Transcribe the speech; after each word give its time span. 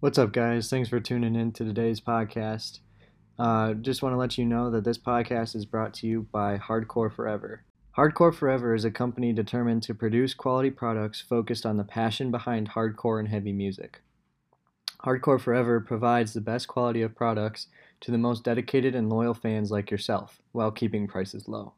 What's 0.00 0.16
up, 0.16 0.32
guys? 0.32 0.70
Thanks 0.70 0.88
for 0.88 0.98
tuning 0.98 1.36
in 1.36 1.52
to 1.52 1.62
today's 1.62 2.00
podcast. 2.00 2.78
Uh, 3.38 3.74
just 3.74 4.02
want 4.02 4.14
to 4.14 4.16
let 4.16 4.38
you 4.38 4.46
know 4.46 4.70
that 4.70 4.82
this 4.82 4.96
podcast 4.96 5.54
is 5.54 5.66
brought 5.66 5.92
to 5.94 6.06
you 6.06 6.26
by 6.32 6.56
Hardcore 6.56 7.12
Forever. 7.12 7.64
Hardcore 7.98 8.34
Forever 8.34 8.74
is 8.74 8.86
a 8.86 8.90
company 8.90 9.34
determined 9.34 9.82
to 9.82 9.92
produce 9.92 10.32
quality 10.32 10.70
products 10.70 11.20
focused 11.20 11.66
on 11.66 11.76
the 11.76 11.84
passion 11.84 12.30
behind 12.30 12.70
hardcore 12.70 13.18
and 13.18 13.28
heavy 13.28 13.52
music. 13.52 14.00
Hardcore 15.04 15.38
Forever 15.38 15.80
provides 15.80 16.32
the 16.32 16.40
best 16.40 16.66
quality 16.66 17.02
of 17.02 17.14
products 17.14 17.66
to 18.00 18.10
the 18.10 18.16
most 18.16 18.42
dedicated 18.42 18.94
and 18.94 19.10
loyal 19.10 19.34
fans 19.34 19.70
like 19.70 19.90
yourself 19.90 20.40
while 20.52 20.70
keeping 20.70 21.08
prices 21.08 21.46
low. 21.46 21.74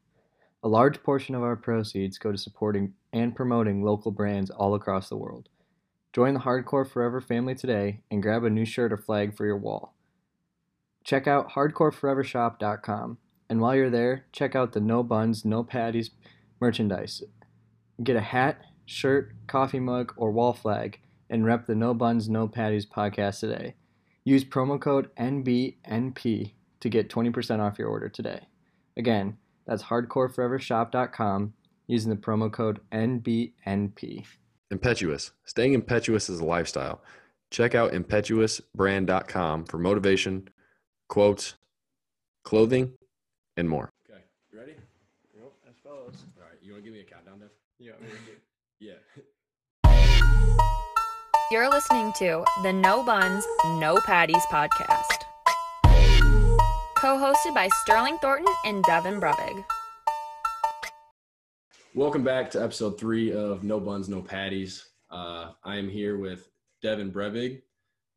A 0.63 0.69
large 0.69 1.03
portion 1.03 1.35
of 1.35 1.43
our 1.43 1.57
proceeds 1.57 2.19
go 2.19 2.31
to 2.31 2.39
supporting 2.39 2.95
and 3.13 3.35
promoting 3.35 3.83
local 3.83 4.13
brands 4.13 4.49
all 4.49 4.77
across 4.77 5.09
the 5.09 5.17
world. 5.17 5.49
Join 6.13 6.35
the 6.35 6.41
Hardcore 6.41 6.87
Forever 6.87 7.21
family 7.21 7.55
today 7.55 8.01
and 8.11 8.23
grab 8.23 8.45
a 8.45 8.51
new 8.51 8.67
shirt 8.67 8.93
or 8.93 8.99
flag 8.99 9.35
for 9.35 9.47
your 9.47 9.57
wall. 9.57 9.95
Check 11.05 11.27
out 11.27 11.53
hardcoreforevershop.com. 11.53 13.19
And 13.49 13.61
while 13.61 13.75
you're 13.75 13.91
there, 13.91 14.27
check 14.33 14.55
out 14.55 14.73
the 14.73 14.81
No 14.81 15.03
Buns, 15.03 15.45
No 15.45 15.65
Patties 15.65 16.11
merchandise. 16.61 17.23
Get 18.03 18.17
a 18.17 18.21
hat, 18.21 18.63
shirt, 18.87 19.33
coffee 19.47 19.81
mug, 19.81 20.13
or 20.17 20.31
wall 20.31 20.53
flag 20.53 21.01
and 21.31 21.47
rep 21.47 21.67
the 21.67 21.75
No 21.75 21.95
Buns, 21.95 22.29
No 22.29 22.47
Patties 22.47 22.87
podcast 22.87 23.41
today. 23.41 23.75
Use 24.25 24.45
promo 24.45 24.81
code 24.81 25.09
NBNP 25.17 26.53
to 26.81 26.89
get 26.89 27.09
20% 27.09 27.61
off 27.61 27.79
your 27.79 27.89
order 27.89 28.09
today. 28.09 28.41
Again, 28.97 29.39
that's 29.67 29.85
hardcoreforevershop.com 29.85 31.55
using 31.87 32.11
the 32.11 32.17
promo 32.17 32.53
code 32.53 32.81
NBNP. 32.93 34.27
Impetuous. 34.73 35.33
Staying 35.45 35.75
impetuous 35.75 36.31
is 36.31 36.41
a 36.41 36.45
lifestyle. 36.45 37.03
Check 37.51 37.75
out 37.75 37.93
impetuousbrand.com 37.93 39.67
for 39.67 39.79
motivation, 39.79 40.49
quotes, 41.11 41.55
clothing, 42.43 42.93
and 43.59 43.69
more. 43.69 43.91
Okay, 44.11 44.23
you 44.51 44.59
ready? 44.59 44.73
Yep, 45.37 45.53
as 45.69 45.75
follows. 45.85 46.25
All 46.39 46.45
right, 46.45 46.59
you 46.63 46.73
want 46.73 46.83
to 46.83 46.91
give 46.91 46.95
me 46.95 47.01
a 47.01 47.05
countdown, 47.05 47.41
Dev? 47.41 47.51
Yeah, 47.79 47.93
Yeah. 48.81 48.95
You're 51.51 51.69
listening 51.69 52.15
to 52.17 52.43
the 52.63 52.73
No 52.73 53.05
Buns, 53.05 53.45
No 53.79 54.01
Patties 54.07 54.43
podcast. 54.51 55.19
Co 56.97 57.19
hosted 57.19 57.55
by 57.55 57.69
Sterling 57.83 58.17
Thornton 58.23 58.47
and 58.65 58.83
Devin 58.85 59.21
Brevig. 59.21 59.63
Welcome 61.95 62.25
back 62.25 62.51
to 62.53 62.63
episode 62.63 62.99
three 62.99 63.35
of 63.35 63.65
No 63.65 63.79
Buns, 63.79 64.09
No 64.09 64.23
Patties. 64.23 64.89
Uh, 65.11 65.51
I 65.63 65.77
am 65.77 65.91
here 65.91 66.17
with 66.17 66.49
Devin 66.81 67.13
Brevig. 67.13 67.61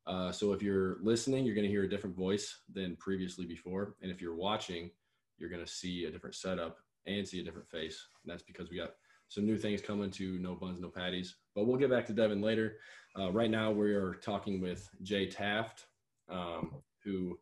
Uh, 0.07 0.31
so 0.31 0.53
if 0.53 0.63
you're 0.63 0.95
listening, 1.01 1.43
you're 1.43 1.55
going 1.55 1.67
to 1.67 1.71
hear 1.71 1.83
a 1.83 1.89
different 1.89 2.15
voice 2.15 2.61
than 2.73 2.95
previously 2.95 3.45
before. 3.45 3.97
And 4.01 4.09
if 4.09 4.21
you're 4.21 4.33
watching, 4.33 4.91
you're 5.37 5.49
going 5.49 5.63
to 5.63 5.69
see 5.69 6.05
a 6.05 6.09
different 6.09 6.37
setup 6.37 6.77
and 7.05 7.27
see 7.27 7.41
a 7.41 7.43
different 7.43 7.67
face. 7.67 8.01
And 8.23 8.31
that's 8.31 8.43
because 8.43 8.69
we 8.69 8.77
got 8.77 8.91
some 9.27 9.45
new 9.45 9.57
things 9.57 9.81
coming 9.81 10.09
to 10.11 10.39
No 10.39 10.55
Buns, 10.55 10.79
No 10.79 10.87
Patties. 10.87 11.35
But 11.53 11.67
we'll 11.67 11.75
get 11.75 11.89
back 11.89 12.05
to 12.05 12.13
Devin 12.13 12.41
later. 12.41 12.77
Uh, 13.19 13.33
right 13.33 13.51
now, 13.51 13.71
we 13.71 13.93
are 13.93 14.13
talking 14.13 14.61
with 14.61 14.89
Jae 15.03 15.29
Taft, 15.29 15.87
um, 16.29 16.75
who 17.03 17.37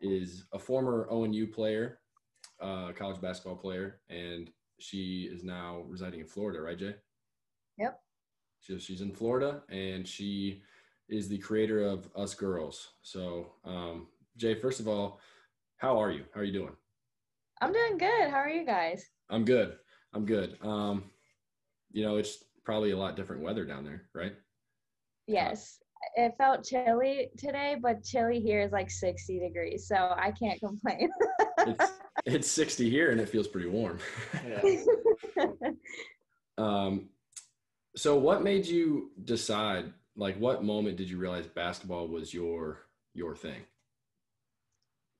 is 0.00 0.46
a 0.54 0.58
former 0.58 1.06
ONU 1.12 1.52
player, 1.52 1.98
uh, 2.62 2.92
college 2.92 3.20
basketball 3.20 3.56
player, 3.56 4.00
and 4.08 4.50
she 4.78 5.28
is 5.32 5.42
now 5.42 5.84
residing 5.86 6.20
in 6.20 6.26
Florida, 6.26 6.60
right, 6.60 6.78
Jae? 6.78 6.94
Yep. 7.78 8.00
So 8.60 8.78
she's 8.78 9.00
in 9.00 9.12
Florida, 9.12 9.62
and 9.70 10.06
she 10.06 10.62
is 11.08 11.28
the 11.28 11.38
creator 11.38 11.82
of 11.82 12.08
Us 12.16 12.34
Girls. 12.34 12.94
So, 13.02 13.52
um, 13.64 14.08
Jae, 14.38 14.60
first 14.60 14.80
of 14.80 14.88
all, 14.88 15.20
how 15.76 15.98
are 15.98 16.10
you? 16.10 16.24
How 16.34 16.40
are 16.40 16.44
you 16.44 16.52
doing? 16.52 16.76
I'm 17.60 17.72
doing 17.72 17.96
good. 17.98 18.30
How 18.30 18.36
are 18.38 18.48
you 18.50 18.66
guys? 18.66 19.04
I'm 19.30 19.44
good. 19.44 19.76
I'm 20.12 20.24
good. 20.24 20.58
Um, 20.62 21.04
you 21.92 22.02
know, 22.02 22.16
it's 22.16 22.44
probably 22.64 22.90
a 22.90 22.96
lot 22.96 23.16
different 23.16 23.42
weather 23.42 23.64
down 23.64 23.84
there, 23.84 24.02
right? 24.14 24.34
Yes. 25.26 25.78
It 26.16 26.34
felt 26.38 26.64
chilly 26.64 27.30
today, 27.38 27.76
but 27.80 28.04
chilly 28.04 28.40
here 28.40 28.60
is 28.60 28.72
like 28.72 28.90
60 28.90 29.38
degrees, 29.40 29.88
so 29.88 29.94
I 29.94 30.32
can't 30.32 30.60
complain. 30.60 31.10
It's 31.58 31.92
it's 32.24 32.50
60 32.50 32.88
here, 32.90 33.10
and 33.10 33.20
it 33.20 33.28
feels 33.28 33.48
pretty 33.48 33.68
warm. 33.68 33.98
Yeah. 34.46 34.62
Um, 36.58 37.10
so 37.96 38.16
what 38.16 38.42
made 38.42 38.66
you 38.66 39.10
decide? 39.24 39.92
Like, 40.16 40.38
what 40.38 40.64
moment 40.64 40.96
did 40.96 41.10
you 41.10 41.18
realize 41.18 41.46
basketball 41.46 42.08
was 42.08 42.32
your 42.32 42.86
your 43.12 43.36
thing? 43.36 43.60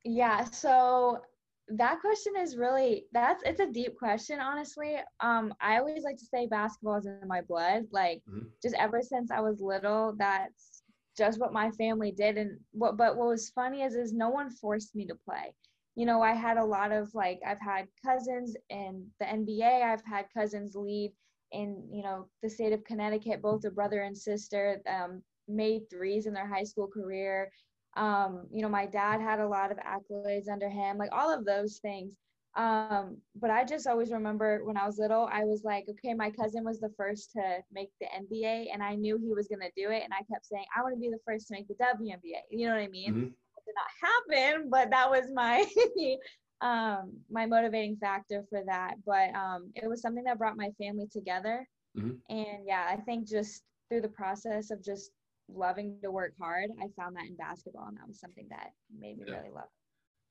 yeah, 0.04 0.44
so 0.44 1.20
that 1.68 2.00
question 2.00 2.34
is 2.38 2.56
really 2.56 3.06
that's 3.12 3.42
it's 3.44 3.60
a 3.60 3.66
deep 3.70 3.98
question, 3.98 4.38
honestly. 4.40 4.96
Um, 5.20 5.52
I 5.60 5.78
always 5.78 6.04
like 6.04 6.16
to 6.16 6.24
say 6.24 6.46
basketball 6.46 6.96
is 6.96 7.06
in 7.06 7.26
my 7.26 7.42
blood. 7.42 7.86
Like 7.90 8.22
Mhm. 8.26 8.46
just 8.62 8.76
ever 8.76 9.02
since 9.02 9.30
I 9.30 9.40
was 9.40 9.60
little, 9.60 10.14
that's 10.16 10.82
just 11.18 11.38
what 11.40 11.52
my 11.52 11.70
family 11.72 12.12
did. 12.12 12.38
And 12.38 12.60
what 12.72 12.96
but 12.96 13.16
what 13.16 13.28
was 13.28 13.50
funny 13.50 13.82
is 13.82 13.94
is 13.94 14.12
no 14.12 14.30
one 14.30 14.48
forced 14.50 14.94
me 14.94 15.06
to 15.06 15.14
play. 15.16 15.54
You 15.96 16.06
know, 16.06 16.22
I 16.22 16.34
had 16.34 16.58
a 16.58 16.64
lot 16.64 16.92
of 16.92 17.14
like, 17.14 17.40
I've 17.46 17.60
had 17.60 17.88
cousins 18.04 18.56
in 18.70 19.10
the 19.20 19.28
NBA, 19.28 19.82
I've 19.82 20.04
had 20.04 20.26
cousins 20.32 20.76
lead 20.76 21.12
in, 21.52 21.88
you 21.92 22.02
know, 22.02 22.28
the 22.42 22.50
state 22.50 22.72
of 22.72 22.84
Connecticut, 22.84 23.42
both 23.42 23.64
a 23.64 23.70
brother 23.70 24.02
and 24.02 24.16
sister, 24.16 24.82
um, 24.88 25.22
made 25.48 25.88
threes 25.90 26.26
in 26.26 26.34
their 26.34 26.46
high 26.48 26.64
school 26.64 26.88
career. 26.88 27.50
Um, 27.96 28.48
you 28.52 28.62
know, 28.62 28.68
my 28.68 28.86
dad 28.86 29.20
had 29.20 29.40
a 29.40 29.48
lot 29.48 29.72
of 29.72 29.78
accolades 29.78 30.48
under 30.48 30.68
him, 30.68 30.98
like 30.98 31.12
all 31.12 31.32
of 31.32 31.44
those 31.46 31.78
things. 31.78 32.18
Um, 32.56 33.22
but 33.34 33.50
I 33.50 33.64
just 33.64 33.86
always 33.86 34.12
remember 34.12 34.64
when 34.64 34.76
I 34.78 34.86
was 34.86 34.98
little, 34.98 35.28
I 35.30 35.44
was 35.44 35.62
like, 35.64 35.86
okay, 35.90 36.14
my 36.14 36.30
cousin 36.30 36.64
was 36.64 36.80
the 36.80 36.90
first 36.96 37.32
to 37.32 37.62
make 37.70 37.90
the 38.00 38.06
NBA, 38.06 38.70
and 38.72 38.82
I 38.82 38.96
knew 38.96 39.18
he 39.18 39.32
was 39.34 39.48
gonna 39.48 39.70
do 39.76 39.90
it, 39.90 40.02
and 40.04 40.12
I 40.14 40.22
kept 40.32 40.46
saying, 40.46 40.64
I 40.76 40.82
want 40.82 40.94
to 40.94 41.00
be 41.00 41.10
the 41.10 41.20
first 41.26 41.48
to 41.48 41.54
make 41.54 41.68
the 41.68 41.74
WNBA. 41.74 42.42
You 42.50 42.66
know 42.68 42.74
what 42.74 42.82
I 42.82 42.88
mean? 42.88 43.14
Mhm. 43.14 43.34
Did 43.66 43.74
not 43.74 44.10
happen, 44.32 44.70
but 44.70 44.90
that 44.90 45.10
was 45.10 45.30
my 45.32 45.66
um 46.62 47.12
my 47.30 47.44
motivating 47.46 47.96
factor 47.96 48.44
for 48.48 48.62
that. 48.66 48.94
But 49.04 49.34
um 49.34 49.70
it 49.74 49.88
was 49.88 50.00
something 50.00 50.24
that 50.24 50.38
brought 50.38 50.56
my 50.56 50.70
family 50.80 51.06
together. 51.12 51.66
Mhm. 51.96 52.18
And 52.30 52.66
yeah, 52.66 52.86
I 52.88 52.96
think 52.96 53.28
just 53.28 53.62
through 53.88 54.02
the 54.02 54.08
process 54.08 54.70
of 54.70 54.82
just 54.82 55.10
loving 55.48 55.98
to 56.02 56.10
work 56.10 56.32
hard, 56.40 56.70
I 56.80 56.86
found 57.00 57.16
that 57.16 57.24
in 57.26 57.36
basketball 57.36 57.86
and 57.88 57.96
that 57.98 58.08
was 58.08 58.18
something 58.20 58.46
that 58.50 58.70
made 58.96 59.18
me 59.18 59.24
Yeah. 59.26 59.36
really 59.38 59.50
love. 59.50 59.68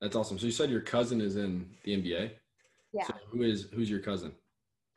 That's 0.00 0.16
awesome. 0.16 0.38
So 0.38 0.46
you 0.46 0.52
said 0.52 0.70
your 0.70 0.82
cousin 0.82 1.20
is 1.20 1.36
in 1.36 1.74
the 1.84 1.94
NBA. 1.94 2.32
Yeah. 2.92 3.06
So 3.06 3.14
who 3.30 3.42
is 3.42 3.68
who's 3.72 3.90
your 3.90 4.00
cousin? 4.00 4.34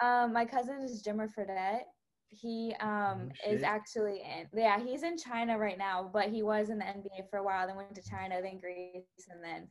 Um 0.02 0.34
my 0.34 0.46
cousin 0.46 0.82
is 0.82 1.04
Jimmer 1.06 1.28
Fredette. 1.34 1.84
He 2.30 2.76
um 2.80 3.32
Oh, 3.46 3.52
is 3.52 3.64
actually 3.64 4.22
in 4.22 4.48
yeah, 4.54 4.80
he's 4.80 5.04
in 5.04 5.18
China 5.18 5.58
right 5.58 5.78
now, 5.78 6.10
but 6.12 6.30
he 6.30 6.44
was 6.44 6.70
in 6.70 6.78
the 6.78 6.86
NBA 6.86 7.30
for 7.30 7.40
a 7.40 7.44
while, 7.44 7.66
then 7.68 7.76
went 7.76 7.96
to 7.96 8.04
China, 8.08 8.42
then 8.42 8.60
Greece, 8.60 9.04
and 9.30 9.44
then 9.44 9.68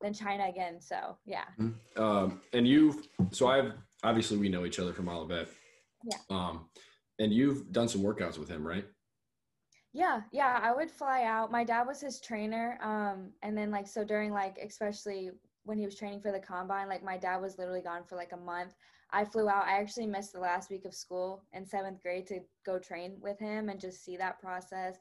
then 0.00 0.12
China 0.12 0.48
again. 0.48 0.80
So 0.80 1.16
yeah. 1.24 1.44
Um, 1.96 2.40
and 2.52 2.66
you've 2.66 3.06
so 3.30 3.48
I've 3.48 3.72
obviously 4.02 4.38
we 4.38 4.48
know 4.48 4.64
each 4.64 4.78
other 4.78 4.92
from 4.92 5.08
Olivet. 5.08 5.48
Yeah. 6.04 6.18
Um, 6.30 6.68
and 7.18 7.32
you've 7.32 7.70
done 7.70 7.86
some 7.86 8.02
workouts 8.02 8.38
with 8.38 8.48
him, 8.48 8.66
right? 8.66 8.86
Yeah, 9.92 10.22
yeah, 10.32 10.60
I 10.62 10.72
would 10.72 10.90
fly 10.90 11.24
out. 11.24 11.50
My 11.50 11.64
dad 11.64 11.86
was 11.86 12.00
his 12.00 12.20
trainer. 12.20 12.78
Um, 12.82 13.32
and 13.42 13.56
then 13.56 13.70
like 13.70 13.86
so 13.86 14.04
during 14.04 14.32
like 14.32 14.58
especially 14.64 15.30
when 15.64 15.78
he 15.78 15.84
was 15.84 15.96
training 15.96 16.20
for 16.20 16.32
the 16.32 16.40
combine, 16.40 16.88
like 16.88 17.04
my 17.04 17.16
dad 17.16 17.38
was 17.38 17.58
literally 17.58 17.82
gone 17.82 18.04
for 18.04 18.16
like 18.16 18.32
a 18.32 18.36
month. 18.36 18.74
I 19.12 19.24
flew 19.24 19.48
out. 19.48 19.66
I 19.66 19.80
actually 19.80 20.06
missed 20.06 20.32
the 20.32 20.40
last 20.40 20.70
week 20.70 20.84
of 20.84 20.94
school 20.94 21.42
in 21.52 21.66
seventh 21.66 22.02
grade 22.02 22.26
to 22.28 22.40
go 22.64 22.78
train 22.78 23.16
with 23.20 23.38
him 23.38 23.68
and 23.68 23.80
just 23.80 24.04
see 24.04 24.16
that 24.16 24.40
process. 24.40 24.96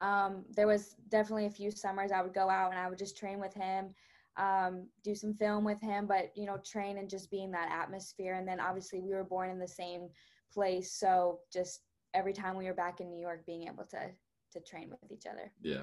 Um, 0.00 0.44
there 0.54 0.66
was 0.66 0.96
definitely 1.08 1.46
a 1.46 1.50
few 1.50 1.70
summers 1.70 2.10
I 2.12 2.22
would 2.22 2.34
go 2.34 2.50
out 2.50 2.70
and 2.70 2.80
I 2.80 2.88
would 2.88 2.98
just 2.98 3.16
train 3.16 3.38
with 3.38 3.54
him, 3.54 3.94
um, 4.36 4.88
do 5.02 5.14
some 5.14 5.34
film 5.34 5.64
with 5.64 5.80
him, 5.80 6.06
but 6.06 6.32
you 6.36 6.46
know, 6.46 6.58
train 6.64 6.98
and 6.98 7.08
just 7.08 7.30
be 7.30 7.42
in 7.42 7.52
that 7.52 7.70
atmosphere. 7.70 8.34
And 8.34 8.46
then 8.46 8.60
obviously 8.60 9.00
we 9.00 9.14
were 9.14 9.24
born 9.24 9.50
in 9.50 9.58
the 9.58 9.68
same 9.68 10.08
place, 10.52 10.92
so 10.92 11.40
just 11.52 11.80
every 12.12 12.32
time 12.32 12.56
we 12.56 12.66
were 12.66 12.74
back 12.74 13.00
in 13.00 13.10
New 13.10 13.20
York, 13.20 13.46
being 13.46 13.66
able 13.68 13.84
to 13.90 14.10
to 14.52 14.60
train 14.60 14.88
with 14.90 15.10
each 15.12 15.26
other. 15.26 15.50
Yeah. 15.62 15.82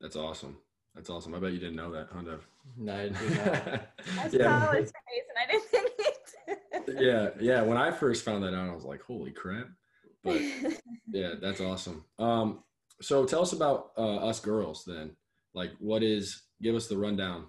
That's 0.00 0.16
awesome. 0.16 0.58
That's 0.94 1.10
awesome. 1.10 1.34
I 1.34 1.38
bet 1.38 1.52
you 1.52 1.58
didn't 1.58 1.76
know 1.76 1.92
that, 1.92 2.08
huh, 2.12 2.22
No, 2.76 2.94
I 2.94 3.08
do 3.08 3.30
not. 3.30 3.46
I 4.18 4.28
yeah. 4.32 4.66
saw 4.66 4.72
his 4.72 4.90
face 4.90 5.26
and 5.28 5.38
I 5.38 5.46
didn't 5.50 5.64
think 5.64 5.90
it. 5.98 6.27
Yeah, 6.88 7.30
yeah. 7.40 7.62
When 7.62 7.76
I 7.76 7.90
first 7.90 8.24
found 8.24 8.42
that 8.44 8.54
out, 8.54 8.68
I 8.68 8.74
was 8.74 8.84
like, 8.84 9.02
"Holy 9.02 9.30
crap!" 9.30 9.68
But 10.24 10.40
yeah, 11.08 11.34
that's 11.40 11.60
awesome. 11.60 12.04
Um, 12.18 12.64
so 13.00 13.24
tell 13.24 13.42
us 13.42 13.52
about 13.52 13.90
uh, 13.96 14.16
us 14.16 14.40
girls 14.40 14.84
then. 14.86 15.16
Like, 15.54 15.72
what 15.78 16.02
is? 16.02 16.42
Give 16.62 16.74
us 16.74 16.88
the 16.88 16.96
rundown. 16.96 17.46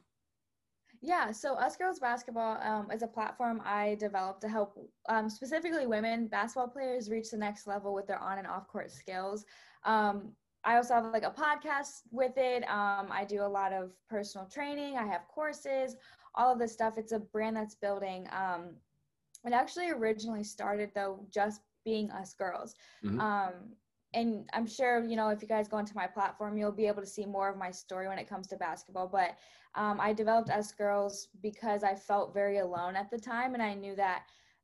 Yeah, 1.02 1.32
so 1.32 1.54
Us 1.54 1.78
Girls 1.78 1.98
Basketball 2.00 2.60
um, 2.62 2.92
is 2.92 3.04
a 3.04 3.08
platform 3.08 3.62
I 3.64 3.96
developed 4.00 4.42
to 4.42 4.50
help 4.50 4.78
um, 5.08 5.30
specifically 5.30 5.88
women 5.88 6.28
basketball 6.28 6.68
players 6.68 7.10
reach 7.10 7.32
the 7.32 7.38
next 7.38 7.68
level 7.68 7.94
with 7.94 8.06
their 8.06 8.20
on 8.20 8.38
and 8.38 8.46
off 8.46 8.68
court 8.68 8.92
skills. 8.92 9.46
Um, 9.86 10.34
I 10.66 10.76
also 10.76 10.96
have 10.96 11.06
like 11.06 11.24
a 11.24 11.32
podcast 11.32 12.02
with 12.12 12.34
it. 12.36 12.64
Um, 12.64 13.08
I 13.12 13.26
do 13.28 13.44
a 13.44 13.48
lot 13.48 13.72
of 13.72 13.92
personal 14.10 14.46
training. 14.48 14.98
I 14.98 15.06
have 15.06 15.22
courses, 15.34 15.96
all 16.36 16.52
of 16.52 16.60
this 16.60 16.74
stuff. 16.74 16.96
It's 16.98 17.14
a 17.14 17.20
brand 17.20 17.56
that's 17.56 17.76
building. 17.76 18.28
It 19.46 19.54
actually 19.54 19.90
originally 19.90 20.44
started 20.44 20.92
though 20.94 21.26
just 21.30 21.62
being 21.86 22.12
us 22.12 22.34
girls. 22.34 22.76
Mhm. 23.04 23.20
Um, 23.20 23.54
and 24.14 24.50
I'm 24.54 24.66
sure 24.66 25.04
you 25.04 25.16
know 25.16 25.30
if 25.30 25.42
you 25.42 25.48
guys 25.48 25.68
go 25.68 25.78
into 25.78 25.96
my 25.96 26.08
platform, 26.08 26.58
you'll 26.58 26.72
be 26.72 26.88
able 26.88 27.02
to 27.02 27.08
see 27.08 27.26
more 27.26 27.50
of 27.50 27.58
my 27.58 27.72
story 27.72 28.08
when 28.08 28.20
it 28.20 28.28
comes 28.28 28.48
to 28.48 28.58
basketball. 28.58 29.08
But 29.08 29.38
um, 29.76 30.00
I 30.00 30.14
developed 30.14 30.50
us 30.50 30.72
girls 30.72 31.28
because 31.42 31.84
I 31.84 31.96
felt 31.96 32.34
very 32.34 32.58
alone 32.58 32.96
at 32.96 33.10
the 33.10 33.20
time, 33.20 33.54
and 33.54 33.62
I 33.64 33.74
knew 33.76 33.96
that 33.96 34.24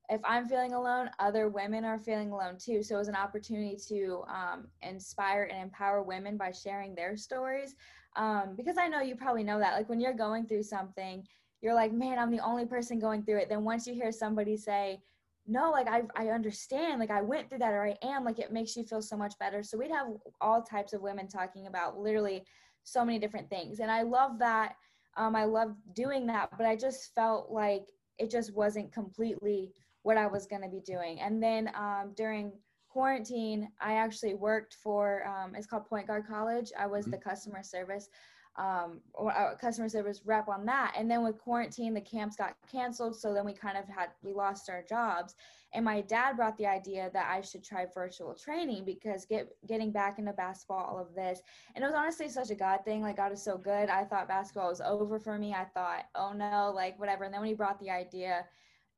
if 0.09 0.21
I'm 0.23 0.47
feeling 0.47 0.73
alone, 0.73 1.09
other 1.19 1.47
women 1.49 1.83
are 1.83 1.97
feeling 1.97 2.31
alone 2.31 2.57
too. 2.57 2.83
So 2.83 2.95
it 2.95 2.99
was 2.99 3.07
an 3.07 3.15
opportunity 3.15 3.77
to 3.87 4.23
um, 4.27 4.67
inspire 4.81 5.43
and 5.43 5.61
empower 5.61 6.03
women 6.03 6.37
by 6.37 6.51
sharing 6.51 6.93
their 6.95 7.15
stories. 7.17 7.75
Um, 8.15 8.55
because 8.55 8.77
I 8.77 8.87
know 8.87 9.01
you 9.01 9.15
probably 9.15 9.43
know 9.43 9.59
that, 9.59 9.73
like 9.73 9.89
when 9.89 9.99
you're 9.99 10.13
going 10.13 10.45
through 10.45 10.63
something, 10.63 11.25
you're 11.65 11.73
like, 11.73 11.91
man, 11.91 12.19
I'm 12.19 12.29
the 12.29 12.45
only 12.45 12.67
person 12.67 12.99
going 12.99 13.23
through 13.23 13.39
it. 13.39 13.49
Then 13.49 13.63
once 13.63 13.87
you 13.87 13.95
hear 13.95 14.11
somebody 14.11 14.55
say, 14.55 15.01
no, 15.47 15.71
like 15.71 15.87
I, 15.87 16.03
I 16.15 16.27
understand, 16.27 16.99
like 16.99 17.09
I 17.09 17.23
went 17.23 17.49
through 17.49 17.57
that 17.59 17.73
or 17.73 17.83
I 17.83 17.97
am, 18.03 18.23
like 18.23 18.37
it 18.37 18.53
makes 18.53 18.75
you 18.75 18.83
feel 18.83 19.01
so 19.01 19.17
much 19.17 19.33
better. 19.39 19.63
So 19.63 19.75
we'd 19.75 19.89
have 19.89 20.09
all 20.41 20.61
types 20.61 20.93
of 20.93 21.01
women 21.01 21.27
talking 21.27 21.65
about 21.65 21.97
literally 21.97 22.43
so 22.83 23.03
many 23.03 23.17
different 23.17 23.49
things. 23.49 23.79
And 23.79 23.89
I 23.89 24.03
love 24.03 24.37
that. 24.37 24.75
Um, 25.17 25.35
I 25.35 25.45
love 25.45 25.73
doing 25.95 26.27
that, 26.27 26.51
but 26.55 26.67
I 26.67 26.75
just 26.75 27.15
felt 27.15 27.49
like 27.49 27.87
it 28.19 28.29
just 28.29 28.53
wasn't 28.53 28.91
completely 28.91 29.71
what 30.03 30.17
I 30.17 30.27
was 30.27 30.45
going 30.45 30.61
to 30.61 30.69
be 30.69 30.81
doing. 30.81 31.19
And 31.19 31.41
then 31.41 31.71
um, 31.73 32.13
during 32.15 32.51
quarantine, 32.89 33.69
I 33.81 33.93
actually 33.93 34.35
worked 34.35 34.75
for, 34.83 35.25
um, 35.27 35.55
it's 35.55 35.65
called 35.65 35.87
Point 35.87 36.05
Guard 36.05 36.27
College. 36.27 36.71
I 36.77 36.85
was 36.85 37.07
Mhm. 37.07 37.11
the 37.11 37.17
customer 37.17 37.63
service 37.63 38.07
um, 38.57 39.01
or 39.13 39.31
uh, 39.31 39.55
customer 39.57 39.89
service 39.89 40.21
rep 40.25 40.47
on 40.49 40.65
that. 40.65 40.93
And 40.97 41.09
then 41.09 41.23
with 41.23 41.37
quarantine, 41.39 41.93
the 41.93 42.01
camps 42.01 42.35
got 42.37 42.55
canceled. 42.57 43.03
So 43.03 43.23
then 43.23 43.33
we 43.35 43.41
kind 43.41 43.65
of 43.65 43.75
had, 43.77 43.99
we 44.11 44.21
lost 44.23 44.59
our 44.61 44.73
jobs. 44.75 45.27
And 45.73 45.83
my 45.83 46.01
dad 46.01 46.35
brought 46.35 46.55
the 46.57 46.65
idea 46.65 47.09
that 47.13 47.27
I 47.29 47.41
should 47.41 47.63
try 47.63 47.85
virtual 47.93 48.33
training 48.33 48.85
because 48.85 49.25
get 49.25 49.49
getting 49.67 49.91
back 49.91 50.19
into 50.19 50.33
basketball, 50.33 50.83
all 50.85 50.99
of 50.99 51.13
this. 51.15 51.41
And 51.75 51.83
it 51.83 51.87
was 51.87 51.95
honestly 51.95 52.29
such 52.29 52.49
a 52.51 52.55
God 52.55 52.79
thing. 52.85 53.01
Like 53.01 53.17
God 53.17 53.31
is 53.33 53.43
so 53.43 53.57
good. 53.57 53.89
I 53.89 54.03
thought 54.05 54.27
basketball 54.27 54.69
was 54.69 54.81
over 54.81 55.19
for 55.19 55.37
me. 55.37 55.53
I 55.53 55.65
thought, 55.65 56.05
oh 56.15 56.33
no, 56.33 56.71
like 56.73 56.97
whatever. 56.99 57.23
And 57.25 57.33
then 57.33 57.41
when 57.41 57.49
he 57.49 57.55
brought 57.55 57.79
the 57.79 57.89
idea 57.91 58.45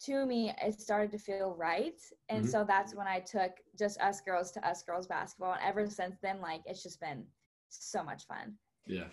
to 0.05 0.25
me, 0.25 0.53
it 0.61 0.73
started 0.75 1.11
to 1.11 1.17
feel 1.17 1.55
right. 1.55 1.99
And 2.29 2.45
Mhm. 2.45 2.47
so 2.47 2.63
that's 2.63 2.93
when 2.95 3.07
I 3.07 3.19
took 3.19 3.51
just 3.77 3.99
us 4.01 4.21
girls 4.21 4.51
to 4.51 4.67
us 4.67 4.83
girls 4.83 5.07
basketball. 5.07 5.53
And 5.53 5.61
ever 5.63 5.87
since 5.87 6.17
then, 6.21 6.41
like 6.41 6.61
it's 6.65 6.83
just 6.83 6.99
been 6.99 7.25
so 7.69 8.03
much 8.03 8.25
fun. 8.25 8.57
Yeah, 8.87 9.07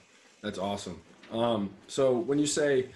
that's 0.44 0.58
awesome. 0.58 1.00
Um, 1.32 1.70
so 1.88 2.19
when 2.19 2.38
you 2.38 2.46
say 2.46 2.91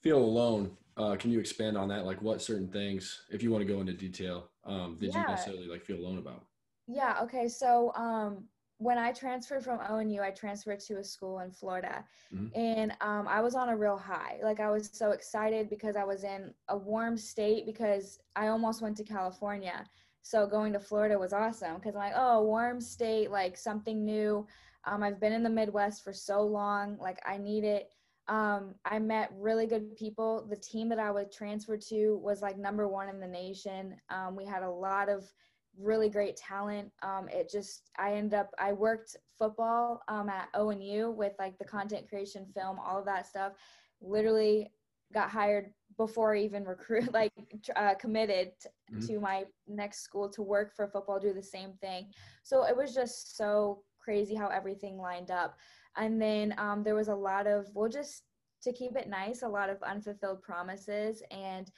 feel 0.00 0.18
alone, 0.18 0.70
uh, 0.96 1.16
can 1.16 1.32
you 1.32 1.40
expand 1.40 1.76
on 1.76 1.88
that? 1.88 2.06
Like 2.06 2.22
what 2.22 2.40
certain 2.40 2.68
things, 2.68 3.22
if 3.30 3.42
you 3.42 3.50
want 3.50 3.66
to 3.66 3.70
go 3.70 3.80
into 3.80 3.92
detail, 3.92 4.48
um, 4.64 4.96
did 5.00 5.12
you 5.12 5.20
necessarily 5.28 5.66
like 5.66 5.82
feel 5.84 5.98
alone 5.98 6.18
about? 6.18 6.44
Yeah. 6.86 7.18
Okay. 7.22 7.48
So 7.48 7.92
um, 7.96 8.44
when 8.78 8.96
I 8.96 9.10
transferred 9.10 9.64
from 9.64 9.80
ONU, 9.80 10.20
I 10.22 10.30
transferred 10.30 10.78
to 10.80 10.98
a 10.98 11.04
school 11.04 11.40
in 11.40 11.50
Florida, 11.50 12.04
Mhm. 12.32 12.50
and 12.54 12.92
um, 13.00 13.26
I 13.26 13.40
was 13.40 13.54
on 13.56 13.70
a 13.70 13.76
real 13.76 13.96
high. 13.96 14.38
Like 14.42 14.60
I 14.60 14.70
was 14.70 14.88
so 14.92 15.10
excited 15.10 15.68
because 15.68 15.96
I 15.96 16.04
was 16.04 16.22
in 16.22 16.54
a 16.68 16.76
warm 16.76 17.16
state 17.16 17.66
because 17.66 18.20
I 18.36 18.48
almost 18.48 18.82
went 18.82 18.96
to 18.98 19.04
California. 19.04 19.84
So 20.22 20.46
going 20.46 20.72
to 20.72 20.80
Florida 20.80 21.18
was 21.18 21.32
awesome 21.32 21.74
because 21.74 21.94
I'm 21.96 22.00
like, 22.00 22.14
oh, 22.16 22.42
warm 22.42 22.80
state, 22.80 23.30
like 23.30 23.56
something 23.58 24.04
new. 24.04 24.46
Um, 24.86 25.02
I've 25.02 25.20
been 25.20 25.32
in 25.32 25.42
the 25.42 25.50
Midwest 25.50 26.02
for 26.04 26.12
so 26.12 26.42
long, 26.42 26.96
like 26.98 27.20
I 27.26 27.36
need 27.38 27.64
it. 27.64 27.90
Um, 28.26 28.74
I 28.84 28.98
met 28.98 29.30
really 29.34 29.66
good 29.66 29.96
people. 29.96 30.46
The 30.48 30.56
team 30.56 30.88
that 30.88 30.98
I 30.98 31.10
was 31.10 31.26
transferred 31.34 31.82
to 31.88 32.16
was 32.22 32.40
like 32.42 32.56
number 32.58 32.88
one 32.88 33.08
in 33.08 33.20
the 33.20 33.26
nation. 33.28 33.96
Um, 34.08 34.34
we 34.36 34.46
had 34.46 34.62
a 34.62 34.70
lot 34.70 35.08
of 35.08 35.30
really 35.76 36.08
great 36.08 36.36
talent. 36.36 36.90
Um, 37.02 37.28
it 37.28 37.50
just 37.50 37.90
I 37.98 38.14
ended 38.14 38.34
up 38.34 38.50
I 38.58 38.72
worked 38.72 39.16
football 39.38 40.02
um, 40.08 40.28
at 40.28 40.48
ONU 40.54 41.14
with 41.14 41.34
like 41.38 41.58
the 41.58 41.64
content 41.64 42.08
creation, 42.08 42.46
film, 42.54 42.78
all 42.78 42.98
of 42.98 43.04
that 43.06 43.26
stuff. 43.26 43.52
Literally 44.00 44.72
got 45.12 45.30
hired 45.30 45.72
before 45.96 46.34
I 46.34 46.40
even 46.40 46.64
recruit 46.64 47.12
like 47.12 47.32
uh, 47.76 47.94
committed 47.94 48.52
Mhm. 48.92 49.06
to 49.06 49.20
my 49.20 49.44
next 49.66 50.00
school 50.00 50.28
to 50.30 50.42
work 50.42 50.74
for 50.74 50.86
football, 50.88 51.18
do 51.18 51.32
the 51.32 51.42
same 51.42 51.72
thing. 51.80 52.12
So 52.42 52.64
it 52.64 52.76
was 52.76 52.94
just 52.94 53.36
so 53.36 53.82
crazy 54.04 54.34
how 54.34 54.48
everything 54.48 54.98
lined 54.98 55.30
up. 55.30 55.56
And 55.96 56.20
then 56.20 56.54
um, 56.58 56.82
there 56.82 56.94
was 56.94 57.08
a 57.08 57.14
lot 57.14 57.46
of 57.46 57.66
well, 57.74 57.88
just 57.88 58.22
to 58.62 58.72
keep 58.72 58.96
it 58.96 59.08
nice, 59.08 59.42
a 59.42 59.48
lot 59.48 59.70
of 59.70 59.82
unfulfilled 59.82 60.42
promises 60.42 61.22
and 61.30 61.70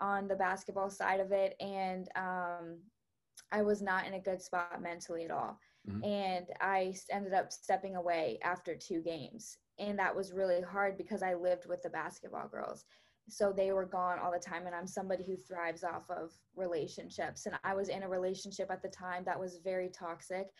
on 0.00 0.26
the 0.26 0.34
basketball 0.34 0.90
side 0.90 1.20
of 1.20 1.30
it 1.30 1.54
and 1.60 2.08
um, 2.16 2.78
I 3.52 3.62
was 3.62 3.80
not 3.82 4.06
in 4.06 4.14
a 4.14 4.20
good 4.20 4.42
spot 4.42 4.82
mentally 4.82 5.24
at 5.24 5.30
all. 5.30 5.58
Mhm. 5.88 6.04
And 6.04 6.46
I 6.60 6.94
ended 7.10 7.34
up 7.34 7.52
stepping 7.52 7.96
away 7.96 8.38
after 8.42 8.74
two 8.74 9.00
games. 9.02 9.58
And 9.78 9.98
that 9.98 10.14
was 10.14 10.32
really 10.32 10.60
hard 10.60 10.96
because 10.96 11.22
I 11.22 11.34
lived 11.34 11.66
with 11.66 11.82
the 11.82 11.90
basketball 11.90 12.48
girls. 12.48 12.84
So 13.28 13.52
they 13.52 13.72
were 13.72 13.86
gone 13.86 14.18
all 14.18 14.32
the 14.32 14.38
time. 14.38 14.66
And 14.66 14.74
I'm 14.74 14.86
somebody 14.86 15.24
who 15.24 15.36
thrives 15.36 15.84
off 15.84 16.10
of 16.10 16.32
relationships. 16.54 17.46
And 17.46 17.56
I 17.64 17.74
was 17.74 17.88
in 17.88 18.02
a 18.02 18.08
relationship 18.08 18.70
at 18.70 18.82
the 18.82 18.88
time 18.88 19.24
that 19.24 19.38
was 19.38 19.58
very 19.58 19.88
toxic. 19.88 20.52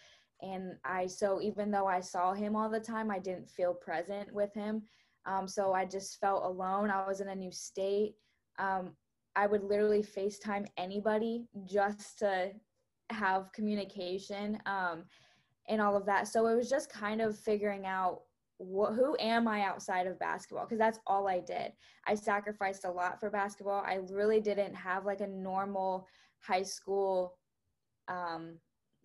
And 0.44 0.74
I, 0.84 1.06
so 1.06 1.40
even 1.40 1.70
though 1.70 1.86
I 1.86 2.00
saw 2.00 2.34
him 2.34 2.54
all 2.54 2.68
the 2.68 2.80
time, 2.80 3.10
I 3.10 3.18
didn't 3.18 3.48
feel 3.48 3.72
present 3.72 4.32
with 4.32 4.52
him. 4.52 4.82
Um, 5.26 5.48
so 5.48 5.72
I 5.72 5.86
just 5.86 6.20
felt 6.20 6.44
alone. 6.44 6.90
I 6.90 7.06
was 7.06 7.20
in 7.20 7.28
a 7.28 7.34
new 7.34 7.50
state. 7.50 8.14
Um, 8.58 8.90
I 9.36 9.46
would 9.46 9.64
literally 9.64 10.02
FaceTime 10.02 10.66
anybody 10.76 11.46
just 11.64 12.18
to 12.18 12.52
have 13.10 13.52
communication 13.52 14.58
um, 14.66 15.04
and 15.68 15.80
all 15.80 15.96
of 15.96 16.06
that. 16.06 16.28
So 16.28 16.46
it 16.46 16.54
was 16.54 16.68
just 16.68 16.92
kind 16.92 17.20
of 17.20 17.38
figuring 17.38 17.86
out 17.86 18.20
wh- 18.58 18.94
who 18.94 19.16
am 19.18 19.48
I 19.48 19.62
outside 19.62 20.06
of 20.06 20.18
basketball 20.18 20.66
because 20.66 20.78
that's 20.78 21.00
all 21.06 21.26
I 21.26 21.40
did. 21.40 21.72
I 22.06 22.14
sacrificed 22.14 22.84
a 22.84 22.90
lot 22.90 23.18
for 23.18 23.30
basketball. 23.30 23.82
I 23.84 24.00
really 24.10 24.40
didn't 24.40 24.74
have 24.74 25.06
like 25.06 25.20
a 25.20 25.26
normal 25.26 26.06
high 26.40 26.62
school 26.62 27.38
um, 28.08 28.58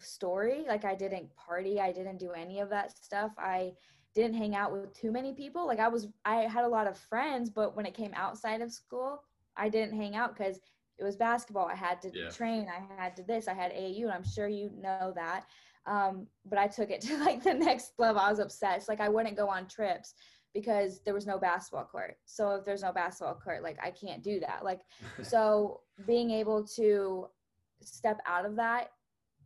story. 0.03 0.65
Like 0.67 0.85
I 0.85 0.95
didn't 0.95 1.35
party. 1.35 1.79
I 1.79 1.91
didn't 1.91 2.17
do 2.17 2.31
any 2.31 2.59
of 2.59 2.69
that 2.69 2.97
stuff. 2.97 3.31
I 3.37 3.73
didn't 4.15 4.35
hang 4.37 4.55
out 4.55 4.71
with 4.71 4.93
too 4.93 5.11
many 5.11 5.33
people. 5.33 5.65
Like 5.67 5.79
I 5.79 5.87
was, 5.87 6.07
I 6.25 6.35
had 6.41 6.65
a 6.65 6.67
lot 6.67 6.87
of 6.87 6.97
friends, 6.97 7.49
but 7.49 7.75
when 7.75 7.85
it 7.85 7.93
came 7.93 8.11
outside 8.15 8.61
of 8.61 8.71
school, 8.71 9.21
I 9.55 9.69
didn't 9.69 9.95
hang 9.95 10.15
out 10.15 10.35
because 10.35 10.59
it 10.97 11.03
was 11.03 11.15
basketball. 11.15 11.67
I 11.67 11.75
had 11.75 12.01
to 12.01 12.11
Yeah. 12.13 12.29
train. 12.29 12.67
I 12.69 13.01
had 13.01 13.15
to 13.17 13.23
this. 13.23 13.47
I 13.47 13.53
had 13.53 13.71
AAU, 13.71 14.03
and 14.03 14.11
I'm 14.11 14.23
sure 14.23 14.47
you 14.47 14.71
know 14.75 15.13
that. 15.15 15.45
Um, 15.85 16.27
but 16.45 16.59
I 16.59 16.67
took 16.67 16.89
it 16.89 17.01
to 17.07 17.17
like 17.17 17.43
the 17.43 17.53
next 17.53 17.93
level. 17.97 18.21
I 18.21 18.29
was 18.29 18.39
obsessed. 18.39 18.89
Like 18.89 18.99
I 18.99 19.09
wouldn't 19.09 19.37
go 19.37 19.47
on 19.49 19.67
trips 19.67 20.13
because 20.53 21.01
there 21.05 21.13
was 21.13 21.27
no 21.27 21.37
basketball 21.37 21.85
court. 21.85 22.17
So 22.25 22.51
if 22.55 22.65
there's 22.65 22.81
no 22.83 22.91
basketball 22.91 23.35
court, 23.35 23.63
like 23.63 23.77
I 23.81 23.91
can't 23.91 24.23
do 24.23 24.39
that. 24.39 24.63
Like 24.63 24.81
so 25.21 25.81
being 26.07 26.31
able 26.31 26.65
to 26.75 27.27
step 27.81 28.19
out 28.25 28.45
of 28.45 28.55
that, 28.57 28.89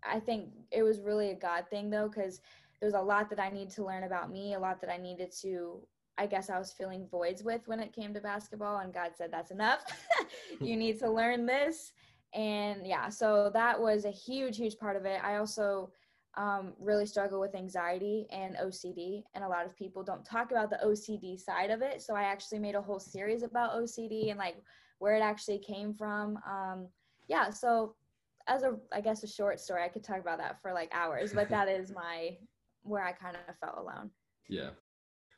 I 0.09 0.19
think 0.19 0.49
it 0.71 0.83
was 0.83 1.01
really 1.01 1.31
a 1.31 1.35
God 1.35 1.65
thing 1.69 1.89
though, 1.89 2.07
because 2.07 2.41
there's 2.79 2.93
a 2.93 3.01
lot 3.01 3.29
that 3.29 3.39
I 3.39 3.49
need 3.49 3.69
to 3.71 3.85
learn 3.85 4.03
about 4.03 4.31
me, 4.31 4.53
a 4.53 4.59
lot 4.59 4.81
that 4.81 4.91
I 4.91 4.97
needed 4.97 5.31
to 5.41 5.79
I 6.17 6.27
guess 6.27 6.49
I 6.49 6.59
was 6.59 6.71
filling 6.71 7.07
voids 7.07 7.43
with 7.43 7.67
when 7.67 7.79
it 7.79 7.93
came 7.93 8.13
to 8.13 8.21
basketball, 8.21 8.79
and 8.79 8.93
God 8.93 9.11
said, 9.17 9.31
That's 9.31 9.51
enough. 9.51 9.83
you 10.61 10.75
need 10.77 10.99
to 10.99 11.09
learn 11.09 11.45
this. 11.45 11.93
And 12.33 12.85
yeah, 12.85 13.09
so 13.09 13.51
that 13.53 13.79
was 13.79 14.05
a 14.05 14.11
huge, 14.11 14.57
huge 14.57 14.77
part 14.77 14.95
of 14.95 15.05
it. 15.05 15.23
I 15.23 15.37
also 15.37 15.91
um, 16.35 16.73
really 16.79 17.05
struggle 17.05 17.39
with 17.39 17.55
anxiety 17.55 18.25
and 18.31 18.55
OCD, 18.57 19.23
and 19.35 19.43
a 19.43 19.47
lot 19.47 19.65
of 19.65 19.75
people 19.75 20.03
don't 20.03 20.25
talk 20.25 20.51
about 20.51 20.69
the 20.69 20.79
OCD 20.83 21.39
side 21.39 21.69
of 21.69 21.81
it. 21.81 22.01
So 22.01 22.15
I 22.15 22.23
actually 22.23 22.59
made 22.59 22.75
a 22.75 22.81
whole 22.81 22.99
series 22.99 23.43
about 23.43 23.73
OCD 23.73 24.29
and 24.29 24.39
like 24.39 24.57
where 24.99 25.15
it 25.15 25.21
actually 25.21 25.59
came 25.59 25.93
from. 25.93 26.39
Um, 26.47 26.87
yeah, 27.27 27.49
so 27.49 27.95
as 28.47 28.63
a, 28.63 28.75
I 28.91 29.01
guess, 29.01 29.23
a 29.23 29.27
short 29.27 29.59
story, 29.59 29.83
I 29.83 29.87
could 29.87 30.03
talk 30.03 30.19
about 30.19 30.37
that 30.39 30.61
for 30.61 30.73
like 30.73 30.91
hours, 30.93 31.33
but 31.33 31.49
that 31.49 31.67
is 31.79 31.91
my 31.93 32.37
where 32.83 33.03
I 33.03 33.11
kind 33.13 33.35
of 33.35 33.55
felt 33.57 33.77
alone. 33.77 34.09
Yeah. 34.49 34.69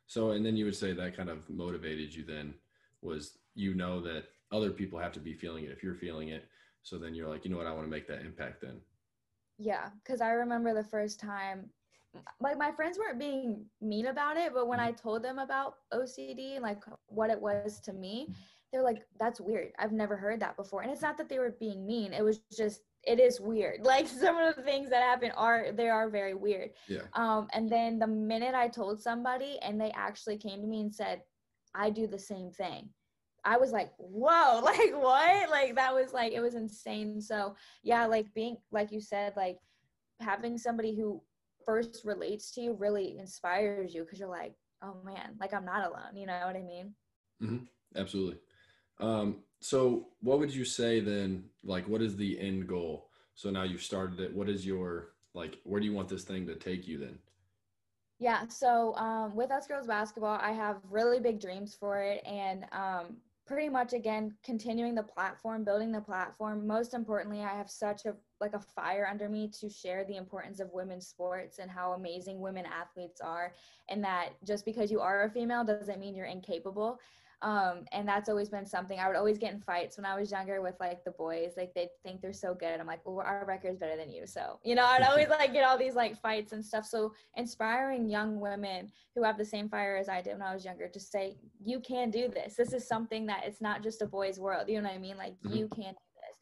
So, 0.07 0.31
and 0.31 0.45
then 0.45 0.55
you 0.55 0.65
would 0.65 0.75
say 0.75 0.93
that 0.93 1.15
kind 1.15 1.29
of 1.29 1.49
motivated 1.49 2.13
you 2.13 2.23
then 2.25 2.53
was 3.01 3.37
you 3.53 3.73
know 3.73 4.01
that 4.01 4.25
other 4.51 4.71
people 4.71 4.99
have 4.99 5.11
to 5.13 5.19
be 5.19 5.33
feeling 5.33 5.65
it 5.65 5.71
if 5.71 5.83
you're 5.83 5.95
feeling 5.95 6.29
it. 6.29 6.45
So 6.83 6.97
then 6.97 7.15
you're 7.15 7.27
like, 7.27 7.45
you 7.45 7.51
know 7.51 7.57
what, 7.57 7.65
I 7.65 7.71
want 7.71 7.85
to 7.85 7.91
make 7.91 8.07
that 8.07 8.21
impact 8.21 8.61
then. 8.61 8.79
Yeah, 9.57 9.89
because 10.03 10.21
I 10.21 10.31
remember 10.31 10.73
the 10.73 10.83
first 10.83 11.19
time, 11.19 11.69
like 12.39 12.57
my 12.57 12.71
friends 12.71 12.97
weren't 12.99 13.19
being 13.19 13.65
mean 13.81 14.07
about 14.07 14.37
it, 14.37 14.53
but 14.53 14.67
when 14.67 14.79
I 14.79 14.91
mm-hmm. 14.91 15.01
told 15.01 15.23
them 15.23 15.39
about 15.39 15.75
OCD 15.93 16.53
and 16.53 16.63
like 16.63 16.83
what 17.07 17.29
it 17.29 17.41
was 17.41 17.79
to 17.81 17.93
me, 17.93 18.27
mm-hmm. 18.29 18.39
they're 18.71 18.83
like, 18.83 19.03
"That's 19.19 19.41
weird. 19.41 19.71
I've 19.79 19.91
never 19.91 20.15
heard 20.15 20.39
that 20.41 20.57
before." 20.57 20.81
And 20.81 20.91
it's 20.91 21.01
not 21.01 21.17
that 21.17 21.29
they 21.29 21.39
were 21.39 21.55
being 21.59 21.85
mean; 21.85 22.13
it 22.13 22.23
was 22.23 22.39
just 22.55 22.81
it 23.05 23.19
is 23.19 23.39
weird. 23.39 23.81
Like 23.85 24.07
some 24.07 24.37
of 24.37 24.55
the 24.55 24.61
things 24.61 24.89
that 24.89 25.03
happen 25.03 25.31
are 25.37 25.71
they 25.71 25.89
are 25.89 26.09
very 26.09 26.33
weird. 26.33 26.71
Yeah. 26.87 27.01
Um, 27.13 27.47
and 27.53 27.69
then 27.69 27.99
the 27.99 28.07
minute 28.07 28.55
I 28.55 28.67
told 28.67 29.01
somebody 29.01 29.59
and 29.61 29.79
they 29.79 29.91
actually 29.91 30.37
came 30.37 30.61
to 30.61 30.67
me 30.67 30.81
and 30.81 30.93
said, 30.93 31.21
I 31.73 31.89
do 31.89 32.07
the 32.07 32.19
same 32.19 32.51
thing. 32.51 32.89
I 33.43 33.57
was 33.57 33.71
like, 33.71 33.91
whoa, 33.97 34.59
like 34.63 34.93
what? 34.93 35.49
Like 35.49 35.75
that 35.75 35.93
was 35.93 36.13
like 36.13 36.33
it 36.33 36.41
was 36.41 36.55
insane. 36.55 37.21
So 37.21 37.55
yeah, 37.83 38.05
like 38.05 38.33
being 38.33 38.57
like 38.71 38.91
you 38.91 39.01
said, 39.01 39.33
like 39.37 39.57
having 40.19 40.57
somebody 40.57 40.95
who 40.95 41.21
first 41.65 42.03
relates 42.05 42.51
to 42.51 42.61
you 42.61 42.73
really 42.73 43.17
inspires 43.17 43.93
you 43.93 44.03
because 44.03 44.19
you're 44.19 44.29
like, 44.29 44.53
oh 44.83 44.97
man, 45.03 45.35
like 45.39 45.53
I'm 45.53 45.65
not 45.65 45.85
alone. 45.85 46.15
You 46.15 46.27
know 46.27 46.41
what 46.45 46.55
I 46.55 46.61
mean? 46.61 46.93
Mm-hmm. 47.41 47.65
Absolutely. 47.95 48.39
Um, 48.99 49.43
so 49.65 50.05
what 50.21 50.37
would 50.37 50.53
you 50.53 50.63
say 50.63 50.99
then? 50.99 51.43
Like, 51.63 51.87
what 51.87 52.03
is 52.03 52.15
the 52.15 52.39
end 52.39 52.67
goal? 52.67 53.09
So 53.33 53.49
now 53.49 53.63
you've 53.63 53.81
started 53.81 54.19
it. 54.19 54.31
What 54.31 54.47
is 54.47 54.63
your 54.63 55.13
like? 55.33 55.57
Where 55.63 55.79
do 55.79 55.87
you 55.87 55.93
want 55.93 56.07
this 56.07 56.23
thing 56.23 56.45
to 56.45 56.53
take 56.53 56.87
you 56.87 56.99
then? 56.99 57.17
Yeah. 58.19 58.47
So 58.47 58.93
um, 58.95 59.35
with 59.35 59.49
us 59.49 59.65
girls 59.65 59.87
basketball, 59.87 60.39
I 60.39 60.51
have 60.51 60.77
really 60.87 61.19
big 61.19 61.41
dreams 61.41 61.75
for 61.77 61.99
it, 61.99 62.23
and 62.27 62.67
um, 62.71 63.17
pretty 63.47 63.67
much 63.67 63.93
again 63.93 64.35
continuing 64.43 64.93
the 64.93 65.03
platform 65.03 65.63
building 65.63 65.91
the 65.91 66.01
platform 66.01 66.65
most 66.65 66.95
importantly 66.95 67.41
i 67.41 67.55
have 67.55 67.69
such 67.69 68.05
a 68.05 68.15
like 68.41 68.55
a 68.55 68.59
fire 68.59 69.07
under 69.07 69.29
me 69.29 69.47
to 69.47 69.69
share 69.69 70.03
the 70.03 70.15
importance 70.15 70.59
of 70.59 70.73
women's 70.73 71.05
sports 71.05 71.59
and 71.59 71.69
how 71.69 71.91
amazing 71.91 72.39
women 72.39 72.65
athletes 72.65 73.21
are 73.21 73.53
and 73.87 74.03
that 74.03 74.29
just 74.43 74.65
because 74.65 74.89
you 74.89 74.99
are 74.99 75.25
a 75.25 75.29
female 75.29 75.63
doesn't 75.63 75.99
mean 75.99 76.15
you're 76.15 76.25
incapable 76.25 76.99
um, 77.41 77.85
and 77.91 78.07
that's 78.07 78.29
always 78.29 78.49
been 78.49 78.65
something 78.65 78.99
I 78.99 79.07
would 79.07 79.15
always 79.15 79.37
get 79.37 79.53
in 79.53 79.61
fights 79.61 79.97
when 79.97 80.05
I 80.05 80.17
was 80.19 80.31
younger 80.31 80.61
with 80.61 80.75
like 80.79 81.03
the 81.03 81.11
boys. 81.11 81.53
Like 81.57 81.73
they 81.73 81.89
think 82.03 82.21
they're 82.21 82.33
so 82.33 82.53
good. 82.53 82.79
I'm 82.79 82.87
like, 82.87 83.05
well, 83.05 83.25
our 83.25 83.45
record's 83.45 83.79
better 83.79 83.97
than 83.97 84.09
you. 84.09 84.25
So, 84.25 84.59
you 84.63 84.75
know, 84.75 84.85
I'd 84.85 85.03
always 85.03 85.27
like 85.27 85.53
get 85.53 85.65
all 85.65 85.77
these 85.77 85.95
like 85.95 86.19
fights 86.21 86.53
and 86.53 86.63
stuff. 86.63 86.85
So 86.85 87.13
inspiring 87.35 88.09
young 88.09 88.39
women 88.39 88.91
who 89.15 89.23
have 89.23 89.37
the 89.37 89.45
same 89.45 89.69
fire 89.69 89.97
as 89.97 90.09
I 90.09 90.21
did 90.21 90.33
when 90.33 90.47
I 90.47 90.53
was 90.53 90.65
younger 90.65 90.87
to 90.87 90.99
say, 90.99 91.37
you 91.63 91.79
can 91.79 92.09
do 92.09 92.27
this. 92.27 92.55
This 92.55 92.73
is 92.73 92.87
something 92.87 93.25
that 93.27 93.43
it's 93.45 93.61
not 93.61 93.83
just 93.83 94.01
a 94.01 94.07
boy's 94.07 94.39
world. 94.39 94.69
You 94.69 94.81
know 94.81 94.89
what 94.89 94.95
I 94.95 94.99
mean? 94.99 95.17
Like 95.17 95.33
mm-hmm. 95.33 95.55
you 95.55 95.67
can 95.67 95.83
do 95.83 96.05
this. 96.15 96.37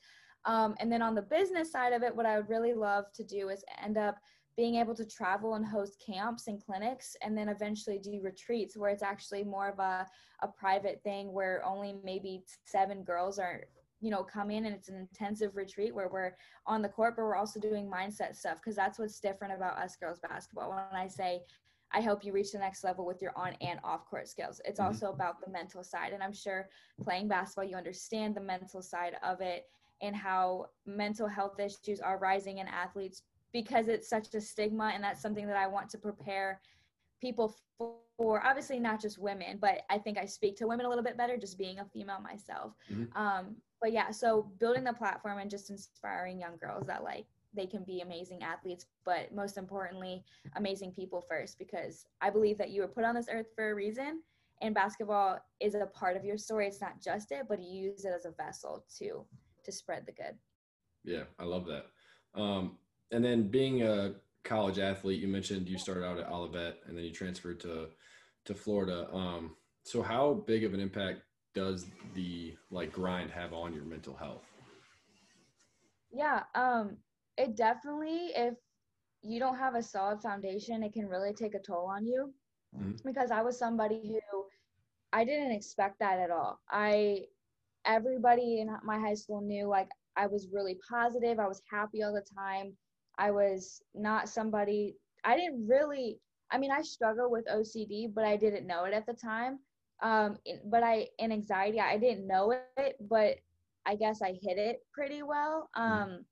Um, 0.46 0.76
and 0.80 0.92
then 0.92 1.02
on 1.02 1.16
the 1.16 1.22
business 1.22 1.72
side 1.72 1.94
of 1.94 2.04
it, 2.04 2.16
what 2.16 2.26
I 2.26 2.38
would 2.38 2.50
really 2.50 2.74
love 2.74 3.06
to 3.16 3.24
do 3.24 3.50
is 3.50 3.64
end 3.84 3.98
up 3.98 4.18
being 4.56 4.76
able 4.76 4.94
to 4.96 5.06
travel 5.06 5.56
and 5.56 5.66
host 5.66 6.02
camps 6.06 6.48
and 6.48 6.64
clinics 6.64 7.16
and 7.22 7.38
then 7.38 7.50
eventually 7.50 7.98
do 7.98 8.20
retreats 8.22 8.78
where 8.78 8.90
it's 8.90 9.04
actually 9.04 9.44
more 9.44 9.70
of 9.70 9.80
a, 9.80 10.06
a 10.42 10.48
private 10.48 11.02
thing 11.04 11.34
where 11.34 11.64
only 11.66 11.96
maybe 12.04 12.44
seven 12.66 13.04
girls 13.04 13.40
are 13.40 13.62
you 14.00 14.12
know 14.12 14.24
come 14.24 14.52
in 14.52 14.66
and 14.66 14.76
it's 14.76 14.90
an 14.90 14.96
intensive 14.96 15.56
retreat 15.56 15.96
where 15.96 16.10
we're 16.10 16.34
on 16.68 16.82
the 16.82 16.90
court 16.90 17.16
but 17.16 17.24
we're 17.24 17.36
also 17.36 17.60
doing 17.60 17.90
mindset 17.90 18.36
stuff 18.36 18.58
because 18.58 18.76
that's 18.76 19.00
what's 19.00 19.20
different 19.20 19.54
about 19.54 19.78
us 19.78 19.96
girls 19.96 20.20
basketball 20.20 20.70
when 20.70 21.02
i 21.02 21.08
say 21.08 21.40
i 21.94 22.02
help 22.02 22.24
you 22.24 22.34
reach 22.34 22.52
the 22.52 22.60
next 22.60 22.84
level 22.84 23.06
with 23.06 23.22
your 23.22 23.32
on 23.38 23.54
and 23.62 23.80
off 23.84 24.06
court 24.06 24.28
skills 24.28 24.60
it's 24.66 24.80
mm-hmm. 24.80 24.88
also 24.88 25.10
about 25.10 25.44
the 25.44 25.50
mental 25.50 25.84
side 25.84 26.12
and 26.12 26.22
i'm 26.22 26.34
sure 26.34 26.68
playing 27.02 27.30
basketball 27.30 27.64
you 27.64 27.78
understand 27.78 28.36
the 28.36 28.42
mental 28.42 28.82
side 28.82 29.16
of 29.24 29.40
it 29.40 29.64
and 30.02 30.16
how 30.16 30.66
mental 30.86 31.28
health 31.28 31.58
issues 31.60 32.02
are 32.02 32.20
rising 32.20 32.58
in 32.58 32.68
athletes 32.68 33.22
because 33.54 33.88
it's 33.88 34.10
such 34.10 34.34
a 34.34 34.42
stigma 34.42 34.92
and 34.94 35.04
that's 35.04 35.22
something 35.22 35.48
that 35.48 35.56
I 35.56 35.68
want 35.68 35.90
to 35.92 35.98
prepare 35.98 36.60
people 37.22 37.56
for 38.18 38.46
obviously 38.46 38.80
not 38.80 39.02
just 39.02 39.18
women 39.18 39.58
but 39.62 39.82
I 39.90 39.98
think 39.98 40.18
I 40.18 40.26
speak 40.26 40.58
to 40.58 40.68
women 40.68 40.86
a 40.86 40.90
little 40.90 41.04
bit 41.04 41.18
better 41.18 41.38
just 41.38 41.58
being 41.58 41.80
a 41.80 41.86
female 41.86 42.20
myself. 42.20 42.74
Mm-hmm. 42.92 43.18
um, 43.20 43.56
but 43.80 43.92
yeah 43.92 44.12
so 44.12 44.52
building 44.60 44.84
the 44.84 44.94
platform 44.94 45.40
and 45.40 45.50
just 45.50 45.70
inspiring 45.70 46.40
young 46.40 46.58
girls 46.58 46.88
that 46.88 47.04
like 47.04 47.26
they 47.56 47.66
can 47.68 47.84
be 47.84 48.02
amazing 48.02 48.42
athletes 48.42 48.88
but 49.06 49.34
most 49.34 49.58
importantly 49.58 50.24
amazing 50.56 50.92
people 50.92 51.24
first 51.30 51.58
because 51.60 52.06
I 52.22 52.30
believe 52.30 52.58
that 52.58 52.72
you 52.72 52.82
were 52.82 52.88
put 52.88 53.06
on 53.06 53.16
this 53.16 53.28
earth 53.32 53.48
for 53.56 53.72
a 53.72 53.76
reason 53.76 54.22
and 54.62 54.74
basketball 54.74 55.40
is 55.60 55.76
a 55.76 55.86
part 55.88 56.16
of 56.16 56.24
your 56.24 56.38
story. 56.38 56.68
It's 56.68 56.82
not 56.82 57.02
just 57.02 57.32
it 57.32 57.46
but 57.48 57.62
you 57.62 57.92
use 57.92 58.06
it 58.06 58.14
as 58.16 58.26
a 58.26 58.32
vessel 58.32 58.86
to 59.00 59.26
to 59.64 59.72
spread 59.72 60.06
the 60.06 60.12
good. 60.12 60.36
Yeah 61.04 61.24
I 61.40 61.44
love 61.44 61.66
that. 61.68 61.86
Um, 62.40 62.78
and 63.14 63.24
then 63.24 63.48
being 63.48 63.84
a 63.84 64.16
college 64.44 64.80
athlete, 64.80 65.22
you 65.22 65.28
mentioned 65.28 65.70
you 65.70 65.78
started 65.78 66.04
out 66.06 66.20
at 66.20 66.30
Olivet 66.30 66.80
and 66.86 66.98
then 66.98 67.06
you 67.06 67.12
transferred 67.12 67.60
to 67.62 67.88
to 68.46 68.54
Florida. 68.54 69.08
Um, 69.14 69.56
so 69.84 70.02
how 70.02 70.44
big 70.46 70.64
of 70.64 70.74
an 70.74 70.80
impact 70.80 71.22
does 71.54 71.86
the 72.14 72.56
like 72.72 72.92
grind 72.92 73.32
have 73.32 73.54
on 73.54 73.74
your 73.74 73.86
mental 73.86 74.16
health? 74.16 74.46
Yeah, 76.12 76.44
um, 76.56 76.98
it 77.38 77.56
definitely 77.56 78.32
if 78.36 78.56
you 79.22 79.40
don't 79.40 79.58
have 79.58 79.76
a 79.76 79.84
solid 79.84 80.22
foundation, 80.22 80.84
it 80.84 80.94
can 80.94 81.08
really 81.08 81.34
take 81.34 81.56
a 81.56 81.60
toll 81.60 81.86
on 81.86 82.06
you. 82.06 82.34
Mm-hmm. 82.78 83.08
Because 83.08 83.32
I 83.32 83.42
was 83.42 83.58
somebody 83.58 84.20
who 84.32 84.46
I 85.14 85.24
didn't 85.24 85.52
expect 85.52 86.00
that 86.00 86.20
at 86.20 86.32
all. 86.32 86.60
I 86.70 87.26
everybody 87.86 88.62
in 88.62 88.76
my 88.84 88.98
high 88.98 89.14
school 89.14 89.42
knew 89.42 89.68
like 89.68 89.90
I 90.16 90.28
was 90.28 90.48
really 90.52 90.78
positive, 90.90 91.40
I 91.40 91.48
was 91.48 91.62
happy 91.70 92.04
all 92.04 92.14
the 92.14 92.26
time. 92.38 92.74
I 93.18 93.32
was 93.32 93.82
not 93.94 94.30
somebody, 94.30 94.96
I 95.24 95.36
didn't 95.36 95.68
really, 95.68 96.20
I 96.52 96.58
mean, 96.58 96.72
I 96.72 96.82
struggle 96.82 97.32
with 97.32 97.46
OCD, 97.48 98.14
but 98.14 98.26
I 98.26 98.36
didn't 98.36 98.68
know 98.68 98.86
it 98.86 98.94
at 98.94 99.06
the 99.06 99.14
time. 99.14 99.60
Um, 100.02 100.38
but 100.66 100.84
I, 100.84 101.08
in 101.20 101.32
anxiety, 101.32 101.80
I 101.80 101.98
didn't 101.98 102.28
know 102.28 102.54
it, 102.78 102.98
but 103.10 103.38
I 103.86 103.96
guess 103.96 104.22
I 104.22 104.38
hid 104.42 104.58
it 104.58 104.82
pretty 104.94 105.24
well. 105.24 105.70
Mm. 105.78 105.82
Um, 105.82 106.26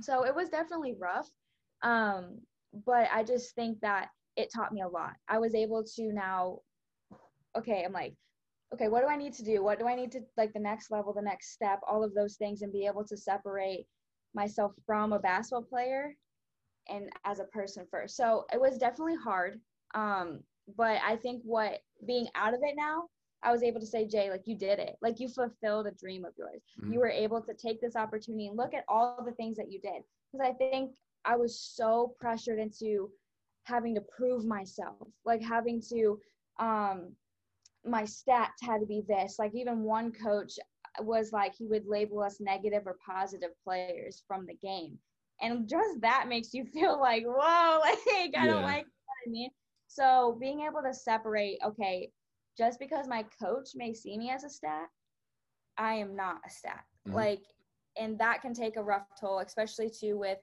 so 0.00 0.24
it 0.24 0.34
was 0.34 0.48
definitely 0.48 0.96
rough. 0.98 1.28
Um, 1.82 2.38
but 2.84 3.08
I 3.12 3.22
just 3.22 3.54
think 3.54 3.80
that 3.80 4.08
it 4.36 4.50
taught 4.54 4.72
me 4.72 4.82
a 4.82 4.88
lot. 4.88 5.14
I 5.28 5.38
was 5.38 5.54
able 5.54 5.84
to 5.96 6.12
now, 6.12 6.60
okay, 7.56 7.84
I'm 7.84 7.92
like, 7.92 8.14
okay, 8.74 8.88
what 8.88 9.02
do 9.02 9.08
I 9.08 9.16
need 9.16 9.32
to 9.34 9.44
do? 9.44 9.62
What 9.62 9.78
do 9.78 9.86
I 9.86 9.94
need 9.94 10.12
to 10.12 10.20
like 10.36 10.52
the 10.52 10.60
next 10.60 10.90
level, 10.90 11.12
the 11.12 11.22
next 11.22 11.52
step, 11.52 11.80
all 11.88 12.04
of 12.04 12.14
those 12.14 12.36
things, 12.36 12.62
and 12.62 12.72
be 12.72 12.86
able 12.86 13.04
to 13.04 13.16
separate 13.16 13.86
myself 14.36 14.72
from 14.84 15.12
a 15.12 15.18
basketball 15.18 15.62
player 15.62 16.14
and 16.88 17.10
as 17.24 17.40
a 17.40 17.44
person 17.44 17.84
first. 17.90 18.16
So 18.16 18.44
it 18.52 18.60
was 18.60 18.78
definitely 18.78 19.16
hard. 19.16 19.60
Um, 19.94 20.40
but 20.76 21.00
I 21.04 21.16
think 21.16 21.42
what 21.44 21.80
being 22.06 22.28
out 22.34 22.54
of 22.54 22.60
it 22.62 22.74
now, 22.76 23.04
I 23.42 23.52
was 23.52 23.62
able 23.62 23.80
to 23.80 23.86
say, 23.86 24.06
Jae, 24.06 24.30
like 24.30 24.42
you 24.44 24.56
did 24.56 24.78
it. 24.78 24.96
Like 25.02 25.20
you 25.20 25.28
fulfilled 25.28 25.86
a 25.86 25.92
dream 25.92 26.24
of 26.24 26.32
yours. 26.36 26.62
Mm-hmm. 26.80 26.92
You 26.92 27.00
were 27.00 27.10
able 27.10 27.40
to 27.42 27.54
take 27.54 27.80
this 27.80 27.96
opportunity 27.96 28.48
and 28.48 28.56
look 28.56 28.74
at 28.74 28.84
all 28.88 29.22
the 29.24 29.32
things 29.32 29.56
that 29.56 29.70
you 29.70 29.80
did. 29.80 30.02
Because 30.32 30.46
I 30.46 30.52
think 30.52 30.92
I 31.24 31.36
was 31.36 31.58
so 31.60 32.14
pressured 32.20 32.58
into 32.58 33.10
having 33.64 33.94
to 33.94 34.00
prove 34.16 34.44
myself, 34.44 35.08
like 35.24 35.42
having 35.42 35.82
to, 35.90 36.18
um, 36.58 37.12
my 37.84 38.02
stats 38.02 38.60
had 38.62 38.80
to 38.80 38.86
be 38.86 39.02
this. 39.06 39.36
Like 39.38 39.54
even 39.54 39.82
one 39.82 40.12
coach, 40.12 40.58
was 41.00 41.32
like 41.32 41.54
he 41.54 41.66
would 41.66 41.86
label 41.86 42.22
us 42.22 42.40
negative 42.40 42.82
or 42.86 42.96
positive 43.04 43.50
players 43.64 44.22
from 44.26 44.46
the 44.46 44.54
game. 44.54 44.98
And 45.40 45.68
just 45.68 46.00
that 46.00 46.28
makes 46.28 46.54
you 46.54 46.64
feel 46.74 47.00
like, 47.00 47.24
whoa, 47.24 47.80
like 47.84 47.98
I 48.06 48.30
yeah. 48.32 48.46
don't 48.46 48.62
like 48.62 48.84
what 48.84 49.26
I 49.26 49.30
mean. 49.30 49.50
So 49.88 50.36
being 50.40 50.60
able 50.62 50.82
to 50.82 50.92
separate, 50.92 51.58
okay, 51.64 52.10
just 52.58 52.78
because 52.78 53.06
my 53.06 53.24
coach 53.42 53.70
may 53.74 53.92
see 53.94 54.18
me 54.18 54.30
as 54.30 54.44
a 54.44 54.50
stat, 54.50 54.88
I 55.78 55.94
am 55.94 56.16
not 56.16 56.36
a 56.46 56.50
stat. 56.50 56.84
Mm-hmm. 57.06 57.16
Like, 57.16 57.42
and 57.98 58.18
that 58.18 58.42
can 58.42 58.54
take 58.54 58.76
a 58.76 58.82
rough 58.82 59.06
toll, 59.18 59.40
especially 59.40 59.90
too 59.90 60.18
with 60.18 60.38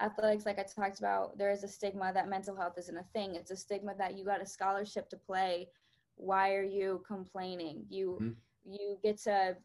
athletics. 0.00 0.46
Like 0.46 0.58
I 0.58 0.64
talked 0.64 0.98
about, 0.98 1.38
there 1.38 1.50
is 1.50 1.64
a 1.64 1.68
stigma 1.68 2.12
that 2.12 2.28
mental 2.28 2.56
health 2.56 2.74
isn't 2.78 2.96
a 2.96 3.04
thing. 3.12 3.34
It's 3.34 3.50
a 3.50 3.56
stigma 3.56 3.94
that 3.98 4.16
you 4.16 4.24
got 4.24 4.42
a 4.42 4.46
scholarship 4.46 5.08
to 5.10 5.16
play. 5.16 5.68
Why 6.16 6.54
are 6.54 6.64
you 6.64 7.02
complaining? 7.06 7.84
You 7.88 8.18
mm-hmm. 8.20 8.72
you 8.72 8.98
get 9.02 9.18
to 9.22 9.56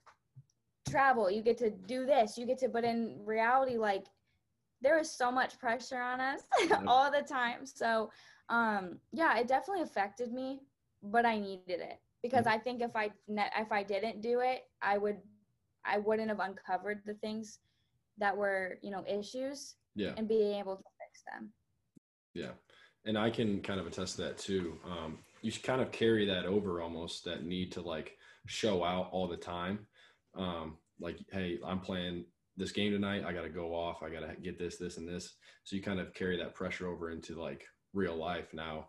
travel 0.89 1.29
you 1.29 1.41
get 1.41 1.57
to 1.57 1.69
do 1.69 2.05
this 2.05 2.37
you 2.37 2.45
get 2.45 2.57
to 2.57 2.67
but 2.67 2.83
in 2.83 3.19
reality 3.23 3.77
like 3.77 4.05
there 4.81 4.99
is 4.99 5.11
so 5.11 5.31
much 5.31 5.59
pressure 5.59 6.01
on 6.01 6.19
us 6.19 6.41
all 6.87 7.11
the 7.11 7.21
time. 7.21 7.65
So 7.65 8.09
um 8.49 8.97
yeah 9.13 9.37
it 9.37 9.47
definitely 9.47 9.83
affected 9.83 10.33
me 10.33 10.59
but 11.03 11.25
i 11.25 11.39
needed 11.39 11.79
it 11.79 11.99
because 12.21 12.45
mm-hmm. 12.45 12.55
i 12.55 12.57
think 12.57 12.81
if 12.81 12.93
i 12.95 13.09
if 13.55 13.71
i 13.71 13.81
didn't 13.81 14.19
do 14.21 14.41
it 14.41 14.63
i 14.81 14.97
would 14.97 15.15
i 15.85 15.97
wouldn't 15.97 16.27
have 16.27 16.41
uncovered 16.41 16.99
the 17.05 17.13
things 17.13 17.59
that 18.17 18.35
were 18.35 18.77
you 18.81 18.91
know 18.91 19.05
issues 19.07 19.75
yeah. 19.95 20.11
and 20.17 20.27
being 20.27 20.55
able 20.55 20.75
to 20.75 20.83
fix 20.99 21.23
them. 21.31 21.51
Yeah. 22.33 22.51
And 23.05 23.17
i 23.17 23.29
can 23.29 23.61
kind 23.61 23.79
of 23.79 23.87
attest 23.87 24.17
to 24.17 24.23
that 24.23 24.37
too. 24.37 24.77
Um 24.85 25.19
you 25.41 25.51
kind 25.51 25.81
of 25.81 25.91
carry 25.91 26.25
that 26.25 26.45
over 26.45 26.81
almost 26.81 27.23
that 27.25 27.45
need 27.45 27.71
to 27.71 27.81
like 27.81 28.17
show 28.47 28.83
out 28.83 29.07
all 29.11 29.27
the 29.27 29.37
time 29.37 29.87
um, 30.35 30.77
like, 30.99 31.17
hey, 31.31 31.59
I'm 31.65 31.79
playing 31.79 32.25
this 32.57 32.71
game 32.71 32.91
tonight. 32.91 33.23
I 33.25 33.33
got 33.33 33.43
to 33.43 33.49
go 33.49 33.73
off. 33.73 34.03
I 34.03 34.09
got 34.09 34.21
to 34.21 34.35
get 34.41 34.59
this, 34.59 34.77
this, 34.77 34.97
and 34.97 35.07
this. 35.07 35.33
So 35.63 35.75
you 35.75 35.81
kind 35.81 35.99
of 35.99 36.13
carry 36.13 36.37
that 36.37 36.55
pressure 36.55 36.87
over 36.87 37.11
into 37.11 37.39
like 37.39 37.63
real 37.93 38.15
life 38.15 38.47
now. 38.53 38.87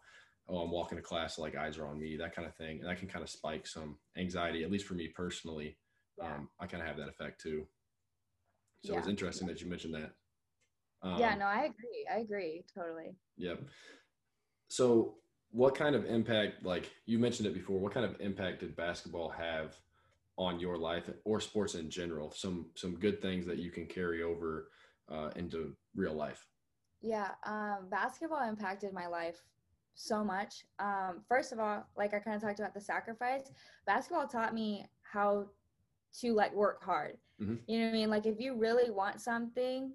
Oh, 0.49 0.59
I'm 0.59 0.71
walking 0.71 0.99
to 0.99 1.03
class, 1.03 1.39
like 1.39 1.57
eyes 1.57 1.79
are 1.79 1.87
on 1.87 1.99
me, 1.99 2.17
that 2.17 2.35
kind 2.35 2.47
of 2.47 2.55
thing. 2.57 2.81
And 2.81 2.89
that 2.89 2.99
can 2.99 3.09
kind 3.09 3.23
of 3.23 3.31
spike 3.31 3.67
some 3.67 3.97
anxiety, 4.19 4.65
at 4.65 4.71
least 4.71 4.87
for 4.87 4.95
me 4.95 5.09
personally. 5.15 5.79
Yeah. 6.19 6.35
Um, 6.35 6.49
I 6.61 6.67
kind 6.67 6.83
of 6.83 6.89
have 6.89 6.99
that 6.99 7.09
effect 7.09 7.41
too. 7.41 7.67
So 8.85 8.97
it's 8.99 9.07
Yeah. 9.07 9.11
interesting 9.11 9.47
that 9.47 9.61
you 9.61 9.69
mentioned 9.69 9.95
that. 9.95 10.13
Um, 11.03 11.19
yeah, 11.19 11.35
no, 11.37 11.47
I 11.47 11.65
agree. 11.65 12.07
I 12.13 12.19
agree 12.19 12.65
totally. 12.75 13.17
Yep. 13.37 13.61
So, 14.69 15.19
what 15.51 15.75
kind 15.75 15.95
of 15.95 16.07
impact, 16.07 16.65
like 16.65 16.91
you 17.07 17.19
mentioned 17.19 17.47
it 17.47 17.55
before, 17.55 17.79
what 17.79 17.93
kind 17.93 18.07
of 18.07 18.21
impact 18.21 18.61
did 18.61 18.75
basketball 18.75 19.29
have 19.31 19.77
on 20.39 20.59
your 20.59 20.77
life 20.77 21.09
or 21.25 21.41
sports 21.41 21.75
in 21.75 21.91
general? 21.91 22.31
Some 22.31 22.71
some 22.77 22.95
good 22.99 23.21
things 23.21 23.47
that 23.47 23.59
you 23.59 23.71
can 23.71 23.87
carry 23.87 24.23
over 24.23 24.69
uh, 25.11 25.31
into 25.37 25.77
real 25.95 26.15
life. 26.15 26.47
Yeah, 27.01 27.31
um, 27.45 27.89
basketball 27.91 28.49
impacted 28.49 28.93
my 28.93 29.07
life 29.07 29.43
so 29.95 30.25
much. 30.25 30.65
Um, 30.79 31.23
first 31.29 31.53
of 31.53 31.59
all, 31.59 31.87
like 31.97 32.15
I 32.15 32.19
kind 32.19 32.37
of 32.37 32.43
talked 32.43 32.61
about 32.61 32.75
the 32.75 32.81
sacrifice, 32.81 33.51
basketball 33.87 34.27
taught 34.27 34.55
me 34.55 34.87
how 35.03 35.49
to 36.21 36.33
like 36.33 36.55
work 36.55 36.83
hard. 36.83 37.19
Mhm. 37.41 37.61
You 37.67 37.79
know 37.79 37.87
what 37.87 37.91
I 37.91 37.99
mean? 37.99 38.11
Like 38.11 38.27
if 38.27 38.41
you 38.41 38.55
really 38.55 38.91
want 38.91 39.21
something, 39.21 39.93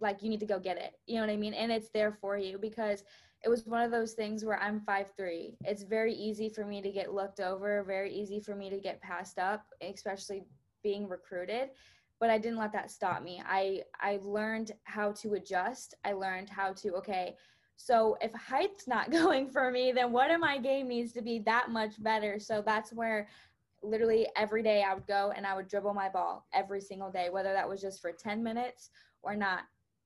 like 0.00 0.22
you 0.22 0.28
need 0.28 0.40
to 0.40 0.46
go 0.46 0.58
get 0.58 0.76
it. 0.76 0.98
You 1.06 1.16
know 1.16 1.22
what 1.22 1.30
I 1.30 1.36
mean? 1.36 1.54
And 1.54 1.72
it's 1.72 1.88
there 1.90 2.12
for 2.12 2.36
you 2.36 2.58
because 2.58 3.02
it 3.46 3.48
was 3.48 3.64
one 3.64 3.82
of 3.82 3.92
those 3.92 4.14
things 4.14 4.44
where 4.44 4.60
I'm 4.60 4.80
five 4.80 5.06
three. 5.16 5.56
It's 5.64 5.84
very 5.84 6.12
easy 6.12 6.48
for 6.48 6.64
me 6.64 6.82
to 6.82 6.90
get 6.90 7.14
looked 7.14 7.38
over, 7.38 7.84
very 7.84 8.12
easy 8.12 8.40
for 8.40 8.56
me 8.56 8.68
to 8.70 8.78
get 8.78 9.00
passed 9.00 9.38
up, 9.38 9.64
especially 9.80 10.42
being 10.82 11.08
recruited. 11.08 11.70
But 12.18 12.28
I 12.28 12.38
didn't 12.38 12.58
let 12.58 12.72
that 12.72 12.90
stop 12.90 13.22
me. 13.22 13.40
I 13.46 13.82
I 14.00 14.18
learned 14.24 14.72
how 14.82 15.12
to 15.12 15.34
adjust. 15.34 15.94
I 16.04 16.12
learned 16.12 16.50
how 16.50 16.72
to 16.72 16.94
okay, 16.94 17.36
so 17.76 18.16
if 18.20 18.32
height's 18.32 18.88
not 18.88 19.10
going 19.12 19.48
for 19.48 19.70
me, 19.70 19.92
then 19.92 20.10
what 20.10 20.32
in 20.32 20.40
my 20.40 20.58
game 20.58 20.88
needs 20.88 21.12
to 21.12 21.22
be 21.22 21.38
that 21.40 21.70
much 21.70 22.02
better? 22.02 22.40
So 22.40 22.64
that's 22.66 22.92
where 22.92 23.28
literally 23.80 24.26
every 24.34 24.64
day 24.64 24.82
I 24.82 24.92
would 24.92 25.06
go 25.06 25.32
and 25.36 25.46
I 25.46 25.54
would 25.54 25.68
dribble 25.68 25.94
my 25.94 26.08
ball 26.08 26.48
every 26.52 26.80
single 26.80 27.12
day, 27.12 27.28
whether 27.30 27.52
that 27.52 27.68
was 27.68 27.80
just 27.80 28.00
for 28.00 28.10
10 28.10 28.42
minutes 28.42 28.90
or 29.22 29.36
not. 29.36 29.60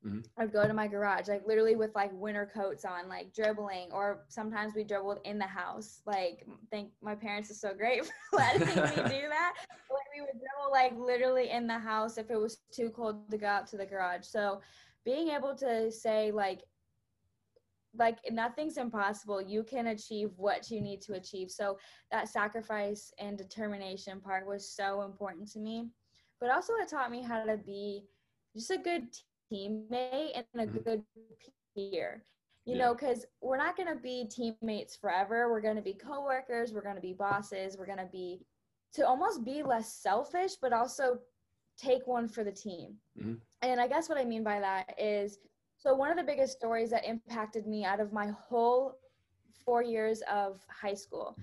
Mhm. 0.04 0.24
I'd 0.38 0.52
go 0.52 0.66
to 0.66 0.72
my 0.72 0.86
garage, 0.86 1.28
like 1.28 1.46
literally 1.46 1.76
with 1.76 1.94
like 1.94 2.10
winter 2.14 2.50
coats 2.52 2.84
on, 2.84 3.08
like 3.08 3.34
dribbling, 3.34 3.92
or 3.92 4.24
sometimes 4.28 4.74
we 4.74 4.82
dribbled 4.82 5.20
in 5.24 5.38
the 5.38 5.46
house. 5.46 6.00
Like, 6.06 6.46
thank 6.70 6.92
my 7.02 7.14
parents 7.14 7.50
are 7.50 7.54
so 7.54 7.74
great 7.74 8.04
for 8.30 8.38
letting 8.38 8.60
me 8.66 8.74
do 8.74 8.74
that. 9.28 9.54
Like, 9.90 10.08
we 10.14 10.22
would 10.22 10.30
dribble 10.32 10.70
like 10.72 10.96
literally 10.96 11.50
in 11.50 11.66
the 11.66 11.78
house 11.78 12.16
if 12.16 12.30
it 12.30 12.40
was 12.40 12.62
too 12.72 12.90
cold 12.90 13.30
to 13.30 13.36
go 13.38 13.46
out 13.46 13.66
to 13.68 13.76
the 13.76 13.84
garage. 13.86 14.24
So, 14.24 14.60
being 15.04 15.28
able 15.28 15.54
to 15.56 15.90
say 15.90 16.30
like 16.30 16.62
like 17.96 18.18
nothing's 18.30 18.76
impossible 18.76 19.42
you 19.42 19.64
can 19.64 19.88
achieve 19.88 20.30
what 20.36 20.70
you 20.70 20.80
need 20.80 21.00
to 21.00 21.14
achieve 21.14 21.50
so 21.50 21.76
that 22.12 22.28
sacrifice 22.28 23.12
and 23.18 23.36
determination 23.36 24.20
part 24.20 24.46
was 24.46 24.68
so 24.70 25.02
important 25.02 25.50
to 25.50 25.58
me 25.58 25.88
but 26.40 26.50
also 26.50 26.74
it 26.74 26.88
taught 26.88 27.10
me 27.10 27.20
how 27.20 27.42
to 27.44 27.56
be 27.56 28.04
just 28.54 28.70
a 28.70 28.78
good 28.78 29.04
teammate 29.50 30.32
and 30.34 30.46
a 30.54 30.66
Mhm. 30.66 30.84
good 30.84 31.04
peer 31.74 32.24
you 32.64 32.76
Yeah. 32.76 32.78
know 32.86 32.94
because 32.94 33.26
we're 33.40 33.56
not 33.56 33.76
going 33.76 33.88
to 33.88 34.00
be 34.00 34.26
teammates 34.28 34.96
forever 34.96 35.50
we're 35.50 35.60
going 35.60 35.76
to 35.76 35.82
be 35.82 35.94
coworkers 35.94 36.72
we're 36.72 36.82
going 36.82 36.94
to 36.96 37.00
be 37.00 37.12
bosses 37.12 37.76
we're 37.76 37.86
going 37.86 37.98
to 37.98 38.10
be 38.12 38.40
to 38.92 39.06
almost 39.06 39.44
be 39.44 39.62
less 39.62 39.92
selfish 39.92 40.56
but 40.56 40.72
also 40.72 41.18
take 41.76 42.06
one 42.06 42.28
for 42.28 42.44
the 42.44 42.52
team 42.52 43.00
Mhm. 43.18 43.40
and 43.62 43.80
i 43.80 43.86
guess 43.86 44.08
what 44.08 44.18
i 44.18 44.24
mean 44.24 44.44
by 44.44 44.60
that 44.60 44.94
is 44.98 45.38
so 45.76 45.94
one 45.94 46.10
of 46.10 46.16
the 46.16 46.22
biggest 46.22 46.56
stories 46.58 46.90
that 46.90 47.04
impacted 47.06 47.66
me 47.66 47.84
out 47.84 48.00
of 48.00 48.12
my 48.12 48.28
whole 48.28 48.98
four 49.64 49.82
years 49.82 50.20
of 50.22 50.62
high 50.68 50.94
school 50.94 51.36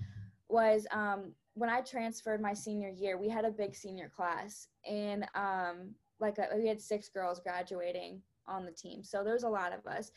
was 0.48 0.86
um, 0.92 1.34
when 1.54 1.68
I 1.68 1.80
transferred 1.80 2.40
my 2.40 2.54
senior 2.54 2.88
year. 2.88 3.18
We 3.18 3.28
had 3.28 3.44
a 3.44 3.50
big 3.50 3.74
senior 3.74 4.08
class, 4.08 4.68
and 4.88 5.26
um, 5.34 5.94
like 6.20 6.38
a, 6.38 6.56
we 6.56 6.66
had 6.66 6.80
six 6.80 7.08
girls 7.08 7.40
graduating 7.40 8.22
on 8.46 8.64
the 8.64 8.72
team. 8.72 9.02
So 9.04 9.22
there's 9.24 9.44
a 9.44 9.48
lot 9.48 9.72
of 9.72 9.86
us, 9.86 10.10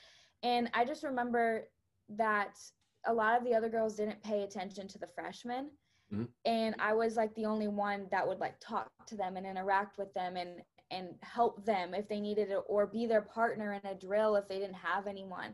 and 0.44 0.70
I 0.74 0.86
just 0.86 1.04
remember 1.04 1.68
that 2.10 2.58
a 3.06 3.14
lot 3.14 3.38
of 3.38 3.44
the 3.44 3.54
other 3.56 3.70
girls 3.70 3.96
didn't 3.96 4.22
pay 4.24 4.44
attention 4.44 4.88
to 4.90 5.00
the 5.00 5.08
freshmen. 5.08 5.72
Mhm. 6.12 6.28
And 6.46 6.76
I 6.80 6.94
was 6.94 7.16
like 7.16 7.34
the 7.36 7.46
only 7.46 7.68
one 7.68 8.08
that 8.12 8.28
would 8.28 8.40
like 8.40 8.60
talk 8.60 8.90
to 9.08 9.16
them 9.16 9.38
and 9.38 9.46
interact 9.46 9.98
with 9.98 10.14
them 10.14 10.38
and 10.38 10.62
and 10.92 11.16
help 11.22 11.64
them 11.66 11.94
if 11.94 12.08
they 12.10 12.20
needed 12.20 12.52
it 12.52 12.60
or 12.68 12.86
be 12.86 13.06
their 13.06 13.22
partner 13.22 13.74
in 13.74 13.90
a 13.90 13.96
drill 13.96 14.36
if 14.36 14.48
they 14.50 14.60
didn't 14.60 14.76
have 14.76 15.08
anyone 15.08 15.54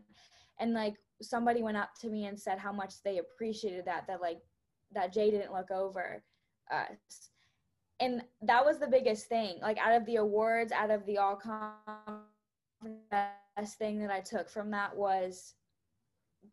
and 0.59 0.73
like 0.73 0.95
somebody 1.21 1.61
went 1.61 1.77
up 1.77 1.93
to 1.93 2.09
me 2.09 2.25
and 2.25 2.39
said 2.39 2.57
how 2.57 2.71
much 2.71 3.01
they 3.03 3.19
appreciated 3.19 3.85
that 3.85 4.07
that 4.07 4.19
like 4.19 4.41
that 4.91 5.13
Jae 5.13 5.29
didn't 5.29 5.53
look 5.53 5.69
over 5.69 6.23
us 6.71 7.29
and 7.99 8.21
that 8.41 8.63
was 8.63 8.79
the 8.79 8.87
biggest 8.87 9.27
thing 9.27 9.57
like 9.61 9.77
out 9.77 9.95
of 9.95 10.05
the 10.05 10.17
awards 10.17 10.71
out 10.71 10.91
of 10.91 11.05
the 11.05 11.17
all 11.17 11.39
best 13.11 13.77
thing 13.77 13.99
that 13.99 14.11
i 14.11 14.19
took 14.19 14.49
from 14.49 14.69
that 14.71 14.95
was 14.95 15.55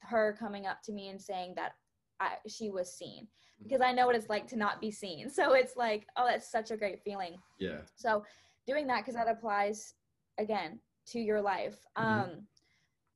her 0.01 0.35
coming 0.39 0.67
up 0.67 0.83
to 0.83 0.93
me 0.93 1.09
and 1.09 1.21
saying 1.21 1.53
that 1.57 1.73
I, 2.21 2.33
she 2.49 2.71
was 2.71 2.97
seen 2.97 3.29
because 3.63 3.81
i 3.83 3.93
know 3.93 4.07
what 4.07 4.17
it's 4.17 4.29
like 4.29 4.47
to 4.49 4.57
not 4.57 4.81
be 4.81 4.91
seen 4.91 5.29
so 5.31 5.53
it's 5.53 5.77
like 5.77 6.07
oh 6.17 6.27
that's 6.27 6.51
such 6.51 6.71
a 6.71 6.77
great 6.77 7.03
feeling 7.03 7.37
Yeah. 7.59 7.81
so 7.95 8.25
doing 8.67 8.87
that 8.87 9.01
because 9.01 9.15
that 9.15 9.29
applies 9.29 9.95
again 10.39 10.81
to 11.07 11.21
your 11.21 11.41
life. 11.41 11.85
Mhm. 11.99 12.03
Um, 12.03 12.49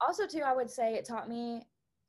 also, 0.00 0.26
too, 0.26 0.42
I 0.42 0.52
would 0.52 0.70
say 0.70 0.94
it 0.94 1.04
taught 1.04 1.28
me 1.28 1.66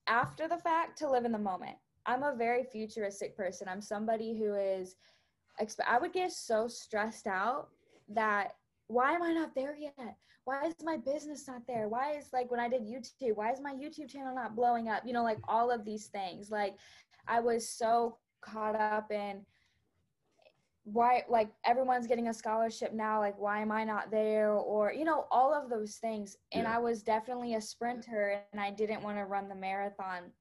after 0.07 0.47
the 0.47 0.57
fact 0.57 0.97
to 0.99 1.09
live 1.09 1.25
in 1.25 1.31
the 1.31 1.39
moment. 1.39 1.77
I'm 2.05 2.23
a 2.23 2.35
very 2.35 2.63
futuristic 2.63 3.35
person. 3.35 3.67
I'm 3.67 3.81
somebody 3.81 4.37
who 4.37 4.55
is. 4.55 4.95
Exp- 5.61 5.85
I 5.87 5.99
would 5.99 6.13
get 6.13 6.31
so 6.31 6.67
stressed 6.67 7.27
out 7.27 7.69
that 8.09 8.55
why 8.87 9.13
am 9.13 9.23
I 9.23 9.33
not 9.33 9.53
there 9.55 9.75
yet? 9.75 10.15
Why 10.45 10.65
is 10.65 10.73
my 10.83 10.97
business 10.97 11.47
not 11.47 11.61
there? 11.67 11.87
Why 11.87 12.13
is 12.13 12.33
like 12.33 12.49
when 12.49 12.59
I 12.59 12.67
did 12.67 12.81
YouTube, 12.81 13.35
why 13.35 13.51
is 13.51 13.61
my 13.61 13.73
YouTube 13.73 14.09
channel 14.09 14.33
not 14.33 14.55
blowing 14.55 14.89
up? 14.89 15.03
You 15.05 15.13
know, 15.13 15.23
like 15.23 15.37
all 15.47 15.69
of 15.69 15.85
these 15.85 16.07
things. 16.07 16.49
Like 16.49 16.75
I 17.27 17.39
was 17.39 17.69
so 17.69 18.17
caught 18.41 18.75
up 18.75 19.11
in 19.11 19.45
why 20.85 21.23
like 21.29 21.49
everyone's 21.65 22.07
getting 22.07 22.29
a 22.29 22.33
scholarship 22.33 22.93
now 22.93 23.19
like 23.19 23.37
why 23.37 23.59
am 23.61 23.71
i 23.71 23.83
not 23.83 24.09
there 24.09 24.53
or 24.53 24.91
you 24.91 25.03
know 25.03 25.27
all 25.29 25.53
of 25.53 25.69
those 25.69 25.97
things 25.97 26.37
and 26.51 26.63
Yeah. 26.63 26.77
i 26.77 26.79
was 26.79 27.03
definitely 27.03 27.55
a 27.55 27.61
sprinter 27.61 28.41
and 28.51 28.59
i 28.61 28.71
didn't 28.71 29.03
want 29.03 29.17
to 29.17 29.25
run 29.25 29.49
the 29.49 29.55
marathon 29.55 30.31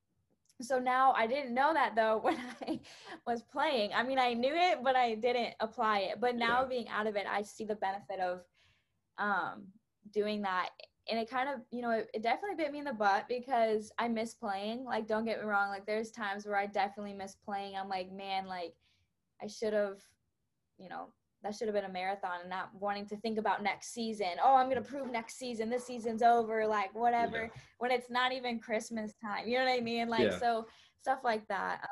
so 0.61 0.79
now 0.79 1.12
i 1.16 1.27
didn't 1.27 1.55
know 1.55 1.73
that 1.73 1.94
though 1.94 2.18
when 2.23 2.38
i 2.62 2.81
was 3.27 3.42
playing. 3.42 3.90
I 3.94 4.03
mean 4.03 4.18
i 4.18 4.33
knew 4.35 4.55
it 4.55 4.79
but 4.83 4.97
i 4.97 5.14
didn't 5.14 5.55
apply 5.61 6.01
it. 6.01 6.21
But 6.21 6.37
now 6.37 6.62
Yeah. 6.62 6.68
being 6.68 6.88
out 6.88 7.07
of 7.07 7.16
it 7.16 7.27
i 7.29 7.42
see 7.42 7.64
the 7.64 7.77
benefit 7.77 8.21
of 8.21 8.40
um 9.18 9.64
doing 10.12 10.42
that. 10.42 10.71
And 11.11 11.18
it 11.18 11.31
kind 11.31 11.49
of 11.49 11.61
you 11.71 11.83
know 11.83 11.90
it, 11.90 12.11
it 12.14 12.23
definitely 12.23 12.57
bit 12.57 12.73
me 12.73 12.79
in 12.81 12.85
the 12.85 12.92
butt 12.92 13.27
because 13.29 13.92
i 13.99 14.09
miss 14.09 14.35
playing. 14.35 14.85
Like 14.85 15.07
don't 15.07 15.25
get 15.25 15.40
me 15.40 15.47
wrong 15.47 15.68
like 15.71 15.87
there's 15.87 16.11
times 16.11 16.47
where 16.47 16.57
i 16.57 16.66
definitely 16.66 17.14
miss 17.14 17.37
playing. 17.37 17.77
I'm 17.77 17.88
like 17.88 18.12
man 18.12 18.47
like 18.47 18.75
i 19.42 19.47
should 19.47 19.73
have 19.73 20.01
you 20.79 20.88
know 20.88 21.12
that 21.49 21.57
should 21.57 21.67
have 21.67 21.75
been 21.75 21.87
a 21.87 21.93
marathon 21.93 22.41
and 22.43 22.51
not 22.51 22.69
wanting 22.79 23.07
to 23.07 23.17
think 23.17 23.39
about 23.39 23.63
next 23.63 23.95
season 23.95 24.29
oh 24.45 24.55
i'm 24.55 24.69
going 24.69 24.83
to 24.83 24.87
prove 24.87 25.11
next 25.11 25.39
season 25.39 25.71
this 25.71 25.87
season's 25.87 26.23
over 26.23 26.67
like 26.67 26.95
whatever 26.95 27.45
Yeah. 27.45 27.61
when 27.79 27.91
it's 27.91 28.11
not 28.11 28.33
even 28.33 28.59
christmas 28.61 29.15
time 29.15 29.49
you 29.49 29.57
know 29.57 29.65
what 29.65 29.73
i 29.73 29.81
mean 29.81 30.09
like 30.11 30.31
Yeah. 30.31 30.39
so 30.39 30.67
stuff 31.01 31.21
like 31.25 31.49
that 31.49 31.79
um, 31.83 31.89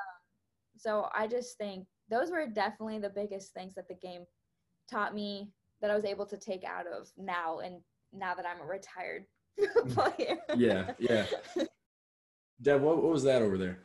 so 0.76 1.06
i 1.14 1.26
just 1.26 1.56
think 1.56 1.86
those 2.10 2.30
were 2.30 2.46
definitely 2.46 2.98
the 2.98 3.08
biggest 3.08 3.54
things 3.54 3.74
that 3.76 3.88
the 3.88 3.94
game 3.94 4.24
taught 4.90 5.14
me 5.14 5.50
that 5.80 5.90
i 5.90 5.94
was 5.94 6.04
able 6.04 6.26
to 6.26 6.36
take 6.36 6.62
out 6.62 6.86
of 6.86 7.08
now 7.16 7.60
and 7.60 7.76
now 8.12 8.34
that 8.34 8.44
i'm 8.46 8.60
a 8.60 8.66
retired 8.66 9.24
player 9.88 10.36
Yeah. 10.54 10.90
Yeah. 10.98 11.24
Dev, 12.62 12.82
what, 12.82 13.02
what 13.02 13.12
was 13.12 13.22
that 13.24 13.40
over 13.42 13.56
there? 13.58 13.78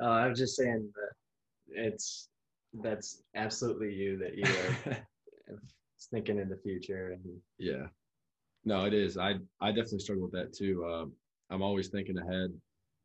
Uh, 0.00 0.06
I 0.06 0.28
was 0.28 0.38
just 0.38 0.54
saying 0.56 0.88
that 0.94 1.82
it's 1.86 2.28
that's 2.74 3.22
absolutely 3.34 3.92
you 3.92 4.18
that 4.18 4.36
you 4.36 4.44
are 4.44 4.96
thinking 6.10 6.38
in 6.38 6.48
the 6.48 6.56
future 6.56 7.12
and 7.12 7.40
Yeah. 7.58 7.86
No, 8.64 8.84
it 8.84 8.94
is. 8.94 9.16
I 9.16 9.36
I 9.60 9.70
definitely 9.70 10.00
struggle 10.00 10.24
with 10.24 10.32
that 10.32 10.52
too. 10.52 10.84
Um, 10.84 11.12
I'm 11.50 11.62
always 11.62 11.88
thinking 11.88 12.18
ahead, 12.18 12.52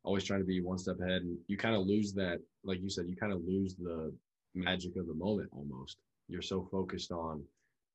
always 0.04 0.24
trying 0.24 0.40
to 0.40 0.46
be 0.46 0.60
one 0.60 0.78
step 0.78 1.00
ahead, 1.00 1.22
and 1.22 1.38
you 1.48 1.56
kind 1.56 1.74
of 1.74 1.86
lose 1.86 2.12
that. 2.14 2.40
Like 2.62 2.80
you 2.80 2.90
said, 2.90 3.06
you 3.08 3.16
kind 3.16 3.32
of 3.32 3.42
lose 3.44 3.74
the 3.76 4.12
magic 4.54 4.96
of 4.96 5.06
the 5.06 5.14
moment 5.14 5.48
almost. 5.52 5.96
You're 6.28 6.42
so 6.42 6.68
focused 6.70 7.12
on, 7.12 7.42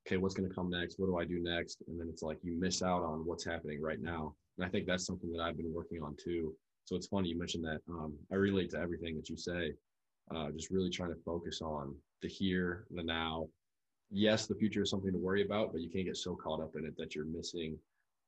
okay, 0.06 0.16
what's 0.16 0.34
going 0.34 0.48
to 0.48 0.54
come 0.54 0.70
next? 0.70 0.98
What 0.98 1.06
do 1.06 1.18
I 1.18 1.24
do 1.24 1.40
next? 1.42 1.82
And 1.88 2.00
then 2.00 2.08
it's 2.08 2.22
like 2.22 2.38
you 2.42 2.58
miss 2.58 2.82
out 2.82 3.02
on 3.02 3.26
what's 3.26 3.44
happening 3.44 3.80
right 3.80 4.00
now. 4.00 4.34
And 4.56 4.66
I 4.66 4.70
think 4.70 4.86
that's 4.86 5.06
something 5.06 5.30
that 5.32 5.42
I've 5.42 5.56
been 5.56 5.72
working 5.72 6.02
on 6.02 6.16
too. 6.22 6.54
So 6.84 6.96
it's 6.96 7.06
funny 7.06 7.28
you 7.28 7.38
mentioned 7.38 7.64
that. 7.64 7.80
Um, 7.88 8.14
I 8.30 8.36
relate 8.36 8.70
to 8.70 8.78
everything 8.78 9.16
that 9.16 9.28
you 9.28 9.36
say. 9.36 9.72
Uh, 10.30 10.50
just 10.52 10.70
really 10.70 10.90
trying 10.90 11.10
to 11.10 11.20
focus 11.24 11.60
on 11.60 11.94
the 12.22 12.28
here, 12.28 12.86
the 12.90 13.02
now, 13.02 13.48
yes, 14.10 14.46
the 14.46 14.54
future 14.54 14.82
is 14.82 14.90
something 14.90 15.12
to 15.12 15.18
worry 15.18 15.44
about, 15.44 15.72
but 15.72 15.80
you 15.82 15.90
can't 15.90 16.06
get 16.06 16.16
so 16.16 16.34
caught 16.34 16.60
up 16.60 16.74
in 16.76 16.84
it 16.86 16.96
that 16.96 17.14
you're 17.14 17.24
missing 17.26 17.78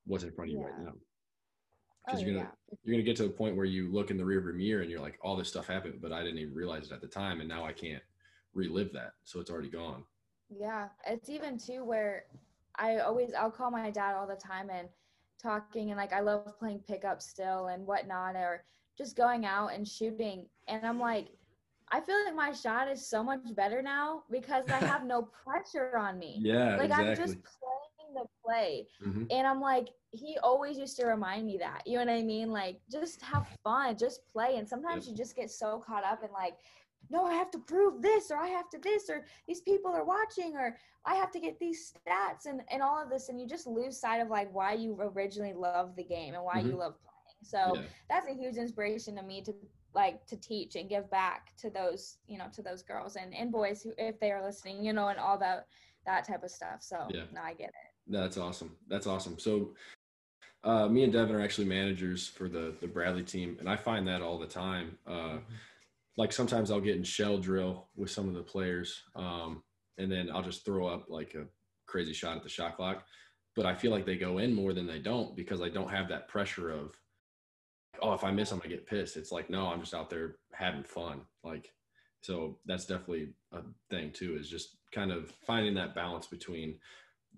what's 0.07 0.25
in 0.25 0.33
front 0.33 0.51
of 0.51 0.57
you 0.59 0.65
right 0.65 0.75
Yeah. 0.79 0.85
now. 0.85 0.93
oh, 0.95 1.01
Because 2.07 2.23
you're 2.23 2.35
gonna 2.35 2.51
yeah. 2.71 2.77
you're 2.83 2.95
gonna 2.95 3.05
get 3.05 3.17
to 3.17 3.27
a 3.27 3.31
point 3.31 3.57
where 3.57 3.65
you 3.65 3.91
look 3.91 4.11
in 4.11 4.19
the 4.19 4.25
rearview 4.25 4.55
mirror 4.55 4.83
and 4.83 4.91
you're 4.91 5.01
like, 5.01 5.19
all 5.23 5.37
this 5.37 5.49
stuff 5.49 5.67
happened, 5.67 6.01
but 6.03 6.13
I 6.13 6.23
didn't 6.23 6.39
even 6.39 6.55
realize 6.55 6.87
it 6.87 6.93
at 6.93 7.01
the 7.01 7.07
time, 7.07 7.41
and 7.41 7.49
now 7.49 7.65
I 7.65 7.73
can't 7.73 8.03
relive 8.55 8.93
that, 8.93 9.13
so 9.25 9.41
it's 9.41 9.51
already 9.51 9.71
gone. 9.71 10.05
Yeah, 10.51 10.89
it's 11.07 11.31
even 11.31 11.57
too 11.59 11.85
where 11.85 12.27
I 12.77 12.99
always 12.99 13.33
I'll 13.33 13.51
call 13.51 13.71
my 13.71 13.91
dad 13.91 14.15
all 14.15 14.27
the 14.27 14.37
time 14.37 14.69
and 14.69 14.89
talking 15.43 15.91
and 15.91 15.99
like 15.99 16.13
I 16.13 16.21
love 16.21 16.59
playing 16.59 16.81
pickup 16.81 17.23
still 17.23 17.69
and 17.69 17.87
whatnot 17.87 18.35
or 18.37 18.65
just 18.97 19.17
going 19.17 19.45
out 19.47 19.69
and 19.69 19.87
shooting 19.87 20.47
and 20.69 20.85
I'm 20.87 20.99
like 21.01 21.29
I 21.93 22.01
feel 22.01 22.17
like 22.25 22.35
my 22.35 22.53
shot 22.53 22.89
is 22.91 23.07
so 23.07 23.23
much 23.23 23.55
better 23.55 23.83
now 23.83 24.25
because 24.31 24.71
I 24.71 24.81
have 24.81 25.05
no 25.05 25.23
pressure 25.45 25.91
on 25.91 26.19
me. 26.19 26.43
Yeah, 26.43 26.77
like 26.77 26.87
exactly. 26.87 27.07
I'm 27.09 27.15
just 27.15 27.39
playing 27.43 28.15
the 28.15 28.27
play. 28.45 28.89
Mhm. 29.03 29.31
And 29.31 29.47
I'm 29.47 29.61
like, 29.61 29.89
he 30.13 30.37
always 30.43 30.79
used 30.79 30.97
to 30.99 31.07
remind 31.07 31.47
me 31.47 31.59
that. 31.59 31.83
You 31.87 31.99
know 31.99 32.05
what 32.07 32.19
I 32.19 32.23
mean? 32.23 32.51
Like, 32.53 32.81
just 32.91 33.23
have 33.23 33.47
fun, 33.63 33.97
just 33.97 34.21
play. 34.33 34.57
And 34.57 34.69
sometimes 34.69 35.07
Yep. 35.07 35.13
you 35.13 35.17
just 35.17 35.37
get 35.37 35.51
so 35.51 35.79
caught 35.79 36.05
up 36.05 36.23
in 36.23 36.31
like, 36.33 36.55
no, 37.11 37.27
I 37.27 37.35
have 37.35 37.51
to 37.53 37.59
prove 37.59 38.01
this, 38.03 38.31
or 38.31 38.39
I 38.39 38.49
have 38.49 38.69
to 38.71 38.79
this, 38.79 39.11
or 39.11 39.25
these 39.47 39.61
people 39.61 39.93
are 39.93 40.05
watching, 40.05 40.57
or 40.57 40.77
I 41.05 41.15
have 41.17 41.31
to 41.33 41.41
get 41.41 41.59
these 41.61 41.93
stats 41.93 42.47
and, 42.47 42.63
and 42.71 42.83
all 42.83 43.03
of 43.03 43.11
this. 43.11 43.29
And 43.29 43.41
you 43.41 43.47
just 43.47 43.67
lose 43.67 43.99
sight 44.01 44.19
of 44.21 44.29
like 44.29 44.53
why 44.55 44.73
you 44.75 44.97
originally 45.01 45.53
loved 45.53 45.97
the 45.97 46.05
game 46.05 46.35
and 46.35 46.43
why 46.45 46.61
you 46.61 46.77
Mhm. 46.77 46.79
love 46.79 46.95
playing. 47.01 47.43
So 47.43 47.77
Yeah. 47.77 47.87
that's 48.09 48.29
a 48.29 48.35
huge 48.35 48.57
inspiration 48.57 49.17
to 49.17 49.23
me 49.23 49.43
to 49.43 49.53
like 49.95 50.27
to 50.27 50.37
teach 50.37 50.75
and 50.77 50.89
give 50.89 51.11
back 51.11 51.57
to 51.59 51.71
those, 51.71 52.19
you 52.27 52.39
know, 52.39 52.47
to 52.55 52.63
those 52.63 52.83
girls 52.83 53.17
and, 53.17 53.35
and 53.35 53.53
boys 53.53 53.83
who 53.83 53.93
if 53.99 54.19
they 54.21 54.33
are 54.33 54.43
listening, 54.43 54.85
you 54.85 54.93
know, 54.93 55.09
and 55.09 55.19
all 55.19 55.39
that 55.39 55.67
that 56.07 56.27
type 56.27 56.43
of 56.43 56.51
stuff. 56.51 56.83
So 56.83 57.09
Yeah. 57.11 57.25
no, 57.33 57.41
I 57.41 57.55
get 57.55 57.69
it. 57.69 57.75
That's 58.07 58.37
awesome. 58.37 58.77
That's 58.89 59.07
awesome. 59.07 59.39
So, 59.39 59.75
uh, 60.63 60.89
me 60.89 61.05
and 61.05 61.13
Devin 61.13 61.35
are 61.35 61.41
actually 61.41 61.67
managers 61.67 62.27
for 62.27 62.49
the 62.49 62.75
the 62.81 62.87
Bradley 62.87 63.23
team, 63.23 63.57
and 63.61 63.69
I 63.69 63.77
find 63.77 64.07
that 64.09 64.23
all 64.23 64.39
the 64.39 64.47
time. 64.47 64.99
Uh, 65.07 65.39
like 66.17 66.33
sometimes 66.33 66.71
I'll 66.71 66.81
get 66.81 66.97
in 66.97 67.03
shell 67.05 67.39
drill 67.39 67.89
with 67.97 68.11
some 68.11 68.29
of 68.29 68.35
the 68.35 68.43
players, 68.43 69.03
um, 69.17 69.63
and 69.99 70.11
then 70.11 70.31
I'll 70.33 70.43
just 70.43 70.65
throw 70.65 70.87
up 70.87 71.07
like 71.09 71.35
a 71.35 71.47
crazy 71.87 72.13
shot 72.13 72.37
at 72.37 72.43
the 72.43 72.49
shot 72.49 72.77
clock. 72.77 73.05
But 73.57 73.67
I 73.67 73.75
feel 73.75 73.91
like 73.91 74.05
they 74.05 74.17
go 74.17 74.39
in 74.39 74.53
more 74.53 74.73
than 74.73 74.87
they 74.87 74.99
don't 74.99 75.37
because 75.37 75.61
I 75.63 75.69
don't 75.69 75.91
have 75.91 76.09
that 76.09 76.29
pressure 76.29 76.71
of, 76.71 76.95
oh, 78.03 78.13
if 78.15 78.25
I 78.25 78.31
miss, 78.31 78.53
I'm 78.53 78.59
gonna 78.59 78.71
get 78.71 78.87
pissed. 78.87 79.17
It's 79.17 79.33
like, 79.33 79.51
no, 79.51 79.67
I'm 79.67 79.81
just 79.81 79.95
out 79.95 80.11
there 80.11 80.37
having 80.53 80.85
fun. 80.85 81.21
Like, 81.43 81.71
so 82.23 82.59
that's 82.67 82.87
definitely 82.87 83.35
a 83.53 83.61
thing 83.91 84.11
too. 84.13 84.37
Is 84.37 84.49
just 84.49 84.77
kind 84.93 85.11
of 85.13 85.33
finding 85.47 85.75
that 85.75 85.95
balance 85.95 86.27
between 86.27 86.79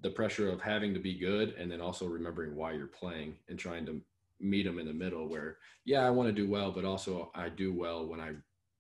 the 0.03 0.11
pressure 0.11 0.51
of 0.51 0.61
having 0.61 0.93
to 0.95 1.01
be 1.01 1.19
good 1.19 1.55
and 1.59 1.71
then 1.73 1.81
also 1.81 2.07
remembering 2.07 2.55
why 2.55 2.73
you're 2.73 2.87
playing 2.87 3.35
and 3.49 3.59
trying 3.59 3.87
to 3.87 4.01
meet 4.41 4.65
them 4.65 4.79
in 4.79 4.87
the 4.87 4.93
middle 4.93 5.27
where 5.27 5.57
yeah 5.87 6.07
i 6.07 6.11
want 6.11 6.29
to 6.29 6.33
do 6.35 6.47
well 6.47 6.71
but 6.71 6.85
also 6.85 7.31
i 7.35 7.49
do 7.49 7.73
well 7.73 8.07
when 8.07 8.21
i 8.21 8.33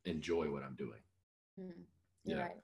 enjoy 0.04 0.50
what 0.50 0.62
i'm 0.62 0.74
doing 0.76 1.00
Mm, 1.58 1.72
Yeah. 2.26 2.42
right. 2.42 2.56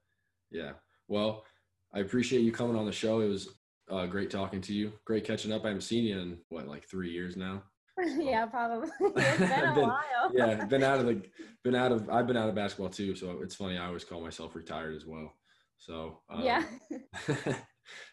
yeah 0.50 0.72
well 1.08 1.46
i 1.94 2.00
appreciate 2.00 2.42
you 2.42 2.52
coming 2.52 2.76
on 2.76 2.84
the 2.84 2.92
show 2.92 3.20
it 3.20 3.28
was 3.28 3.48
uh, 3.90 4.04
great 4.04 4.30
talking 4.30 4.60
to 4.60 4.74
you 4.74 4.92
great 5.06 5.24
catching 5.24 5.50
up 5.52 5.64
i 5.64 5.68
haven't 5.68 5.80
seen 5.80 6.04
you 6.04 6.18
in 6.18 6.36
what 6.50 6.68
like 6.68 6.84
three 6.86 7.10
years 7.10 7.34
now 7.34 7.62
yeah, 8.18 8.46
probably. 8.46 8.88
it's 9.00 9.38
been 9.38 9.50
a 9.64 9.74
Been- 9.74 9.88
while. 9.88 10.30
yeah 10.34 10.64
been 10.64 10.82
out 10.82 10.98
of 11.00 11.06
the 11.06 11.22
been 11.64 11.74
out 11.74 11.92
of 11.92 12.08
i've 12.10 12.26
been 12.26 12.36
out 12.36 12.48
of 12.48 12.54
basketball 12.54 12.88
too 12.88 13.14
so 13.14 13.40
it's 13.42 13.54
funny 13.54 13.78
i 13.78 13.86
always 13.86 14.04
call 14.04 14.20
myself 14.20 14.54
retired 14.54 14.94
as 14.96 15.06
well 15.06 15.32
so 15.78 16.18
um, 16.30 16.42
yeah. 16.42 16.64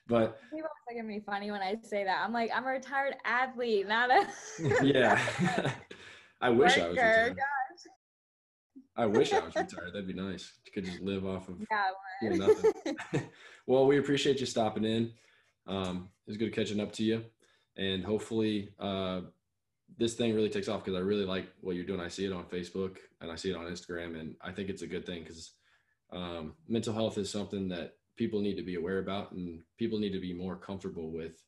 but 0.07 0.39
People 0.49 0.65
are 0.67 0.71
looking 0.87 0.99
at 0.99 1.05
me 1.05 1.21
funny 1.25 1.51
when 1.51 1.61
I 1.61 1.75
say 1.83 2.03
that. 2.03 2.23
I'm 2.25 2.33
like, 2.33 2.49
I'm 2.53 2.63
a 2.65 2.69
retired 2.69 3.15
athlete, 3.25 3.87
not 3.87 4.09
a 4.11 4.27
yeah 4.83 5.19
i 6.41 6.49
wish 6.49 6.77
i 6.77 6.87
was 6.87 6.97
worker. 6.97 7.09
retired 7.29 7.37
I 8.95 9.05
wish 9.05 9.31
I 9.31 9.39
was 9.39 9.55
retired. 9.55 9.93
That'd 9.93 10.07
be 10.07 10.13
nice. 10.13 10.51
You 10.65 10.73
could 10.73 10.83
just 10.83 10.99
live 10.99 11.25
off 11.25 11.47
of 11.47 11.55
Yeah, 11.71 12.35
nothing. 12.35 12.73
well, 13.65 13.87
we 13.87 13.97
appreciate 13.97 14.41
you 14.41 14.45
stopping 14.45 14.83
in. 14.83 15.13
Um, 15.67 16.09
it 16.27 16.31
was 16.31 16.35
good 16.37 16.53
catching 16.53 16.81
up 16.81 16.91
to 16.93 17.03
you, 17.03 17.23
and 17.77 18.03
hopefully 18.03 18.73
uh, 18.77 19.21
this 19.97 20.13
thing 20.13 20.33
really 20.33 20.49
takes 20.49 20.67
off 20.67 20.83
because 20.83 20.97
I 20.97 21.01
really 21.01 21.25
like 21.25 21.49
what 21.61 21.75
you're 21.75 21.85
doing. 21.85 21.99
I 21.99 22.07
see 22.07 22.25
it 22.25 22.33
on 22.33 22.45
Facebook 22.45 22.97
and 23.21 23.31
I 23.31 23.35
see 23.35 23.51
it 23.51 23.55
on 23.55 23.65
Instagram, 23.65 24.19
and 24.19 24.35
I 24.41 24.51
think 24.51 24.69
it's 24.69 24.81
a 24.81 24.87
good 24.87 25.05
thing 25.05 25.23
because 25.23 25.53
um, 26.11 26.53
mental 26.67 26.93
health 26.93 27.17
is 27.17 27.29
something 27.29 27.67
that 27.69 27.95
people 28.15 28.41
need 28.41 28.55
to 28.55 28.63
be 28.63 28.75
aware 28.75 28.99
about, 28.99 29.31
and 29.31 29.61
people 29.77 29.99
need 29.99 30.13
to 30.13 30.19
be 30.19 30.33
more 30.33 30.55
comfortable 30.55 31.11
with 31.11 31.41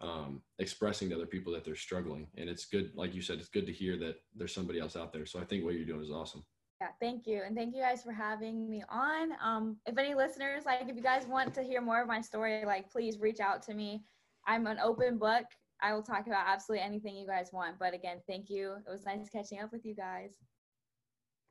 um, 0.00 0.40
expressing 0.58 1.10
to 1.10 1.16
other 1.16 1.26
people 1.26 1.52
that 1.52 1.64
they're 1.64 1.76
struggling. 1.76 2.26
And 2.36 2.48
it's 2.48 2.64
good, 2.64 2.90
like 2.94 3.14
you 3.14 3.22
said, 3.22 3.38
it's 3.38 3.48
good 3.48 3.66
to 3.66 3.72
hear 3.72 3.98
that 3.98 4.16
there's 4.34 4.54
somebody 4.54 4.80
else 4.80 4.96
out 4.96 5.12
there. 5.12 5.26
So 5.26 5.40
I 5.40 5.44
think 5.44 5.64
what 5.64 5.74
you're 5.74 5.84
doing 5.84 6.02
is 6.02 6.10
awesome. 6.10 6.44
Yeah, 6.80 6.88
thank 6.98 7.26
you. 7.26 7.42
And 7.44 7.54
thank 7.54 7.74
you 7.74 7.82
guys 7.82 8.02
for 8.02 8.12
having 8.12 8.70
me 8.70 8.82
on. 8.88 9.32
Um, 9.44 9.76
if 9.84 9.98
any 9.98 10.14
listeners, 10.14 10.64
like 10.64 10.88
if 10.88 10.96
you 10.96 11.02
guys 11.02 11.26
want 11.26 11.52
to 11.54 11.62
hear 11.62 11.82
more 11.82 12.00
of 12.00 12.08
my 12.08 12.22
story, 12.22 12.64
like 12.64 12.90
please 12.90 13.18
reach 13.20 13.40
out 13.40 13.62
to 13.64 13.74
me. 13.74 14.02
I'm 14.46 14.66
an 14.66 14.78
open 14.82 15.18
book. 15.18 15.44
I 15.82 15.94
will 15.94 16.02
talk 16.02 16.26
about 16.26 16.46
absolutely 16.46 16.84
anything 16.84 17.16
you 17.16 17.26
guys 17.26 17.50
want. 17.52 17.78
But 17.78 17.94
again, 17.94 18.18
thank 18.26 18.50
you. 18.50 18.76
It 18.86 18.90
was 18.90 19.06
nice 19.06 19.28
catching 19.30 19.60
up 19.60 19.72
with 19.72 19.84
you 19.84 19.94
guys. 19.94 20.30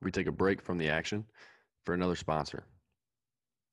We 0.02 0.12
take 0.12 0.28
a 0.28 0.32
break 0.32 0.62
from 0.62 0.78
the 0.78 0.90
action 0.90 1.26
for 1.86 1.94
another 1.94 2.16
sponsor. 2.16 2.64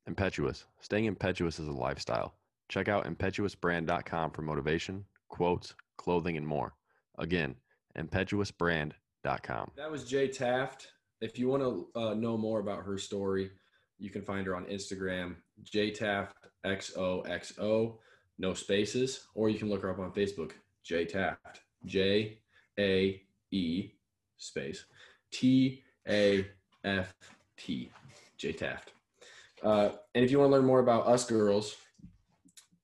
Impetuous. 0.07 0.64
Staying 0.81 1.07
impetuous 1.07 1.59
is 1.59 1.69
a 1.69 1.73
lifestyle. 1.73 2.35
Check 2.69 2.88
out 2.88 3.07
impetuousbrand.com 3.07 4.33
for 4.33 4.42
motivation, 4.42 5.05
quotes, 5.29 5.75
clothing, 5.99 6.37
and 6.37 6.47
more. 6.47 6.75
Again, 7.19 7.55
impetuousbrand.com. 7.99 9.71
That 9.77 9.90
was 9.90 10.05
Jae 10.05 10.37
Taft. 10.37 10.88
If 11.21 11.38
you 11.38 11.49
want 11.49 11.62
to 11.62 11.88
uh, 11.99 12.12
know 12.14 12.37
more 12.37 12.61
about 12.61 12.85
her 12.85 12.99
story, 12.99 13.51
you 13.99 14.11
can 14.11 14.21
find 14.23 14.47
her 14.47 14.55
on 14.55 14.66
Instagram, 14.66 15.37
JaeTaftXOXO, 15.75 17.97
no 18.38 18.55
spaces, 18.55 19.27
or 19.35 19.49
you 19.49 19.59
can 19.59 19.68
look 19.68 19.83
her 19.83 19.90
up 19.90 19.99
on 19.99 20.12
Facebook, 20.12 20.53
Jae 20.85 21.09
Taft, 21.09 21.61
J 21.85 22.38
A 22.79 23.22
E 23.51 23.90
space 24.37 24.85
T 25.31 25.83
A 26.09 26.46
F 26.85 27.14
T, 27.57 27.90
Jae 28.38 28.57
Taft. 28.57 28.92
Uh, 29.62 29.90
and 30.14 30.25
if 30.25 30.31
you 30.31 30.38
want 30.38 30.51
to 30.51 30.57
learn 30.57 30.66
more 30.66 30.81
about 30.81 31.07
us 31.07 31.25
girls 31.25 31.77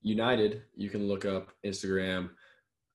united, 0.01 0.62
you 0.75 0.91
can 0.91 1.07
look 1.07 1.25
up 1.25 1.51
Instagram, 1.65 2.31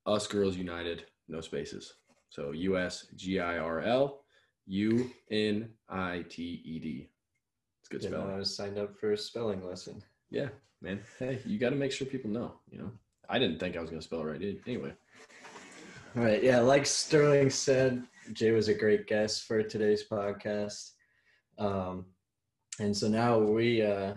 us 0.05 0.27
girls 0.27 0.57
united, 0.57 1.05
no 1.27 1.41
spaces. 1.41 1.93
So 2.29 2.51
U 2.51 2.77
S 2.77 3.07
G 3.15 3.39
I 3.39 3.57
R 3.57 3.81
L 3.81 4.23
U 4.65 5.09
N 5.31 5.69
I 5.89 6.25
T 6.29 6.61
E 6.65 6.79
D. 6.79 7.09
It's 7.81 7.89
good 7.89 8.01
Didn't 8.01 8.29
I 8.29 8.37
was 8.37 8.55
signed 8.55 8.77
up 8.77 8.97
for 8.99 9.13
a 9.13 9.17
spelling 9.17 9.65
lesson. 9.65 10.03
Yeah, 10.29 10.49
man. 10.81 10.99
Hey, 11.19 11.39
you 11.45 11.57
got 11.59 11.69
to 11.71 11.75
make 11.75 11.91
sure 11.91 12.07
people 12.07 12.29
know. 12.31 12.53
You 12.69 12.79
know, 12.79 12.91
I 13.29 13.39
didn't 13.39 13.59
think 13.59 13.75
I 13.75 13.81
was 13.81 13.89
going 13.89 13.99
to 14.01 14.05
spell 14.05 14.21
it 14.21 14.25
right. 14.25 14.57
Anyway, 14.67 14.93
All 16.15 16.23
right. 16.23 16.43
Yeah. 16.43 16.59
Like 16.59 16.85
Sterling 16.85 17.49
said, 17.49 18.03
Jae 18.33 18.53
was 18.53 18.67
a 18.67 18.73
great 18.73 19.07
guest 19.07 19.43
for 19.43 19.63
today's 19.63 20.03
podcast. 20.09 20.91
Um, 21.57 22.05
and 22.79 22.95
so 22.95 23.07
now 23.07 23.39
we 23.39 23.81
uh, 23.81 24.13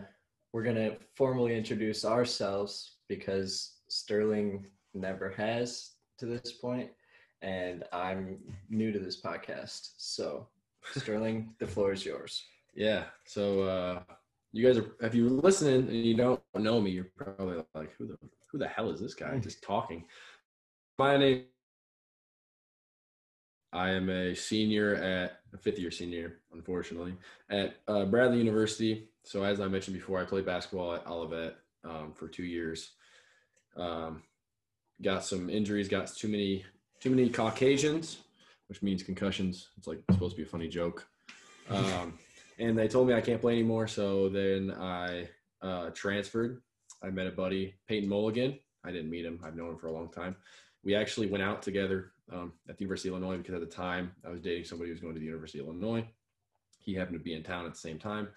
we're 0.53 0.63
gonna 0.65 0.97
formally 1.17 1.57
introduce 1.57 2.05
ourselves 2.05 2.97
because 3.09 3.77
Sterling 3.89 4.67
never 4.93 5.31
has 5.31 5.93
to 6.19 6.27
this 6.27 6.53
point, 6.53 6.91
and 7.41 7.85
I'm 7.93 8.39
new 8.69 8.93
to 8.93 8.99
this 8.99 9.21
podcast. 9.23 9.93
So, 9.97 10.49
Sterling, 10.95 11.55
the 11.59 11.67
floor 11.67 11.93
is 11.93 12.05
yours. 12.05 12.45
yeah. 12.75 13.05
So 13.27 13.63
uh, 13.63 14.03
you 14.53 14.67
guys 14.67 14.79
are, 14.79 14.87
if 15.01 15.15
you're 15.15 15.31
listening 15.31 15.89
and 15.89 16.05
you 16.05 16.17
don't 16.17 16.41
know 16.57 16.81
me, 16.81 16.91
you're 16.91 17.11
probably 17.17 17.63
like, 17.75 17.93
who 17.97 18.07
the 18.07 18.19
who 18.51 18.59
the 18.59 18.67
hell 18.67 18.91
is 18.91 19.01
this 19.01 19.15
guy 19.15 19.39
just 19.39 19.63
talking? 19.63 20.05
My 20.99 21.17
name. 21.17 21.45
I 23.73 23.91
am 23.91 24.11
a 24.11 24.35
senior 24.35 24.97
at 24.97 25.41
a 25.55 25.59
fifth 25.59 25.79
year 25.79 25.93
senior, 25.93 26.39
unfortunately, 26.53 27.15
at 27.49 27.77
uh, 27.87 28.05
Bradley 28.05 28.39
University. 28.39 29.09
So 29.23 29.45
as 29.45 29.61
I 29.61 29.69
mentioned 29.69 29.97
before, 29.97 30.21
I 30.21 30.25
played 30.25 30.45
basketball 30.45 30.95
at 30.95 31.07
Olivet 31.07 31.57
um, 31.85 32.13
for 32.13 32.27
two 32.27 32.43
years. 32.43 32.91
Um, 33.77 34.25
got 35.01 35.25
some 35.25 35.49
injuries, 35.49 35.89
got 35.89 36.09
too 36.09 36.29
many 36.29 36.65
too 36.99 37.11
many 37.11 37.29
Caucasians, 37.31 38.19
which 38.69 38.83
means 38.83 39.05
concussions. 39.05 39.69
It's 39.79 39.87
like 39.87 40.01
supposed 40.11 40.35
to 40.35 40.43
be 40.43 40.47
a 40.47 40.51
funny 40.51 40.69
joke. 40.69 41.07
Um, 41.71 42.19
and 42.61 42.79
they 42.79 42.87
told 42.87 43.09
me 43.09 43.15
I 43.15 43.21
can't 43.21 43.41
play 43.41 43.55
anymore. 43.55 43.89
So 43.89 44.29
then 44.29 44.71
I 44.79 45.29
uh, 45.63 45.91
transferred. 45.91 46.61
I 47.03 47.09
met 47.09 47.27
a 47.27 47.33
buddy, 47.33 47.75
Peyton 47.89 48.09
Mulligan. 48.09 48.59
I 48.85 48.93
didn't 48.93 49.11
meet 49.11 49.25
him. 49.25 49.41
I've 49.43 49.57
known 49.57 49.71
him 49.71 49.79
for 49.79 49.89
a 49.89 49.93
long 49.93 50.11
time. 50.11 50.37
We 50.85 50.95
actually 50.95 51.27
went 51.27 51.43
out 51.43 51.63
together 51.63 52.13
um, 52.33 52.53
at 52.69 52.77
the 52.77 52.85
University 52.85 53.09
of 53.09 53.15
Illinois 53.15 53.39
because 53.39 53.55
at 53.55 53.61
the 53.61 53.67
time 53.67 54.13
I 54.27 54.31
was 54.31 54.41
dating 54.41 54.65
somebody 54.65 54.91
who 54.91 54.95
was 54.95 55.01
going 55.01 55.15
to 55.15 55.21
the 55.21 55.27
University 55.27 55.59
of 55.59 55.67
Illinois. 55.67 56.07
He 56.79 56.95
happened 56.95 57.19
to 57.19 57.25
be 57.25 57.35
in 57.35 57.43
town 57.43 57.67
at 57.67 57.73
the 57.73 57.79
same 57.79 57.99
time. 57.99 58.29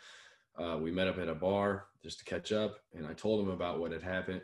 Uh, 0.57 0.77
we 0.81 0.91
met 0.91 1.07
up 1.07 1.17
at 1.17 1.29
a 1.29 1.35
bar 1.35 1.85
just 2.03 2.19
to 2.19 2.25
catch 2.25 2.51
up, 2.51 2.79
and 2.93 3.07
I 3.07 3.13
told 3.13 3.45
him 3.45 3.51
about 3.51 3.79
what 3.79 3.91
had 3.91 4.03
happened. 4.03 4.41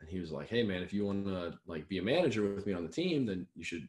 And 0.00 0.08
he 0.08 0.18
was 0.18 0.32
like, 0.32 0.48
"Hey, 0.48 0.62
man, 0.62 0.82
if 0.82 0.92
you 0.92 1.04
want 1.04 1.26
to 1.26 1.54
like 1.66 1.88
be 1.88 1.98
a 1.98 2.02
manager 2.02 2.54
with 2.54 2.66
me 2.66 2.72
on 2.72 2.82
the 2.82 2.90
team, 2.90 3.26
then 3.26 3.46
you 3.54 3.62
should 3.62 3.86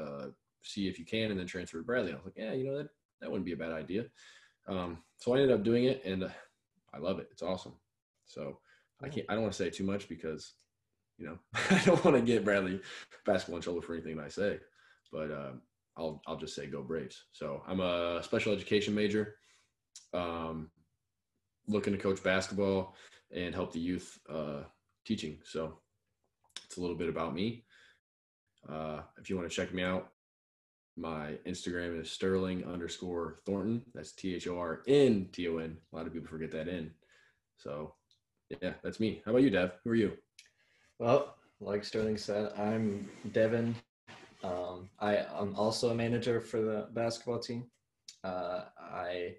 uh, 0.00 0.26
see 0.62 0.88
if 0.88 0.98
you 0.98 1.04
can, 1.04 1.30
and 1.30 1.38
then 1.38 1.46
transfer 1.46 1.78
to 1.78 1.84
Bradley." 1.84 2.12
I 2.12 2.16
was 2.16 2.24
like, 2.24 2.36
"Yeah, 2.36 2.52
you 2.52 2.64
know 2.64 2.78
that 2.78 2.88
that 3.20 3.30
wouldn't 3.30 3.46
be 3.46 3.52
a 3.52 3.56
bad 3.56 3.72
idea." 3.72 4.06
Um, 4.68 4.98
so 5.18 5.34
I 5.34 5.40
ended 5.40 5.52
up 5.56 5.64
doing 5.64 5.84
it, 5.84 6.02
and 6.04 6.24
uh, 6.24 6.28
I 6.94 6.98
love 6.98 7.18
it. 7.18 7.28
It's 7.32 7.42
awesome. 7.42 7.74
So 8.26 8.58
I 9.02 9.08
can't. 9.08 9.26
I 9.28 9.34
don't 9.34 9.42
want 9.42 9.54
to 9.54 9.62
say 9.62 9.70
too 9.70 9.84
much 9.84 10.08
because 10.08 10.54
You 11.18 11.26
know, 11.26 11.38
I 11.70 11.82
don't 11.84 12.04
want 12.04 12.16
to 12.16 12.22
get 12.22 12.44
Bradley 12.44 12.80
basketball 13.26 13.56
in 13.56 13.62
trouble 13.62 13.82
for 13.82 13.94
anything 13.94 14.18
I 14.20 14.28
say, 14.28 14.58
but 15.12 15.30
uh, 15.30 15.52
I'll 15.96 16.20
I'll 16.26 16.36
just 16.36 16.54
say 16.54 16.66
go 16.66 16.82
Braves. 16.82 17.24
So 17.32 17.62
I'm 17.66 17.80
a 17.80 18.22
special 18.22 18.52
education 18.52 18.94
major, 18.94 19.36
um, 20.14 20.70
looking 21.68 21.92
to 21.92 21.98
coach 21.98 22.22
basketball 22.22 22.94
and 23.30 23.54
help 23.54 23.72
the 23.72 23.80
youth 23.80 24.18
uh, 24.28 24.62
teaching. 25.04 25.38
So 25.44 25.78
it's 26.64 26.76
a 26.76 26.80
little 26.80 26.96
bit 26.96 27.08
about 27.08 27.34
me. 27.34 27.64
Uh, 28.68 29.00
if 29.18 29.28
you 29.28 29.36
want 29.36 29.48
to 29.48 29.54
check 29.54 29.74
me 29.74 29.82
out, 29.82 30.10
my 30.96 31.38
Instagram 31.46 32.00
is 32.00 32.10
Sterling 32.10 32.64
underscore 32.64 33.40
Thornton. 33.46 33.82
That's 33.94 34.12
T 34.12 34.34
H 34.34 34.46
O 34.46 34.58
R 34.58 34.82
N 34.86 35.28
T 35.32 35.48
O 35.48 35.58
N. 35.58 35.76
A 35.92 35.96
lot 35.96 36.06
of 36.06 36.12
people 36.12 36.28
forget 36.28 36.52
that 36.52 36.68
in. 36.68 36.90
So 37.56 37.94
yeah, 38.60 38.74
that's 38.82 39.00
me. 39.00 39.22
How 39.24 39.30
about 39.30 39.42
you, 39.42 39.50
Dev? 39.50 39.72
Who 39.84 39.90
are 39.90 39.94
you? 39.94 40.12
Well, 40.98 41.36
like 41.60 41.84
Sterling 41.84 42.18
said, 42.18 42.52
I'm 42.58 43.08
Devin. 43.32 43.74
Um, 44.44 44.90
I, 44.98 45.16
am 45.16 45.54
also 45.56 45.90
a 45.90 45.94
manager 45.94 46.40
for 46.40 46.60
the 46.60 46.88
basketball 46.92 47.38
team. 47.38 47.66
Uh, 48.24 48.64
I 48.78 49.36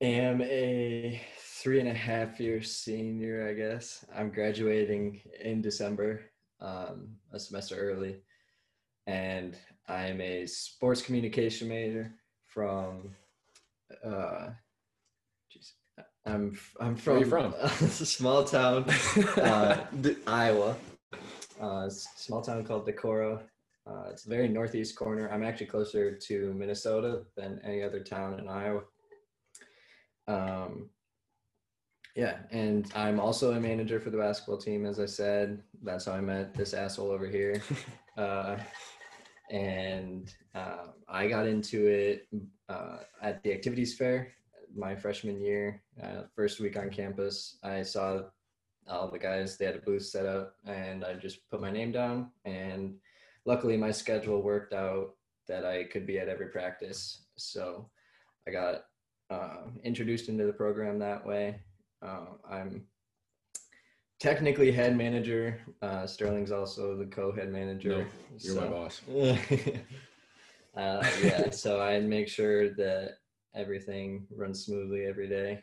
am 0.00 0.40
a 0.42 1.20
three 1.38 1.80
and 1.80 1.88
a 1.88 1.94
half 1.94 2.38
year 2.38 2.62
senior, 2.62 3.48
I 3.48 3.54
guess. 3.54 4.04
I'm 4.14 4.30
graduating 4.30 5.20
in 5.42 5.60
December, 5.60 6.22
um, 6.60 7.16
a 7.32 7.40
semester 7.40 7.76
early. 7.76 8.20
And 9.06 9.56
I'm 9.88 10.20
a 10.20 10.46
sports 10.46 11.02
communication 11.02 11.68
major 11.68 12.12
from, 12.46 13.14
uh, 14.04 14.50
geez, 15.50 15.74
I'm 16.26 16.58
I'm 16.78 16.94
from, 16.94 17.14
Where 17.14 17.24
you 17.24 17.30
from? 17.30 17.54
a 17.62 17.70
small 17.70 18.44
town, 18.44 18.84
uh, 19.38 19.86
Iowa. 20.26 20.76
Uh, 21.60 21.88
small 21.88 22.42
town 22.42 22.64
called 22.64 22.86
Decorah. 22.86 23.40
Uh, 23.86 24.08
it's 24.10 24.24
the 24.24 24.30
very 24.30 24.48
northeast 24.48 24.94
corner. 24.94 25.30
I'm 25.30 25.42
actually 25.42 25.66
closer 25.66 26.14
to 26.14 26.54
Minnesota 26.54 27.22
than 27.36 27.60
any 27.64 27.82
other 27.82 28.00
town 28.00 28.38
in 28.38 28.48
Iowa. 28.48 28.82
Um, 30.26 30.90
yeah, 32.14 32.38
and 32.50 32.90
I'm 32.94 33.18
also 33.18 33.52
a 33.52 33.60
manager 33.60 33.98
for 33.98 34.10
the 34.10 34.18
basketball 34.18 34.58
team. 34.58 34.84
As 34.84 35.00
I 35.00 35.06
said, 35.06 35.62
that's 35.82 36.04
how 36.04 36.12
I 36.12 36.20
met 36.20 36.52
this 36.54 36.74
asshole 36.74 37.10
over 37.10 37.26
here. 37.26 37.62
Uh, 38.18 38.58
and 39.50 40.32
uh, 40.54 40.88
I 41.08 41.28
got 41.28 41.46
into 41.46 41.86
it 41.86 42.28
uh, 42.68 42.98
at 43.22 43.42
the 43.42 43.52
activities 43.52 43.96
fair 43.96 44.32
my 44.76 44.94
freshman 44.94 45.40
year. 45.40 45.82
Uh, 46.02 46.22
first 46.34 46.60
week 46.60 46.76
on 46.76 46.90
campus, 46.90 47.58
I 47.62 47.82
saw 47.82 48.22
all 48.88 49.10
the 49.10 49.18
guys. 49.18 49.56
They 49.56 49.66
had 49.66 49.76
a 49.76 49.80
booth 49.80 50.04
set 50.04 50.26
up, 50.26 50.54
and 50.66 51.04
I 51.04 51.14
just 51.14 51.48
put 51.50 51.60
my 51.60 51.70
name 51.70 51.92
down. 51.92 52.30
And 52.44 52.94
luckily, 53.44 53.76
my 53.76 53.90
schedule 53.90 54.42
worked 54.42 54.72
out 54.72 55.14
that 55.46 55.64
I 55.64 55.84
could 55.84 56.06
be 56.06 56.18
at 56.18 56.28
every 56.28 56.48
practice. 56.48 57.22
So 57.36 57.90
I 58.46 58.50
got 58.50 58.84
uh, 59.30 59.68
introduced 59.84 60.28
into 60.28 60.46
the 60.46 60.52
program 60.52 60.98
that 60.98 61.24
way. 61.26 61.60
Uh, 62.02 62.26
I'm 62.48 62.84
technically 64.18 64.72
head 64.72 64.96
manager. 64.96 65.60
Uh, 65.82 66.06
Sterling's 66.06 66.50
also 66.50 66.96
the 66.96 67.06
co-head 67.06 67.50
manager. 67.50 67.90
No, 67.90 68.06
you're 68.40 68.54
so, 68.54 68.60
my 68.60 68.66
boss. 68.66 69.00
uh, 70.76 71.10
yeah, 71.22 71.50
so 71.50 71.80
I 71.80 72.00
make 72.00 72.28
sure 72.28 72.70
that 72.74 73.18
everything 73.54 74.26
runs 74.34 74.64
smoothly 74.64 75.06
every 75.06 75.28
day. 75.28 75.62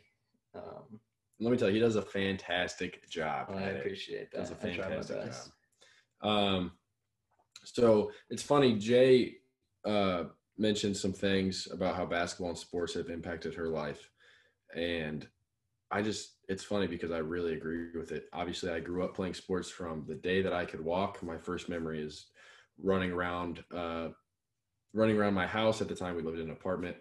Um, 0.54 1.00
Let 1.40 1.52
me 1.52 1.58
tell 1.58 1.68
you, 1.68 1.74
he 1.74 1.80
does 1.80 1.96
a 1.96 2.02
fantastic 2.02 3.08
job. 3.08 3.50
I 3.50 3.62
at 3.62 3.76
it. 3.76 3.80
appreciate 3.80 4.30
that. 4.32 4.38
Does 4.38 4.50
a 4.50 4.54
I 4.54 4.74
try 4.74 4.88
my 4.88 5.02
fantastic 5.02 5.52
job. 6.22 6.28
Um, 6.28 6.72
so 7.64 8.10
it's 8.30 8.42
funny. 8.42 8.76
Jae 8.76 9.34
uh, 9.84 10.24
mentioned 10.56 10.96
some 10.96 11.12
things 11.12 11.68
about 11.70 11.96
how 11.96 12.06
basketball 12.06 12.50
and 12.50 12.58
sports 12.58 12.94
have 12.94 13.10
impacted 13.10 13.54
her 13.54 13.68
life, 13.68 14.10
and 14.74 15.28
I 15.90 16.02
just 16.02 16.36
it's 16.48 16.64
funny 16.64 16.86
because 16.86 17.10
I 17.10 17.18
really 17.18 17.54
agree 17.54 17.96
with 17.96 18.12
it. 18.12 18.28
Obviously, 18.32 18.70
I 18.70 18.80
grew 18.80 19.04
up 19.04 19.14
playing 19.14 19.34
sports 19.34 19.70
from 19.70 20.04
the 20.06 20.14
day 20.14 20.42
that 20.42 20.52
I 20.52 20.64
could 20.64 20.84
walk. 20.84 21.22
My 21.22 21.38
first 21.38 21.68
memory 21.68 22.02
is 22.02 22.26
running 22.82 23.12
around, 23.12 23.62
uh, 23.74 24.08
running 24.92 25.16
around 25.16 25.34
my 25.34 25.46
house. 25.46 25.80
At 25.80 25.88
the 25.88 25.94
time, 25.94 26.16
we 26.16 26.22
lived 26.22 26.38
in 26.38 26.46
an 26.46 26.50
apartment. 26.50 26.96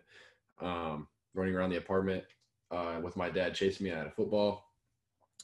Um, 0.61 1.07
running 1.33 1.53
around 1.53 1.69
the 1.69 1.77
apartment 1.77 2.23
uh, 2.71 2.99
with 3.03 3.17
my 3.17 3.29
dad 3.29 3.53
chasing 3.53 3.85
me 3.85 3.91
out 3.91 4.07
of 4.07 4.13
football. 4.13 4.71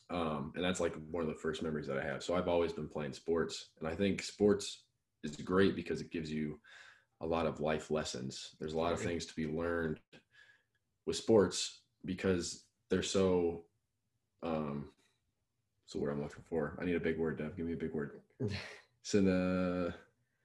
Um, 0.10 0.52
and 0.56 0.64
that's 0.64 0.80
like 0.80 0.96
one 1.10 1.24
of 1.24 1.30
the 1.30 1.36
first 1.36 1.62
memories 1.64 1.88
that 1.88 1.98
I 1.98 2.04
have. 2.04 2.24
So 2.24 2.36
I've 2.36 2.48
always 2.48 2.74
been 2.74 2.88
playing 2.88 3.14
sports, 3.14 3.70
and 3.80 3.88
I 3.88 3.96
think 3.96 4.22
sports 4.22 4.84
is 5.24 5.36
great 5.38 5.76
because 5.76 6.02
it 6.02 6.12
gives 6.12 6.32
you 6.32 6.60
a 7.22 7.26
lot 7.26 7.46
of 7.46 7.62
life 7.62 7.92
lessons. 7.92 8.56
There's 8.60 8.74
a 8.74 8.78
lot 8.78 8.94
of 8.94 9.00
things 9.00 9.26
to 9.28 9.36
be 9.36 9.48
learned 9.48 10.00
with 11.06 11.16
sports 11.16 11.82
because 12.04 12.66
they're 12.92 13.02
so. 13.02 13.64
Um, 14.44 14.90
what's 15.84 15.94
the 15.94 16.00
word 16.00 16.12
I'm 16.12 16.22
looking 16.22 16.44
for? 16.50 16.78
I 16.80 16.86
need 16.86 16.96
a 16.96 17.00
big 17.00 17.18
word, 17.18 17.38
Dev. 17.38 17.56
Give 17.56 17.66
me 17.66 17.74
a 17.74 17.78
big 17.78 17.94
word. 17.94 18.20
Syna- 19.04 19.94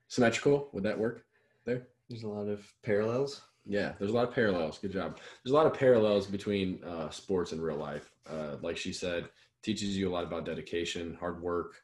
symmetrical. 0.09 0.71
Would 0.73 0.85
that 0.85 0.99
work 0.99 1.27
there? 1.67 1.89
There's 2.09 2.23
a 2.23 2.29
lot 2.29 2.49
of 2.49 2.65
parallels. 2.83 3.43
Yeah, 3.67 3.93
there's 3.99 4.13
a 4.13 4.15
lot 4.15 4.29
of 4.29 4.35
parallels. 4.35 4.79
Good 4.79 4.93
job. 4.93 5.19
There's 5.43 5.53
a 5.53 5.57
lot 5.57 5.67
of 5.67 5.75
parallels 5.75 6.27
between 6.27 6.83
uh, 6.85 7.11
sports 7.11 7.51
and 7.51 7.61
real 7.61 7.77
life. 7.77 8.13
Uh, 8.31 8.57
like 8.63 8.77
she 8.77 8.93
said, 8.93 9.29
teaches 9.63 9.97
you 9.97 10.09
a 10.09 10.13
lot 10.13 10.25
about 10.25 10.47
dedication, 10.47 11.17
hard 11.19 11.43
work, 11.43 11.83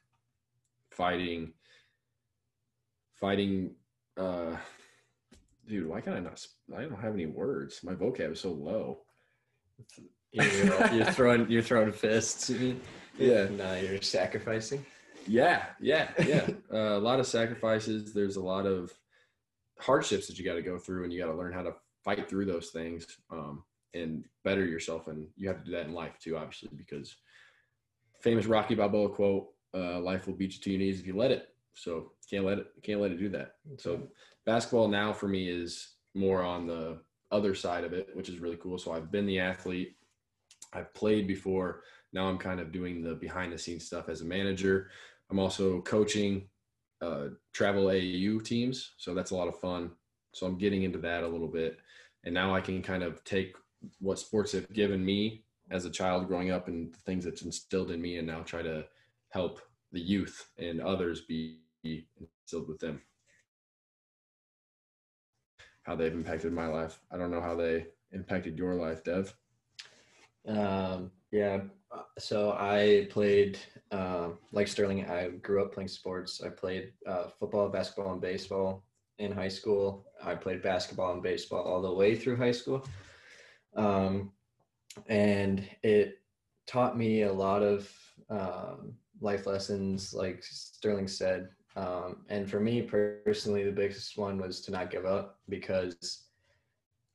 fighting, 0.91 1.53
fighting. 3.17 3.75
Uh, 4.17 4.57
dude, 5.67 5.89
why 5.89 6.01
can't 6.01 6.17
I 6.17 6.21
not? 6.21 6.47
I 6.77 6.83
don't 6.83 7.01
have 7.01 7.15
any 7.15 7.27
words. 7.27 7.81
My 7.83 7.95
vocab 7.95 8.33
is 8.33 8.41
so 8.41 8.53
low. 8.53 9.01
You're, 10.33 10.83
uh, 10.83 10.93
you're 10.95 11.05
throwing 11.07 11.51
you're 11.51 11.63
throwing 11.63 11.93
fists. 11.93 12.51
Yeah. 13.19 13.49
No, 13.51 13.75
you're 13.75 14.01
sacrificing. 14.03 14.85
Yeah, 15.27 15.67
yeah, 15.81 16.11
yeah. 16.25 16.49
uh, 16.73 16.99
a 16.99 16.99
lot 16.99 17.21
of 17.21 17.27
sacrifices. 17.27 18.13
There's 18.13 18.37
a 18.37 18.43
lot 18.43 18.67
of 18.67 18.93
hardships 19.79 20.27
that 20.27 20.39
you 20.39 20.45
got 20.45 20.55
to 20.55 20.63
go 20.63 20.79
through, 20.79 21.05
and 21.05 21.13
you 21.13 21.21
got 21.21 21.31
to 21.31 21.37
learn 21.37 21.53
how 21.53 21.63
to 21.63 21.75
fight 22.05 22.29
through 22.29 22.47
those 22.47 22.71
things 22.71 23.07
um, 23.31 23.63
and 23.95 24.25
better 24.43 24.65
yourself. 24.65 25.07
And 25.07 25.29
you 25.37 25.49
have 25.49 25.59
to 25.59 25.65
do 25.65 25.73
that 25.73 25.87
in 25.87 25.93
life 25.93 26.19
too, 26.21 26.37
obviously, 26.37 26.71
because 26.77 27.17
famous 28.21 28.47
Rocky 28.47 28.75
Balboa 28.75 29.11
quote: 29.11 29.49
uh, 29.75 30.01
"Life 30.01 30.27
will 30.27 30.35
beat 30.35 30.55
you 30.55 30.61
to 30.61 30.71
your 30.71 30.81
knees 30.81 31.01
if 31.01 31.07
you 31.07 31.17
let 31.17 31.31
it." 31.31 31.49
So 31.75 32.13
can't 32.29 32.45
let 32.45 32.59
it 32.59 32.67
can't 32.83 33.01
let 33.01 33.13
it 33.13 33.19
do 33.19 33.29
that. 33.31 33.55
So 33.79 34.09
basketball 34.45 34.89
now 34.89 35.13
for 35.13 35.29
me 35.29 35.49
is 35.49 35.95
more 36.15 36.43
on 36.43 36.67
the 36.67 36.99
other 37.31 37.55
side 37.55 37.85
of 37.85 37.93
it, 37.93 38.09
which 38.15 38.29
is 38.29 38.41
really 38.41 38.59
cool. 38.63 38.79
So 38.79 38.93
I've 38.93 39.11
been 39.11 39.27
the 39.27 39.39
athlete. 39.39 39.97
I've 40.73 40.93
played 40.95 41.27
before. 41.27 41.83
Now 42.13 42.29
I'm 42.29 42.39
kind 42.39 42.61
of 42.61 42.73
doing 42.73 43.03
the 43.03 43.15
behind 43.15 43.53
the 43.53 43.59
scenes 43.59 43.87
stuff 43.87 44.09
as 44.09 44.21
a 44.21 44.25
manager. 44.25 44.91
I'm 45.31 45.39
also 45.39 45.81
coaching 45.83 46.49
uh, 47.01 47.29
travel 47.53 47.87
AAU 47.87 48.45
teams, 48.45 48.93
so 48.97 49.15
that's 49.15 49.31
a 49.31 49.37
lot 49.37 49.49
of 49.49 49.59
fun. 49.59 49.91
So 50.33 50.47
I'm 50.47 50.59
getting 50.59 50.83
into 50.83 50.99
that 50.99 51.25
a 51.25 51.29
little 51.29 51.49
bit, 51.49 51.79
and 52.25 52.35
now 52.35 52.55
I 52.55 52.61
can 52.61 52.83
kind 52.83 53.03
of 53.03 53.23
take 53.25 53.55
what 53.99 54.19
sports 54.19 54.53
have 54.53 54.73
given 54.73 55.05
me 55.05 55.45
as 55.71 55.85
a 55.85 55.91
child 55.91 56.29
growing 56.29 56.51
up 56.51 56.69
and 56.69 56.93
the 56.93 56.99
things 56.99 57.25
that's 57.25 57.43
instilled 57.43 57.91
in 57.91 58.01
me, 58.01 58.19
and 58.19 58.27
now 58.27 58.41
try 58.41 58.63
to 58.63 58.85
help 59.31 59.61
the 59.93 60.01
youth 60.01 60.49
and 60.59 60.81
others 60.81 61.23
be 61.23 61.59
instilled 61.85 62.69
with 62.69 62.79
them. 62.79 63.01
How 65.83 65.97
they've 65.97 66.13
impacted 66.13 66.53
my 66.53 66.69
life. 66.69 67.01
I 67.11 67.17
don't 67.17 67.31
know 67.31 67.41
how 67.41 67.57
they 67.57 67.87
impacted 68.13 68.57
your 68.57 68.75
life, 68.75 69.03
Dev. 69.03 69.35
Um, 70.47 71.11
yeah. 71.31 71.61
So 72.19 72.53
I 72.53 73.09
played, 73.11 73.59
uh, 73.91 74.31
like 74.53 74.69
Sterling, 74.69 75.09
I 75.09 75.29
grew 75.29 75.63
up 75.63 75.73
playing 75.75 75.89
sports. 75.89 76.43
I 76.45 76.49
played 76.49 76.93
uh, 77.07 77.25
football, 77.39 77.69
basketball, 77.69 78.13
and 78.13 78.21
baseball 78.21 78.85
in 79.19 79.33
high 79.33 79.49
school. 79.49 80.07
I 80.23 80.35
played 80.35 80.63
basketball 80.63 81.13
and 81.13 81.23
baseball 81.23 81.63
all 81.63 81.83
the 81.83 81.93
way 81.93 82.15
through 82.15 82.37
high 82.37 82.53
school. 82.53 82.87
Um, 83.77 84.33
and 85.07 85.69
it 85.83 86.21
taught 86.67 86.97
me 86.97 87.23
a 87.23 87.33
lot 87.33 87.63
of 87.63 87.91
um, 88.31 88.95
life 89.21 89.47
lessons, 89.47 90.13
like 90.15 90.43
Sterling 90.43 91.09
said. 91.09 91.49
Um, 91.77 92.25
and 92.29 92.51
for 92.51 92.61
me 92.61 92.83
personally, 92.83 93.65
the 93.65 93.73
biggest 93.73 94.19
one 94.19 94.39
was 94.39 94.61
to 94.63 94.71
not 94.71 94.91
give 94.91 95.07
up 95.07 95.39
because 95.49 96.25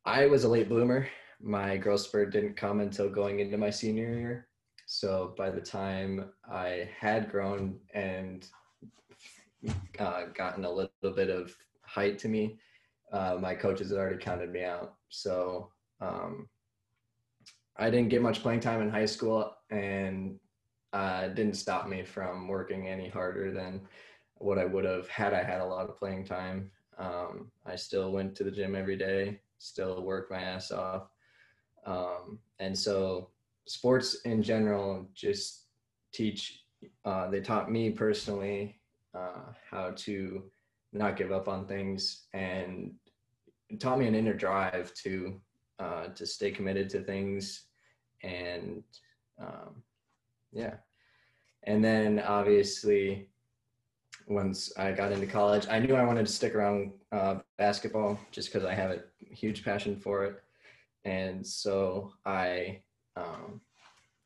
I 0.05 0.25
was 0.25 0.43
a 0.43 0.49
late 0.49 0.69
bloomer 0.69 1.07
my 1.41 1.77
growth 1.77 2.01
spurt 2.01 2.31
didn't 2.31 2.55
come 2.55 2.79
until 2.79 3.09
going 3.09 3.39
into 3.39 3.57
my 3.57 3.69
senior 3.69 4.13
year. 4.13 4.47
So 4.85 5.33
by 5.37 5.49
the 5.49 5.61
time 5.61 6.31
I 6.49 6.89
had 6.97 7.29
grown 7.29 7.77
and 7.93 8.47
uh, 9.99 10.25
gotten 10.33 10.65
a 10.65 10.71
little 10.71 10.91
bit 11.15 11.29
of 11.29 11.55
height 11.81 12.17
to 12.19 12.27
me, 12.27 12.57
uh, 13.11 13.37
my 13.39 13.55
coaches 13.55 13.89
had 13.89 13.97
already 13.97 14.17
counted 14.17 14.51
me 14.51 14.63
out. 14.63 14.95
So 15.09 15.71
um, 16.01 16.47
I 17.77 17.89
didn't 17.89 18.09
get 18.09 18.21
much 18.21 18.41
playing 18.41 18.61
time 18.61 18.81
in 18.81 18.89
high 18.89 19.05
school, 19.05 19.53
and 19.69 20.39
uh, 20.93 21.27
didn't 21.29 21.55
stop 21.55 21.87
me 21.87 22.03
from 22.03 22.47
working 22.47 22.87
any 22.87 23.09
harder 23.09 23.51
than 23.51 23.81
what 24.35 24.57
I 24.57 24.65
would 24.65 24.85
have 24.85 25.07
had 25.09 25.33
I 25.33 25.43
had 25.43 25.61
a 25.61 25.65
lot 25.65 25.89
of 25.89 25.97
playing 25.97 26.25
time. 26.25 26.71
Um, 26.97 27.51
I 27.65 27.75
still 27.75 28.11
went 28.11 28.35
to 28.35 28.43
the 28.43 28.51
gym 28.51 28.75
every 28.75 28.97
day, 28.97 29.39
still 29.57 30.03
worked 30.03 30.31
my 30.31 30.39
ass 30.39 30.71
off. 30.71 31.09
Um, 31.87 32.39
and 32.59 32.77
so 32.77 33.29
sports 33.65 34.21
in 34.25 34.43
general 34.43 35.07
just 35.15 35.63
teach, 36.13 36.65
uh, 37.05 37.29
they 37.29 37.41
taught 37.41 37.71
me 37.71 37.89
personally 37.89 38.79
uh, 39.15 39.53
how 39.71 39.93
to 39.95 40.43
not 40.93 41.15
give 41.15 41.31
up 41.31 41.47
on 41.47 41.65
things 41.65 42.27
and 42.33 42.93
taught 43.79 43.99
me 43.99 44.07
an 44.07 44.15
inner 44.15 44.33
drive 44.33 44.93
to 44.93 45.41
uh, 45.79 46.07
to 46.07 46.25
stay 46.25 46.49
committed 46.51 46.89
to 46.89 47.01
things 47.01 47.65
and 48.23 48.83
um, 49.39 49.83
yeah. 50.51 50.75
And 51.63 51.83
then 51.83 52.19
obviously 52.19 53.29
once 54.27 54.77
i 54.77 54.91
got 54.91 55.11
into 55.11 55.25
college 55.25 55.65
i 55.69 55.79
knew 55.79 55.95
i 55.95 56.03
wanted 56.03 56.25
to 56.25 56.31
stick 56.31 56.53
around 56.53 56.91
uh, 57.11 57.35
basketball 57.57 58.19
just 58.31 58.51
because 58.51 58.65
i 58.67 58.73
have 58.73 58.91
a 58.91 58.99
huge 59.33 59.63
passion 59.63 59.95
for 59.95 60.25
it 60.25 60.43
and 61.05 61.45
so 61.45 62.11
i 62.25 62.79
um, 63.15 63.61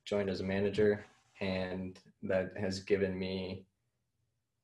joined 0.05 0.29
as 0.29 0.41
a 0.41 0.43
manager 0.43 1.05
and 1.39 1.99
that 2.23 2.51
has 2.57 2.79
given 2.79 3.17
me 3.17 3.65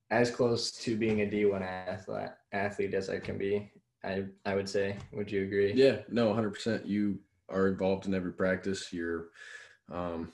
as 0.10 0.32
close 0.32 0.72
to 0.72 0.96
being 0.96 1.22
a 1.22 1.26
d1 1.26 1.62
athlete, 1.62 2.30
athlete 2.54 2.94
as 2.94 3.10
i 3.10 3.20
can 3.20 3.38
be 3.38 3.72
I 4.04 4.26
I 4.46 4.56
would 4.56 4.70
say. 4.70 4.98
Would 5.12 5.32
you 5.32 5.44
agree? 5.44 5.74
Yeah, 5.74 6.00
no, 6.10 6.34
100%. 6.34 6.86
You 6.86 7.20
are 7.50 7.68
involved 7.68 8.06
in 8.06 8.14
every 8.14 8.34
practice. 8.34 8.92
You're 8.92 9.28
um 9.92 10.32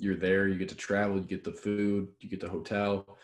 you're 0.00 0.16
there, 0.16 0.46
you 0.46 0.56
get 0.56 0.68
to 0.68 0.76
travel, 0.76 1.16
you 1.16 1.24
get 1.24 1.42
the 1.42 1.52
food, 1.52 2.08
you 2.20 2.28
get 2.28 2.40
the 2.40 2.48
hotel. 2.48 3.18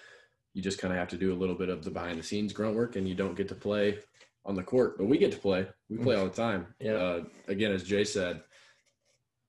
You 0.55 0.63
just 0.63 0.81
kind 0.81 0.93
of 0.93 0.99
have 0.99 1.09
to 1.09 1.17
do 1.17 1.33
a 1.33 1.37
little 1.39 1.55
bit 1.55 1.69
of 1.69 1.85
the 1.85 1.91
behind 1.91 2.19
the 2.19 2.23
scenes 2.23 2.53
grunt 2.53 2.77
work 2.77 2.97
and 2.97 3.09
you 3.09 3.15
don't 3.15 3.37
get 3.37 3.49
to 3.49 3.55
play 3.55 3.99
on 4.44 4.54
the 4.54 4.62
court, 4.62 4.98
but 4.98 5.07
we 5.07 5.18
get 5.18 5.33
to 5.33 5.38
play. 5.38 5.66
We 5.88 5.96
play 5.96 6.16
all 6.16 6.26
the 6.26 6.30
time. 6.30 6.74
Yeah. 6.80 6.92
Uh, 6.94 7.24
again, 7.48 7.72
as 7.72 7.83
Jae 7.88 8.07
said, 8.07 8.42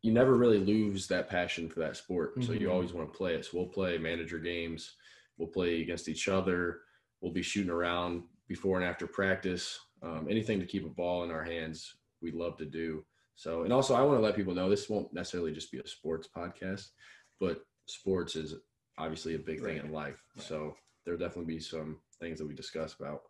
you 0.02 0.14
never 0.14 0.36
really 0.36 0.60
lose 0.60 1.08
that 1.08 1.30
passion 1.30 1.68
for 1.70 1.80
that 1.82 1.98
sport. 1.98 2.42
So 2.44 2.54
you 2.54 2.68
Mhm. 2.68 2.72
always 2.72 2.94
want 2.94 3.12
to 3.12 3.18
play 3.18 3.34
it. 3.36 3.46
So 3.46 3.58
we'll 3.58 3.68
play 3.70 3.98
manager 3.98 4.40
games. 4.40 4.96
We'll 5.38 5.48
play 5.50 5.82
against 5.82 6.08
each 6.08 6.28
other. 6.28 6.82
We'll 7.22 7.34
be 7.34 7.42
shooting 7.42 7.72
around 7.72 8.24
before 8.48 8.78
and 8.78 8.86
after 8.86 9.08
practice. 9.08 9.80
Um, 10.02 10.28
anything 10.30 10.60
to 10.60 10.66
keep 10.66 10.86
a 10.86 10.90
ball 10.90 11.24
in 11.24 11.32
our 11.32 11.44
hands, 11.44 11.96
we 12.22 12.32
love 12.32 12.56
to 12.58 12.66
do. 12.66 13.06
So, 13.36 13.64
and 13.64 13.74
also, 13.74 13.96
I 13.96 14.04
want 14.04 14.18
to 14.18 14.22
let 14.24 14.36
people 14.36 14.54
know 14.54 14.70
this 14.70 14.90
won't 14.90 15.12
necessarily 15.12 15.52
just 15.52 15.72
be 15.72 15.80
a 15.80 15.88
sports 15.88 16.30
podcast, 16.34 16.92
but 17.40 17.66
sports 17.88 18.36
is 18.36 18.56
obviously 18.98 19.36
a 19.36 19.40
big 19.40 19.62
thing 19.62 19.78
in 19.78 19.92
life. 19.92 20.24
Right. 20.38 20.46
So, 20.46 20.78
there'll 21.04 21.20
definitely 21.20 21.54
be 21.54 21.60
some 21.60 22.00
things 22.20 22.40
that 22.40 22.48
we 22.48 22.54
discuss 22.54 22.94
about 22.94 23.24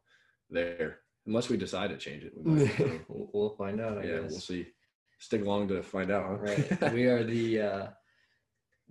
there, 0.50 1.00
unless 1.28 1.50
we 1.50 1.58
decide 1.58 1.90
to 1.90 1.98
change 1.98 2.24
it. 2.24 2.34
We 2.36 2.52
might, 2.52 2.78
so, 2.78 3.00
we'll, 3.08 3.30
we'll 3.34 3.56
find 3.56 3.80
out. 3.82 3.98
I 3.98 4.04
yeah, 4.04 4.20
guess. 4.22 4.32
we'll 4.32 4.40
see. 4.40 4.68
Stick 5.20 5.42
along 5.42 5.68
to 5.70 5.82
find 5.82 6.12
out. 6.12 6.26
Huh? 6.28 6.38
Right. 6.38 6.94
we 6.94 7.06
are 7.06 7.24
the 7.24 7.62
uh, 7.62 7.88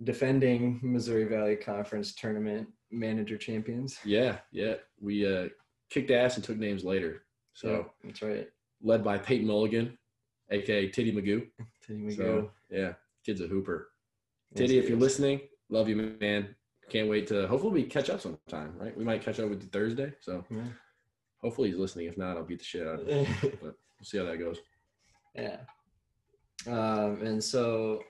defending 0.03 0.79
Missouri 0.81 1.25
Valley 1.25 1.55
Conference 1.55 2.13
tournament 2.15 2.67
manager 2.91 3.37
champions. 3.37 3.97
yeah, 4.05 4.37
yeah. 4.51 4.75
We 4.99 5.25
uh, 5.31 5.49
kicked 5.89 6.11
ass 6.11 6.35
and 6.35 6.43
took 6.43 6.57
names 6.57 6.83
later. 6.83 7.23
So, 7.53 7.69
Yeah, 7.69 7.83
that's 8.03 8.21
right. 8.21 8.47
led 8.81 9.03
by 9.03 9.17
Peyton 9.17 9.47
Mulligan, 9.47 9.97
aka 10.51 10.87
Titty 10.89 11.11
Magoo. 11.13 11.47
Titty 11.85 11.99
Magoo. 11.99 12.15
So 12.17 12.51
yeah, 12.69 12.93
kid's 13.25 13.41
a 13.41 13.47
hooper. 13.47 13.89
Titty, 14.55 14.73
he 14.73 14.79
if 14.79 14.89
you're 14.89 14.97
listening, 14.97 15.41
love 15.69 15.87
you, 15.89 15.95
man. 16.19 16.55
Can't 16.89 17.09
wait 17.09 17.27
to 17.27 17.47
hopefully 17.47 17.73
we 17.73 17.83
catch 17.83 18.09
up 18.09 18.21
sometime, 18.21 18.73
right? 18.77 18.95
We 18.95 19.03
might 19.03 19.21
catch 19.23 19.39
up 19.39 19.49
with 19.49 19.61
you 19.63 19.69
Thursday. 19.69 20.13
So 20.21 20.45
Yeah. 20.51 20.63
Hopefully 21.45 21.69
he's 21.69 21.77
listening. 21.77 22.07
If 22.07 22.17
not, 22.17 22.37
I'll 22.37 22.43
beat 22.43 22.57
the 22.57 22.65
shit 22.65 22.87
out 22.87 23.01
of 23.01 23.07
him. 23.07 23.27
but 23.41 23.61
we'll 23.61 23.75
see 24.01 24.17
how 24.17 24.23
that 24.25 24.39
goes. 24.39 24.57
Yeah. 25.35 25.57
Um, 26.65 27.21
and 27.21 27.43
so, 27.43 28.01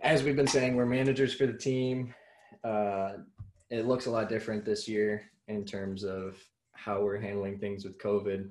as 0.00 0.22
we've 0.22 0.36
been 0.36 0.46
saying, 0.46 0.76
we're 0.76 0.86
managers 0.86 1.34
for 1.34 1.44
the 1.44 1.52
team. 1.52 2.14
Uh, 2.62 3.14
it 3.70 3.86
looks 3.86 4.06
a 4.06 4.10
lot 4.12 4.28
different 4.28 4.64
this 4.64 4.86
year 4.86 5.22
in 5.48 5.64
terms 5.64 6.04
of 6.04 6.38
how 6.74 7.02
we're 7.02 7.18
handling 7.18 7.58
things 7.58 7.84
with 7.84 7.98
COVID. 7.98 8.48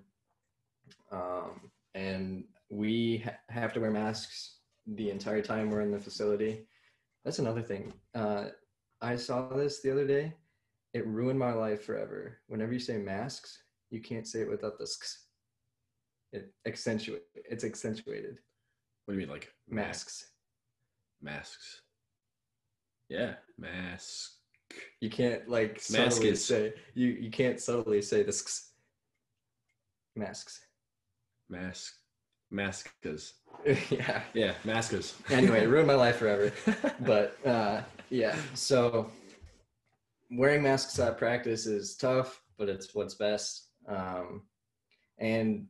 Um, 1.13 1.71
and 1.95 2.43
we 2.69 3.19
ha- 3.19 3.37
have 3.47 3.71
to 3.73 3.79
wear 3.79 3.91
masks 3.91 4.57
the 4.87 5.09
entire 5.09 5.41
time 5.41 5.69
we're 5.69 5.81
in 5.81 5.91
the 5.91 5.99
facility. 5.99 6.67
That's 7.23 7.39
another 7.39 7.61
thing. 7.61 7.93
Uh, 8.13 8.47
I 9.01 9.15
saw 9.15 9.47
this 9.47 9.81
the 9.81 9.91
other 9.91 10.05
day. 10.05 10.33
It 10.93 11.07
ruined 11.07 11.39
my 11.39 11.53
life 11.53 11.83
forever. 11.83 12.37
Whenever 12.47 12.73
you 12.73 12.79
say 12.79 12.97
masks, 12.97 13.63
you 13.89 14.01
can't 14.01 14.27
say 14.27 14.41
it 14.41 14.49
without 14.49 14.77
the 14.77 14.85
sks 14.85 15.17
it 16.33 16.53
accentuate 16.65 17.23
it's 17.35 17.65
accentuated 17.65 18.37
What 19.05 19.13
do 19.15 19.19
you 19.19 19.25
mean, 19.27 19.33
like 19.33 19.51
masks 19.69 20.27
Masks. 21.21 21.81
Yeah, 23.09 23.33
mask. 23.59 24.31
you 25.01 25.09
can't 25.09 25.47
like 25.49 25.73
Mask 25.91 26.13
subtly 26.13 26.29
is- 26.29 26.45
say 26.45 26.73
you 26.93 27.07
you 27.09 27.29
can't 27.29 27.59
subtly 27.59 28.01
say 28.01 28.23
the 28.23 28.31
sks. 28.31 28.69
masks 30.15 30.61
Mask. 31.49 31.93
Maskas. 32.53 33.33
yeah 33.89 34.23
Yeah, 34.33 34.53
maskas. 34.65 35.13
anyway 35.31 35.63
it 35.63 35.67
ruined 35.69 35.87
my 35.87 35.95
life 36.05 36.15
forever 36.17 36.51
but 37.01 37.37
uh 37.45 37.81
yeah 38.09 38.35
so 38.53 39.09
wearing 40.31 40.63
masks 40.63 40.97
at 40.99 41.17
practice 41.17 41.65
is 41.65 41.95
tough 41.95 42.41
but 42.57 42.69
it's 42.69 42.93
what's 42.95 43.15
best 43.15 43.69
um 43.87 44.41
and 45.19 45.65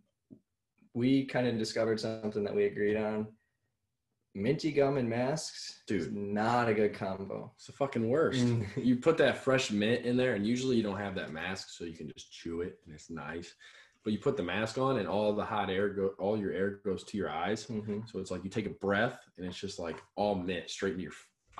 we 0.93 1.25
kind 1.25 1.47
of 1.47 1.57
discovered 1.57 1.99
something 1.99 2.43
that 2.43 2.55
we 2.55 2.65
agreed 2.65 2.97
on 2.97 3.27
minty 4.33 4.71
gum 4.71 4.97
and 4.97 5.09
masks 5.09 5.81
is 5.89 6.07
Dude. 6.07 6.15
not 6.15 6.69
a 6.69 6.73
good 6.73 6.93
combo 6.93 7.51
It's 7.55 7.65
the 7.65 7.73
fucking 7.73 8.09
worst. 8.09 8.39
Mm. 8.45 8.65
you 8.85 8.95
put 8.97 9.17
that 9.17 9.37
fresh 9.37 9.71
mint 9.71 10.05
in 10.05 10.15
there, 10.15 10.35
and 10.35 10.47
usually 10.47 10.77
you 10.77 10.83
don't 10.83 10.99
have 10.99 11.15
that 11.15 11.33
mask, 11.33 11.69
so 11.71 11.83
you 11.83 11.93
can 11.93 12.09
just 12.15 12.31
chew 12.31 12.61
it, 12.61 12.79
and 12.85 12.93
it's 12.95 13.09
nice. 13.09 13.53
But 14.03 14.13
you 14.13 14.19
put 14.19 14.37
the 14.37 14.43
mask 14.43 14.77
on, 14.77 14.99
and 14.99 15.07
all 15.07 15.35
the 15.35 15.43
hot 15.43 15.69
air 15.69 15.89
go, 15.89 16.11
all 16.17 16.37
your 16.37 16.53
air 16.53 16.79
goes 16.85 17.03
to 17.05 17.17
your 17.17 17.29
eyes. 17.29 17.65
Mhm. 17.67 18.09
So 18.09 18.19
it's 18.19 18.31
like 18.31 18.43
you 18.45 18.49
take 18.49 18.65
a 18.67 18.69
breath, 18.69 19.19
and 19.37 19.45
it's 19.45 19.59
just 19.59 19.79
like 19.79 20.01
all 20.15 20.35
mint 20.35 20.69
straight 20.69 20.91
into 20.93 21.03
your 21.03 21.11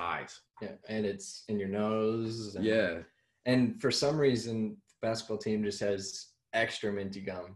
eyes. 0.02 0.40
yeah 0.62 0.70
and 0.90 1.06
it's 1.06 1.44
in 1.50 1.60
your 1.60 1.70
nose 1.70 2.56
and, 2.56 2.66
Yeah, 2.66 3.00
and 3.46 3.80
for 3.82 3.92
some 3.92 4.18
reason 4.18 4.78
the 5.02 5.08
basketball 5.08 5.38
team 5.38 5.64
just 5.64 5.80
has 5.80 6.28
extra 6.54 6.92
minty 6.92 7.22
gum 7.22 7.56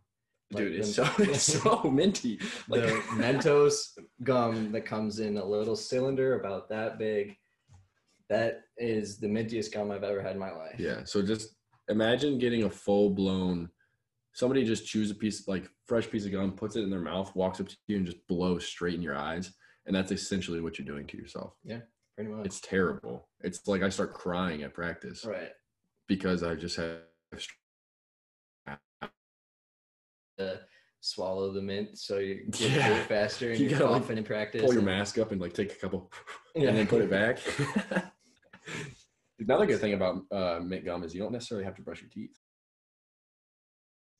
Like 0.51 0.63
dude, 0.65 0.75
it's 0.79 0.95
the- 0.95 1.05
so 1.05 1.23
it's 1.23 1.43
so 1.62 1.84
minty. 1.84 2.39
Like 2.69 2.84
the 2.84 3.01
Mentos 3.21 3.97
gum 4.23 4.71
that 4.73 4.86
comes 4.86 5.19
in 5.19 5.38
a 5.38 5.45
little 5.45 5.75
cylinder 5.75 6.39
about 6.39 6.69
that 6.69 6.97
big. 6.99 7.36
That 8.29 8.62
is 8.77 9.17
the 9.19 9.27
mintiest 9.27 9.73
gum 9.73 9.91
I've 9.91 10.03
ever 10.03 10.21
had 10.21 10.34
in 10.34 10.39
my 10.39 10.51
life. 10.51 10.79
Yeah. 10.79 11.03
So 11.03 11.21
just 11.21 11.55
imagine 11.89 12.39
getting 12.39 12.63
a 12.63 12.69
full 12.69 13.10
blown. 13.12 13.69
Somebody 14.34 14.63
just 14.65 14.86
chews 14.88 15.12
a 15.12 15.15
piece, 15.15 15.47
like 15.47 15.69
fresh 15.86 16.10
piece 16.10 16.25
of 16.25 16.31
gum, 16.31 16.51
puts 16.53 16.75
it 16.75 16.81
in 16.84 16.89
their 16.89 16.99
mouth, 16.99 17.36
walks 17.36 17.60
up 17.62 17.67
to 17.69 17.75
you, 17.88 17.97
and 17.97 18.05
just 18.05 18.25
blows 18.27 18.65
straight 18.65 18.95
in 18.95 19.01
your 19.01 19.15
eyes, 19.15 19.51
and 19.86 19.95
that's 19.95 20.12
essentially 20.12 20.60
what 20.62 20.77
you're 20.77 20.88
doing 20.88 21.05
to 21.08 21.17
yourself. 21.17 21.53
Pretty 22.15 22.32
much. 22.32 22.45
It's 22.45 22.60
terrible. 22.62 23.28
It's 23.41 23.67
like 23.67 23.82
I 23.84 23.89
start 23.89 24.13
crying 24.13 24.63
at 24.63 24.73
practice 24.73 25.25
right. 25.25 25.49
because 26.08 26.43
I 26.43 26.56
just 26.56 26.78
have. 26.78 26.99
To 30.38 30.60
swallow 30.99 31.54
the 31.54 31.62
mint 31.62 31.97
so 31.97 32.17
you 32.17 32.45
get 32.51 32.71
Yeah. 32.71 33.04
faster 33.06 33.51
and 33.51 33.60
You 33.60 33.69
you 33.69 33.75
are 33.75 33.80
gotta, 33.80 33.91
like, 34.06 34.10
in 34.17 34.23
practice. 34.25 34.62
Pull 34.62 34.71
your 34.73 34.80
and- 34.80 34.86
mask 34.88 35.17
up 35.17 35.32
and 35.32 35.39
like 35.39 35.54
take 35.54 35.71
a 35.71 35.75
couple, 35.75 36.12
Yeah. 36.56 36.69
and 36.69 36.78
then 36.78 36.88
put 36.88 37.01
it 37.01 37.10
back. 37.10 37.39
Another 39.39 39.65
good 39.65 39.80
thing 39.80 39.93
about 39.93 40.24
uh, 40.32 40.59
mint 40.63 40.84
gum 40.86 41.03
is 41.03 41.13
you 41.13 41.22
don't 41.22 41.32
necessarily 41.32 41.63
have 41.66 41.76
to 41.76 41.82
brush 41.82 42.01
your 42.01 42.09
teeth. 42.09 42.38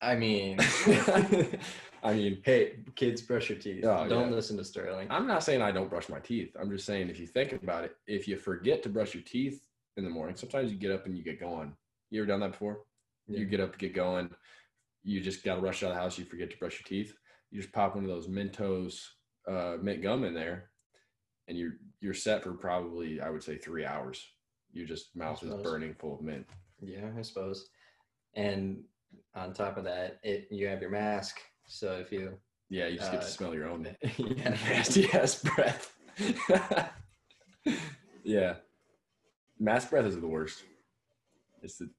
I 0.06 0.16
mean, 0.16 0.58
I 2.03 2.14
mean, 2.14 2.38
hey, 2.43 2.74
kids, 2.95 3.24
brush 3.24 3.49
your 3.49 3.58
teeth. 3.58 3.84
Oh, 3.84 4.08
Don't 4.08 4.30
yeah. 4.30 4.36
listen 4.36 4.56
to 4.58 4.64
Sterling. 4.64 5.08
I'm 5.10 5.26
not 5.26 5.43
saying 5.43 5.64
I 5.64 5.72
don't 5.72 5.89
brush 5.89 6.10
my 6.10 6.20
teeth. 6.20 6.56
I'm 6.60 6.70
just 6.70 6.86
saying 6.86 7.10
if 7.10 7.20
you 7.20 7.26
think 7.26 7.53
about 7.53 7.86
it, 7.86 7.95
if 8.06 8.28
you 8.28 8.38
forget 8.38 8.84
to 8.84 8.89
brush 8.89 9.16
your 9.16 9.24
teeth 9.24 9.66
in 9.97 10.03
the 10.03 10.10
morning, 10.12 10.36
sometimes 10.36 10.72
you 10.72 10.78
get 10.78 10.91
up 10.91 11.08
and 11.08 11.18
you 11.18 11.24
get 11.24 11.39
going. 11.39 11.74
You 12.12 12.22
ever 12.22 12.28
done 12.28 12.41
that 12.41 12.51
before? 12.51 12.82
You 13.28 13.45
get 13.45 13.60
up 13.60 13.80
get 13.80 13.95
going. 13.95 14.30
You 15.03 15.22
just 15.22 15.43
got 15.43 15.56
to 15.56 15.62
rush 15.62 15.82
out 15.82 15.89
of 15.89 15.95
the 15.95 16.01
house. 16.01 16.20
You 16.20 16.26
forget 16.26 16.51
to 16.51 16.58
brush 16.58 16.80
your 16.80 16.88
teeth. 16.88 17.16
You 17.49 17.60
just 17.60 17.74
pop 17.74 17.95
one 17.95 18.03
of 18.03 18.10
those 18.10 18.28
Mentos 18.28 19.01
uh, 19.47 19.78
mint 19.82 20.03
gum 20.03 20.24
in 20.24 20.36
there, 20.36 20.70
and 21.47 21.58
you're 21.58 21.74
you're 21.99 22.14
set 22.14 22.43
for 22.43 22.53
probably 22.53 23.20
I 23.20 23.32
would 23.32 23.43
say 23.43 23.58
three 23.58 23.86
hours. 23.86 24.24
You 24.72 24.86
just 24.86 25.16
mouth 25.16 25.41
is 25.41 25.53
burning 25.64 25.95
full 25.95 26.16
of 26.16 26.22
mint. 26.22 26.45
Yeah, 26.80 27.10
I 27.18 27.24
suppose. 27.24 27.70
And 28.36 28.84
on 29.36 29.53
top 29.53 29.78
of 29.78 29.84
that, 29.86 30.20
it 30.24 30.47
you 30.51 30.68
have 30.68 30.82
your 30.82 30.91
mask. 30.91 31.39
So 31.68 31.93
if 31.93 32.11
you 32.11 32.38
Yeah, 32.70 32.88
you 32.88 32.97
just 32.97 33.11
get 33.11 33.22
to 33.22 33.28
Uh, 33.28 33.30
smell 33.30 33.53
your 33.53 33.70
own 33.70 33.95
yeah, 34.18 34.49
nasty 34.70 35.09
ass 35.11 35.43
breath. 35.43 35.91
Yeah. 38.26 38.55
Mask 39.59 39.91
breath 39.91 40.05
is 40.05 40.20
the 40.20 40.28
worst. 40.28 40.63
It's 41.61 41.78
the 41.78 41.89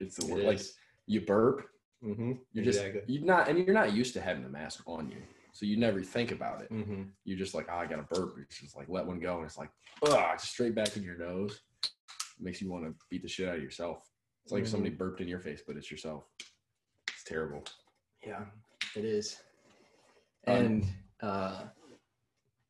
it's 0.00 0.16
the 0.16 0.26
worst. 0.32 0.46
Like 0.46 0.60
you 1.06 1.20
burp, 1.20 1.68
mm-hmm. 2.02 2.32
you're 2.52 2.64
just 2.64 2.80
exactly. 2.80 3.14
you're 3.14 3.24
not 3.24 3.48
and 3.48 3.58
you're 3.58 3.74
not 3.74 3.92
used 3.92 4.14
to 4.14 4.20
having 4.20 4.42
the 4.42 4.48
mask 4.48 4.82
on 4.86 5.10
you. 5.10 5.18
So 5.52 5.66
you 5.66 5.76
never 5.76 6.00
think 6.02 6.32
about 6.32 6.62
it. 6.62 6.72
mm-hmm. 6.72 7.02
You're 7.24 7.36
just 7.36 7.52
like, 7.54 7.66
oh, 7.70 7.76
I 7.76 7.86
got 7.86 7.96
to 7.96 8.14
burp. 8.14 8.36
It's 8.40 8.58
just 8.58 8.76
like 8.76 8.88
let 8.88 9.04
one 9.04 9.20
go, 9.20 9.36
and 9.36 9.44
it's 9.44 9.58
like, 9.58 9.70
ugh, 10.06 10.40
straight 10.40 10.74
back 10.74 10.96
in 10.96 11.02
your 11.02 11.18
nose. 11.18 11.60
It 11.84 11.90
makes 12.40 12.62
you 12.62 12.70
want 12.70 12.84
to 12.84 12.94
beat 13.10 13.22
the 13.22 13.28
shit 13.28 13.48
out 13.48 13.56
of 13.56 13.62
yourself. 13.62 14.08
It's 14.44 14.52
like 14.52 14.62
if 14.62 14.68
somebody 14.68 14.94
burped 14.94 15.20
in 15.20 15.28
your 15.28 15.40
face, 15.40 15.62
but 15.66 15.76
it's 15.76 15.90
yourself. 15.90 16.24
It's 17.22 17.30
terrible. 17.30 17.62
Yeah, 18.26 18.46
it 18.96 19.04
is. 19.04 19.36
Um, 20.48 20.56
And 20.56 20.86
uh, 21.22 21.62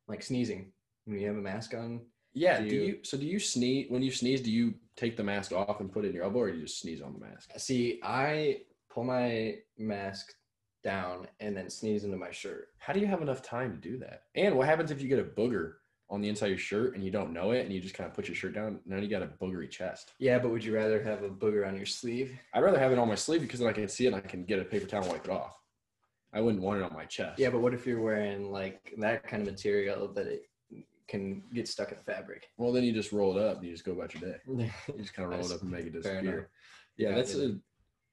like 0.07 0.21
sneezing 0.21 0.71
when 1.05 1.17
you 1.19 1.25
have 1.27 1.37
a 1.37 1.41
mask 1.41 1.73
on. 1.73 2.01
Yeah. 2.35 2.59
Do 2.61 2.69
Do 2.69 2.75
you- 2.75 2.81
you 2.83 2.99
so 3.03 3.17
do 3.17 3.25
you 3.25 3.39
sneeze 3.39 3.89
when 3.89 4.03
you 4.03 4.11
sneeze? 4.11 4.41
Do 4.41 4.51
you 4.51 4.75
take 4.95 5.17
the 5.17 5.23
mask 5.23 5.53
off 5.53 5.79
and 5.79 5.91
put 5.91 6.05
it 6.05 6.09
in 6.09 6.13
your 6.13 6.25
elbow, 6.25 6.39
or 6.41 6.51
do 6.51 6.57
you 6.57 6.65
just 6.65 6.81
sneeze 6.81 7.01
on 7.01 7.13
the 7.13 7.19
mask? 7.19 7.49
See, 7.57 7.99
I 8.03 8.61
pull 8.91 9.05
my 9.05 9.55
mask 9.79 10.31
down 10.83 11.27
and 11.39 11.57
then 11.57 11.67
sneeze 11.71 12.03
into 12.03 12.17
my 12.17 12.29
shirt. 12.29 12.67
How 12.77 12.93
do 12.93 12.99
you 12.99 13.07
have 13.07 13.23
enough 13.23 13.41
time 13.41 13.71
to 13.71 13.77
do 13.89 13.97
that? 13.99 14.25
And 14.35 14.55
what 14.55 14.67
happens 14.67 14.91
if 14.91 15.01
you 15.01 15.07
get 15.09 15.17
a 15.17 15.23
booger 15.23 15.77
on 16.09 16.21
the 16.21 16.29
inside 16.29 16.47
of 16.47 16.51
your 16.51 16.59
shirt 16.59 16.95
and 16.95 17.03
you 17.03 17.11
don't 17.11 17.33
know 17.33 17.51
it, 17.51 17.65
and 17.65 17.73
you 17.73 17.79
just 17.79 17.95
kind 17.95 18.09
of 18.09 18.15
put 18.15 18.27
your 18.27 18.35
shirt 18.35 18.53
down? 18.53 18.79
Now 18.85 18.97
you 18.97 19.07
got 19.07 19.23
a 19.23 19.27
boogery 19.27 19.69
chest. 19.69 20.11
Yeah, 20.19 20.39
but 20.39 20.51
would 20.51 20.63
you 20.63 20.75
rather 20.75 21.01
have 21.03 21.23
a 21.23 21.29
booger 21.29 21.67
on 21.67 21.75
your 21.75 21.85
sleeve? 21.85 22.37
I'd 22.53 22.63
rather 22.63 22.79
have 22.79 22.91
it 22.91 22.99
on 22.99 23.07
my 23.07 23.15
sleeve 23.15 23.41
because 23.41 23.59
then 23.59 23.69
I 23.69 23.73
can 23.73 23.87
see 23.87 24.05
it 24.05 24.13
and 24.13 24.17
I 24.17 24.21
can 24.21 24.43
get 24.43 24.59
a 24.59 24.63
paper 24.65 24.85
towel 24.85 25.03
and 25.03 25.11
wipe 25.11 25.25
it 25.25 25.31
off. 25.31 25.57
I 26.33 26.41
wouldn't 26.41 26.63
want 26.63 26.79
it 26.79 26.83
on 26.83 26.93
my 26.93 27.05
chest. 27.05 27.39
Yeah, 27.39 27.49
but 27.49 27.61
what 27.61 27.73
if 27.73 27.85
you're 27.85 28.01
wearing 28.01 28.51
like 28.51 28.93
that 28.97 29.27
kind 29.27 29.47
of 29.47 29.53
material 29.53 30.07
that 30.13 30.27
it 30.27 30.43
can 31.07 31.43
get 31.53 31.67
stuck 31.67 31.91
in 31.91 31.97
the 31.97 32.03
fabric? 32.03 32.47
Well, 32.57 32.71
then 32.71 32.83
you 32.83 32.91
just 32.91 33.11
roll 33.11 33.37
it 33.37 33.43
up 33.43 33.57
and 33.57 33.65
you 33.65 33.71
just 33.71 33.85
go 33.85 33.91
about 33.91 34.13
your 34.13 34.31
day. 34.31 34.37
You 34.87 35.01
just 35.01 35.13
kind 35.13 35.31
of 35.31 35.37
roll 35.37 35.45
it 35.45 35.53
up 35.53 35.61
and 35.61 35.71
make 35.71 35.85
it 35.85 35.93
disappear. 35.93 36.49
Yeah, 36.97 37.09
Yeah, 37.09 37.15
that's 37.15 37.35
a, 37.35 37.57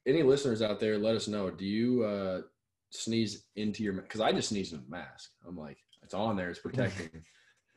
any 0.07 0.23
listeners 0.23 0.63
out 0.63 0.81
there. 0.81 0.99
Let 0.99 1.17
us 1.17 1.29
know. 1.29 1.51
Do 1.51 1.65
you 1.65 2.05
uh, 2.05 2.43
sneeze 2.91 3.45
into 3.57 3.83
your? 3.83 3.95
Because 3.95 4.21
I 4.21 4.33
just 4.33 4.51
sneeze 4.51 4.73
in 4.73 4.83
the 4.83 4.91
mask. 4.91 5.31
I'm 5.47 5.57
like, 5.57 5.79
it's 6.03 6.15
on 6.15 6.37
there. 6.37 6.51
It's 6.51 6.59
protecting. 6.59 7.11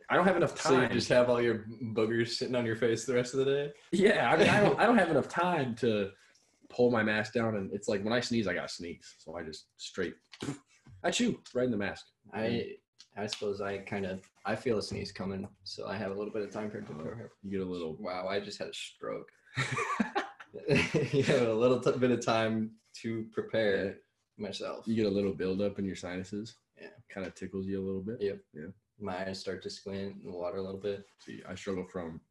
I 0.09 0.15
don't 0.15 0.25
have 0.25 0.37
enough 0.37 0.55
time. 0.55 0.73
So 0.73 0.81
you 0.81 0.89
just 0.89 1.09
have 1.09 1.29
all 1.29 1.41
your 1.41 1.65
boogers 1.81 2.29
sitting 2.29 2.55
on 2.55 2.65
your 2.65 2.75
face 2.75 3.05
the 3.05 3.13
rest 3.13 3.33
of 3.33 3.45
the 3.45 3.45
day? 3.45 3.71
yeah, 3.91 4.31
I 4.31 4.37
mean, 4.37 4.49
I 4.49 4.61
don't. 4.61 4.79
I 4.79 4.85
don't 4.85 4.97
have 4.97 5.09
enough 5.09 5.29
time 5.29 5.75
to 5.77 6.09
pull 6.69 6.91
my 6.91 7.03
mask 7.03 7.33
down, 7.33 7.55
and 7.55 7.71
it's 7.73 7.87
like 7.87 8.03
when 8.03 8.13
I 8.13 8.19
sneeze, 8.19 8.47
I 8.47 8.53
gotta 8.53 8.69
sneeze. 8.69 9.15
So 9.19 9.35
I 9.35 9.43
just 9.43 9.67
straight. 9.77 10.15
I 11.03 11.11
chew 11.11 11.39
right 11.53 11.65
in 11.65 11.71
the 11.71 11.77
mask. 11.77 12.05
I 12.33 12.75
I 13.15 13.27
suppose 13.27 13.61
I 13.61 13.77
kind 13.79 14.05
of 14.05 14.21
I 14.45 14.55
feel 14.55 14.77
a 14.77 14.81
sneeze 14.81 15.11
coming, 15.11 15.47
so 15.63 15.87
I 15.87 15.95
have 15.95 16.11
a 16.11 16.15
little 16.15 16.33
bit 16.33 16.43
of 16.43 16.51
time 16.51 16.69
for 16.69 16.77
it 16.77 16.87
to 16.87 16.93
uh-huh. 16.93 17.03
prepare. 17.03 17.31
You 17.43 17.51
get 17.51 17.67
a 17.67 17.69
little. 17.69 17.95
Wow, 17.99 18.27
I 18.27 18.39
just 18.39 18.59
had 18.59 18.67
a 18.67 18.73
stroke. 18.73 19.29
you 21.11 21.23
have 21.23 21.47
a 21.47 21.53
little 21.53 21.79
t- 21.79 21.97
bit 21.97 22.11
of 22.11 22.23
time 22.23 22.71
to 23.01 23.25
prepare 23.31 23.97
myself. 24.37 24.87
You 24.87 24.95
get 24.95 25.05
a 25.05 25.09
little 25.09 25.33
buildup 25.33 25.79
in 25.79 25.85
your 25.85 25.95
sinuses. 25.95 26.55
Yeah. 26.79 26.89
Kind 27.09 27.25
of 27.25 27.35
tickles 27.35 27.65
you 27.65 27.81
a 27.81 27.85
little 27.85 28.01
bit. 28.01 28.17
Yep. 28.19 28.39
Yeah. 28.53 28.67
My 29.03 29.27
eyes 29.27 29.39
start 29.39 29.61
to 29.63 29.69
squint 29.69 30.15
in 30.23 30.31
the 30.31 30.37
water 30.37 30.57
a 30.57 30.61
little 30.61 30.79
bit. 30.79 31.05
See, 31.19 31.41
I 31.47 31.55
struggle 31.55 31.85
from 31.85 32.21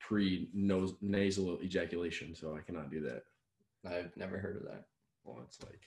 pre 0.00 0.48
nasal 0.54 1.58
ejaculation, 1.62 2.34
so 2.34 2.56
I 2.56 2.60
cannot 2.60 2.90
do 2.90 3.00
that. 3.02 3.22
I've 3.86 4.16
never 4.16 4.38
heard 4.38 4.56
of 4.56 4.62
that. 4.62 4.84
Well, 5.24 5.42
it's 5.46 5.62
like 5.62 5.80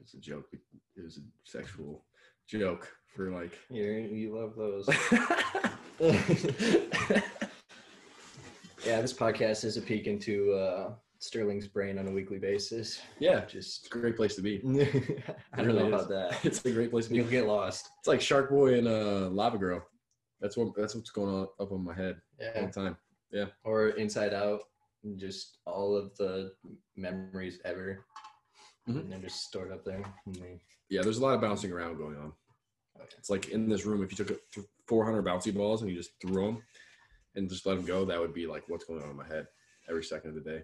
it's 0.00 0.14
a 0.14 0.18
joke. 0.18 0.46
It 0.52 1.04
was 1.04 1.18
a 1.18 1.20
sexual 1.44 2.04
joke 2.48 2.88
for 3.14 3.30
like. 3.30 3.52
You 3.70 3.84
you 3.84 4.36
love 4.36 4.56
those. 4.56 4.88
yeah, 8.84 9.00
this 9.00 9.14
podcast 9.14 9.64
is 9.64 9.76
a 9.76 9.82
peek 9.82 10.08
into 10.08 10.52
uh, 10.52 10.94
Sterling's 11.28 11.66
brain 11.66 11.98
on 11.98 12.06
a 12.06 12.10
weekly 12.10 12.38
basis. 12.38 13.00
yeah, 13.18 13.38
it's 13.38 13.52
Just 13.52 13.86
a 13.86 13.88
great 13.88 14.14
place 14.14 14.34
to 14.36 14.42
be. 14.42 14.58
I 15.54 15.62
don't 15.64 15.74
know 15.74 15.88
about 15.88 16.08
that. 16.10 16.44
It's 16.44 16.62
a 16.66 16.70
great 16.70 16.90
place 16.90 17.04
to 17.06 17.10
be. 17.12 17.16
You'll 17.20 17.26
get 17.30 17.46
lost. 17.46 17.88
It's 17.98 18.08
like 18.08 18.20
Shark 18.20 18.50
Boy 18.50 18.74
and 18.78 18.86
uh, 18.86 19.30
Lava 19.30 19.56
Girl. 19.56 19.82
That's 20.42 20.56
what 20.58 20.74
that's 20.76 20.94
what's 20.94 21.08
going 21.10 21.34
on 21.34 21.48
up 21.58 21.72
on 21.72 21.82
my 21.82 21.94
head 21.94 22.16
all 22.40 22.46
Yeah. 22.54 22.66
the 22.66 22.72
time. 22.72 22.96
Yeah. 23.32 23.46
Or 23.64 23.88
Inside 23.90 24.34
Out. 24.34 24.60
Just 25.16 25.58
all 25.66 25.96
of 25.96 26.14
the 26.18 26.52
memories 26.96 27.58
ever. 27.64 28.04
Mhm. 28.86 29.00
And 29.00 29.12
they're 29.12 29.18
just 29.20 29.44
stored 29.44 29.72
up 29.72 29.82
there. 29.84 30.04
They- 30.26 30.60
Yeah, 30.90 31.00
there's 31.02 31.18
a 31.18 31.22
lot 31.22 31.34
of 31.34 31.40
bouncing 31.40 31.72
around 31.72 31.96
going 31.96 32.16
on. 32.18 32.32
Okay. 33.00 33.14
It's 33.18 33.30
like 33.30 33.48
in 33.48 33.66
this 33.70 33.86
room, 33.86 34.02
if 34.04 34.10
you 34.18 34.24
took 34.24 34.38
400 34.88 35.24
bouncy 35.24 35.54
balls 35.54 35.80
and 35.80 35.90
you 35.90 35.96
just 35.96 36.10
threw 36.20 36.44
them 36.46 36.62
and 37.34 37.48
just 37.48 37.64
let 37.64 37.76
them 37.76 37.86
go, 37.86 38.04
that 38.04 38.20
would 38.20 38.34
be 38.34 38.46
like 38.46 38.64
what's 38.68 38.84
going 38.84 39.02
on 39.02 39.08
in 39.10 39.16
my 39.16 39.26
head 39.26 39.46
every 39.88 40.04
second 40.04 40.30
of 40.36 40.36
the 40.44 40.50
day. 40.50 40.62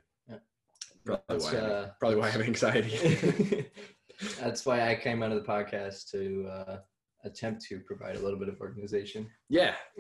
Yeah. 1.07 1.17
Probably, 1.17 1.23
That's, 1.29 1.45
why, 1.45 1.51
I 1.51 1.63
have, 1.63 1.71
uh, 1.71 1.87
probably 1.99 2.17
why 2.19 2.27
I 2.27 2.31
have 2.31 2.41
anxiety. 2.43 3.67
That's 4.41 4.67
why 4.67 4.91
I 4.91 4.95
came 4.97 5.23
onto 5.23 5.37
the 5.41 5.47
podcast 5.47 6.11
to 6.11 6.47
uh, 6.51 6.77
attempt 7.25 7.63
to 7.67 7.81
provide 7.81 8.17
a 8.17 8.21
little 8.21 8.39
bit 8.39 8.49
of 8.49 8.61
organization. 8.61 9.29
yeah, 9.49 9.75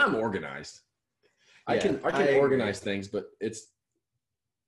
I'm 0.00 0.14
organized. 0.14 0.80
I 1.66 1.76
can 1.78 2.00
I 2.02 2.08
I 2.08 2.10
can 2.10 2.22
agree. 2.22 2.38
organize 2.38 2.80
things, 2.80 3.06
but 3.06 3.26
it's 3.40 3.68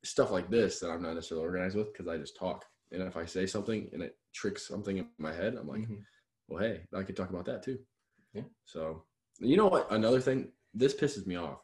stuff 0.04 0.30
like 0.30 0.50
this 0.50 0.78
that 0.80 0.90
I'm 0.90 1.02
not 1.02 1.14
necessarily 1.14 1.46
organized 1.46 1.76
with 1.76 1.92
because 1.92 2.06
I 2.06 2.16
just 2.18 2.36
talk. 2.36 2.64
And 2.92 3.02
if 3.02 3.16
I 3.16 3.24
say 3.24 3.46
something 3.46 3.88
and 3.92 4.02
it 4.02 4.16
tricks 4.34 4.68
something 4.68 4.98
in 4.98 5.06
my 5.18 5.32
head, 5.32 5.54
I'm 5.58 5.66
like, 5.66 5.80
Mhm. 5.80 6.02
well, 6.48 6.62
hey, 6.62 6.82
I 6.94 7.02
could 7.02 7.16
talk 7.16 7.30
about 7.30 7.46
that 7.46 7.62
too. 7.62 7.78
Yeah. 8.34 8.42
So, 8.66 9.04
you 9.40 9.56
know 9.56 9.68
what? 9.68 9.90
Another 9.90 10.20
thing, 10.20 10.52
this 10.74 10.94
pisses 10.94 11.26
me 11.26 11.36
off, 11.36 11.60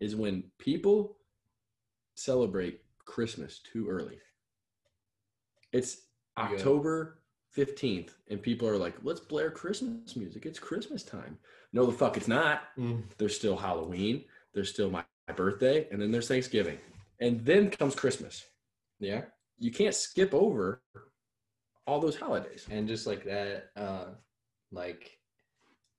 is 0.00 0.14
when 0.14 0.50
people 0.58 1.17
celebrate 2.18 2.80
Christmas 3.04 3.60
too 3.60 3.88
early. 3.88 4.18
It's. 5.72 6.02
October 6.36 7.18
15th, 7.56 8.10
and 8.28 8.40
people 8.40 8.68
are 8.68 8.76
like, 8.76 8.94
let's 9.02 9.20
blare 9.20 9.50
Christmas 9.50 10.14
music. 10.16 10.46
It's 10.46 10.58
Christmas 10.58 11.02
time. 11.02 11.36
No, 11.72 11.84
the 11.84 11.92
fuck 11.92 12.16
it's 12.16 12.28
not. 12.28 12.62
Mm. 12.78 13.02
There's 13.18 13.36
still 13.36 13.56
Halloween. 13.56 14.24
There's 14.54 14.70
still 14.70 14.90
my, 14.90 15.04
my 15.26 15.34
birthday. 15.34 15.88
And 15.90 16.00
then 16.00 16.12
there's 16.12 16.28
Thanksgiving. 16.28 16.78
And 17.20 17.44
then 17.44 17.70
comes 17.70 17.94
Christmas. 17.94 18.44
Yeah. 19.00 19.22
You 19.58 19.72
can't 19.72 19.94
skip 19.94 20.32
over 20.32 20.82
all 21.86 22.00
those 22.00 22.16
holidays. 22.16 22.66
And 22.70 22.86
just 22.86 23.06
like 23.06 23.24
that, 23.24 23.70
uh, 23.76 24.06
like 24.70 25.18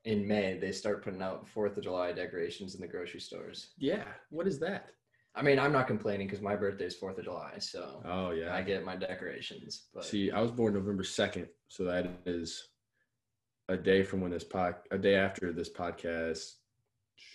in 0.06 0.28
May, 0.28 0.58
they 0.58 0.72
start 0.72 1.04
putting 1.04 1.22
out 1.22 1.48
Fourth 1.48 1.78
of 1.78 1.84
July 1.84 2.14
decorations 2.14 2.76
in 2.76 2.82
the 2.82 2.88
grocery 2.88 3.20
stores. 3.20 3.74
Yeah. 3.78 4.06
What 4.30 4.48
is 4.48 4.60
that? 4.60 4.92
I 5.40 5.42
mean, 5.42 5.58
I'm 5.58 5.72
not 5.72 5.88
complaining 5.88 6.28
because 6.28 6.42
my 6.42 6.58
birthday 6.58 6.84
is 6.84 6.96
Fourth 6.96 7.18
of 7.18 7.24
July, 7.24 7.54
so 7.60 8.02
Oh, 8.06 8.32
yeah. 8.32 8.54
I 8.54 8.62
get 8.62 8.84
my 8.84 8.98
decorations. 8.98 9.86
But 9.94 10.04
See, 10.04 10.32
I 10.32 10.42
was 10.42 10.52
born 10.52 10.74
November 10.74 11.04
2nd. 11.04 11.48
So 11.70 11.86
that 11.86 12.10
is 12.26 12.68
a 13.70 13.78
day 13.78 14.04
from 14.04 14.20
when 14.20 14.32
this 14.32 14.44
pod, 14.44 14.76
a 14.92 14.98
day 14.98 15.16
after 15.16 15.54
this 15.54 15.70
podcast, 15.70 16.56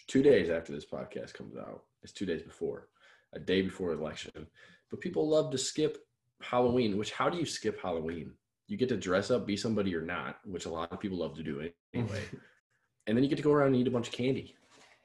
two 0.06 0.22
days 0.22 0.50
after 0.50 0.70
this 0.70 0.84
podcast 0.84 1.32
comes 1.32 1.56
out. 1.56 1.84
It's 2.02 2.12
two 2.12 2.26
days 2.26 2.42
before, 2.42 2.88
a 3.32 3.38
day 3.38 3.62
before 3.62 3.92
election. 3.92 4.46
But 4.90 5.00
people 5.00 5.26
love 5.26 5.50
to 5.52 5.58
skip 5.58 5.96
Halloween, 6.42 6.98
which 6.98 7.12
how 7.12 7.30
do 7.30 7.38
you 7.38 7.46
skip 7.46 7.80
Halloween? 7.80 8.32
You 8.66 8.76
get 8.76 8.90
to 8.90 8.98
dress 8.98 9.30
up, 9.30 9.46
be 9.46 9.56
somebody 9.56 9.90
you're 9.90 10.02
not, 10.02 10.40
which 10.44 10.66
a 10.66 10.70
lot 10.70 10.92
of 10.92 11.00
people 11.00 11.18
love 11.18 11.36
to 11.36 11.42
do 11.42 11.70
anyway. 11.94 12.20
and 13.06 13.16
then 13.16 13.24
you 13.24 13.30
get 13.30 13.36
to 13.36 13.42
go 13.42 13.52
around 13.52 13.68
and 13.68 13.76
eat 13.76 13.88
a 13.88 13.90
bunch 13.90 14.08
of 14.08 14.14
candy, 14.14 14.54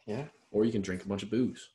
yeah, 0.05 0.25
or 0.51 0.65
you 0.65 0.71
can 0.71 0.81
drink 0.81 1.05
a 1.05 1.07
bunch 1.07 1.23
of 1.23 1.29
booze. 1.29 1.69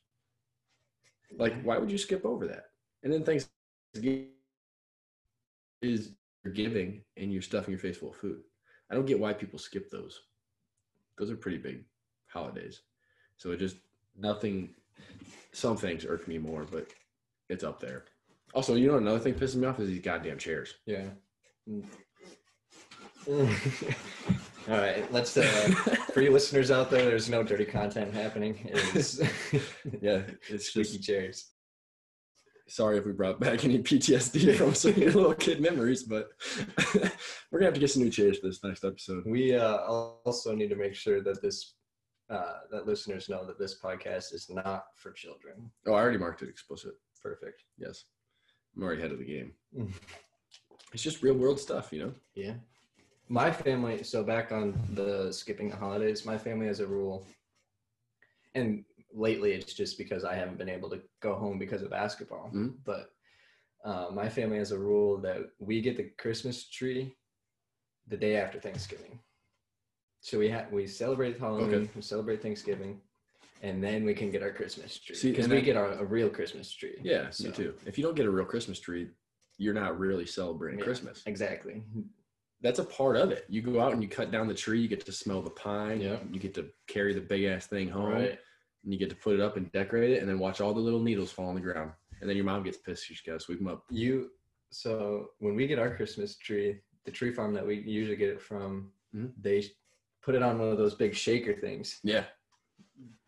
Like, 1.37 1.61
why 1.63 1.77
would 1.77 1.91
you 1.91 1.97
skip 1.97 2.25
over 2.25 2.47
that? 2.47 2.65
And 3.03 3.11
then 3.11 3.23
Thanksgiving 3.23 4.29
is 5.81 6.11
giving 6.53 7.01
and 7.17 7.31
you're 7.31 7.41
stuffing 7.41 7.71
your 7.71 7.79
face 7.79 7.97
full 7.97 8.11
of 8.11 8.15
food. 8.15 8.41
I 8.89 8.95
don't 8.95 9.05
get 9.05 9.19
why 9.19 9.33
people 9.33 9.59
skip 9.59 9.89
those. 9.89 10.21
Those 11.17 11.31
are 11.31 11.35
pretty 11.35 11.57
big 11.57 11.83
holidays. 12.27 12.81
So 13.37 13.51
it 13.51 13.57
just 13.57 13.77
nothing. 14.17 14.75
Some 15.51 15.77
things 15.77 16.05
irk 16.05 16.27
me 16.27 16.37
more, 16.37 16.65
but 16.69 16.87
it's 17.49 17.63
up 17.63 17.79
there. 17.79 18.05
Also, 18.53 18.75
you 18.75 18.87
know 18.87 18.97
another 18.97 19.19
thing 19.19 19.33
pisses 19.33 19.55
me 19.55 19.67
off 19.67 19.79
is 19.79 19.89
these 19.89 20.01
goddamn 20.01 20.37
chairs. 20.37 20.75
yeah. 20.85 21.05
All 24.67 24.77
right, 24.77 25.11
let's. 25.13 25.37
Uh, 25.37 25.43
for 26.13 26.21
you 26.21 26.31
listeners 26.31 26.71
out 26.71 26.89
there, 26.89 27.05
there's 27.05 27.29
no 27.29 27.43
dirty 27.43 27.65
content 27.65 28.13
happening. 28.13 28.57
It's 28.95 29.19
Yeah, 30.01 30.23
it's 30.49 30.69
squeaky 30.69 30.97
just 30.97 31.03
chairs. 31.03 31.51
sorry 32.67 32.97
if 32.97 33.05
we 33.05 33.11
brought 33.11 33.39
back 33.39 33.63
any 33.63 33.77
PTSD 33.77 34.55
from 34.57 34.73
some 34.73 34.91
of 34.91 34.97
your 34.97 35.11
little 35.11 35.35
kid 35.35 35.61
memories, 35.61 36.01
but 36.01 36.29
we're 37.51 37.59
gonna 37.59 37.65
have 37.65 37.75
to 37.75 37.79
get 37.79 37.91
some 37.91 38.01
new 38.01 38.09
chairs 38.09 38.39
for 38.39 38.47
this 38.47 38.63
next 38.63 38.83
episode. 38.83 39.23
We 39.27 39.55
uh, 39.55 39.77
also 39.77 40.55
need 40.55 40.69
to 40.69 40.75
make 40.75 40.95
sure 40.95 41.21
that 41.21 41.43
this 41.43 41.75
uh, 42.31 42.61
that 42.71 42.87
listeners 42.87 43.29
know 43.29 43.45
that 43.45 43.59
this 43.59 43.79
podcast 43.79 44.33
is 44.33 44.49
not 44.49 44.85
for 44.95 45.11
children. 45.11 45.69
Oh, 45.85 45.93
I 45.93 46.01
already 46.01 46.17
marked 46.17 46.41
it 46.41 46.49
explicit. 46.49 46.93
Perfect. 47.21 47.61
Yes, 47.77 48.05
I'm 48.75 48.81
already 48.81 49.01
ahead 49.01 49.11
of 49.11 49.19
the 49.19 49.25
game. 49.25 49.53
It's 50.91 51.03
just 51.03 51.21
real 51.21 51.35
world 51.35 51.59
stuff, 51.59 51.93
you 51.93 51.99
know. 51.99 52.13
Yeah. 52.33 52.53
My 53.27 53.51
family. 53.51 54.03
So 54.03 54.23
back 54.23 54.51
on 54.51 54.79
the 54.93 55.31
skipping 55.31 55.69
the 55.69 55.75
holidays, 55.75 56.25
my 56.25 56.37
family 56.37 56.67
has 56.67 56.79
a 56.79 56.87
rule 56.87 57.25
and 58.53 58.85
lately 59.13 59.53
it's 59.53 59.73
just 59.73 59.97
because 59.97 60.23
I 60.23 60.35
haven't 60.35 60.57
been 60.57 60.69
able 60.69 60.89
to 60.91 61.01
go 61.21 61.35
home 61.35 61.57
because 61.57 61.81
of 61.81 61.89
basketball. 61.89 62.49
Mhm. 62.53 62.75
But 62.85 63.09
uh, 63.83 64.07
my 64.11 64.29
family 64.29 64.57
has 64.57 64.71
a 64.71 64.77
rule 64.79 65.17
that 65.21 65.39
we 65.59 65.81
get 65.81 65.97
the 65.97 66.11
Christmas 66.17 66.69
tree 66.69 67.15
the 68.07 68.17
day 68.17 68.35
after 68.37 68.59
Thanksgiving. 68.59 69.19
So 70.21 70.39
we 70.39 70.49
have 70.49 70.71
we 70.71 70.87
celebrate 70.87 71.37
Halloween, 71.39 71.73
Okay. 71.73 71.89
we 71.95 72.01
celebrate 72.01 72.41
Thanksgiving, 72.41 72.99
and 73.61 73.83
then 73.83 74.03
we 74.05 74.13
can 74.13 74.31
get 74.31 74.41
our 74.43 74.51
Christmas 74.51 74.97
tree 74.99 75.15
because 75.31 75.47
we 75.47 75.57
that- 75.57 75.65
get 75.65 75.77
our, 75.77 75.91
a 75.93 76.05
real 76.05 76.29
Christmas 76.29 76.71
tree. 76.71 76.97
Yeah, 77.03 77.29
So- 77.29 77.49
me 77.49 77.51
too. 77.55 77.75
If 77.85 77.97
you 77.97 78.03
don't 78.03 78.15
get 78.15 78.25
a 78.25 78.31
real 78.31 78.45
Christmas 78.45 78.79
tree, 78.79 79.09
you're 79.57 79.73
not 79.73 79.99
really 79.99 80.25
celebrating 80.25 80.79
Yeah, 80.79 80.85
Christmas. 80.85 81.23
Exactly. 81.25 81.83
That's 82.61 82.79
a 82.79 82.83
part 82.83 83.17
of 83.17 83.31
it. 83.31 83.45
You 83.49 83.61
go 83.61 83.79
out 83.79 83.93
and 83.93 84.01
you 84.01 84.09
cut 84.09 84.31
down 84.31 84.47
the 84.47 84.53
tree, 84.53 84.79
you 84.79 84.87
get 84.87 85.05
to 85.05 85.11
smell 85.11 85.41
the 85.41 85.49
pine, 85.51 86.01
Yeah. 86.01 86.19
you 86.31 86.39
get 86.39 86.53
to 86.55 86.69
carry 86.87 87.13
the 87.13 87.21
big 87.21 87.43
ass 87.43 87.67
thing 87.67 87.89
home, 87.89 88.13
Right. 88.13 88.39
and 88.83 88.93
you 88.93 88.97
get 88.97 89.09
to 89.09 89.15
put 89.15 89.35
it 89.35 89.39
up 89.41 89.57
and 89.57 89.71
decorate 89.71 90.11
it, 90.11 90.19
and 90.19 90.27
then 90.29 90.39
watch 90.39 90.61
all 90.61 90.73
the 90.73 90.79
little 90.79 91.01
needles 91.01 91.31
fall 91.31 91.49
on 91.49 91.55
the 91.55 91.61
ground. 91.61 91.91
And 92.21 92.29
then 92.29 92.35
your 92.37 92.45
mom 92.45 92.63
gets 92.63 92.77
pissed. 92.77 93.05
She's 93.05 93.21
got 93.21 93.33
to 93.33 93.39
sweep 93.39 93.59
them 93.59 93.67
up. 93.67 93.85
You 93.89 94.31
so 94.71 95.31
when 95.39 95.55
we 95.55 95.67
get 95.67 95.79
our 95.79 95.95
Christmas 95.95 96.37
tree, 96.37 96.81
the 97.05 97.11
tree 97.11 97.31
farm 97.31 97.53
that 97.53 97.65
we 97.65 97.75
usually 97.81 98.17
get 98.17 98.29
it 98.29 98.41
from, 98.41 98.91
Mhm. 99.13 99.33
they 99.41 99.63
put 100.21 100.33
it 100.35 100.41
on 100.41 100.57
one 100.59 100.69
of 100.69 100.77
those 100.77 100.95
big 100.95 101.13
shaker 101.13 101.53
things. 101.53 101.99
Yeah, 102.03 102.25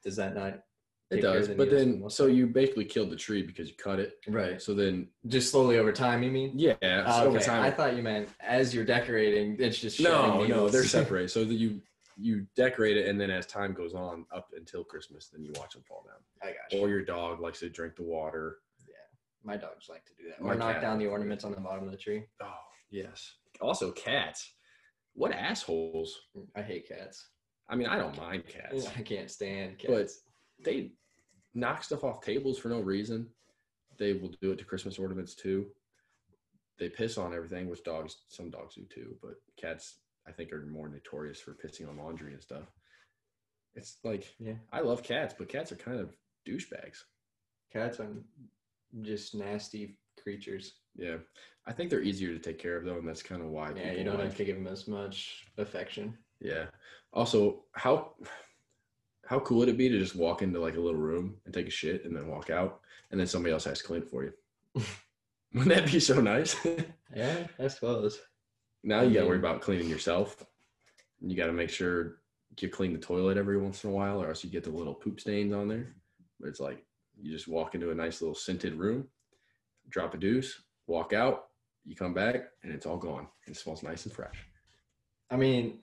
Does 0.04 0.16
that 0.16 0.34
not? 0.36 0.64
It 1.10 1.16
take 1.16 1.22
care 1.24 1.32
of 1.32 1.38
does. 1.40 1.48
But 1.50 1.58
needles 1.66 1.70
for 1.82 1.86
the 1.86 2.00
then, 2.02 2.10
so 2.10 2.26
you 2.28 2.48
basically 2.48 2.86
killed 2.86 3.10
the 3.10 3.16
tree 3.16 3.42
because 3.42 3.70
you 3.70 3.76
cut 3.76 4.00
it. 4.00 4.14
right. 4.28 4.62
So 4.62 4.74
then, 4.74 5.08
Just 5.28 5.52
slowly 5.52 5.78
over 5.80 5.92
time, 5.92 6.24
you 6.24 6.32
mean? 6.32 6.52
yeah, 6.56 6.76
Ah, 7.06 7.22
so 7.22 7.28
over 7.28 7.40
time. 7.40 7.62
I 7.64 7.72
thought 7.72 7.96
you 7.96 8.04
meant 8.04 8.30
as 8.42 8.74
you're 8.74 8.86
decorating, 8.86 9.56
it's 9.60 9.80
just 9.80 10.00
no, 10.02 10.44
no, 10.46 10.70
they're 10.70 10.84
separate. 11.00 11.32
So 11.32 11.46
that 11.46 11.54
you 11.54 11.82
you 12.20 12.48
decorate 12.56 12.98
it, 12.98 13.08
and 13.08 13.22
then 13.22 13.30
as 13.30 13.46
time 13.46 13.74
goes 13.74 13.94
on, 13.94 14.26
up 14.36 14.48
until 14.58 14.84
Christmas, 14.84 15.30
then 15.32 15.44
you 15.44 15.52
watch 15.56 15.74
them 15.74 15.84
fall 15.88 16.04
down. 16.08 16.18
I 16.42 16.54
got 16.54 16.72
you. 16.74 16.80
Or 16.84 16.90
your 16.90 17.04
dog 17.04 17.40
likes 17.40 17.60
to 17.60 17.70
drink 17.70 17.96
the 17.96 18.02
water. 18.04 18.58
Yeah, 18.88 18.96
my 19.44 19.56
dogs 19.56 19.88
like 19.88 20.04
to 20.06 20.14
do 20.18 20.28
that. 20.30 20.42
My 20.42 20.54
Or 20.54 20.56
knock 20.56 20.74
cat 20.74 20.82
down 20.82 20.98
the 20.98 21.06
likes 21.06 21.06
to 21.06 21.06
do 21.06 21.12
ornaments 21.12 21.44
on 21.44 21.52
the 21.52 21.62
bottom 21.62 21.86
of 21.86 21.92
the 21.92 21.98
tree. 21.98 22.24
Oh 22.42 22.54
yes. 22.90 23.34
Also, 23.62 23.92
cats. 23.92 24.52
What 25.14 25.32
assholes? 25.32 26.16
I 26.56 26.62
hate 26.62 26.88
cats. 26.88 27.30
I 27.70 27.76
mean, 27.76 27.88
I 27.88 27.98
don't 27.98 28.16
mind 28.18 28.44
cats, 28.48 28.88
I 28.98 29.02
can't 29.02 29.30
stand 29.30 29.76
but 29.88 29.98
cats. 29.98 30.22
They 30.64 30.92
knock 31.54 31.84
stuff 31.84 32.04
off 32.04 32.22
tables 32.22 32.58
for 32.58 32.70
no 32.70 32.80
reason. 32.80 33.28
They 33.98 34.14
will 34.14 34.32
do 34.42 34.52
it 34.52 34.60
to 34.60 34.66
Christmas 34.66 35.00
ornaments 35.00 35.34
too. 35.36 35.68
They 36.78 36.90
piss 36.90 37.18
on 37.18 37.34
everything, 37.34 37.70
which 37.70 37.84
dogs, 37.84 38.18
some 38.30 38.50
dogs 38.52 38.76
do 38.76 38.84
too, 38.86 39.18
but 39.22 39.36
cats, 39.60 39.96
I 40.28 40.32
think, 40.32 40.52
are 40.54 40.66
more 40.66 40.88
notorious 40.90 41.40
for 41.40 41.54
pissing 41.54 41.90
on 41.90 41.98
laundry 41.98 42.34
and 42.34 42.42
stuff. 42.42 42.72
It's 43.74 43.98
like, 44.04 44.36
Yeah. 44.40 44.56
I 44.72 44.82
love 44.82 45.02
cats, 45.04 45.34
but 45.38 45.50
cats 45.50 45.72
are 45.72 45.76
kind 45.78 46.00
of 46.00 46.16
douchebags. 46.48 47.04
Cats 47.74 48.00
are 48.00 48.10
just 49.02 49.34
nasty 49.36 49.98
creatures. 50.22 50.74
Yeah, 50.96 51.18
I 51.66 51.74
think 51.74 51.90
they're 51.90 52.02
easier 52.02 52.34
to 52.34 52.40
take 52.40 52.60
care 52.60 52.78
of 52.78 52.86
though, 52.86 52.98
and 52.98 53.08
that's 53.08 53.22
kind 53.24 53.42
of 53.42 53.50
why. 53.50 53.72
Yeah, 53.76 53.92
you 53.92 53.98
people 53.98 54.04
don't 54.06 54.16
like- 54.16 54.28
have 54.30 54.38
to 54.38 54.46
give 54.46 54.56
them 54.56 54.68
as 54.68 54.88
much 54.88 55.46
affection. 55.58 56.18
Yeah. 56.40 56.68
Also, 57.14 57.66
how 57.74 58.16
how 59.28 59.40
cool 59.42 59.60
would 59.60 59.70
it 59.70 59.78
be 59.78 59.90
to 59.90 60.00
just 60.00 60.16
walk 60.16 60.42
into 60.42 60.60
like 60.60 60.78
a 60.78 60.80
little 60.80 61.00
room 61.00 61.36
and 61.46 61.54
take 61.54 61.68
a 61.68 61.72
shit 61.72 62.06
and 62.06 62.16
then 62.16 62.28
walk 62.28 62.50
out, 62.50 62.80
and 63.12 63.20
then 63.20 63.28
somebody 63.28 63.52
else 63.52 63.66
has 63.66 63.80
to 63.80 63.84
clean 63.84 64.02
it 64.02 64.10
for 64.10 64.24
you? 64.24 64.34
Wouldn't 65.54 65.76
that 65.76 65.92
be 65.92 66.00
so 66.00 66.20
nice? 66.22 66.56
Yeah, 67.16 67.48
I 67.58 67.70
suppose. 67.70 68.20
now 68.84 69.00
you 69.02 69.14
got 69.14 69.22
to 69.22 69.28
worry 69.28 69.38
about 69.38 69.62
cleaning 69.62 69.88
yourself. 69.88 70.46
You 71.22 71.38
got 71.38 71.48
to 71.48 71.54
make 71.54 71.70
sure 71.70 72.18
you 72.60 72.68
clean 72.68 72.92
the 72.92 73.00
toilet 73.00 73.38
every 73.38 73.58
once 73.58 73.86
in 73.86 73.92
a 73.92 73.94
while, 73.94 74.22
or 74.22 74.28
else 74.28 74.44
you 74.44 74.50
get 74.50 74.66
the 74.66 74.72
little 74.72 74.94
poop 74.94 75.22
stains 75.22 75.54
on 75.54 75.70
there. 75.70 75.96
But 76.38 76.50
it's 76.50 76.60
like 76.60 76.84
you 77.18 77.32
just 77.32 77.48
walk 77.48 77.76
into 77.76 77.92
a 77.92 77.96
nice 77.96 78.22
little 78.22 78.36
scented 78.36 78.76
room, 78.76 79.08
drop 79.90 80.16
a 80.16 80.18
deuce, 80.18 80.62
walk 80.86 81.14
out, 81.14 81.46
you 81.86 81.96
come 81.96 82.14
back, 82.14 82.50
and 82.64 82.74
it's 82.74 82.86
all 82.86 82.98
gone. 82.98 83.28
It 83.48 83.56
smells 83.56 83.84
nice 83.84 84.06
and 84.06 84.14
fresh. 84.14 84.46
I 85.32 85.38
mean, 85.38 85.80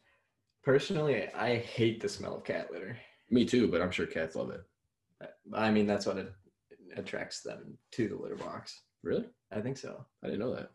personally, 0.62 1.26
I 1.32 1.56
hate 1.56 2.02
the 2.02 2.08
smell 2.08 2.36
of 2.36 2.44
cat 2.44 2.68
litter. 2.70 2.98
Me 3.30 3.44
too, 3.44 3.68
but 3.68 3.80
I'm 3.80 3.90
sure 3.90 4.06
cats 4.06 4.36
love 4.36 4.50
it. 4.50 4.62
I 5.52 5.70
mean, 5.70 5.86
that's 5.86 6.06
what 6.06 6.18
it 6.18 6.32
attracts 6.96 7.40
them 7.40 7.78
to 7.92 8.08
the 8.08 8.16
litter 8.16 8.36
box. 8.36 8.82
Really? 9.02 9.24
I 9.52 9.60
think 9.60 9.76
so. 9.76 10.04
I 10.22 10.26
didn't 10.26 10.40
know 10.40 10.54
that. 10.54 10.70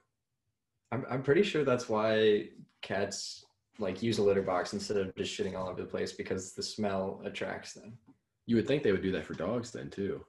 I'm, 0.91 1.05
I'm 1.09 1.23
pretty 1.23 1.43
sure 1.43 1.63
that's 1.63 1.89
why 1.89 2.49
cats 2.81 3.45
like 3.77 4.03
use 4.03 4.17
a 4.17 4.23
litter 4.23 4.41
box 4.41 4.73
instead 4.73 4.97
of 4.97 5.15
just 5.15 5.37
shitting 5.37 5.57
all 5.57 5.69
over 5.69 5.81
the 5.81 5.87
place 5.87 6.11
because 6.11 6.53
the 6.53 6.63
smell 6.63 7.21
attracts 7.23 7.73
them. 7.73 7.97
You 8.45 8.55
would 8.55 8.67
think 8.67 8.83
they 8.83 8.91
would 8.91 9.03
do 9.03 9.11
that 9.11 9.25
for 9.25 9.33
dogs 9.35 9.71
then 9.71 9.89
too. 9.89 10.25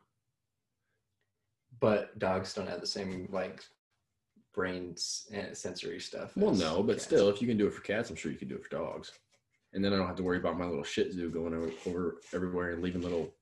But 1.80 2.18
dogs 2.18 2.54
don't 2.54 2.68
have 2.68 2.80
the 2.80 2.86
same 2.86 3.28
like 3.32 3.64
brains 4.52 5.26
and 5.32 5.48
eh, 5.48 5.54
sensory 5.54 6.00
stuff. 6.00 6.36
Well, 6.36 6.54
no, 6.54 6.82
but 6.82 6.94
cats. 6.94 7.04
still, 7.04 7.28
if 7.28 7.40
you 7.40 7.48
can 7.48 7.56
do 7.56 7.66
it 7.66 7.72
for 7.72 7.82
cats, 7.82 8.10
I'm 8.10 8.16
sure 8.16 8.30
you 8.30 8.38
can 8.38 8.48
do 8.48 8.56
it 8.56 8.64
for 8.64 8.70
dogs. 8.70 9.12
And 9.72 9.84
then 9.84 9.92
I 9.92 9.96
don't 9.96 10.06
have 10.06 10.16
to 10.16 10.22
worry 10.22 10.38
about 10.38 10.58
my 10.58 10.66
little 10.66 10.82
shit 10.84 11.12
zoo 11.12 11.30
going 11.30 11.54
over, 11.54 11.70
over 11.86 12.16
everywhere 12.34 12.72
and 12.72 12.82
leaving 12.82 13.02
little 13.02 13.32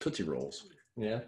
tootsie 0.00 0.22
rolls. 0.22 0.66
Yeah. 0.96 1.20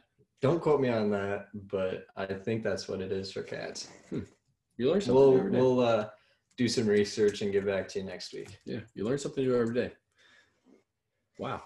Don't 0.42 0.60
quote 0.60 0.80
me 0.80 0.88
on 0.88 1.10
that, 1.10 1.46
but 1.54 2.06
I 2.16 2.26
think 2.26 2.62
that's 2.62 2.86
what 2.88 3.00
it 3.00 3.10
is 3.10 3.32
for 3.32 3.42
cats. 3.42 3.88
You 4.12 4.90
learn 4.90 5.00
something 5.00 5.14
We'll 5.14 5.38
every 5.38 5.50
day. 5.52 5.58
we'll 5.58 5.80
uh, 5.80 6.08
do 6.56 6.68
some 6.68 6.86
research 6.86 7.40
and 7.42 7.50
get 7.52 7.64
back 7.66 7.88
to 7.88 7.98
you 8.00 8.04
next 8.04 8.32
week. 8.34 8.56
yeah, 8.66 8.80
you 8.94 9.04
learn 9.04 9.18
something 9.18 9.42
new 9.44 9.56
every 9.58 9.74
day. 9.74 9.92
Wow, 11.38 11.62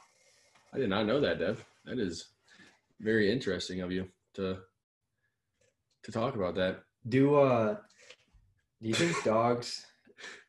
I 0.72 0.78
did 0.78 0.88
not 0.88 1.06
know 1.06 1.20
that, 1.20 1.38
Dev. 1.38 1.64
That 1.84 1.98
is 1.98 2.28
very 3.00 3.30
interesting 3.30 3.80
of 3.80 3.90
you 3.92 4.06
to 4.34 4.58
to 6.04 6.12
talk 6.12 6.34
about 6.36 6.54
that. 6.54 6.82
Do 7.08 7.36
uh 7.36 7.76
do 8.80 8.88
you 8.88 8.94
think 8.94 9.22
dogs 9.24 9.84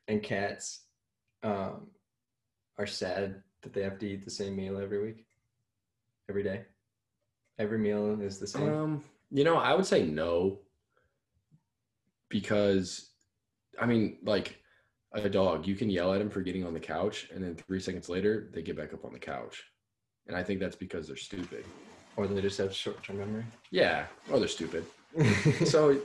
and 0.08 0.22
cats 0.24 0.86
um 1.44 1.88
are 2.82 2.88
sad 2.88 3.44
that 3.62 3.74
they 3.74 3.84
have 3.84 4.00
to 4.00 4.08
eat 4.08 4.26
the 4.26 4.32
same 4.32 4.56
meal 4.56 4.80
every 4.80 5.02
week? 5.02 5.26
Every 6.30 6.44
day? 6.44 6.64
Every 7.60 7.78
meal 7.78 8.20
is 8.20 8.40
the 8.40 8.48
same. 8.48 8.74
Um, 8.74 9.04
you 9.30 9.44
know, 9.44 9.58
I 9.58 9.74
would 9.74 9.86
say 9.86 10.04
no 10.04 10.60
because 12.30 13.10
I 13.80 13.86
mean, 13.86 14.18
like 14.24 14.58
a 15.14 15.30
dog, 15.30 15.68
you 15.68 15.76
can 15.76 15.90
yell 15.90 16.14
at 16.14 16.22
him 16.22 16.30
for 16.30 16.42
getting 16.42 16.66
on 16.66 16.74
the 16.74 16.80
couch, 16.80 17.30
and 17.34 17.44
then 17.44 17.56
three 17.56 17.80
seconds 17.80 18.10
later, 18.10 18.50
they 18.54 18.62
get 18.62 18.78
back 18.78 18.94
up 18.94 19.06
on 19.06 19.14
the 19.14 19.20
couch, 19.20 19.64
and 20.28 20.36
I 20.36 20.44
think 20.44 20.60
that's 20.60 20.76
because 20.76 21.08
they're 21.08 21.18
stupid. 21.18 21.66
or 22.16 22.28
they 22.28 22.42
just 22.42 22.58
have 22.58 22.74
short 22.74 23.04
term 23.04 23.20
memory. 23.20 23.46
Yeah, 23.72 24.06
or 24.32 24.40
they're 24.40 24.48
stupid. 24.48 24.86
so 25.66 26.00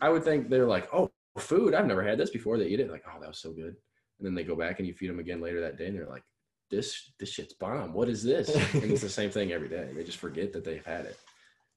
I 0.00 0.08
would 0.08 0.24
think 0.24 0.50
they're 0.50 0.66
like, 0.66 0.92
oh, 0.92 1.10
food, 1.38 1.74
I've 1.74 1.86
never 1.86 2.02
had 2.02 2.18
this 2.18 2.30
before. 2.30 2.58
They 2.58 2.66
eat 2.66 2.80
it 2.80 2.90
like, 2.90 3.04
oh, 3.06 3.20
that 3.20 3.28
was 3.28 3.38
so 3.38 3.52
good, 3.52 3.76
and 4.18 4.26
then 4.26 4.34
they 4.34 4.44
go 4.44 4.56
back 4.56 4.78
and 4.78 4.86
you 4.88 4.94
feed 4.94 5.10
them 5.10 5.18
again 5.18 5.40
later 5.40 5.60
that 5.60 5.76
day, 5.78 5.86
and 5.86 5.96
they're 5.98 6.06
like, 6.06 6.24
this 6.70 7.12
this 7.18 7.30
shit's 7.30 7.54
bomb. 7.54 7.92
What 7.94 8.08
is 8.08 8.22
this? 8.22 8.48
and 8.74 8.84
it's 8.84 9.00
the 9.02 9.08
same 9.08 9.30
thing 9.30 9.52
every 9.52 9.68
day. 9.68 9.90
They 9.94 10.04
just 10.04 10.18
forget 10.18 10.52
that 10.52 10.64
they've 10.64 10.84
had 10.84 11.06
it. 11.06 11.16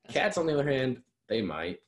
Cats, 0.09 0.37
on 0.37 0.45
the 0.45 0.53
other 0.53 0.67
hand, 0.69 1.01
they 1.29 1.41
might. 1.41 1.79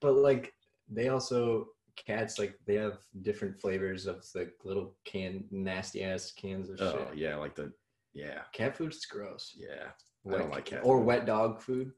but 0.00 0.12
like 0.14 0.52
they 0.88 1.08
also 1.08 1.68
cats 1.96 2.38
like 2.38 2.54
they 2.66 2.74
have 2.74 2.98
different 3.22 3.60
flavors 3.60 4.06
of 4.06 4.24
the 4.32 4.50
little 4.64 4.94
can 5.04 5.44
nasty 5.50 6.02
ass 6.02 6.30
cans 6.32 6.70
of 6.70 6.80
Oh 6.80 7.06
shit. 7.10 7.18
yeah, 7.18 7.36
like 7.36 7.54
the 7.54 7.72
yeah 8.14 8.42
Cat 8.52 8.76
food's 8.76 9.04
gross. 9.06 9.54
yeah. 9.56 9.88
I 10.32 10.38
don't 10.38 10.50
like 10.50 10.66
cat 10.66 10.80
or 10.84 10.98
food. 10.98 11.06
wet 11.06 11.26
dog 11.26 11.60
food. 11.60 11.90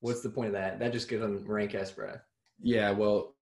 What's 0.00 0.22
the 0.22 0.30
point 0.30 0.48
of 0.48 0.52
that? 0.54 0.78
That 0.78 0.92
just 0.92 1.08
gives 1.08 1.20
them 1.22 1.44
rank 1.46 1.74
ass 1.74 1.90
breath. 1.90 2.22
Yeah, 2.60 2.90
well, 2.92 3.33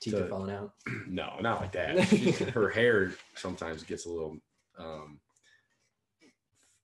Teeth 0.00 0.14
are 0.14 0.26
falling 0.28 0.54
out. 0.54 0.72
no, 1.08 1.36
not 1.40 1.60
like 1.60 1.72
that. 1.72 1.98
She- 2.08 2.30
Her 2.32 2.68
hair 2.68 3.12
sometimes 3.34 3.82
gets 3.82 4.06
a 4.06 4.10
little 4.10 4.36
um, 4.78 5.20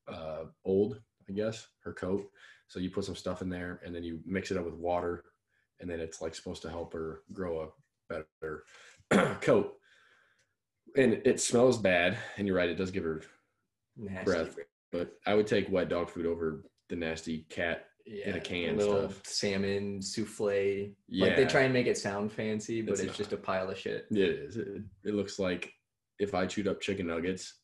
uh, 0.09 0.45
old, 0.65 1.01
I 1.29 1.33
guess. 1.33 1.67
Her 1.83 1.93
coat. 1.93 2.29
So 2.69 2.79
you 2.81 2.91
put 2.91 3.05
some 3.05 3.17
stuff 3.17 3.43
in 3.43 3.49
there, 3.49 3.81
and 3.85 3.95
then 3.95 4.03
you 4.03 4.21
mix 4.27 4.51
it 4.51 4.57
up 4.57 4.65
with 4.65 4.75
water, 4.75 5.25
and 5.81 5.89
then 5.89 6.01
it's 6.01 6.21
like 6.21 6.35
supposed 6.35 6.63
to 6.63 6.71
help 6.71 6.93
her 6.93 7.21
grow 7.33 7.73
a 8.11 8.15
better 8.43 8.65
coat. 9.41 9.75
And 10.97 11.21
it 11.25 11.41
smells 11.41 11.79
bad, 11.79 12.17
and 12.37 12.47
you're 12.47 12.57
right, 12.57 12.69
it 12.71 12.77
does 12.77 12.91
give 12.91 13.05
her. 13.05 13.23
Nasty 13.97 14.25
Breath. 14.25 14.57
But 14.93 15.13
I 15.27 15.35
would 15.35 15.47
take 15.47 15.71
wet 15.71 15.89
dog 15.89 16.11
food 16.11 16.27
over 16.27 16.65
the 16.89 16.97
nasty 16.97 17.47
cat. 17.51 17.87
Yeah, 18.07 18.37
a 18.37 18.41
can 18.41 18.77
little 18.77 19.11
stuff. 19.11 19.27
salmon 19.27 20.01
souffle. 20.01 20.95
Yeah, 21.09 21.27
Like 21.27 21.37
they 21.37 21.45
try 21.45 21.63
and 21.63 21.73
make 21.75 21.87
it 21.87 21.99
sound 21.99 22.31
fancy, 22.31 22.81
but 22.81 22.93
It's 22.93 23.03
it's, 23.03 23.17
just 23.17 23.33
a 23.33 23.37
pile 23.37 23.69
of 23.69 23.77
shit. 23.79 24.07
It 24.11 24.19
is. 24.19 24.57
It, 24.57 24.83
it 25.05 25.15
looks 25.15 25.39
like 25.39 25.73
if 26.19 26.35
I 26.35 26.47
chewed 26.47 26.69
up 26.69 26.81
chicken 26.81 27.09
nuggets 27.09 27.55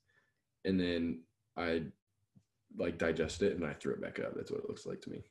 and 0.64 0.78
then 0.80 1.22
I 1.56 1.84
like 2.76 2.98
digest 2.98 3.42
it 3.42 3.54
and 3.54 3.64
I 3.64 3.74
threw 3.74 3.92
it 3.92 4.00
back 4.02 4.18
up. 4.18 4.34
That's 4.34 4.50
what 4.50 4.60
it 4.60 4.68
looks 4.68 4.84
like 4.84 5.00
to 5.02 5.10
me. 5.10 5.22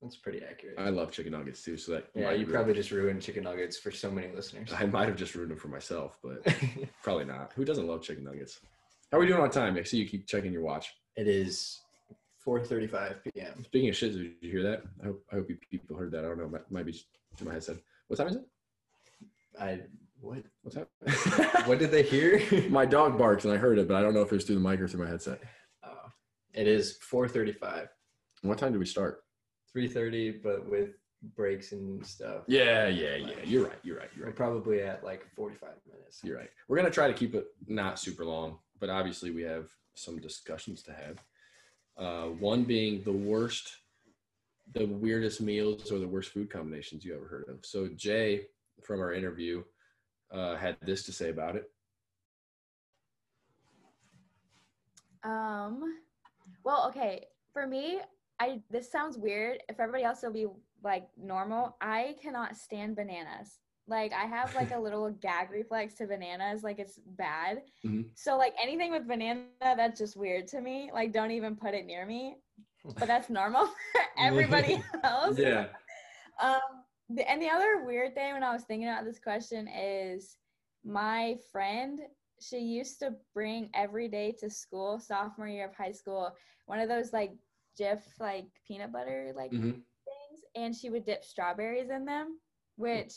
That's 0.00 0.16
pretty 0.16 0.42
accurate. 0.48 0.76
I 0.78 0.90
love 0.90 1.10
chicken 1.10 1.32
nuggets 1.32 1.62
too, 1.62 1.76
so 1.76 1.92
that 1.92 2.08
yeah, 2.14 2.30
you 2.32 2.46
be- 2.46 2.52
probably 2.52 2.74
just 2.74 2.90
ruined 2.90 3.22
chicken 3.22 3.44
nuggets 3.44 3.78
for 3.78 3.90
so 3.90 4.10
many 4.10 4.28
listeners. 4.34 4.70
I 4.72 4.86
might 4.86 5.08
have 5.08 5.16
just 5.16 5.34
ruined 5.34 5.50
them 5.50 5.58
for 5.58 5.68
myself, 5.68 6.18
but 6.22 6.46
probably 7.02 7.24
not. 7.24 7.52
Who 7.54 7.64
doesn't 7.64 7.86
love 7.86 8.02
chicken 8.02 8.24
nuggets? 8.24 8.60
How 9.10 9.18
are 9.18 9.20
we 9.20 9.26
doing 9.26 9.40
on 9.40 9.50
time? 9.50 9.76
I 9.76 9.82
see 9.84 9.96
you 9.98 10.06
keep 10.06 10.26
checking 10.26 10.52
your 10.52 10.62
watch. 10.62 10.92
It 11.16 11.28
is 11.28 11.80
4:35 12.46 13.16
p.m. 13.24 13.64
Speaking 13.64 13.88
of 13.88 13.96
shit, 13.96 14.12
did 14.12 14.32
you 14.40 14.50
hear 14.50 14.62
that? 14.62 14.82
I 15.02 15.06
hope, 15.06 15.24
I 15.32 15.34
hope 15.36 15.48
you 15.50 15.56
people 15.70 15.96
heard 15.96 16.12
that. 16.12 16.24
I 16.24 16.28
don't 16.28 16.38
know. 16.38 16.48
Might, 16.48 16.70
might 16.70 16.86
be 16.86 16.92
to 17.38 17.44
my 17.44 17.52
headset. 17.52 17.76
What 18.06 18.16
time 18.16 18.28
is 18.28 18.36
it? 18.36 18.44
I 19.60 19.80
what? 20.20 20.44
What's 20.62 20.76
up? 20.76 20.88
What 21.66 21.78
did 21.80 21.90
they 21.90 22.02
hear? 22.04 22.40
my 22.70 22.86
dog 22.86 23.18
barks 23.18 23.44
and 23.44 23.52
I 23.52 23.56
heard 23.56 23.78
it, 23.78 23.88
but 23.88 23.96
I 23.96 24.02
don't 24.02 24.14
know 24.14 24.22
if 24.22 24.30
it 24.30 24.36
was 24.36 24.44
through 24.44 24.60
the 24.60 24.68
mic 24.68 24.80
or 24.80 24.86
through 24.86 25.04
my 25.04 25.10
headset. 25.10 25.40
Oh, 25.84 26.08
it 26.54 26.68
is 26.68 26.98
4:35. 27.12 27.88
What 28.42 28.58
time 28.58 28.72
do 28.72 28.78
we 28.78 28.86
start? 28.86 29.24
3:30, 29.76 30.42
but 30.42 30.68
with 30.70 30.90
breaks 31.34 31.72
and 31.72 32.06
stuff. 32.06 32.42
Yeah, 32.46 32.86
yeah, 32.86 33.16
yeah. 33.16 33.34
You're 33.44 33.64
right. 33.64 33.78
You're 33.82 33.96
right. 33.96 34.08
You're 34.14 34.26
We're 34.26 34.30
right. 34.30 34.36
probably 34.36 34.82
at 34.82 35.02
like 35.02 35.26
45 35.34 35.70
minutes. 35.90 36.20
You're 36.22 36.36
right. 36.36 36.50
We're 36.68 36.76
gonna 36.76 36.90
try 36.90 37.08
to 37.08 37.14
keep 37.14 37.34
it 37.34 37.46
not 37.66 37.98
super 37.98 38.24
long, 38.24 38.58
but 38.78 38.88
obviously 38.88 39.32
we 39.32 39.42
have 39.42 39.68
some 39.94 40.18
discussions 40.20 40.82
to 40.84 40.92
have. 40.92 41.16
Uh, 41.98 42.26
one 42.26 42.64
being 42.64 43.02
the 43.04 43.12
worst, 43.12 43.76
the 44.74 44.84
weirdest 44.84 45.40
meals 45.40 45.90
or 45.90 45.98
the 45.98 46.06
worst 46.06 46.30
food 46.30 46.50
combinations 46.50 47.04
you 47.04 47.14
ever 47.14 47.26
heard 47.26 47.46
of. 47.48 47.64
So 47.64 47.88
Jae, 47.88 48.42
from 48.82 49.00
our 49.00 49.14
interview, 49.14 49.62
uh, 50.30 50.56
had 50.56 50.76
this 50.82 51.04
to 51.04 51.12
say 51.12 51.30
about 51.30 51.56
it. 51.56 51.70
Um, 55.24 55.98
well, 56.64 56.86
okay. 56.88 57.26
For 57.52 57.66
me, 57.66 58.00
I 58.38 58.60
this 58.70 58.90
sounds 58.90 59.16
weird. 59.16 59.62
If 59.68 59.80
everybody 59.80 60.04
else 60.04 60.22
will 60.22 60.32
be 60.32 60.46
like 60.84 61.08
normal, 61.16 61.76
I 61.80 62.16
cannot 62.22 62.56
stand 62.56 62.96
bananas. 62.96 63.58
Like 63.88 64.12
I 64.12 64.24
have 64.26 64.54
like 64.54 64.70
a 64.72 64.78
little 64.78 65.10
gag 65.10 65.50
reflex 65.50 65.94
to 65.94 66.06
bananas. 66.06 66.62
Like 66.62 66.78
it's 66.78 66.98
bad. 66.98 67.62
Mhm. 67.84 68.10
So 68.14 68.36
like 68.36 68.54
anything 68.60 68.90
with 68.92 69.06
banana, 69.06 69.42
that's 69.60 69.98
just 69.98 70.16
weird 70.16 70.48
to 70.48 70.60
me. 70.60 70.90
Like 70.92 71.12
don't 71.12 71.30
even 71.30 71.56
put 71.56 71.74
it 71.74 71.86
near 71.86 72.06
me. 72.06 72.36
But 72.98 73.08
that's 73.08 73.28
normal 73.30 73.66
for 73.92 74.02
everybody 74.18 74.80
else. 75.02 75.38
Yeah. 75.38 75.66
Um, 76.40 76.60
the, 77.08 77.28
and 77.30 77.40
the 77.40 77.48
other 77.48 77.84
weird 77.84 78.14
thing 78.14 78.32
when 78.34 78.42
I 78.42 78.52
was 78.52 78.64
thinking 78.64 78.88
about 78.88 79.04
this 79.04 79.18
question 79.18 79.68
is 79.68 80.36
my 80.84 81.36
friend, 81.52 82.00
she 82.40 82.58
used 82.58 82.98
to 83.00 83.14
bring 83.34 83.70
every 83.74 84.08
day 84.08 84.32
to 84.40 84.50
school, 84.50 84.98
sophomore 84.98 85.48
year 85.48 85.66
of 85.66 85.74
high 85.74 85.92
school, 85.92 86.34
one 86.66 86.80
of 86.80 86.88
those 86.88 87.12
like 87.12 87.32
Jif 87.78 88.00
like 88.20 88.46
peanut 88.66 88.92
butter 88.92 89.32
like 89.36 89.50
hmm 89.50 89.70
things, 89.70 90.44
and 90.54 90.74
she 90.74 90.90
would 90.90 91.04
dip 91.04 91.24
strawberries 91.24 91.90
in 91.90 92.04
them, 92.04 92.38
which 92.76 93.12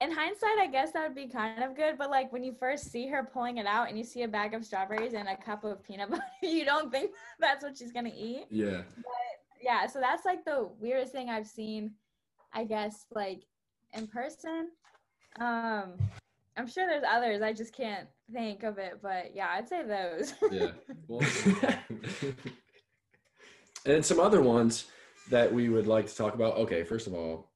in 0.00 0.10
hindsight, 0.10 0.58
I 0.58 0.66
guess 0.66 0.92
that 0.92 1.06
would 1.06 1.14
be 1.14 1.28
kind 1.28 1.62
of 1.62 1.76
good. 1.76 1.98
But 1.98 2.10
like 2.10 2.32
when 2.32 2.42
you 2.42 2.54
first 2.58 2.90
see 2.90 3.06
her 3.08 3.22
pulling 3.22 3.58
it 3.58 3.66
out 3.66 3.88
and 3.88 3.98
you 3.98 4.04
see 4.04 4.22
a 4.22 4.28
bag 4.28 4.54
of 4.54 4.64
strawberries 4.64 5.12
and 5.14 5.28
a 5.28 5.36
cup 5.36 5.62
of 5.64 5.82
peanut 5.82 6.10
butter, 6.10 6.22
you 6.42 6.64
don't 6.64 6.90
think 6.90 7.10
that's 7.38 7.62
what 7.62 7.76
she's 7.76 7.92
gonna 7.92 8.12
eat 8.16 8.46
Yeah. 8.50 8.82
yeah 9.62 9.86
so 9.86 10.00
that's 10.00 10.24
like 10.24 10.44
the 10.44 10.68
weirdest 10.80 11.12
thing 11.12 11.28
i've 11.28 11.46
seen 11.46 11.92
i 12.54 12.64
guess 12.64 13.04
like 13.14 13.42
in 13.92 14.06
person 14.06 14.68
um 15.38 15.92
i'm 16.56 16.66
sure 16.66 16.86
there's 16.86 17.04
others 17.06 17.42
i 17.42 17.52
just 17.52 17.74
can't 17.74 18.08
think 18.32 18.62
of 18.62 18.78
it 18.78 18.98
but 19.02 19.34
yeah 19.34 19.48
i'd 19.56 19.68
say 19.68 19.82
those 19.84 20.32
Yeah. 20.50 20.70
Well, 21.08 21.20
and 23.86 24.04
some 24.04 24.20
other 24.20 24.40
ones 24.40 24.86
that 25.30 25.52
we 25.52 25.68
would 25.68 25.86
like 25.86 26.06
to 26.08 26.16
talk 26.16 26.34
about. 26.34 26.56
Okay, 26.56 26.82
first 26.84 27.06
of 27.06 27.14
all, 27.14 27.49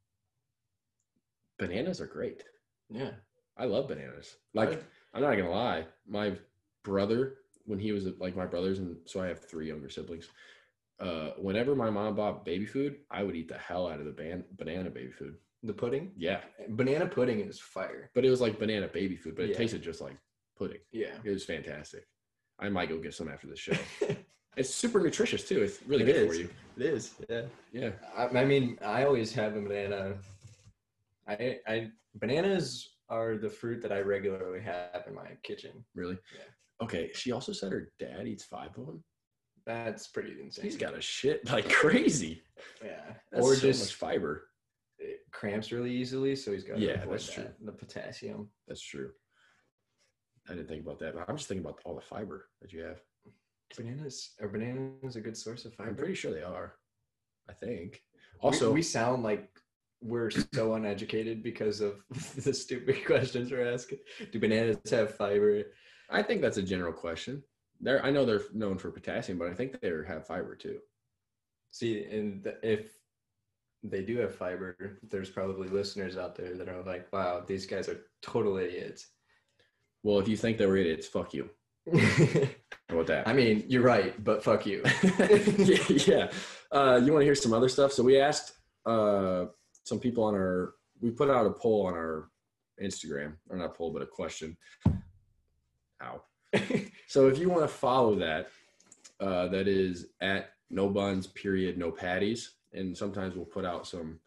bananas 1.58 2.00
are 2.00 2.06
great. 2.06 2.44
Yeah. 2.90 3.10
I 3.56 3.64
love 3.66 3.88
bananas. 3.88 4.36
Like, 4.52 4.82
I'm 5.12 5.22
not 5.22 5.36
gonna 5.36 5.50
lie, 5.50 5.86
my 6.08 6.36
brother, 6.82 7.36
when 7.66 7.78
he 7.78 7.92
was 7.92 8.06
like 8.18 8.36
my 8.36 8.46
brothers, 8.46 8.78
and 8.80 8.96
so 9.06 9.20
I 9.22 9.28
have 9.28 9.44
three 9.44 9.68
younger 9.68 9.88
siblings. 9.88 10.28
Uh, 11.00 11.30
whenever 11.38 11.74
my 11.74 11.90
mom 11.90 12.14
bought 12.16 12.44
baby 12.44 12.66
food, 12.66 12.96
I 13.10 13.22
would 13.22 13.34
eat 13.36 13.48
the 13.48 13.58
hell 13.58 13.88
out 13.88 14.00
of 14.00 14.06
the 14.06 14.12
ban- 14.12 14.44
banana 14.56 14.90
baby 14.90 15.12
food. 15.12 15.36
The 15.62 15.72
pudding? 15.72 16.12
Yeah, 16.16 16.40
Banana 16.70 17.06
pudding 17.06 17.40
is 17.40 17.58
fire. 17.58 18.10
but 18.14 18.24
it 18.24 18.30
was 18.30 18.40
like 18.40 18.58
banana 18.58 18.86
baby 18.86 19.16
food, 19.16 19.34
but 19.34 19.46
it 19.46 19.50
Yeah. 19.52 19.56
tasted 19.56 19.82
just 19.82 20.00
like 20.00 20.16
pudding. 20.58 20.80
Yeah. 20.92 21.14
It 21.24 21.30
was 21.30 21.44
fantastic. 21.44 22.06
I 22.58 22.68
might 22.68 22.88
go 22.90 22.98
get 22.98 23.14
some 23.14 23.28
after 23.28 23.46
the 23.46 23.56
show. 23.56 23.72
it's 24.56 24.72
super 24.72 25.00
nutritious 25.00 25.48
too. 25.48 25.62
It's 25.62 25.80
really 25.86 26.02
It 26.04 26.12
good 26.12 26.28
for 26.28 26.34
you. 26.34 26.50
It 26.76 26.82
is. 26.86 27.14
Yeah. 27.30 27.42
Yeah. 27.72 27.90
I, 28.16 28.26
I 28.40 28.44
mean, 28.44 28.78
I 28.84 29.04
always 29.04 29.32
have 29.34 29.56
a 29.56 29.60
banana. 29.62 30.16
I 31.28 31.58
I 31.66 31.90
bananas 32.14 32.90
are 33.08 33.36
the 33.36 33.48
fruit 33.50 33.82
that 33.82 33.92
I 33.92 34.00
regularly 34.00 34.60
have 34.60 35.04
in 35.06 35.14
my 35.14 35.28
kitchen. 35.42 35.84
Really? 35.94 36.18
Yeah. 36.34 36.84
Okay. 36.84 37.10
She 37.14 37.32
also 37.32 37.52
said 37.52 37.72
her 37.72 37.92
dad 37.98 38.26
eats 38.26 38.44
five 38.44 38.70
of 38.78 38.86
them. 38.86 39.04
That's 39.66 40.08
pretty 40.08 40.36
insane. 40.42 40.64
He's 40.64 40.76
got 40.76 40.94
a 40.96 41.00
shit 41.00 41.48
like 41.50 41.68
crazy. 41.70 42.42
yeah. 42.84 43.14
That's 43.32 43.44
or 43.46 43.54
so 43.54 43.60
just 43.62 43.80
much 43.84 43.94
fiber. 43.94 44.48
it 44.98 45.20
cramps 45.32 45.72
really 45.72 45.90
easily, 45.92 46.36
so 46.36 46.52
he's 46.52 46.64
got 46.64 46.78
Yeah, 46.78 47.04
that's 47.06 47.26
that, 47.28 47.34
true. 47.34 47.48
The 47.64 47.72
potassium. 47.72 48.48
That's 48.68 48.82
true. 48.82 49.10
I 50.48 50.52
didn't 50.54 50.68
think 50.68 50.82
about 50.84 50.98
that, 50.98 51.14
but 51.14 51.24
I'm 51.28 51.36
just 51.36 51.48
thinking 51.48 51.64
about 51.64 51.80
all 51.84 51.94
the 51.94 52.02
fiber 52.02 52.48
that 52.60 52.72
you 52.72 52.82
have. 52.82 53.00
Bananas 53.76 54.32
are 54.40 54.48
bananas 54.48 55.16
a 55.16 55.20
good 55.20 55.36
source 55.36 55.64
of 55.64 55.74
fiber? 55.74 55.90
I'm 55.90 55.96
pretty 55.96 56.14
sure 56.14 56.32
they 56.32 56.42
are. 56.42 56.74
I 57.48 57.54
think. 57.54 58.02
We- 58.34 58.40
Also, 58.40 58.70
we, 58.70 58.82
sound 58.82 59.22
like 59.22 59.48
we're 60.04 60.30
so 60.30 60.74
uneducated 60.74 61.42
because 61.42 61.80
of 61.80 61.94
the 62.36 62.52
stupid 62.52 63.04
questions 63.06 63.50
we're 63.50 63.72
asking. 63.72 63.98
Do 64.30 64.38
bananas 64.38 64.78
have 64.90 65.14
fiber? 65.16 65.62
I 66.10 66.22
think 66.22 66.42
that's 66.42 66.58
a 66.58 66.62
general 66.62 66.92
question. 66.92 67.42
They're, 67.80 68.04
I 68.04 68.10
know 68.10 68.24
they're 68.24 68.42
known 68.52 68.78
for 68.78 68.90
potassium, 68.90 69.38
but 69.38 69.48
I 69.48 69.54
think 69.54 69.80
they 69.80 69.90
have 70.06 70.26
fiber 70.26 70.54
too. 70.54 70.78
See, 71.70 72.04
and 72.04 72.46
if 72.62 72.92
they 73.82 74.02
do 74.02 74.18
have 74.18 74.34
fiber, 74.34 75.00
there's 75.10 75.30
probably 75.30 75.68
listeners 75.68 76.16
out 76.16 76.36
there 76.36 76.54
that 76.54 76.68
are 76.68 76.82
like, 76.82 77.12
"Wow, 77.12 77.42
these 77.44 77.66
guys 77.66 77.88
are 77.88 78.00
total 78.22 78.58
idiots." 78.58 79.08
Well, 80.04 80.20
if 80.20 80.28
you 80.28 80.36
think 80.36 80.58
they 80.58 80.66
were 80.66 80.76
idiots, 80.76 81.08
fuck 81.08 81.34
you. 81.34 81.50
How 81.92 82.94
about 82.94 83.06
that? 83.08 83.26
I 83.26 83.32
mean, 83.32 83.64
you're 83.68 83.82
right, 83.82 84.22
but 84.22 84.44
fuck 84.44 84.66
you. 84.66 84.82
yeah, 85.02 85.78
yeah. 85.88 86.30
Uh, 86.70 87.00
you 87.02 87.12
want 87.12 87.22
to 87.22 87.24
hear 87.24 87.34
some 87.34 87.52
other 87.52 87.68
stuff? 87.68 87.92
So 87.92 88.02
we 88.02 88.20
asked 88.20 88.52
uh, 88.86 89.46
some 89.84 90.00
people 90.00 90.24
on 90.24 90.34
our. 90.34 90.74
We 91.00 91.10
put 91.10 91.30
out 91.30 91.46
a 91.46 91.50
poll 91.50 91.86
on 91.86 91.94
our 91.94 92.28
Instagram, 92.82 93.34
or 93.48 93.56
not 93.56 93.76
poll, 93.76 93.92
but 93.92 94.02
a 94.02 94.06
question. 94.06 94.56
Ow. 96.02 96.22
So 97.06 97.28
if 97.28 97.38
you 97.38 97.48
want 97.48 97.62
to 97.62 97.68
follow 97.68 98.16
that, 98.16 98.48
uh, 99.20 99.46
that 99.48 99.68
is 99.68 100.06
at 100.20 100.50
no 100.68 100.88
buns 100.88 101.28
period 101.28 101.78
no 101.78 101.92
patties, 101.92 102.54
and 102.72 102.96
sometimes 102.96 103.36
we'll 103.36 103.44
put 103.44 103.64
out 103.64 103.86
some. 103.86 104.18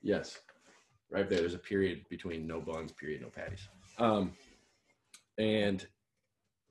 Yes, 0.00 0.38
right 1.10 1.28
there. 1.28 1.40
There's 1.40 1.54
a 1.54 1.58
period 1.58 2.04
between 2.08 2.46
no 2.46 2.60
buns 2.60 2.92
period 2.92 3.20
no 3.20 3.28
patties. 3.28 3.68
Um, 3.98 4.32
and 5.38 5.86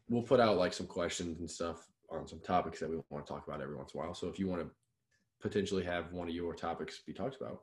we'll 0.10 0.24
put 0.24 0.40
out 0.40 0.58
like 0.58 0.74
some 0.74 0.88
questions 0.88 1.40
and 1.40 1.50
stuff 1.50 1.88
on 2.10 2.28
some 2.28 2.40
topics 2.40 2.80
that 2.80 2.90
we 2.90 2.98
want 3.10 3.26
to 3.26 3.32
talk 3.32 3.48
about 3.48 3.62
every 3.62 3.76
once 3.76 3.94
in 3.94 4.00
a 4.00 4.04
while. 4.04 4.14
So 4.14 4.28
if 4.28 4.40
you 4.40 4.48
want 4.48 4.62
to 4.62 4.70
potentially 5.42 5.84
have 5.84 6.12
one 6.12 6.28
of 6.28 6.36
your 6.36 6.54
topics 6.54 7.00
be 7.06 7.14
talked 7.14 7.36
about, 7.40 7.62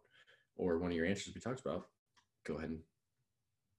or 0.57 0.79
one 0.79 0.91
of 0.91 0.97
your 0.97 1.07
answers 1.07 1.35
we 1.35 1.41
talked 1.41 1.61
about, 1.61 1.87
go 2.47 2.55
ahead 2.55 2.71
and 2.71 2.81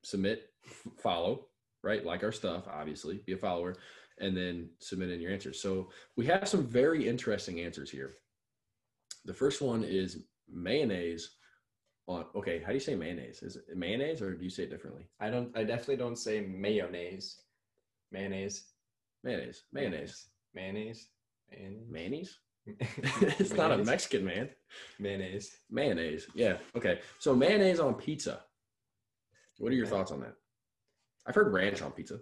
submit, 0.03 0.49
follow, 0.97 1.47
right? 1.84 2.05
Like 2.05 2.24
our 2.24 2.32
stuff, 2.32 2.63
obviously, 2.67 3.21
be 3.26 3.34
a 3.34 3.38
follower, 3.38 3.76
and 4.19 4.36
then 4.36 4.69
submit 4.80 5.09
in 5.09 5.21
your 5.21 5.32
answers. 5.32 5.61
So 5.61 5.89
we 6.15 6.26
have 6.28 6.47
some 6.47 6.65
very 6.65 7.07
interesting 7.07 7.61
answers 7.61 7.89
here. 7.89 8.15
The 9.26 9.34
first 9.34 9.61
one 9.61 9.84
is 9.84 10.24
mayonnaise 10.51 11.32
on. 12.07 12.26
Okay, 12.36 12.59
how 12.59 12.67
do 12.67 12.74
you 12.74 12.80
say 12.80 12.95
mayonnaise? 12.95 13.41
Is 13.41 13.55
it 13.55 13.63
mayonnaise 13.76 14.21
or 14.21 14.36
do 14.36 14.43
you 14.43 14.49
say 14.49 14.63
it 14.63 14.69
differently? 14.69 15.07
I 15.19 15.30
don't. 15.30 15.55
I 15.57 15.63
definitely 15.63 15.97
don't 15.97 16.17
say 16.17 16.41
mayonnaise. 16.41 17.41
Mayonnaise. 18.11 18.65
Mayonnaise. 19.24 19.63
Mayonnaise. 19.71 20.28
Mayonnaise. 20.53 21.07
Mayonnaise. 21.49 21.88
Mayonnaise. 21.89 22.39
Mayonnaise. 22.66 23.39
it's 23.39 23.53
not 23.53 23.72
a 23.72 23.78
Mexican 23.78 24.26
man. 24.26 24.49
Mayonnaise. 24.99 25.57
Mayonnaise. 25.70 26.28
Yeah. 26.34 26.57
Okay. 26.76 26.99
So 27.20 27.36
mayonnaise 27.36 27.80
on 27.80 27.95
pizza. 27.95 28.41
What 29.57 29.72
are 29.72 29.76
your 29.76 29.86
thoughts 29.86 30.11
on 30.11 30.22
that? 30.22 30.34
I've 31.26 31.36
heard 31.36 31.53
ranch 31.53 31.82
on 31.82 31.91
pizza. 31.91 32.20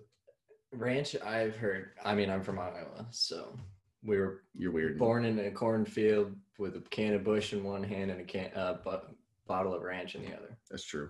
Ranch. 0.74 1.16
I've 1.26 1.56
heard. 1.56 1.92
I 2.04 2.16
mean, 2.16 2.30
I'm 2.30 2.42
from 2.44 2.60
Iowa, 2.60 3.08
so 3.12 3.58
we 4.04 4.18
were 4.18 4.44
You're 4.56 4.72
weird. 4.72 4.98
born 4.98 5.26
in 5.26 5.40
a 5.40 5.52
cornfield 5.52 6.36
with 6.58 6.76
a 6.76 6.82
can 6.90 7.14
of 7.14 7.24
Busch 7.24 7.54
in 7.54 7.64
one 7.64 7.84
hand 7.84 8.12
and 8.12 8.22
a 8.22 8.24
can, 8.24 8.52
uh, 8.56 8.76
bo- 8.84 9.02
bottle 9.48 9.74
of 9.74 9.82
ranch 9.84 10.16
in 10.16 10.24
the 10.24 10.36
other. 10.36 10.58
That's 10.70 10.86
true. 10.86 11.10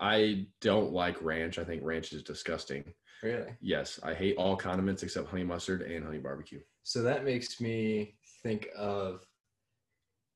I 0.00 0.46
don't 0.60 0.92
like 0.92 1.22
ranch. 1.22 1.58
I 1.58 1.64
think 1.64 1.82
ranch 1.84 2.12
is 2.12 2.22
disgusting. 2.22 2.84
Really? 3.22 3.52
Yes, 3.60 4.00
I 4.02 4.14
hate 4.14 4.36
all 4.36 4.56
condiments 4.56 5.02
except 5.04 5.28
honey 5.28 5.44
mustard 5.44 5.82
and 5.82 6.04
honey 6.04 6.18
barbecue. 6.18 6.60
So 6.82 7.02
that 7.02 7.24
makes 7.24 7.60
me 7.60 8.16
think 8.42 8.68
of 8.76 9.26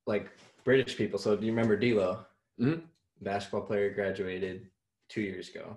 like 0.07 0.30
British 0.64 0.96
people. 0.96 1.18
So 1.18 1.36
do 1.36 1.44
you 1.46 1.52
remember 1.52 1.76
D'Lo? 1.76 2.24
Mhm. 2.61 2.86
Basketball 3.20 3.62
player 3.62 3.90
graduated 3.92 4.70
two 5.09 5.22
years 5.22 5.48
ago, 5.48 5.76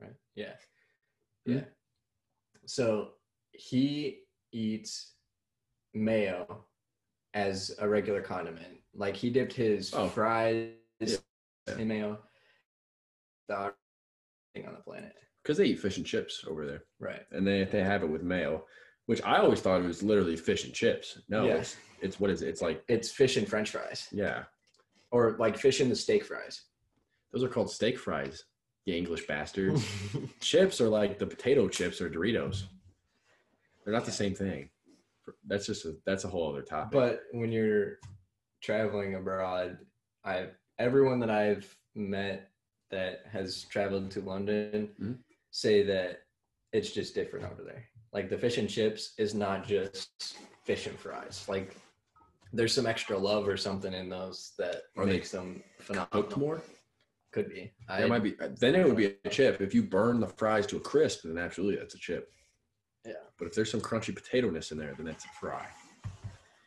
right? 0.00 0.14
Yeah, 0.34 0.56
Mhm. 1.46 1.54
yeah. 1.56 1.64
So 2.66 3.18
he 3.52 4.24
eats 4.52 5.16
mayo 5.94 6.66
as 7.34 7.76
a 7.78 7.88
regular 7.88 8.22
condiment. 8.22 8.82
Like 8.94 9.16
he 9.16 9.30
dipped 9.30 9.52
his 9.52 9.92
Oh. 9.94 10.08
fries 10.08 10.74
Yeah. 11.00 11.78
in 11.78 11.88
mayo. 11.88 12.26
The 13.48 13.74
thing 14.54 14.66
on 14.66 14.74
the 14.74 14.80
planet. 14.82 15.16
because 15.42 15.56
they 15.56 15.64
eat 15.66 15.80
fish 15.80 15.96
and 15.96 16.06
chips 16.06 16.44
over 16.44 16.66
there, 16.66 16.84
Right. 16.98 17.26
and 17.30 17.46
they 17.46 17.64
they 17.64 17.82
have 17.82 18.02
it 18.02 18.06
with 18.08 18.22
mayo, 18.22 18.68
which 19.06 19.22
I 19.24 19.38
always 19.38 19.60
thought 19.60 19.80
it 19.80 19.86
was 19.86 20.02
literally 20.02 20.36
fish 20.36 20.64
and 20.64 20.74
chips. 20.74 21.20
No, 21.28 21.46
Yeah. 21.46 21.56
it's 21.56 21.76
it's 22.02 22.18
what 22.20 22.30
is 22.30 22.42
it? 22.42 22.48
It's 22.48 22.62
like 22.62 22.82
It's 22.88 23.10
fish 23.10 23.36
and 23.36 23.46
french 23.48 23.70
fries. 23.70 24.08
yeah, 24.12 24.44
Or 25.10 25.36
like 25.38 25.58
fish 25.58 25.80
and 25.80 25.90
the 25.90 25.96
steak 25.96 26.24
fries. 26.24 26.62
those 27.32 27.42
are 27.44 27.48
called 27.48 27.70
steak 27.70 27.98
fries. 27.98 28.44
You 28.86 28.94
English 28.94 29.26
bastards. 29.26 29.84
chips 30.40 30.80
are 30.80 30.88
like 30.88 31.18
the 31.18 31.26
potato 31.26 31.68
chips 31.68 32.00
or 32.00 32.08
Doritos. 32.08 32.64
They're 33.84 33.92
not 33.94 34.04
the 34.06 34.10
same 34.10 34.34
thing. 34.34 34.70
That's 35.46 35.66
just 35.66 35.84
a 35.84 35.96
that's 36.06 36.24
a 36.24 36.28
whole 36.28 36.48
other 36.50 36.62
topic. 36.62 36.92
But 36.92 37.22
when 37.32 37.52
you're 37.52 37.98
traveling 38.62 39.14
abroad, 39.14 39.78
I've 40.24 40.56
everyone 40.78 41.20
that 41.20 41.30
I've 41.30 41.76
met 41.94 42.50
that 42.90 43.24
has 43.30 43.64
traveled 43.64 44.10
to 44.12 44.20
London 44.20 44.94
Mhm. 45.00 45.18
say 45.50 45.82
that 45.84 46.22
it's 46.72 46.90
just 46.92 47.14
different 47.14 47.44
over 47.46 47.62
there. 47.62 47.84
Like 48.12 48.28
the 48.28 48.38
fish 48.38 48.58
and 48.58 48.68
chips 48.68 49.14
is 49.18 49.34
not 49.34 49.66
just 49.66 50.36
fish 50.64 50.86
and 50.86 50.98
fries. 50.98 51.46
Like 51.48 51.76
there's 52.52 52.74
some 52.74 52.86
extra 52.86 53.16
love 53.16 53.46
or 53.46 53.56
something 53.56 53.92
in 53.92 54.08
those 54.08 54.52
that 54.58 54.82
Are 54.96 55.06
makes 55.06 55.30
them 55.30 55.62
phenomenal. 55.78 56.22
cooked 56.22 56.36
more. 56.36 56.62
Could 57.32 57.48
be. 57.48 57.72
There 57.88 58.08
might 58.08 58.24
be. 58.24 58.34
Then 58.58 58.74
it 58.74 58.84
would 58.84 58.96
be 58.96 59.14
a 59.24 59.28
chip. 59.28 59.60
If 59.60 59.72
you 59.72 59.84
burn 59.84 60.18
the 60.18 60.26
fries 60.26 60.66
to 60.66 60.76
a 60.78 60.80
crisp, 60.80 61.20
then 61.22 61.38
absolutely 61.38 61.76
that's 61.76 61.94
a 61.94 61.98
chip. 61.98 62.28
Yeah. 63.06 63.12
But 63.38 63.46
if 63.46 63.54
there's 63.54 63.70
some 63.70 63.80
crunchy 63.80 64.14
potato-ness 64.14 64.72
in 64.72 64.78
there, 64.78 64.94
then 64.96 65.06
that's 65.06 65.24
a 65.24 65.28
fry. 65.40 65.66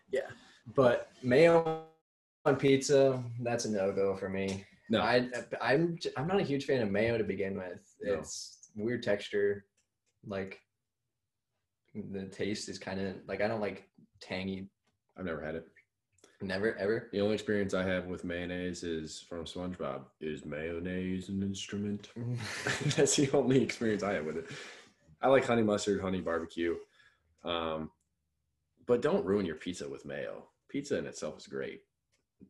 Yeah. 0.10 0.30
But 0.74 1.10
mayo 1.22 1.84
on 2.46 2.56
pizza, 2.56 3.22
that's 3.42 3.66
a 3.66 3.72
no 3.72 3.92
go 3.92 4.16
for 4.16 4.30
me. 4.30 4.64
No, 4.90 5.02
I 5.02 5.28
I'm 5.62 5.98
I'm 6.16 6.28
not 6.28 6.40
a 6.40 6.44
huge 6.44 6.64
fan 6.66 6.82
of 6.82 6.90
mayo 6.90 7.18
to 7.18 7.24
begin 7.26 7.58
with. 7.58 7.82
No. 8.02 8.14
It's 8.14 8.70
weird 8.76 9.04
texture. 9.04 9.66
Like 10.26 10.62
the 11.96 12.26
taste 12.26 12.70
is 12.70 12.80
kind 12.80 13.00
of 13.00 13.16
like 13.28 13.42
I 13.42 13.48
don't 13.48 13.62
like 13.62 13.88
tangy. 14.20 14.68
I've 15.18 15.26
never 15.26 15.44
had 15.44 15.56
it. 15.56 15.68
Never 16.42 16.76
ever. 16.76 17.10
The 17.12 17.22
only 17.22 17.36
experience 17.36 17.74
I 17.74 17.84
have 17.84 18.08
with 18.08 18.26
mayonnaise 18.26 18.84
is 18.84 19.22
from 19.22 19.46
SpongeBob. 19.46 20.02
Is 20.20 20.46
mayonnaise 20.46 21.30
an 21.30 21.42
instrument? 21.42 22.10
That's 22.98 23.16
the 23.16 23.30
only 23.32 23.62
experience 23.62 24.04
I 24.04 24.14
have 24.14 24.26
with 24.26 24.38
it. 24.38 24.46
I 25.22 25.30
like 25.30 25.46
honey 25.46 25.64
mustard, 25.64 26.02
honey 26.02 26.20
barbecue, 26.20 26.76
um, 27.46 27.92
but 28.86 29.02
don't 29.02 29.26
ruin 29.26 29.46
your 29.46 29.56
pizza 29.56 29.88
with 29.88 30.06
mayo. 30.06 30.44
Pizza 30.68 30.98
in 30.98 31.06
itself 31.06 31.38
is 31.38 31.48
great. 31.48 31.84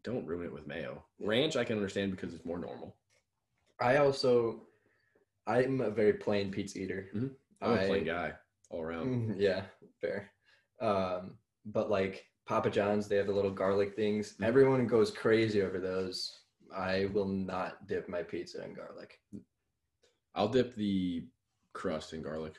Don't 0.03 0.25
ruin 0.25 0.45
it 0.45 0.53
with 0.53 0.65
mayo. 0.65 1.03
Ranch 1.19 1.55
I 1.55 1.63
can 1.63 1.75
understand 1.75 2.11
because 2.11 2.33
it's 2.33 2.45
more 2.45 2.57
normal. 2.57 2.95
I 3.79 3.97
also 3.97 4.61
I'm 5.45 5.81
a 5.81 5.91
very 5.91 6.13
plain 6.13 6.49
pizza 6.49 6.79
eater. 6.79 7.09
Mhm. 7.13 7.31
I'm 7.61 7.71
a 7.71 7.81
I- 7.81 7.87
plain 7.87 8.05
guy 8.05 8.33
all 8.73 8.81
around. 8.81 9.07
Mm, 9.07 9.35
yeah, 9.39 9.63
fair. 10.01 10.31
Um, 10.81 11.37
but 11.65 11.89
like 11.89 12.25
Papa 12.47 12.69
John's, 12.69 13.07
they 13.07 13.15
have 13.17 13.27
the 13.27 13.33
little 13.33 13.51
garlic 13.51 13.95
things. 13.95 14.35
Mhm. 14.39 14.45
Everyone 14.45 14.87
goes 14.87 15.11
crazy 15.11 15.61
over 15.61 15.79
those. 15.79 16.39
I 16.75 17.05
will 17.13 17.27
not 17.27 17.87
dip 17.87 18.09
my 18.09 18.23
pizza 18.23 18.63
in 18.63 18.73
garlic. 18.73 19.19
I'll 20.35 20.47
dip 20.49 20.75
the 20.75 21.27
crust 21.73 22.13
in 22.13 22.21
garlic. 22.23 22.55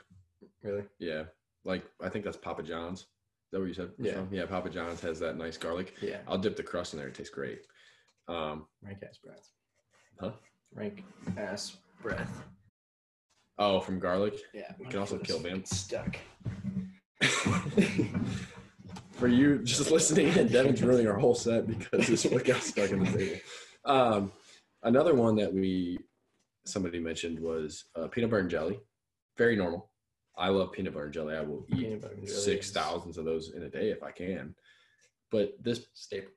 Really? 0.62 0.85
Yeah, 0.99 1.25
like 1.65 1.85
I 2.01 2.09
think 2.09 2.25
that's 2.25 2.37
Papa 2.37 2.62
John's. 2.62 3.01
Is 3.01 3.07
that 3.51 3.59
what 3.59 3.69
you 3.69 3.75
said? 3.75 3.91
Yeah. 3.99 4.23
Yeah. 4.31 4.47
Papa 4.47 4.71
John's 4.71 5.01
has 5.01 5.19
that 5.21 5.37
nice 5.37 5.57
garlic. 5.57 5.95
Yeah. 6.01 6.21
I'll 6.27 6.39
dip 6.39 6.57
the 6.57 6.62
crust 6.62 6.93
in 6.95 6.99
there. 6.99 7.09
It 7.09 7.15
tastes 7.15 7.35
great. 7.35 7.67
Um, 8.29 8.67
Rank 8.83 8.99
ass 9.07 9.19
breath. 9.19 9.51
Huh? 10.19 10.33
Rank 10.73 11.05
ass 11.37 11.77
breath. 12.03 12.45
Oh, 13.59 13.81
from 13.81 13.99
garlic. 13.99 14.35
Yeah. 14.53 14.73
It 14.81 14.91
can 14.91 14.99
also 14.99 15.19
kill 15.19 15.39
them. 15.39 15.65
Stuck. 15.65 16.17
For 19.13 19.29
you 19.29 19.59
just 19.61 19.91
listening 19.91 20.29
in, 20.37 20.49
Devin's 20.49 20.83
ruining 20.83 21.07
our 21.07 21.19
whole 21.19 21.35
set 21.37 21.67
because 21.69 22.07
his 22.09 22.25
foot 22.25 22.45
got 22.45 22.63
stuck 22.63 22.91
in 22.91 23.05
the 23.05 23.11
table. 23.13 23.41
Um, 23.85 24.33
another 24.83 25.15
one 25.15 25.37
that 25.37 25.53
we 25.55 25.99
somebody 26.65 26.99
mentioned 26.99 27.39
was 27.39 27.85
uh, 27.95 28.09
peanut 28.09 28.31
butter 28.31 28.41
and 28.43 28.51
jelly. 28.51 28.81
Very 29.37 29.55
normal. 29.57 29.91
I 30.37 30.49
love 30.49 30.73
peanut 30.73 30.93
butter 30.95 31.05
and 31.07 31.15
jelly. 31.15 31.37
I 31.37 31.43
will 31.43 31.65
eat 31.69 31.77
Peanut 31.79 32.03
butter 32.03 32.15
and 32.15 32.27
jelly 32.27 32.39
six 32.41 32.73
thousands 32.73 33.17
of 33.19 33.25
those 33.25 33.53
in 33.53 33.63
a 33.63 33.69
day 33.69 33.91
if 33.91 34.03
I 34.03 34.11
can. 34.11 34.55
But 35.31 35.55
this, 35.63 35.87
Staple. 35.95 36.33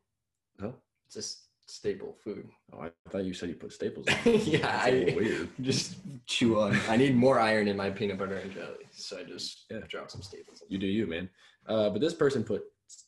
huh? 0.62 0.72
It's 1.08 1.18
s- 1.18 1.47
staple 1.68 2.16
food. 2.24 2.48
Oh, 2.74 2.82
I 2.82 2.92
thought 3.10 3.26
you 3.26 3.34
said 3.34 3.50
you 3.50 3.56
put 3.56 3.74
staples. 3.74 4.06
Yeah, 4.26 4.60
That's 4.60 4.88
a 4.88 4.92
little 4.92 5.14
I 5.14 5.16
weird. 5.16 5.50
just 5.62 5.96
chew 6.26 6.60
on. 6.60 6.78
I 6.90 6.98
need 6.98 7.16
more 7.16 7.40
iron 7.40 7.68
in 7.68 7.78
my 7.78 7.90
peanut 7.90 8.18
butter 8.18 8.38
and 8.38 8.52
jelly, 8.52 8.86
so 8.92 9.20
I 9.20 9.24
just 9.24 9.66
Yeah. 9.70 9.80
drop 9.88 10.10
some 10.10 10.22
staples. 10.22 10.64
You 10.70 10.78
do 10.78 10.88
you, 10.88 11.06
man. 11.08 11.30
Uh, 11.68 11.90
but 11.90 12.00
this 12.02 12.14
person 12.14 12.44
put 12.44 12.64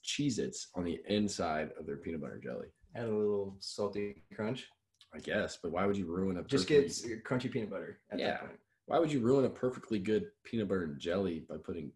Cheez-Its 0.05 0.68
on 0.76 0.84
the 0.84 0.99
inside 1.07 1.70
of 1.80 1.86
their 1.86 1.97
peanut 1.97 2.22
butter 2.22 2.34
and 2.34 2.43
jelly. 2.43 2.68
Add 2.95 3.05
a 3.07 3.16
little 3.16 3.55
salty 3.60 4.24
crunch. 4.36 4.68
I 5.14 5.18
guess, 5.20 5.57
but 5.64 5.72
why 5.72 5.86
would 5.88 5.97
you 5.97 6.05
ruin 6.05 6.38
a 6.38 6.43
Just 6.43 6.68
get 6.68 6.88
crunchy 7.26 7.49
peanut 7.49 7.72
butter 7.72 7.99
at 8.12 8.20
Yeah. 8.20 8.28
that 8.32 8.39
point. 8.41 8.60
Why 8.86 8.99
would 8.99 9.12
you 9.12 9.22
ruin 9.22 9.45
a 9.45 9.49
perfectly 9.49 9.97
good 9.99 10.28
peanut 10.43 10.68
butter 10.68 10.84
and 10.84 10.99
jelly 10.99 11.45
by 11.49 11.57
putting 11.57 11.91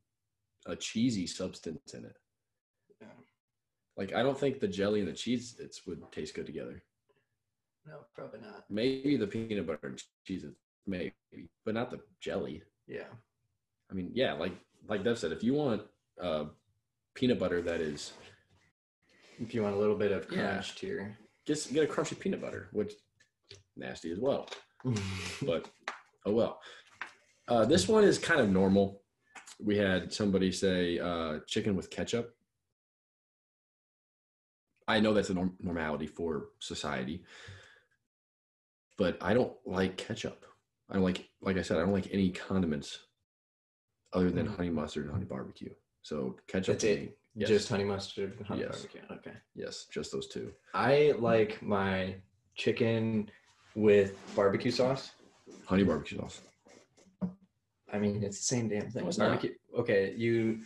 a 0.66 0.76
cheesy 0.76 1.28
substance 1.28 1.93
in 1.93 2.05
it? 2.05 2.16
Yeah. 3.97 4.03
Like 4.03 4.13
I 4.13 4.23
don't 4.23 4.37
think 4.39 4.59
the 4.59 4.67
jelly 4.67 4.99
and 4.99 5.07
the 5.09 5.13
Cheez-Its 5.13 5.85
would 5.85 5.99
taste 6.11 6.33
good 6.35 6.45
together. 6.45 6.81
No, 7.85 7.99
probably 8.15 8.39
not. 8.41 8.65
Maybe 8.69 9.17
the 9.17 9.27
peanut 9.27 9.67
butter 9.67 9.87
and 9.87 10.01
Cheez-Its 10.27 10.55
maybe, 10.87 11.13
but 11.65 11.73
not 11.75 11.91
the 11.91 11.99
jelly. 12.21 12.63
Yeah. 12.87 13.03
I 13.91 13.93
mean, 13.93 14.11
yeah, 14.13 14.33
like 14.33 14.53
like 14.87 15.03
Dev 15.03 15.17
said, 15.17 15.31
if 15.31 15.43
you 15.43 15.53
want 15.53 15.81
uh, 16.21 16.45
peanut 17.13 17.39
butter 17.39 17.61
that 17.61 17.81
is 17.81 18.13
If 19.39 19.53
you 19.53 19.63
want 19.63 19.75
a 19.75 19.79
little 19.79 19.95
bit 19.95 20.11
of 20.11 20.27
Yeah. 20.31 20.51
crunch 20.53 20.75
to 20.75 20.87
your. 20.87 21.17
just 21.45 21.73
get 21.73 21.89
a 21.89 21.91
crunchy 21.91 22.17
peanut 22.19 22.41
butter, 22.41 22.69
which 22.71 22.93
nasty 23.75 24.11
as 24.11 24.19
well. 24.19 24.47
but 25.43 25.69
oh 26.25 26.33
well. 26.33 26.59
Uh, 27.47 27.65
this 27.65 27.87
one 27.87 28.03
is 28.05 28.17
kind 28.17 28.39
of 28.39 28.49
normal. 28.49 29.01
We 29.59 29.77
had 29.77 30.13
somebody 30.13 30.51
say 30.51 30.97
uh, 30.99 31.39
chicken 31.47 31.75
with 31.75 31.89
ketchup. 31.89 32.33
I 34.88 34.99
know 34.99 35.13
that's 35.13 35.29
a 35.29 35.34
norm- 35.34 35.55
normality 35.59 36.07
for 36.07 36.49
society, 36.59 37.23
but 38.97 39.17
I 39.21 39.34
don't 39.34 39.53
like 39.65 39.97
ketchup. 39.97 40.45
I 40.89 40.95
don't 40.95 41.03
like, 41.03 41.29
like 41.41 41.57
I 41.57 41.61
said, 41.61 41.77
I 41.77 41.81
don't 41.81 41.93
like 41.93 42.09
any 42.11 42.31
condiments 42.31 42.99
other 44.11 44.29
than 44.29 44.47
Mhm. 44.47 44.55
honey 44.55 44.69
mustard 44.69 45.05
and 45.05 45.13
honey 45.13 45.25
barbecue. 45.25 45.73
So 46.01 46.38
ketchup, 46.47 46.73
That's 46.73 46.84
it. 46.84 47.17
Yes. 47.36 47.49
Just 47.49 47.69
honey 47.69 47.84
mustard 47.86 48.38
and 48.38 48.45
honey 48.45 48.61
Yes. 48.61 48.86
barbecue. 48.86 49.01
Okay. 49.17 49.38
yes, 49.55 49.86
just 49.86 50.11
those 50.11 50.27
two. 50.27 50.53
I 50.73 51.13
like 51.17 51.61
my 51.63 52.21
chicken 52.55 53.31
with 53.75 54.15
barbecue 54.36 54.69
sauce. 54.69 55.13
Honey 55.65 55.84
barbecue 55.84 56.19
sauce. 56.19 56.41
I 57.91 57.97
mean, 57.99 58.23
it's 58.23 58.38
the 58.39 58.43
same 58.43 58.67
damn 58.69 58.89
thing. 58.91 59.03
No, 59.03 59.09
it's 59.09 59.17
not. 59.17 59.29
barbecue. 59.29 59.55
Okay, 59.77 60.13
you 60.15 60.63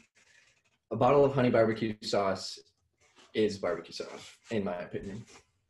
a 0.92 0.96
bottle 0.96 1.24
of 1.24 1.34
honey 1.34 1.50
barbecue 1.50 1.96
sauce 2.02 2.58
is 3.38 3.58
barbecue 3.60 3.94
sauce, 3.94 4.36
in 4.52 4.64
my 4.64 4.76
opinion. 4.80 5.24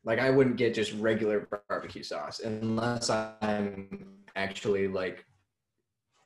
Like 0.06 0.20
I 0.20 0.30
wouldn't 0.30 0.56
get 0.56 0.74
just 0.74 0.94
regular 0.94 1.48
barbecue 1.68 2.02
sauce 2.04 2.40
unless 2.40 3.10
I'm 3.10 4.08
actually 4.38 4.88
like 4.88 5.26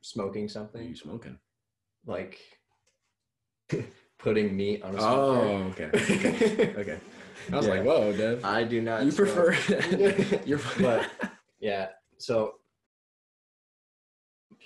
smoking 0.02 0.44
What 0.44 0.50
are 0.52 0.54
something, 0.54 0.88
you 0.88 0.96
smoking? 0.96 1.38
like 2.06 2.40
putting 4.20 4.56
meat 4.56 4.84
on 4.84 4.96
a 4.96 5.02
Oh, 5.02 5.72
smoker. 5.74 5.90
okay. 5.94 6.16
Okay. 6.16 6.76
okay. 6.78 7.00
I 7.52 7.58
was 7.58 7.66
Yeah. 7.66 7.74
like, 7.74 7.84
whoa, 7.84 8.14
Dev. 8.16 8.46
I 8.46 8.64
do 8.64 8.82
not. 8.82 9.04
You 9.04 9.10
smoke. 9.12 9.30
prefer 9.34 10.42
you're 10.46 10.60
but 10.80 11.10
yeah 11.60 11.88
so 12.18 12.54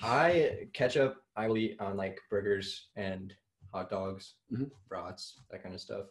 i 0.03 0.67
ketchup 0.73 1.15
i 1.37 1.47
will 1.47 1.57
eat 1.57 1.77
on 1.79 1.95
like 1.95 2.19
burgers 2.29 2.87
and 2.97 3.33
hot 3.73 3.89
dogs 3.89 4.35
Mhm. 4.51 4.69
brats 4.89 5.39
that 5.51 5.63
kind 5.63 5.73
of 5.73 5.79
stuff 5.79 6.05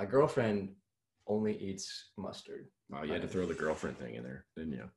my 0.00 0.06
girlfriend 0.06 0.70
only 1.26 1.58
eats 1.58 2.06
mustard 2.16 2.68
Wow, 2.88 3.02
you 3.02 3.12
had 3.12 3.20
to 3.22 3.28
throw 3.28 3.44
the 3.46 3.54
girlfriend 3.54 3.98
thing 3.98 4.14
in 4.14 4.24
there, 4.24 4.46
didn't 4.56 4.72
you? 4.72 4.88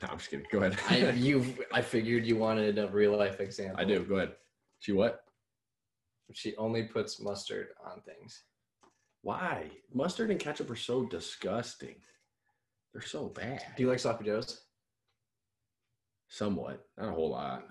No, 0.00 0.08
I'm 0.10 0.16
just 0.16 0.30
kidding. 0.30 0.46
Go 0.52 0.60
ahead. 0.62 0.78
i 0.88 1.10
you 1.28 1.44
i 1.72 1.82
figured 1.82 2.24
you 2.24 2.36
wanted 2.36 2.78
a 2.78 2.86
real 2.88 3.16
life 3.18 3.40
example 3.40 3.80
I 3.80 3.84
do. 3.84 4.04
Go 4.04 4.16
ahead. 4.16 4.34
She 4.78 4.92
what? 4.92 5.24
she 6.32 6.54
only 6.56 6.84
puts 6.84 7.20
mustard 7.20 7.68
on 7.84 8.00
things 8.02 8.44
Why? 9.22 9.70
Mustard 9.92 10.30
and 10.30 10.38
ketchup 10.38 10.70
are 10.70 10.76
so 10.76 11.04
disgusting. 11.06 11.96
They're 12.92 13.02
so 13.02 13.28
bad. 13.28 13.60
do 13.76 13.82
you 13.82 13.88
like 13.88 13.98
sloppy 13.98 14.24
joes 14.26 14.60
Somewhat, 16.28 16.86
not 16.96 17.08
a 17.08 17.12
whole 17.12 17.30
lot. 17.30 17.64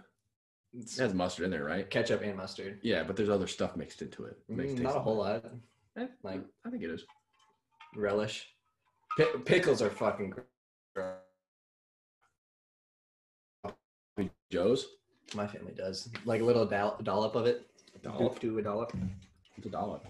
It 0.73 0.97
has 0.99 1.13
mustard 1.13 1.45
in 1.45 1.51
there, 1.51 1.63
right? 1.63 1.89
ketchup 1.89 2.21
and 2.23 2.35
mustard. 2.35 2.79
Yeah, 2.83 3.03
but 3.03 3.15
there's 3.15 3.29
other 3.29 3.47
stuff 3.47 3.75
mixed 3.77 4.01
into 4.01 4.25
it. 4.25 4.37
Makes 4.49 4.73
Mm, 4.73 4.79
it 4.79 4.83
not 4.83 4.97
a 4.97 4.99
whole 4.99 5.17
lot. 5.17 5.45
Eh, 5.97 6.07
like- 6.23 6.43
I 6.65 6.69
think 6.69 6.83
it 6.83 6.89
is. 6.89 7.03
Relish. 7.95 8.47
Pi- 9.17 9.25
pickles 9.45 9.81
are 9.81 9.89
fucking 9.89 10.33
gross. 10.95 11.15
Joe's. 14.51 14.87
My 15.35 15.47
family 15.47 15.73
does. 15.73 16.09
Like 16.25 16.41
a 16.41 16.43
little 16.43 16.65
doll- 16.65 16.97
dollop 17.03 17.35
of 17.35 17.45
it. 17.47 17.69
Dollop. 18.01 18.39
Do, 18.39 18.51
do 18.51 18.57
a 18.59 18.61
dollop. 18.61 18.93
It's 19.57 19.65
a 19.65 19.69
dollop. 19.69 20.05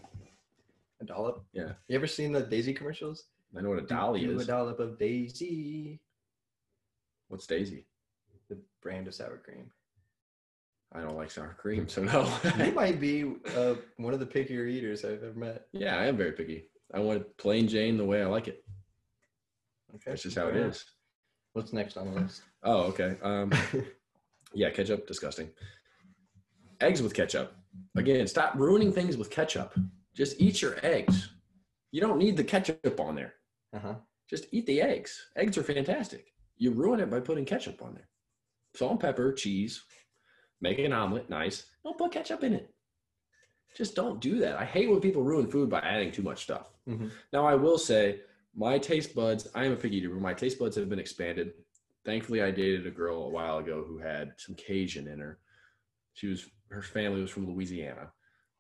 A 1.00 1.06
dollop. 1.06 1.46
Yeah. 1.54 1.74
You 1.88 1.96
ever 1.96 2.08
seen 2.08 2.32
the 2.32 2.42
Daisy 2.42 2.74
commercials? 2.74 3.26
I 3.58 3.62
know 3.62 3.70
what 3.70 3.78
a 3.80 3.82
Do- 3.82 3.88
dolly 3.88 4.20
do 4.22 4.36
is. 4.36 4.44
a 4.44 4.46
dollop 4.46 4.80
of 4.80 4.98
Daisy. 5.00 6.00
What's 7.30 7.48
Daisy? 7.48 7.86
The 8.50 8.58
brand 8.82 9.08
of 9.08 9.16
sour 9.16 9.38
cream. 9.38 9.72
I 10.94 11.02
don't 11.02 11.18
like 11.18 11.32
sour 11.32 11.56
cream, 11.60 11.88
so 11.88 12.04
no. 12.04 12.32
you 12.58 12.72
might 12.76 13.00
be 13.00 13.36
uh, 13.56 13.76
one 13.98 14.14
of 14.14 14.20
the 14.20 14.26
pickier 14.26 14.70
eaters 14.70 15.04
I've 15.04 15.24
ever 15.24 15.34
met. 15.34 15.68
yeah, 15.74 15.98
I 15.98 16.06
am 16.06 16.18
very 16.18 16.32
picky. 16.32 16.70
I 16.94 17.00
want 17.00 17.26
plain 17.38 17.68
Jane 17.68 17.98
the 17.98 18.06
way 18.06 18.22
I 18.22 18.26
like 18.26 18.48
it. 18.48 18.64
Okay. 19.94 20.12
That's 20.12 20.24
just 20.24 20.38
how 20.38 20.48
it 20.48 20.56
is. 20.56 20.86
What's 21.54 21.74
next 21.74 21.98
on 21.98 22.14
the 22.14 22.22
list? 22.22 22.42
Oh, 22.64 22.84
okay. 22.84 23.16
Um, 23.22 23.52
yeah, 24.54 24.70
ketchup, 24.70 25.08
disgusting. 25.08 25.50
Eggs 26.80 27.02
with 27.02 27.14
ketchup. 27.14 27.54
Again, 27.96 28.28
stop 28.28 28.54
ruining 28.56 28.94
things 28.94 29.18
with 29.18 29.30
ketchup. 29.30 29.78
Just 30.16 30.40
eat 30.40 30.62
your 30.62 30.78
eggs. 30.84 31.30
You 31.92 32.02
don't 32.02 32.18
need 32.18 32.38
the 32.38 32.44
ketchup 32.44 33.00
on 33.00 33.16
there. 33.16 33.34
Uh-huh. 33.74 33.96
Just 34.30 34.48
eat 34.52 34.66
the 34.66 34.82
eggs. 34.82 35.30
Eggs 35.36 35.58
are 35.58 35.64
fantastic. 35.64 36.28
You 36.58 36.72
ruin 36.72 37.00
it 37.00 37.10
by 37.10 37.20
putting 37.20 37.46
ketchup 37.46 37.82
on 37.82 37.96
there. 37.96 38.10
Salt 38.76 38.92
and 38.92 39.00
pepper, 39.00 39.34
cheese, 39.34 39.84
make 40.62 40.80
an 40.80 40.94
omelet, 40.94 41.30
nice. 41.30 41.66
Don't 41.84 41.98
put 41.98 42.12
ketchup 42.12 42.44
in 42.44 42.54
it. 42.54 42.70
Just 43.76 43.96
don't 43.96 44.20
do 44.20 44.40
that. 44.40 44.58
I 44.60 44.66
hate 44.66 44.90
when 44.90 45.00
people 45.02 45.24
ruin 45.24 45.48
food 45.50 45.70
by 45.70 45.80
adding 45.80 46.12
too 46.12 46.24
much 46.24 46.44
stuff. 46.44 46.68
Mhm. 46.88 47.12
Now, 47.32 47.46
I 47.46 47.56
will 47.56 47.78
say, 47.78 48.22
my 48.56 48.80
taste 48.80 49.14
buds, 49.14 49.48
I 49.54 49.66
am 49.66 49.74
a 49.74 49.76
picky 49.76 49.98
eater, 49.98 50.10
but 50.10 50.22
my 50.22 50.34
taste 50.34 50.58
buds 50.58 50.76
have 50.78 50.90
been 50.90 50.98
expanded. 51.00 51.54
Thankfully, 52.06 52.42
I 52.42 52.50
dated 52.52 52.88
a 52.88 52.92
girl 52.92 53.24
a 53.24 53.30
while 53.30 53.60
ago 53.60 53.84
who 53.84 54.00
had 54.00 54.34
some 54.38 54.56
Cajun 54.56 55.08
in 55.08 55.20
her. 55.20 55.40
She 56.14 56.28
was, 56.28 56.48
her 56.72 56.82
family 56.82 57.22
was 57.22 57.30
from 57.30 57.48
Louisiana. 57.48 58.12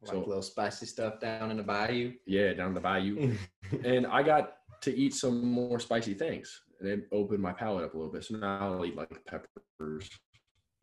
Like 0.01 0.11
So- 0.11 0.19
little 0.23 0.43
spicy 0.43 0.85
stuff 0.85 1.19
down 1.19 1.49
in 1.49 1.57
the 1.57 1.63
bayou. 1.63 2.13
Yeah, 2.27 2.53
down 2.53 2.75
the 2.75 2.79
bayou. 2.81 3.35
and 3.83 4.05
I 4.05 4.21
got 4.21 4.57
to 4.81 4.95
eat 4.95 5.15
some 5.15 5.43
more 5.43 5.79
spicy 5.79 6.13
things, 6.13 6.61
and 6.79 6.87
it 6.87 7.07
opened 7.11 7.41
my 7.41 7.53
palate 7.53 7.85
up 7.85 7.95
a 7.95 7.97
little 7.97 8.11
bit. 8.13 8.23
So 8.23 8.35
now 8.37 8.73
I'll 8.73 8.85
eat 8.85 8.95
like 8.95 9.09
peppers. 9.25 10.07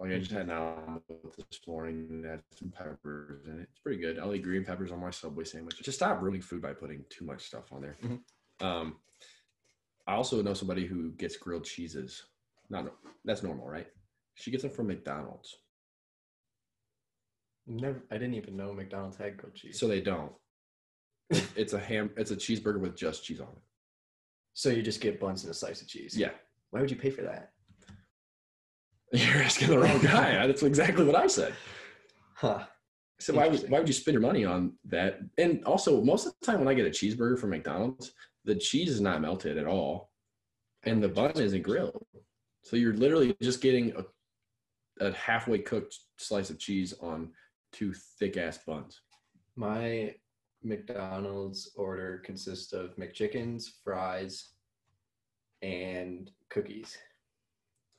Like 0.01 0.11
I 0.13 0.19
just 0.19 0.33
had 0.33 0.43
an 0.43 0.51
omelet 0.51 1.03
this 1.37 1.61
morning 1.67 2.07
and 2.11 2.25
had 2.25 2.43
some 2.59 2.71
peppers 2.71 3.47
in 3.47 3.61
it. 3.61 3.69
It's 3.71 3.79
pretty 3.79 4.01
good. 4.01 4.19
I'll 4.19 4.35
eat 4.35 4.43
green 4.43 4.65
peppers 4.65 4.91
on 4.91 5.01
my 5.01 5.11
Subway 5.11 5.45
sandwich. 5.45 5.81
Just 5.83 5.99
stop 5.99 6.21
ruining 6.21 6.43
food 6.43 6.61
by 6.61 6.73
putting 6.73 7.05
too 7.11 7.25
much 7.25 7.45
stuff 7.47 7.73
on 7.73 7.81
there. 7.83 7.97
Mhm. 8.03 8.21
Um, 8.61 9.01
I 10.07 10.15
also 10.15 10.43
know 10.43 10.53
somebody 10.53 10.85
who 10.85 11.13
gets 11.13 11.37
grilled 11.37 11.65
cheeses. 11.65 12.25
Not 12.71 12.93
that's 13.25 13.43
normal, 13.43 13.69
right? 13.69 13.87
She 14.35 14.51
gets 14.51 14.63
them 14.65 14.73
from 14.73 14.89
McDonald's, 14.89 15.57
Never. 17.67 18.03
I 18.11 18.15
didn't 18.19 18.35
even 18.35 18.57
know 18.57 18.75
McDonald's 18.75 19.17
had 19.17 19.37
grilled 19.39 19.55
cheese. 19.55 19.79
so 19.79 19.89
they 19.89 20.01
don't. 20.01 20.33
It's 21.57 21.73
a 21.73 21.79
ham. 21.79 22.11
It's 22.17 22.31
a 22.31 22.37
cheeseburger 22.37 22.79
with 22.81 22.97
just 22.97 23.25
cheese 23.25 23.41
on 23.41 23.49
it. 23.49 23.63
So 24.53 24.69
you 24.69 24.83
just 24.83 25.01
get 25.01 25.19
buns 25.19 25.45
and 25.45 25.51
a 25.51 25.55
slice 25.55 25.81
of 25.81 25.89
cheese. 25.89 26.17
Yeah, 26.17 26.33
Why 26.71 26.81
would 26.81 26.91
you 26.91 26.97
pay 26.99 27.11
for 27.11 27.23
that? 27.23 27.54
You're 29.15 29.43
asking 29.43 29.69
the 29.69 29.79
wrong 29.79 30.01
guy. 30.01 30.45
That's 30.47 30.63
exactly 30.63 31.05
what 31.05 31.15
I 31.15 31.29
said. 31.29 31.55
Huh. 32.35 32.65
So 33.21 33.35
why 33.35 33.47
would, 33.47 33.71
why 33.71 33.79
would 33.79 33.89
you 33.89 33.95
spend 33.95 34.15
your 34.15 34.23
money 34.23 34.45
on 34.45 34.73
that? 34.87 35.21
And 35.39 35.65
also, 35.65 36.03
most 36.03 36.27
of 36.27 36.35
the 36.41 36.47
time 36.47 36.59
when 36.59 36.69
I 36.69 36.75
get 36.75 36.87
a 36.87 36.91
cheeseburger 36.91 37.39
from 37.39 37.51
McDonald's, 37.51 38.13
the 38.45 38.57
cheese 38.57 38.91
is 38.91 39.01
not 39.01 39.21
melted 39.21 39.57
at 39.57 39.67
all, 39.67 40.11
and 40.83 41.03
the 41.03 41.09
bun 41.09 41.31
isn't 41.37 41.63
grilled. 41.63 42.05
So 42.63 42.77
you're 42.77 42.95
literally 42.95 43.37
just 43.41 43.61
getting 43.61 43.93
a, 43.93 45.07
a 45.07 45.13
halfway 45.13 45.59
cooked 45.59 45.97
slice 46.19 46.51
of 46.51 46.59
cheese 46.59 46.93
on 47.01 47.31
two 47.73 47.95
thick 48.19 48.37
ass 48.37 48.59
buns. 48.67 49.01
My 49.55 50.15
McDonald's 50.65 51.71
order 51.77 52.21
consists 52.25 52.73
of 52.73 52.97
McChickens, 52.97 53.67
fries, 53.85 54.51
and 55.63 56.31
cookies. 56.51 56.99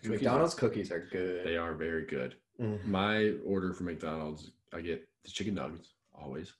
Cookies 0.05 0.21
McDonald's 0.21 0.53
cookies 0.55 0.91
are 0.91 1.07
good. 1.11 1.45
They 1.45 1.57
are 1.57 1.73
very 1.73 2.05
good. 2.05 2.35
Mhm. 2.59 2.85
My 2.85 3.31
order 3.45 3.73
for 3.73 3.83
McDonald's, 3.83 4.51
I 4.73 4.81
get 4.81 5.07
the 5.23 5.31
chicken 5.31 5.55
nuggets 5.55 5.93
always, 6.13 6.53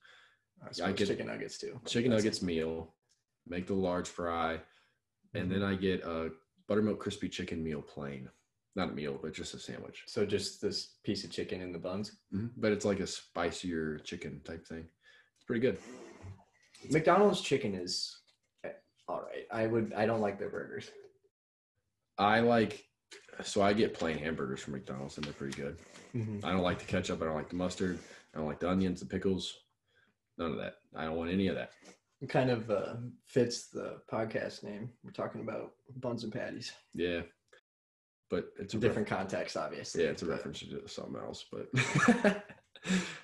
I, 0.62 0.90
I 0.90 0.92
get- 0.92 1.08
chicken 1.08 1.28
nuggets 1.28 1.58
too. 1.58 1.80
chicken 1.86 2.12
That's- 2.12 2.24
nuggets 2.24 2.42
meal, 2.42 2.94
make 3.48 3.68
the 3.68 3.74
large 3.76 4.08
fry, 4.10 4.62
and 5.34 5.52
then 5.52 5.64
I 5.64 5.76
get 5.76 6.04
a 6.04 6.32
buttermilk 6.68 7.00
crispy 7.00 7.30
chicken 7.30 7.64
meal 7.64 7.82
plain. 7.82 8.30
Not 8.76 8.90
a 8.90 8.94
meal, 8.94 9.18
but 9.22 9.34
just 9.34 9.54
a 9.54 9.60
sandwich. 9.60 10.04
So 10.06 10.26
just 10.26 10.62
this 10.62 10.96
piece 11.04 11.24
of 11.24 11.32
chicken 11.32 11.62
in 11.62 11.72
the 11.72 11.80
buns. 11.80 12.18
Mhm. 12.34 12.52
But 12.58 12.74
it's 12.74 12.84
like 12.84 13.00
a 13.00 13.08
spicier 13.08 14.00
chicken 14.00 14.42
type 14.42 14.66
thing. 14.68 14.90
It's 15.38 15.46
pretty 15.46 15.62
good. 15.62 15.78
McDonald's 16.92 17.40
chicken 17.42 17.74
is 17.74 18.20
eh, 18.66 18.72
all 19.08 19.22
right. 19.22 19.46
I 19.50 19.68
would. 19.68 19.94
I 19.94 20.06
don't 20.06 20.20
like 20.20 20.38
their 20.40 20.50
burgers. 20.50 20.92
I 22.18 22.42
like, 22.42 22.86
so 23.44 23.62
I 23.62 23.74
get 23.74 23.94
plain 23.94 24.18
hamburgers 24.18 24.62
from 24.62 24.74
McDonald's 24.74 25.18
and 25.18 25.26
they're 25.26 25.34
pretty 25.34 25.62
good. 25.62 25.78
I 26.44 26.52
don't 26.52 26.62
like 26.62 26.80
the 26.80 26.86
ketchup. 26.86 27.22
I 27.22 27.26
don't 27.26 27.36
like 27.36 27.50
the 27.50 27.56
mustard. 27.56 28.00
I 28.34 28.38
don't 28.38 28.48
like 28.48 28.60
the 28.60 28.70
onions, 28.70 29.02
the 29.02 29.06
pickles. 29.06 29.54
None 30.38 30.52
of 30.52 30.58
that. 30.58 30.76
I 30.96 31.06
don't 31.06 31.16
want 31.16 31.32
any 31.32 31.48
of 31.48 31.56
that. 31.56 31.72
It 32.22 32.30
kind 32.30 32.50
of 32.50 32.70
uh, 32.70 32.96
fits 33.26 33.68
the 33.68 33.98
podcast 34.12 34.64
name. 34.64 34.90
We're 35.04 35.12
talking 35.12 35.42
about 35.42 35.72
buns 35.98 36.24
and 36.24 36.32
patties. 36.32 36.72
Yeah. 36.94 37.22
But 38.30 38.48
it's 38.58 38.74
a 38.74 38.78
different 38.78 39.08
context, 39.08 39.58
obviously. 39.58 40.04
Yeah, 40.04 40.10
it's 40.12 40.22
a 40.22 40.26
but- 40.26 40.32
reference 40.32 40.60
to 40.60 40.88
something 40.88 41.22
else. 41.22 41.46
But 41.52 41.68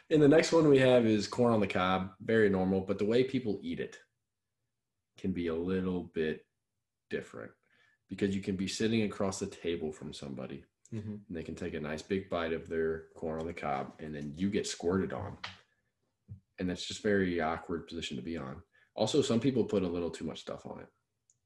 and 0.10 0.22
the 0.22 0.28
next 0.28 0.52
one 0.52 0.68
we 0.68 0.80
have 0.80 1.06
is 1.06 1.28
corn 1.28 1.54
on 1.54 1.60
the 1.60 1.68
cob. 1.68 2.12
Very 2.22 2.50
normal, 2.50 2.82
but 2.82 3.00
the 3.00 3.06
way 3.06 3.24
people 3.24 3.60
eat 3.64 3.80
it 3.80 3.98
can 5.18 5.32
be 5.32 5.48
a 5.48 5.56
little 5.56 6.12
bit 6.14 6.46
different 7.10 7.52
because 8.12 8.36
you 8.36 8.42
can 8.42 8.58
be 8.58 8.68
sitting 8.68 9.04
across 9.04 9.40
the 9.40 9.48
table 9.48 9.90
from 9.90 10.12
somebody 10.14 10.66
Mhm. 10.94 11.22
and 11.28 11.38
they 11.38 11.44
can 11.44 11.56
take 11.56 11.74
a 11.76 11.80
nice 11.80 12.02
big 12.02 12.30
bite 12.30 12.52
of 12.52 12.68
their 12.68 13.06
corn 13.16 13.40
on 13.40 13.48
the 13.48 13.54
cob 13.54 13.94
and 14.00 14.14
then 14.14 14.34
you 14.36 14.50
get 14.50 14.68
squirted 14.68 15.14
on. 15.14 15.38
And 16.60 16.70
that's 16.70 16.86
just 16.86 17.02
very 17.02 17.40
awkward 17.40 17.88
position 17.88 18.18
to 18.18 18.22
be 18.24 18.36
on. 18.38 18.62
Also, 18.96 19.22
some 19.22 19.40
people 19.40 19.64
put 19.64 19.84
a 19.84 19.88
little 19.88 20.10
too 20.12 20.26
much 20.26 20.42
stuff 20.42 20.66
on 20.66 20.82
it. 20.82 20.88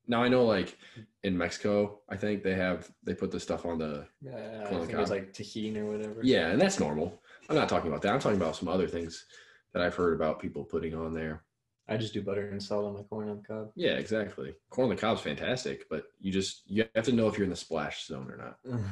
Now 0.08 0.24
I 0.24 0.28
know 0.28 0.44
like 0.46 0.76
in 1.24 1.38
Mexico, 1.38 2.02
I 2.10 2.18
think 2.18 2.42
they 2.42 2.56
have 2.56 2.92
they 3.04 3.14
put 3.14 3.30
the 3.30 3.40
stuff 3.40 3.64
on 3.68 3.78
the 3.78 4.08
Yeah, 4.20 4.64
I 4.66 4.70
Corn 4.70 4.82
on 4.82 4.88
think 4.88 5.00
cob. 5.00 5.10
like 5.10 5.34
tahini 5.34 5.78
or 5.78 5.86
whatever. 5.92 6.22
yeah, 6.24 6.50
and 6.50 6.60
that's 6.60 6.80
normal. 6.80 7.22
I'm 7.48 7.56
not 7.56 7.70
talking 7.70 7.90
about 7.92 8.02
that. 8.02 8.14
I'm 8.14 8.20
talking 8.20 8.42
about 8.42 8.56
some 8.56 8.68
other 8.68 8.88
things 8.88 9.28
that 9.74 9.84
I've 9.84 9.94
heard 9.96 10.16
about 10.16 10.40
people 10.40 10.66
putting 10.66 10.96
on 10.96 11.14
there. 11.14 11.45
I 11.88 11.98
just 11.98 12.14
do 12.14 12.22
butter 12.22 12.50
and 12.50 12.62
salt 12.62 12.86
on 12.86 12.94
my 12.96 13.04
corn 13.04 13.30
on 13.30 13.38
the 13.38 13.44
cob. 13.48 13.72
Yeah, 13.76 13.92
exactly. 13.94 14.56
Corn 14.70 14.90
on 14.90 14.96
the 14.96 15.00
cob's 15.02 15.22
fantastic, 15.22 15.88
but 15.90 16.06
you 16.20 16.32
just 16.32 16.64
you 16.66 16.86
have 16.96 17.06
to 17.06 17.12
know 17.12 17.28
if 17.28 17.38
you're 17.38 17.44
in 17.44 17.50
the 17.52 17.56
splash 17.56 18.06
zone 18.08 18.30
or 18.32 18.38
not, 18.38 18.58
and 18.66 18.84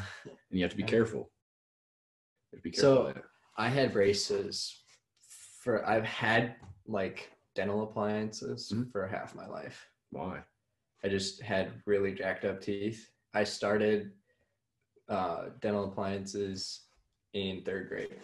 you 0.51 0.61
have 0.61 0.71
to 0.71 0.77
be 0.77 0.83
careful. 0.83 1.31
To 2.53 2.59
be 2.61 2.71
So- 2.71 3.05
careful. 3.05 3.13
that. 3.21 3.23
I 3.57 3.69
had 3.69 3.93
braces 3.93 4.83
for 5.61 5.87
I've 5.87 6.03
had 6.05 6.55
like 6.87 7.31
dental 7.55 7.83
appliances 7.83 8.71
Mhm. 8.73 8.91
for 8.91 9.07
half 9.07 9.35
my 9.35 9.47
life. 9.47 9.87
why? 10.11 10.43
I 11.03 11.09
just 11.09 11.41
had 11.41 11.81
really 11.85 12.13
jacked 12.13 12.45
up 12.45 12.61
teeth. 12.61 13.09
I 13.33 13.43
started 13.43 14.13
uh, 15.09 15.49
dental 15.59 15.85
appliances 15.85 16.85
in 17.33 17.61
third 17.63 17.89
grade. 17.89 18.15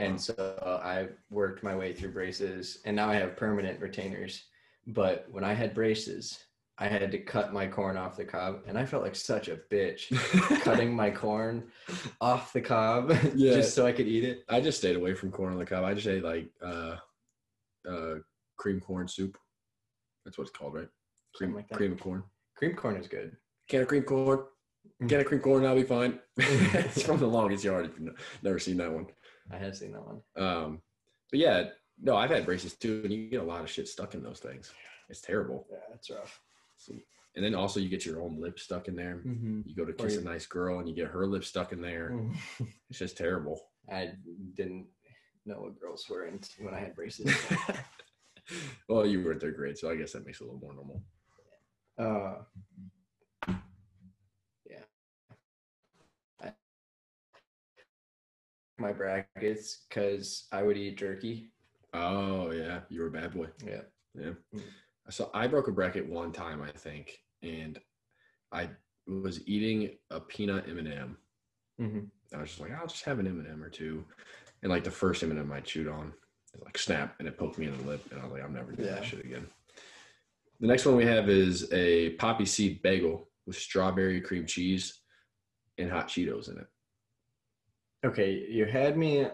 And 0.00 0.20
so 0.20 0.80
I 0.84 1.08
worked 1.30 1.62
my 1.62 1.74
way 1.76 1.92
through 1.92 2.12
braces 2.12 2.78
and 2.84 2.96
now 2.96 3.08
I 3.08 3.14
have 3.16 3.36
permanent 3.36 3.80
retainers. 3.80 4.44
But 4.86 5.26
when 5.30 5.44
I 5.44 5.52
had 5.52 5.74
braces, 5.74 6.38
I 6.78 6.88
had 6.88 7.10
to 7.10 7.18
cut 7.18 7.52
my 7.52 7.66
corn 7.66 7.98
off 7.98 8.16
the 8.16 8.24
cob 8.24 8.62
and 8.66 8.78
I 8.78 8.86
felt 8.86 9.02
like 9.02 9.14
such 9.14 9.48
a 9.48 9.56
bitch 9.70 10.08
cutting 10.62 10.94
my 10.96 11.10
corn 11.10 11.64
off 12.20 12.52
the 12.54 12.62
cob 12.62 13.10
Yeah. 13.34 13.54
just 13.54 13.74
so 13.74 13.86
I 13.86 13.92
could 13.92 14.08
eat 14.08 14.24
it. 14.24 14.44
I 14.48 14.60
just 14.62 14.78
stayed 14.78 14.96
away 14.96 15.14
from 15.14 15.30
corn 15.30 15.52
on 15.52 15.58
the 15.58 15.66
cob. 15.66 15.84
I 15.84 15.92
just 15.92 16.06
ate 16.06 16.24
like 16.24 16.48
uh, 16.64 16.96
uh, 17.88 18.14
cream 18.56 18.80
corn 18.80 19.08
soup. 19.08 19.36
That's 20.24 20.38
what 20.38 20.48
it's 20.48 20.56
called, 20.56 20.74
right? 20.74 20.88
Cream 21.34 21.54
like 21.54 21.68
cream 21.70 21.92
of 21.92 22.00
corn. 22.00 22.22
Cream 22.56 22.74
corn 22.74 22.96
is 22.96 23.06
good. 23.08 23.36
Can 23.68 23.82
of 23.82 23.88
cream 23.88 24.02
corn. 24.02 24.40
Can 25.06 25.20
of 25.20 25.26
cream 25.26 25.40
corn. 25.40 25.64
I'll 25.66 25.74
be 25.74 25.82
fine. 25.82 26.18
it's 26.38 27.02
from 27.02 27.18
the 27.18 27.26
longest 27.26 27.64
yard. 27.64 27.86
If 27.86 27.98
you've 28.00 28.14
never 28.42 28.58
seen 28.58 28.78
that 28.78 28.90
one. 28.92 29.06
I 29.52 29.56
have 29.58 29.76
seen 29.76 29.92
that 29.92 30.06
one. 30.06 30.20
Um, 30.36 30.82
but 31.30 31.40
yeah, 31.40 31.64
no, 32.02 32.16
I've 32.16 32.30
had 32.30 32.46
braces 32.46 32.74
too, 32.74 33.00
and 33.04 33.12
you 33.12 33.28
get 33.28 33.40
a 33.40 33.44
lot 33.44 33.62
of 33.62 33.70
shit 33.70 33.88
stuck 33.88 34.14
in 34.14 34.22
those 34.22 34.38
things. 34.40 34.72
It's 35.08 35.20
terrible. 35.20 35.66
Yeah, 35.70 35.78
that's 35.90 36.10
rough. 36.10 36.40
So- 36.76 36.94
and 37.36 37.44
then 37.44 37.54
also 37.54 37.78
you 37.78 37.88
get 37.88 38.04
your 38.04 38.20
own 38.20 38.40
lip 38.40 38.58
stuck 38.58 38.88
in 38.88 38.96
there. 38.96 39.22
Mm-hmm. 39.24 39.60
You 39.64 39.74
go 39.76 39.84
to 39.84 39.92
kiss 39.92 40.14
you- 40.14 40.20
a 40.20 40.24
nice 40.24 40.46
girl 40.46 40.80
and 40.80 40.88
you 40.88 40.94
get 40.96 41.06
her 41.06 41.26
lip 41.26 41.44
stuck 41.44 41.72
in 41.72 41.80
there. 41.80 42.18
It's 42.88 42.98
just 42.98 43.16
terrible. 43.16 43.68
I 43.92 44.10
didn't 44.54 44.86
know 45.46 45.60
what 45.60 45.80
girls 45.80 46.04
were 46.10 46.26
in 46.26 46.40
when 46.60 46.74
I 46.74 46.80
had 46.80 46.96
braces. 46.96 47.32
well, 48.88 49.06
you 49.06 49.22
were 49.22 49.32
in 49.32 49.38
third 49.40 49.54
grade, 49.56 49.78
so 49.78 49.88
I 49.90 49.94
guess 49.94 50.12
that 50.12 50.26
makes 50.26 50.40
it 50.40 50.44
a 50.44 50.46
little 50.50 50.60
more 50.60 50.74
normal. 50.74 51.02
uh, 51.98 52.42
yeah. 54.68 54.82
I, 56.42 56.52
my 58.80 58.92
brackets 58.92 59.86
because 59.88 60.46
I 60.52 60.62
would 60.62 60.76
eat 60.76 60.98
jerky. 60.98 61.52
Oh 61.92 62.50
yeah, 62.50 62.80
you 62.88 63.00
were 63.00 63.08
a 63.08 63.12
bad 63.12 63.34
boy. 63.34 63.46
Yeah. 63.66 63.82
Yeah. 64.18 64.32
Mm. 64.54 64.62
So 65.10 65.30
I 65.34 65.46
broke 65.46 65.68
a 65.68 65.72
bracket 65.72 66.08
one 66.08 66.32
time, 66.32 66.62
I 66.62 66.70
think, 66.70 67.18
and 67.42 67.78
I 68.52 68.70
was 69.06 69.46
eating 69.46 69.96
a 70.10 70.20
peanut 70.20 70.68
M 70.68 70.78
and 70.78 70.88
m 70.92 71.16
Mm-hmm. 71.80 72.36
I 72.36 72.40
was 72.40 72.50
just 72.50 72.60
like, 72.60 72.72
I'll 72.72 72.86
just 72.86 73.04
have 73.04 73.18
an 73.18 73.26
M 73.26 73.38
and 73.38 73.48
m 73.48 73.62
or 73.62 73.70
two, 73.70 74.04
and 74.62 74.70
like 74.70 74.84
the 74.84 74.90
first 74.90 75.22
M&M 75.22 75.38
m 75.38 75.52
I 75.52 75.60
chewed 75.60 75.88
on, 75.88 76.12
it 76.54 76.62
like 76.62 76.76
snap, 76.78 77.14
and 77.18 77.26
it 77.26 77.38
poked 77.38 77.58
me 77.58 77.66
in 77.66 77.76
the 77.76 77.84
lip, 77.84 78.06
and 78.10 78.20
I 78.20 78.24
was 78.24 78.32
like, 78.32 78.44
I'm 78.44 78.52
never 78.52 78.72
doing 78.72 78.88
that 78.88 79.04
shit 79.04 79.24
again. 79.24 79.46
The 80.60 80.66
next 80.66 80.84
one 80.84 80.96
we 80.96 81.06
have 81.06 81.30
is 81.30 81.72
a 81.72 82.10
poppy 82.10 82.44
seed 82.44 82.82
bagel 82.82 83.30
with 83.46 83.56
strawberry 83.56 84.20
cream 84.20 84.44
cheese 84.44 85.00
and 85.78 85.90
hot 85.90 86.08
Cheetos 86.08 86.50
in 86.50 86.58
it. 86.58 86.66
Okay, 88.04 88.46
you 88.48 88.64
had 88.64 88.96
me 88.96 89.26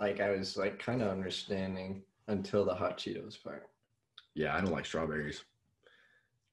like 0.00 0.20
I 0.20 0.30
was 0.30 0.56
like 0.56 0.78
kind 0.78 1.02
of 1.02 1.08
understanding 1.08 2.02
until 2.26 2.64
the 2.64 2.74
hot 2.74 2.98
Cheetos 2.98 3.42
part. 3.42 3.68
Yeah, 4.34 4.56
I 4.56 4.60
don't 4.60 4.72
like 4.72 4.86
strawberries. 4.86 5.44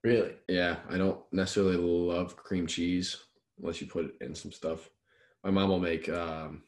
Really? 0.04 0.34
Yeah, 0.48 0.76
I 0.88 0.96
don't 0.96 1.20
necessarily 1.32 1.76
love 1.76 2.36
cream 2.36 2.66
cheese 2.66 3.16
unless 3.58 3.80
you 3.80 3.88
put 3.88 4.04
it 4.04 4.14
in 4.20 4.34
some 4.34 4.52
stuff. 4.52 4.90
My 5.42 5.50
mom 5.50 5.70
will 5.70 5.80
make 5.80 6.08
um, 6.08 6.62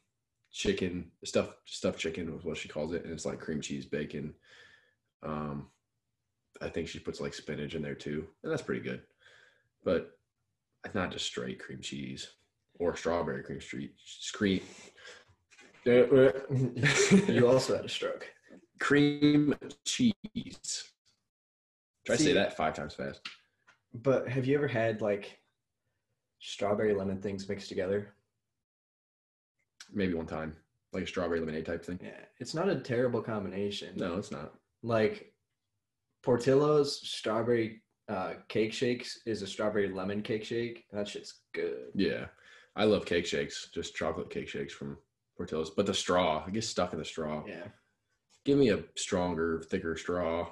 chicken 0.50 1.12
stuff, 1.24 1.54
stuffed 1.64 2.00
chicken 2.00 2.32
was 2.34 2.44
what 2.44 2.56
she 2.56 2.68
calls 2.68 2.92
it, 2.92 3.04
and 3.04 3.12
it's 3.12 3.26
like 3.26 3.38
cream 3.38 3.60
cheese, 3.60 3.84
bacon. 3.84 4.34
Um, 5.22 5.68
I 6.60 6.68
think 6.68 6.88
she 6.88 6.98
puts 6.98 7.20
like 7.20 7.34
spinach 7.34 7.74
in 7.74 7.82
there 7.82 7.94
too, 7.94 8.26
and 8.42 8.50
that's 8.50 8.62
pretty 8.62 8.80
good. 8.80 9.02
But 9.84 10.18
it's 10.84 10.94
not 10.94 11.12
just 11.12 11.26
straight 11.26 11.60
cream 11.60 11.80
cheese 11.80 12.30
or 12.80 12.96
strawberry 12.96 13.44
cream 13.44 13.60
street 13.60 13.94
screen. 14.04 14.62
you 15.84 17.46
also 17.46 17.76
had 17.76 17.84
a 17.84 17.88
stroke. 17.88 18.26
cream 18.80 19.54
cheese. 19.84 20.14
Try 22.06 22.16
to 22.16 22.22
say 22.22 22.32
that 22.32 22.56
five 22.56 22.74
times 22.74 22.94
fast. 22.94 23.20
But 23.94 24.28
have 24.28 24.46
you 24.46 24.56
ever 24.56 24.68
had 24.68 25.00
like 25.00 25.38
strawberry 26.40 26.94
lemon 26.94 27.20
things 27.20 27.48
mixed 27.48 27.68
together? 27.68 28.14
Maybe 29.92 30.14
one 30.14 30.26
time, 30.26 30.56
like 30.92 31.04
a 31.04 31.06
strawberry 31.06 31.40
lemonade 31.40 31.66
type 31.66 31.84
thing. 31.84 32.00
Yeah, 32.02 32.24
it's 32.38 32.54
not 32.54 32.68
a 32.68 32.76
terrible 32.76 33.22
combination. 33.22 33.94
No, 33.96 34.16
it's 34.16 34.30
not. 34.30 34.54
Like 34.82 35.32
Portillo's 36.22 37.00
strawberry 37.06 37.82
uh, 38.08 38.34
cake 38.48 38.72
shakes 38.72 39.20
is 39.26 39.42
a 39.42 39.46
strawberry 39.46 39.88
lemon 39.88 40.22
cake 40.22 40.44
shake. 40.44 40.84
That 40.92 41.08
shit's 41.08 41.40
good. 41.52 41.88
Yeah, 41.94 42.26
I 42.80 42.84
love 42.84 43.04
cake 43.04 43.26
shakes, 43.26 43.68
just 43.74 43.94
chocolate 43.94 44.30
cake 44.30 44.48
shakes 44.48 44.72
from 44.72 44.96
Portillo's. 45.36 45.68
But 45.68 45.84
the 45.84 45.92
straw, 45.92 46.46
it 46.46 46.54
gets 46.54 46.66
stuck 46.66 46.94
in 46.94 46.98
the 46.98 47.04
straw. 47.04 47.44
Yeah. 47.46 47.66
Give 48.46 48.56
me 48.56 48.70
a 48.70 48.82
stronger, 48.96 49.62
thicker 49.68 49.98
straw. 49.98 50.48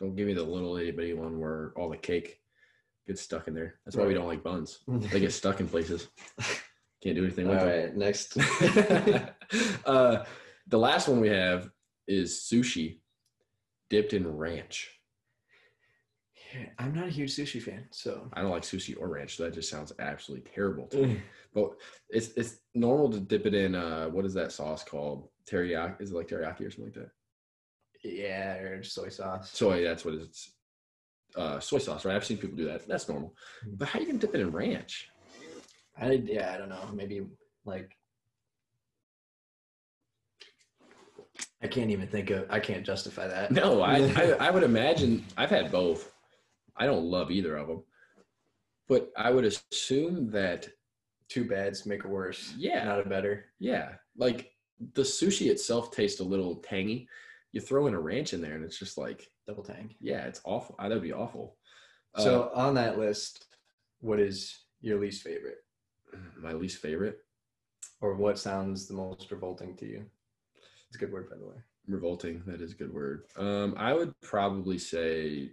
Don't 0.00 0.16
give 0.16 0.26
me 0.26 0.32
the 0.32 0.42
little 0.42 0.78
itty 0.78 0.92
bitty 0.92 1.12
one 1.12 1.38
where 1.38 1.74
all 1.76 1.90
the 1.90 1.98
cake 1.98 2.40
gets 3.06 3.20
stuck 3.20 3.48
in 3.48 3.54
there. 3.54 3.74
That's 3.84 3.98
why 3.98 4.06
we 4.06 4.14
don't 4.14 4.28
like 4.28 4.42
buns. 4.42 4.78
They 4.88 5.20
get 5.20 5.34
stuck 5.34 5.60
in 5.60 5.68
places. 5.68 6.08
Can't 7.02 7.16
do 7.16 7.24
anything 7.24 7.48
All 7.48 7.54
with 7.54 7.64
right, 7.64 7.94
next. 7.94 8.34
them. 8.34 9.28
uh, 9.84 10.24
the 10.68 10.78
last 10.78 11.06
one 11.06 11.20
we 11.20 11.28
have 11.28 11.68
is 12.08 12.48
sushi 12.50 13.00
dipped 13.90 14.14
in 14.14 14.26
ranch. 14.26 14.90
I'm 16.78 16.94
not 16.94 17.06
a 17.06 17.10
huge 17.10 17.34
sushi 17.34 17.62
fan, 17.62 17.86
so 17.90 18.28
I 18.32 18.42
don't 18.42 18.50
like 18.50 18.62
sushi 18.62 18.96
or 18.98 19.08
ranch, 19.08 19.36
so 19.36 19.44
that 19.44 19.54
just 19.54 19.70
sounds 19.70 19.92
absolutely 19.98 20.50
terrible 20.50 20.86
to 20.88 21.06
me. 21.06 21.20
But 21.52 21.72
it's 22.08 22.28
it's 22.36 22.58
normal 22.74 23.10
to 23.10 23.18
dip 23.20 23.44
it 23.44 23.54
in. 23.54 23.74
Uh, 23.74 24.06
what 24.06 24.24
is 24.24 24.34
that 24.34 24.52
sauce 24.52 24.84
called? 24.84 25.28
Teriyaki? 25.50 26.00
Is 26.00 26.12
it 26.12 26.14
like 26.14 26.28
teriyaki 26.28 26.60
or 26.60 26.70
something 26.70 26.84
like 26.84 26.94
that? 26.94 27.10
yeah, 28.02 28.54
or 28.58 28.82
soy 28.82 29.08
sauce. 29.08 29.50
Soy. 29.50 29.82
That's 29.82 30.04
what 30.04 30.14
it's. 30.14 30.52
Uh, 31.36 31.60
soy 31.60 31.78
sauce, 31.78 32.04
right? 32.04 32.16
I've 32.16 32.24
seen 32.24 32.38
people 32.38 32.56
do 32.56 32.66
that. 32.66 32.86
That's 32.88 33.08
normal. 33.08 33.34
But 33.66 33.88
how 33.88 34.00
you 34.00 34.06
gonna 34.06 34.18
dip 34.18 34.34
it 34.34 34.40
in 34.40 34.50
ranch? 34.50 35.08
I 35.98 36.12
yeah, 36.12 36.52
I 36.54 36.58
don't 36.58 36.68
know. 36.68 36.88
Maybe 36.92 37.22
like 37.64 37.96
I 41.62 41.68
can't 41.68 41.90
even 41.90 42.08
think 42.08 42.30
of. 42.30 42.46
I 42.50 42.58
can't 42.58 42.84
justify 42.84 43.28
that. 43.28 43.52
No, 43.52 43.80
I, 43.80 43.96
I 44.16 44.30
I 44.40 44.50
would 44.50 44.62
imagine. 44.62 45.24
I've 45.36 45.50
had 45.50 45.70
both. 45.70 46.12
I 46.76 46.86
don't 46.86 47.04
love 47.04 47.30
either 47.30 47.56
of 47.56 47.68
them, 47.68 47.82
but 48.88 49.10
I 49.16 49.30
would 49.30 49.44
assume 49.44 50.30
that 50.30 50.68
two 51.28 51.44
bads 51.44 51.86
make 51.86 52.04
it 52.04 52.08
worse. 52.08 52.54
Yeah. 52.56 52.84
not 52.84 53.04
a 53.04 53.08
better. 53.08 53.46
yeah, 53.58 53.92
like 54.16 54.50
the 54.94 55.02
sushi 55.02 55.50
itself 55.50 55.90
tastes 55.90 56.20
a 56.20 56.24
little 56.24 56.56
tangy. 56.56 57.08
You 57.52 57.60
throw 57.60 57.86
in 57.86 57.94
a 57.94 58.00
ranch 58.00 58.32
in 58.32 58.40
there, 58.40 58.54
and 58.54 58.64
it's 58.64 58.78
just 58.78 58.96
like 58.96 59.28
Double 59.46 59.62
tang. 59.64 59.94
yeah, 60.00 60.24
it's 60.26 60.40
awful. 60.44 60.76
Uh, 60.78 60.88
That'd 60.88 61.02
be 61.02 61.12
awful. 61.12 61.56
Uh, 62.14 62.22
So 62.22 62.50
on 62.54 62.74
that 62.74 62.98
list, 62.98 63.46
what 64.00 64.18
is 64.20 64.56
your 64.80 64.98
least 65.00 65.22
favorite, 65.22 65.58
my 66.40 66.52
least 66.52 66.78
favorite 66.78 67.18
or 68.00 68.14
what 68.14 68.38
sounds 68.38 68.86
the 68.86 68.94
most 68.94 69.30
revolting 69.30 69.76
to 69.76 69.86
you? 69.86 70.04
It's 70.88 70.96
a 70.96 70.98
good 70.98 71.12
word, 71.12 71.28
by 71.30 71.36
the 71.36 71.46
way. 71.46 71.56
revolting 71.86 72.42
that 72.46 72.60
is 72.60 72.72
a 72.72 72.76
good 72.76 72.92
word 72.94 73.24
um 73.36 73.74
i 73.76 73.92
would 73.92 74.12
probably 74.20 74.78
say 74.78 75.50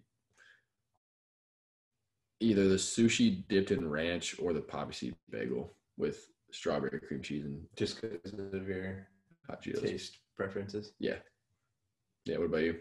either 2.40 2.68
the 2.68 2.76
sushi 2.76 3.48
dipped 3.48 3.72
in 3.72 3.90
ranch 3.90 4.36
or 4.40 4.54
the 4.54 4.62
poppy 4.62 4.94
seed 4.94 5.16
bagel 5.30 5.74
with 5.98 6.28
strawberry 6.52 7.00
cream 7.00 7.22
cheese 7.22 7.46
and 7.46 7.62
Just 7.76 8.02
because 8.02 8.34
of 8.34 8.68
your 8.68 9.08
hot 9.48 9.62
cheetos 9.64 9.82
taste 9.82 10.18
preferences. 10.36 10.92
yeah 11.00 11.16
yeah 12.26 12.38
what 12.38 12.46
about 12.46 12.64
you 12.64 12.76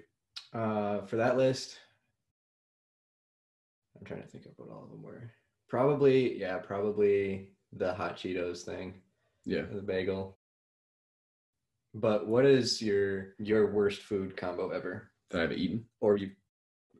Uh, 0.52 1.04
for 1.06 1.16
that 1.16 1.36
list, 1.36 1.78
I'm 3.98 4.04
trying 4.04 4.22
to 4.22 4.28
think 4.28 4.44
of 4.46 4.52
what 4.56 4.68
all 4.70 4.84
of 4.84 4.90
them 4.90 5.02
were. 5.02 5.30
Probably, 5.68 6.38
yeah, 6.38 6.58
probably 6.58 7.50
the 7.72 7.94
hot 7.94 8.16
Cheetos 8.16 8.62
thing, 8.62 9.00
yeah 9.44 9.62
the 9.62 9.80
bagel. 9.82 10.36
But 11.94 12.26
what 12.28 12.44
is 12.44 12.80
your 12.82 13.34
your 13.38 13.72
worst 13.72 14.02
food 14.02 14.36
combo 14.36 14.70
ever, 14.70 15.10
that 15.30 15.40
i've 15.42 15.52
eaten 15.52 15.84
or 16.00 16.16
you've 16.18 16.36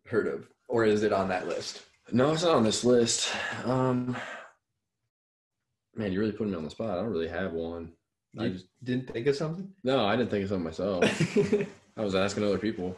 heard 0.07 0.27
of, 0.27 0.49
or 0.69 0.85
is 0.87 1.03
it 1.03 1.13
on 1.13 1.29
that 1.29 1.47
list? 1.47 1.85
No 2.13 2.33
it's 2.33 2.43
not 2.45 2.55
on 2.55 2.65
this 2.65 2.85
list 2.85 3.31
um 3.65 4.17
man 5.95 6.13
you're 6.13 6.21
really 6.21 6.33
putting 6.33 6.53
me 6.53 6.57
on 6.57 6.65
the 6.65 6.71
spot 6.71 6.91
i 6.99 7.03
don't 7.03 7.11
really 7.11 7.29
have 7.29 7.53
one 7.53 7.93
i 8.39 8.45
You 8.45 8.51
just 8.53 8.67
didn't 8.85 9.13
think 9.13 9.27
of 9.27 9.37
something. 9.37 9.73
no 9.85 10.05
i 10.05 10.15
didn't 10.17 10.31
think 10.31 10.45
of 10.45 10.51
something 10.51 10.65
myself 10.65 11.05
i 11.97 12.03
was 12.05 12.15
asking 12.15 12.45
other 12.45 12.59
people 12.59 12.97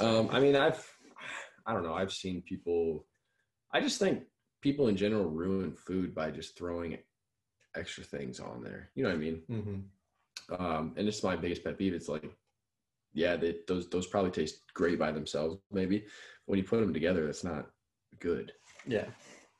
Um, 0.00 0.28
I 0.32 0.40
mean, 0.40 0.56
I've, 0.56 0.82
I 1.66 1.72
don't 1.74 1.82
know, 1.84 1.92
I've 1.94 2.10
seen 2.12 2.42
people. 2.42 3.06
I 3.72 3.80
just 3.80 3.98
think 3.98 4.22
people 4.62 4.88
in 4.88 4.96
general 4.96 5.28
ruin 5.28 5.72
food 5.76 6.14
by 6.14 6.30
just 6.30 6.56
throwing 6.56 6.96
extra 7.76 8.02
things 8.02 8.40
on 8.40 8.62
there. 8.62 8.90
You 8.94 9.02
know 9.02 9.10
what 9.10 9.16
I 9.16 9.24
mean? 9.26 9.42
hmm 9.48 9.80
Um, 10.58 10.94
and 10.96 11.06
it's 11.06 11.22
my 11.22 11.36
biggest 11.36 11.62
pet 11.64 11.76
peeve. 11.78 11.92
It's 11.94 12.08
like, 12.08 12.24
yeah, 13.12 13.36
they, 13.36 13.56
those 13.68 13.88
those 13.90 14.06
probably 14.06 14.30
taste 14.30 14.62
great 14.74 14.98
by 14.98 15.12
themselves, 15.12 15.58
maybe. 15.70 16.06
When 16.46 16.58
you 16.58 16.64
put 16.64 16.80
them 16.80 16.94
together, 16.94 17.28
it's 17.28 17.44
not 17.44 17.66
good. 18.20 18.52
Yeah. 18.86 19.06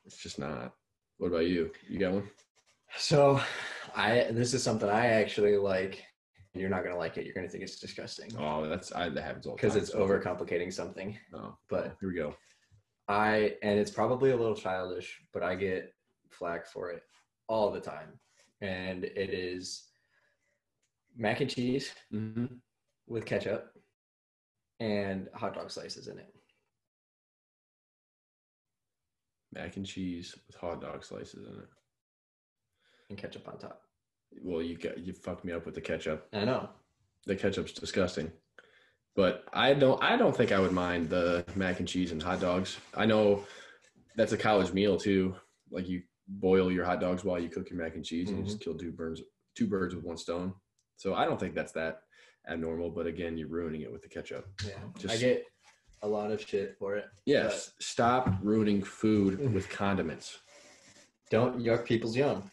It's 0.05 0.17
just 0.17 0.39
not. 0.39 0.73
What 1.17 1.27
about 1.27 1.47
you? 1.47 1.71
You 1.89 1.99
got 1.99 2.13
one? 2.13 2.29
So, 2.97 3.41
I 3.95 4.27
this 4.31 4.53
is 4.53 4.63
something 4.63 4.89
I 4.89 5.07
actually 5.07 5.57
like. 5.57 6.03
You're 6.53 6.69
not 6.69 6.83
gonna 6.83 6.97
like 6.97 7.17
it. 7.17 7.25
You're 7.25 7.33
gonna 7.33 7.49
think 7.49 7.63
it's 7.63 7.79
disgusting 7.79 8.31
Oh, 8.37 8.67
that's 8.69 8.93
I 8.93 9.09
that 9.09 9.23
happens 9.23 9.45
all 9.45 9.55
because 9.55 9.75
it's 9.75 9.91
overcomplicating 9.91 10.71
something. 10.71 11.17
Oh, 11.33 11.57
But 11.69 11.97
here 11.99 12.09
we 12.09 12.15
go. 12.15 12.35
I 13.07 13.55
and 13.61 13.77
it's 13.79 13.91
probably 13.91 14.31
a 14.31 14.37
little 14.37 14.55
childish, 14.55 15.19
but 15.33 15.43
I 15.43 15.55
get 15.55 15.93
flack 16.31 16.67
for 16.67 16.91
it 16.91 17.03
all 17.47 17.71
the 17.71 17.81
time. 17.81 18.19
And 18.61 19.03
it 19.03 19.29
is 19.31 19.83
mac 21.17 21.41
and 21.41 21.49
cheese 21.49 21.91
hmm 22.11 22.45
with 23.07 23.25
ketchup 23.25 23.71
and 24.79 25.27
hot 25.33 25.53
dog 25.53 25.69
slices 25.71 26.07
in 26.07 26.17
it. 26.19 26.34
Mac 29.55 29.77
and 29.77 29.85
cheese 29.85 30.35
with 30.47 30.55
hot 30.55 30.81
dog 30.81 31.03
slices 31.03 31.47
in 31.47 31.53
it. 31.53 31.69
And 33.09 33.17
ketchup 33.17 33.47
on 33.47 33.57
top. 33.57 33.81
Well, 34.41 34.61
you 34.61 34.77
got 34.77 34.97
you 34.97 35.13
fucked 35.13 35.45
me 35.45 35.53
up 35.53 35.65
with 35.65 35.75
the 35.75 35.81
ketchup. 35.81 36.27
I 36.33 36.45
know. 36.45 36.69
the 37.25 37.35
ketchup's 37.35 37.71
disgusting. 37.71 38.31
But 39.15 39.45
I 39.53 39.73
don't 39.73 40.01
I 40.03 40.17
don't 40.17 40.35
think 40.35 40.51
I 40.51 40.59
would 40.59 40.73
mind 40.73 41.09
the 41.09 41.45
mac 41.55 41.79
and 41.79 41.87
cheese 41.87 42.11
and 42.11 42.21
hot 42.21 42.41
dogs. 42.41 42.77
I 42.93 43.05
know 43.05 43.45
that's 44.15 44.33
a 44.33 44.37
college 44.37 44.73
meal 44.73 44.97
too. 44.97 45.35
Like 45.71 45.87
you 45.87 46.01
boil 46.27 46.71
your 46.71 46.83
hot 46.83 46.99
dogs 46.99 47.23
while 47.23 47.39
you 47.39 47.49
cook 47.49 47.69
your 47.69 47.79
mac 47.79 47.95
and 47.95 48.03
cheese 48.03 48.29
and 48.29 48.39
you 48.39 48.43
just 48.43 48.59
mm-hmm. 48.59 48.71
kill 48.71 48.77
two 48.77 48.91
birds 48.91 49.21
two 49.55 49.67
birds 49.67 49.95
with 49.95 50.03
one 50.03 50.17
stone. 50.17 50.53
So 50.97 51.15
I 51.15 51.25
don't 51.25 51.39
think 51.39 51.55
that's 51.55 51.71
that 51.73 52.01
abnormal. 52.49 52.89
But 52.89 53.07
again, 53.07 53.37
you're 53.37 53.47
ruining 53.47 53.81
it 53.81 53.91
with 53.91 54.01
the 54.01 54.09
ketchup. 54.09 54.47
Yeah, 54.65 55.11
I 55.11 55.17
get 55.17 55.45
a 56.05 56.07
lot 56.07 56.31
of 56.31 56.39
shit 56.41 56.77
for 56.77 56.95
it. 56.95 57.05
Yes, 57.25 57.71
stop 57.79 58.29
ruining 58.41 58.83
food 58.83 59.39
Mhm. 59.39 59.53
with 59.53 59.67
condiments. 59.69 60.39
Don't 61.31 61.59
yuck 61.59 61.83
people's 61.85 62.15
yum. 62.15 62.49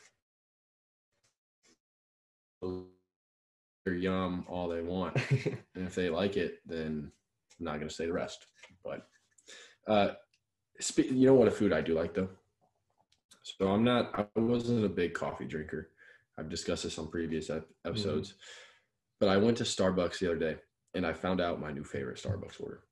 They're 3.85 3.95
yum 3.95 4.47
all 4.49 4.69
they 4.69 4.81
want. 4.81 5.17
and 5.31 5.87
if 5.87 5.95
they 5.95 6.09
like 6.09 6.37
it, 6.37 6.61
then 6.67 7.13
I'm 7.59 7.65
not 7.65 7.77
going 7.77 7.89
to 7.89 7.95
say 7.95 8.07
the 8.07 8.13
rest. 8.13 8.47
But 8.83 9.07
uh, 9.87 10.15
spe- 10.81 11.11
you 11.11 11.27
know 11.27 11.35
what 11.35 11.49
a 11.49 11.51
food 11.51 11.73
I 11.73 11.81
do 11.83 11.95
like 11.95 12.15
though. 12.15 12.31
So 13.43 13.69
I'm 13.69 13.85
not. 13.85 14.13
I 14.37 14.41
wasn't 14.41 14.85
a 14.85 14.89
big 14.89 15.15
coffee 15.15 15.47
drinker. 15.47 15.91
I've 16.39 16.49
discussed 16.49 16.85
this 16.85 16.99
on 16.99 17.11
previous 17.11 17.51
ep- 17.51 17.69
episodes. 17.85 18.35
But 19.21 19.29
I 19.29 19.37
went 19.37 19.57
to 19.59 19.65
Starbucks 19.65 20.19
the 20.21 20.27
other 20.31 20.39
day 20.39 20.57
and 20.95 21.05
I 21.07 21.13
found 21.13 21.41
out 21.41 21.61
my 21.61 21.71
new 21.73 21.85
favorite 21.85 22.19
Starbucks 22.23 22.61
order, 22.61 22.85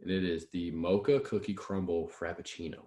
and 0.00 0.10
it 0.10 0.24
is 0.24 0.48
the 0.50 0.70
mocha 0.70 1.20
cookie 1.20 1.54
crumble 1.54 2.10
frappuccino. 2.18 2.80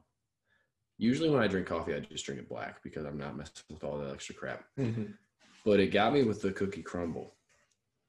Usually 0.97 1.29
when 1.29 1.41
I 1.41 1.47
drink 1.47 1.67
coffee, 1.67 1.95
I 1.95 1.99
just 1.99 2.25
drink 2.25 2.39
it 2.41 2.49
black 2.49 2.83
because 2.83 3.05
I'm 3.05 3.17
not 3.17 3.35
messing 3.35 3.63
with 3.69 3.83
all 3.83 3.97
the 3.97 4.11
extra 4.11 4.35
crap. 4.35 4.63
But 5.65 5.79
it 5.79 5.87
got 5.87 6.13
me 6.13 6.23
with 6.23 6.41
the 6.41 6.51
cookie 6.51 6.83
crumble. 6.83 7.35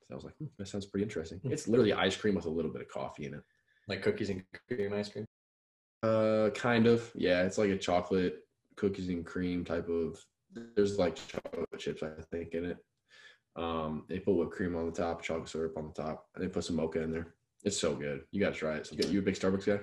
So 0.07 0.13
I 0.13 0.15
was 0.15 0.25
like, 0.25 0.37
hmm, 0.37 0.47
that 0.59 0.69
sounds 0.69 0.87
pretty 0.87 1.05
interesting. 1.05 1.39
Hmm. 1.39 1.53
It's 1.53 1.69
literally 1.69 1.93
ice 1.93 2.17
cream 2.17 2.35
with 2.35 2.47
a 2.47 2.51
little 2.51 2.71
bit 2.71 2.83
of 2.83 2.89
coffee 2.89 3.27
in 3.27 3.35
it. 3.35 3.43
like 3.89 4.03
cookies 4.03 4.31
and 4.31 4.45
cream 4.69 4.93
ice 4.93 5.09
cream. 5.09 5.27
Uh, 6.03 6.51
kind 6.51 6.87
of. 6.87 7.11
Yeah, 7.15 7.43
it's 7.43 7.59
like 7.59 7.71
a 7.71 7.79
chocolate 7.79 8.41
cookies 8.77 9.09
and 9.09 9.25
cream 9.25 9.65
type 9.65 9.89
of. 9.89 10.23
There's 10.53 10.99
like 10.99 11.17
chocolate 11.17 11.67
chips, 11.79 12.03
I 12.03 12.11
think, 12.31 12.53
in 12.55 12.67
it. 12.67 12.77
Um, 13.57 14.05
they 14.09 14.19
put 14.19 14.35
whipped 14.35 14.53
cream 14.53 14.77
on 14.77 14.87
the 14.87 14.93
top, 14.93 15.23
chocolate 15.23 15.49
syrup 15.49 15.77
on 15.77 15.89
the 15.89 16.03
top, 16.03 16.27
and 16.35 16.45
they 16.45 16.49
put 16.49 16.65
some 16.65 16.77
mocha 16.77 17.03
in 17.03 17.11
there. 17.11 17.35
It's 17.65 17.79
so 17.79 17.95
good. 17.95 18.25
You 18.33 18.41
gotta 18.41 18.57
try 18.57 18.77
it. 18.77 18.87
So 18.87 18.97
you 18.97 19.21
a 19.21 19.23
big 19.23 19.35
Starbucks 19.35 19.67
guy? 19.67 19.81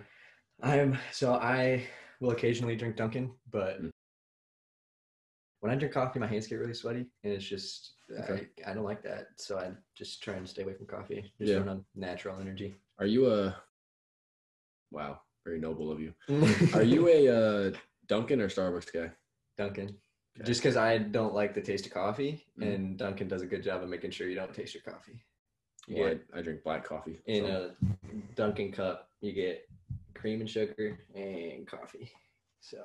I'm 0.61 0.97
so 1.11 1.33
I 1.33 1.87
will 2.19 2.31
occasionally 2.31 2.75
drink 2.75 2.97
Dunkin', 2.97 3.33
but 3.49 3.81
Mm. 3.81 3.89
when 5.61 5.71
I 5.71 5.75
drink 5.75 5.93
coffee, 5.93 6.19
my 6.19 6.27
hands 6.27 6.47
get 6.47 6.55
really 6.59 6.73
sweaty, 6.73 7.05
and 7.23 7.33
it's 7.33 7.45
just 7.45 7.93
Okay. 8.11 8.47
I, 8.65 8.71
I 8.71 8.73
don't 8.73 8.83
like 8.85 9.03
that. 9.03 9.27
So 9.37 9.59
I 9.59 9.71
just 9.95 10.23
try 10.23 10.33
and 10.33 10.49
stay 10.49 10.63
away 10.63 10.73
from 10.73 10.87
coffee. 10.87 11.31
Just 11.37 11.51
Yeah. 11.51 11.59
run 11.59 11.69
on 11.69 11.85
natural 11.95 12.39
energy. 12.39 12.75
Are 12.97 13.05
you 13.05 13.31
a? 13.31 13.55
Wow, 14.91 15.21
very 15.45 15.59
noble 15.59 15.91
of 15.91 15.99
you. 16.01 16.13
Are 16.73 16.83
you 16.83 17.07
a 17.07 17.27
uh, 17.69 17.77
Dunkin' 18.07 18.41
or 18.41 18.49
Starbucks 18.49 18.91
guy? 18.91 19.11
Dunkin'? 19.57 19.89
Okay. 20.37 20.45
Just 20.47 20.61
because 20.61 20.75
I 20.75 20.97
don't 20.97 21.33
like 21.35 21.53
the 21.53 21.61
taste 21.61 21.85
of 21.85 21.93
coffee, 21.93 22.45
Mhm. 22.57 22.73
and 22.73 22.97
Dunkin' 22.97 23.27
does 23.27 23.43
a 23.43 23.47
good 23.47 23.61
job 23.63 23.83
of 23.83 23.89
making 23.89 24.11
sure 24.11 24.27
you 24.27 24.35
don't 24.35 24.53
taste 24.53 24.73
your 24.73 24.83
coffee. 24.83 25.23
You 25.87 26.01
Well, 26.01 26.09
get 26.09 26.25
I, 26.33 26.39
I 26.39 26.41
drink 26.41 26.63
black 26.63 26.83
coffee. 26.85 27.19
in 27.25 27.45
so- 27.45 27.71
a 27.81 28.15
Dunkin' 28.35 28.71
cup, 28.71 29.09
you 29.21 29.31
get 29.33 29.67
cream 30.13 30.41
and 30.41 30.49
sugar 30.49 30.99
and 31.15 31.65
coffee. 31.67 32.11
So 32.61 32.77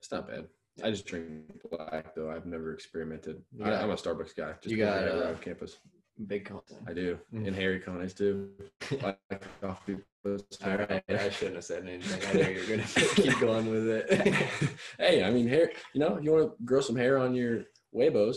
It's 0.00 0.10
not 0.10 0.28
bad. 0.28 0.46
I 0.82 0.90
just 0.90 1.06
drink 1.06 1.44
black 1.70 2.14
though. 2.14 2.30
I've 2.30 2.46
never 2.46 2.72
experimented. 2.72 3.42
You 3.56 3.64
I, 3.64 3.70
got- 3.70 3.82
I'm 3.84 3.90
a 3.90 3.94
Starbucks 3.94 4.34
guy. 4.36 4.52
Just 4.62 4.66
you 4.68 4.76
got, 4.78 5.06
uh, 5.06 5.26
have 5.26 5.40
campus. 5.40 5.78
big 6.26 6.44
content. 6.46 6.80
I 6.86 6.92
do. 6.94 7.18
Mhm. 7.34 7.46
And 7.48 7.56
Harry 7.56 7.80
Connies 7.80 8.14
too. 8.14 8.50
Black 9.00 9.18
coffee. 9.60 9.96
All 10.24 10.76
right, 10.76 11.02
I 11.08 11.30
shouldn't 11.30 11.56
have 11.56 11.64
said 11.64 11.86
anything. 11.86 12.28
I 12.30 12.42
know 12.44 12.48
you're 12.48 12.66
gonna 12.66 12.88
keep 13.16 13.40
going 13.40 13.68
with 13.68 13.88
it. 13.88 14.70
hey, 14.98 15.24
I 15.24 15.30
mean 15.32 15.48
hair. 15.48 15.72
You 15.94 16.00
know, 16.00 16.14
if 16.16 16.24
you 16.24 16.32
want 16.32 16.56
to 16.56 16.64
grow 16.64 16.80
some 16.80 16.94
hair 16.96 17.18
on 17.18 17.34
your 17.34 17.64
Weibos, 17.94 18.36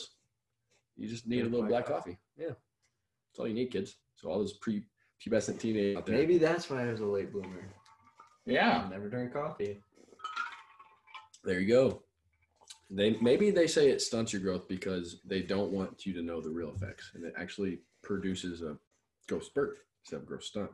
you 0.98 1.08
just 1.08 1.28
need 1.28 1.46
a 1.46 1.50
little 1.50 1.68
black 1.68 1.88
coffee. 1.88 2.18
Yeah, 2.38 2.50
that's 2.50 3.40
all 3.40 3.48
you 3.48 3.54
need, 3.54 3.72
kids. 3.72 3.96
So 4.16 4.30
all 4.30 4.40
those 4.40 4.54
pre-pubescent 4.54 5.60
teenagers 5.60 5.98
out 5.98 6.06
there. 6.06 6.18
Maybe 6.18 6.38
that's 6.38 6.70
why 6.70 6.84
I 6.84 6.92
was 6.92 7.02
a 7.02 7.06
late 7.06 7.32
bloomer. 7.32 7.68
Yeah. 8.46 8.84
I 8.86 8.90
Never 8.90 9.10
drink 9.10 9.34
coffee. 9.34 9.82
There 11.44 11.60
you 11.60 11.68
go. 11.68 12.02
They 12.90 13.18
maybe 13.22 13.50
they 13.50 13.68
say 13.68 13.90
it 13.90 14.02
stunts 14.02 14.32
your 14.32 14.42
growth 14.42 14.68
because 14.68 15.20
they 15.26 15.42
don't 15.42 15.72
want 15.72 16.06
you 16.06 16.14
to 16.14 16.22
know 16.22 16.40
the 16.40 16.50
real 16.50 16.72
effects, 16.76 17.12
and 17.16 17.24
it 17.26 17.34
actually 17.38 17.80
produces 18.04 18.62
a 18.62 18.78
growth 19.28 19.46
spurt 19.46 19.78
instead 20.04 20.18
of 20.18 20.24
a 20.24 20.26
growth 20.26 20.44
stunt. 20.44 20.70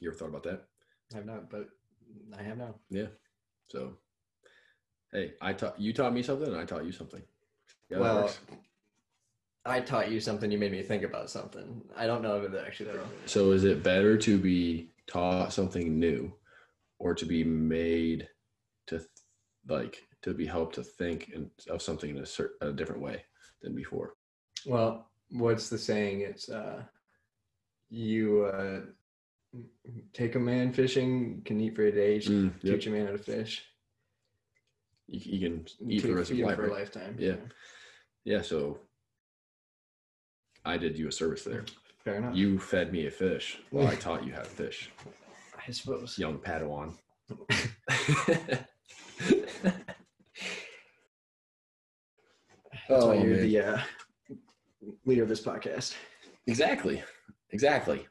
You 0.00 0.10
ever 0.10 0.18
thought 0.18 0.28
about 0.28 0.42
that? 0.42 0.64
I 1.12 1.16
have 1.16 1.26
not, 1.26 1.48
but 1.48 1.68
I 2.36 2.42
have 2.42 2.58
now. 2.58 2.74
Yeah. 2.90 3.06
So, 3.68 3.96
hey, 5.12 5.34
I 5.40 5.52
taught 5.52 5.80
you 5.80 5.92
taught 5.92 6.12
me 6.12 6.22
something, 6.22 6.48
and 6.48 6.56
I 6.56 6.64
taught 6.64 6.84
you 6.84 6.92
something. 6.92 7.22
Yeah, 7.90 7.98
well. 7.98 8.30
I 9.66 9.80
taught 9.80 10.10
you 10.10 10.20
something. 10.20 10.50
You 10.50 10.58
made 10.58 10.72
me 10.72 10.82
think 10.82 11.02
about 11.02 11.28
something. 11.30 11.82
I 11.96 12.06
don't 12.06 12.22
know 12.22 12.40
if 12.40 12.52
it 12.52 12.64
actually. 12.66 12.92
though. 12.92 13.08
So 13.26 13.52
is 13.52 13.64
it 13.64 13.82
better 13.82 14.16
to 14.18 14.38
be 14.38 14.90
taught 15.06 15.52
something 15.52 15.98
new, 15.98 16.32
or 16.98 17.14
to 17.14 17.24
be 17.26 17.42
made 17.44 18.28
to 18.86 18.98
th- 18.98 19.10
like 19.68 20.02
to 20.22 20.34
be 20.34 20.46
helped 20.46 20.74
to 20.76 20.82
think 20.84 21.30
and 21.34 21.50
of 21.68 21.82
something 21.82 22.10
in 22.10 22.18
a, 22.18 22.26
cer- 22.26 22.54
a 22.60 22.72
different 22.72 23.02
way 23.02 23.24
than 23.62 23.74
before? 23.74 24.14
Well, 24.64 25.10
what's 25.30 25.68
the 25.68 25.78
saying? 25.78 26.20
It's 26.20 26.48
uh, 26.48 26.82
you 27.90 28.44
uh, 28.44 28.80
take 30.12 30.34
a 30.34 30.40
man 30.40 30.72
fishing, 30.72 31.42
can 31.44 31.60
eat 31.60 31.74
for 31.76 31.82
a 31.86 31.92
day, 31.92 32.18
Mm, 32.18 32.52
yep. 32.62 32.74
teach 32.74 32.86
a 32.86 32.90
man 32.90 33.06
how 33.06 33.12
to 33.12 33.18
fish. 33.18 33.64
You, 35.08 35.20
you 35.38 35.48
can 35.48 35.66
eat 35.88 36.00
for 36.02 36.08
the 36.08 36.14
rest 36.16 36.30
of 36.30 36.38
your 36.38 36.48
life. 36.48 36.56
for 36.56 36.66
a 36.66 36.68
right? 36.68 36.78
lifetime. 36.80 37.16
Yeah. 37.18 37.36
Yeah. 38.24 38.42
So 38.42 38.78
I 40.66 40.76
did 40.76 40.98
you 40.98 41.08
a 41.08 41.12
service 41.12 41.44
there. 41.44 41.64
Fair 42.04 42.16
enough. 42.16 42.34
You 42.36 42.58
fed 42.58 42.92
me 42.92 43.06
a 43.06 43.10
fish 43.10 43.58
while 43.70 43.86
I 43.86 43.94
taught 44.06 44.26
you 44.26 44.32
how 44.32 44.40
to 44.42 44.48
fish. 44.48 44.90
I 45.66 45.70
suppose. 45.70 46.18
Young 46.18 46.38
Padawan. 46.38 46.94
That's 52.88 52.88
why 52.88 52.96
Oh, 52.98 53.12
you're 53.12 53.36
man. 53.36 53.42
the 53.42 53.58
uh, 53.60 53.80
leader 55.04 55.22
of 55.22 55.28
this 55.28 55.42
podcast. 55.42 55.94
Exactly. 56.46 57.02
Exactly. 57.50 58.06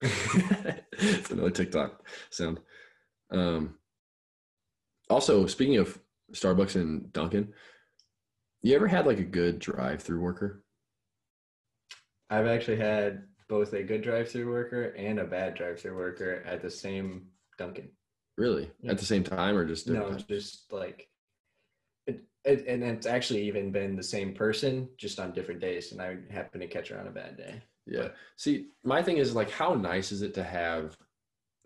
it's 0.00 1.30
another 1.30 1.50
TikTok 1.50 2.06
sound. 2.30 2.60
Um, 3.30 3.74
also, 5.10 5.46
speaking 5.46 5.76
of 5.76 5.98
Starbucks 6.32 6.76
and 6.76 7.12
Dunkin', 7.12 7.52
you 8.62 8.74
ever 8.74 8.86
had 8.88 9.06
like 9.06 9.18
a 9.18 9.24
good 9.24 9.58
drive-through 9.58 10.20
worker? 10.20 10.63
I've 12.30 12.46
actually 12.46 12.78
had 12.78 13.24
both 13.48 13.72
a 13.74 13.82
good 13.82 14.02
drive-through 14.02 14.50
worker 14.50 14.94
and 14.96 15.18
a 15.18 15.24
bad 15.24 15.54
drive-through 15.54 15.96
worker 15.96 16.42
at 16.46 16.62
the 16.62 16.70
same 16.70 17.26
Dunkin'. 17.58 17.90
Really? 18.36 18.70
Yeah. 18.80 18.92
At 18.92 18.98
the 18.98 19.04
same 19.04 19.22
time, 19.22 19.56
or 19.56 19.64
just 19.64 19.88
No, 19.88 20.08
times? 20.08 20.24
just 20.24 20.72
like 20.72 21.08
it, 22.06 22.24
it, 22.44 22.64
and 22.66 22.82
it's 22.82 23.06
actually 23.06 23.46
even 23.46 23.70
been 23.70 23.94
the 23.94 24.02
same 24.02 24.34
person, 24.34 24.88
just 24.96 25.20
on 25.20 25.32
different 25.32 25.60
days, 25.60 25.92
and 25.92 26.00
I 26.02 26.16
happen 26.30 26.60
to 26.60 26.66
catch 26.66 26.88
her 26.88 26.98
on 26.98 27.06
a 27.06 27.12
bad 27.12 27.36
day. 27.36 27.62
Yeah. 27.86 28.08
See, 28.36 28.68
my 28.82 29.02
thing 29.02 29.18
is 29.18 29.34
like, 29.34 29.50
how 29.50 29.74
nice 29.74 30.10
is 30.10 30.22
it 30.22 30.34
to 30.34 30.42
have 30.42 30.96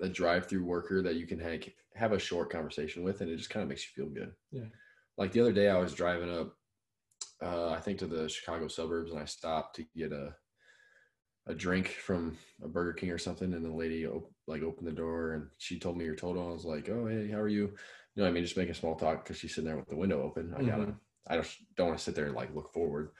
a 0.00 0.08
drive-through 0.08 0.64
worker 0.64 1.00
that 1.02 1.14
you 1.14 1.26
can 1.26 1.38
have, 1.38 1.62
have 1.94 2.12
a 2.12 2.18
short 2.18 2.50
conversation 2.50 3.02
with, 3.02 3.20
and 3.20 3.30
it 3.30 3.36
just 3.36 3.50
kind 3.50 3.62
of 3.62 3.68
makes 3.68 3.84
you 3.84 4.04
feel 4.04 4.12
good. 4.12 4.32
Yeah. 4.50 4.68
Like 5.16 5.32
the 5.32 5.40
other 5.40 5.52
day, 5.52 5.68
I 5.68 5.78
was 5.78 5.94
driving 5.94 6.30
up, 6.30 6.54
uh, 7.42 7.70
I 7.70 7.80
think 7.80 7.98
to 8.00 8.06
the 8.06 8.28
Chicago 8.28 8.68
suburbs, 8.68 9.10
and 9.10 9.20
I 9.20 9.24
stopped 9.24 9.76
to 9.76 9.84
get 9.96 10.12
a 10.12 10.34
a 11.48 11.54
drink 11.54 11.88
from 11.88 12.36
a 12.62 12.68
Burger 12.68 12.92
King 12.92 13.10
or 13.10 13.18
something, 13.18 13.52
and 13.54 13.64
the 13.64 13.72
lady 13.72 14.06
op- 14.06 14.30
like 14.46 14.62
opened 14.62 14.86
the 14.86 14.92
door, 14.92 15.32
and 15.32 15.48
she 15.58 15.78
told 15.78 15.96
me 15.96 16.04
your 16.04 16.14
total. 16.16 16.48
I 16.48 16.52
was 16.52 16.64
like, 16.64 16.88
"Oh, 16.88 17.06
hey, 17.06 17.28
how 17.30 17.38
are 17.38 17.48
you?" 17.48 17.62
You 18.14 18.22
know, 18.22 18.22
what 18.24 18.28
I 18.28 18.32
mean, 18.32 18.44
just 18.44 18.56
making 18.56 18.74
small 18.74 18.96
talk 18.96 19.24
because 19.24 19.38
she's 19.38 19.54
sitting 19.54 19.68
there 19.68 19.76
with 19.78 19.88
the 19.88 19.96
window 19.96 20.22
open. 20.22 20.54
I 20.56 20.62
gotta, 20.62 20.82
Mhm. 20.84 21.00
I 21.28 21.36
just 21.36 21.56
don't 21.76 21.88
want 21.88 21.98
to 21.98 22.04
sit 22.04 22.14
there 22.14 22.26
and 22.26 22.34
like 22.34 22.54
look 22.54 22.72
forward. 22.72 23.10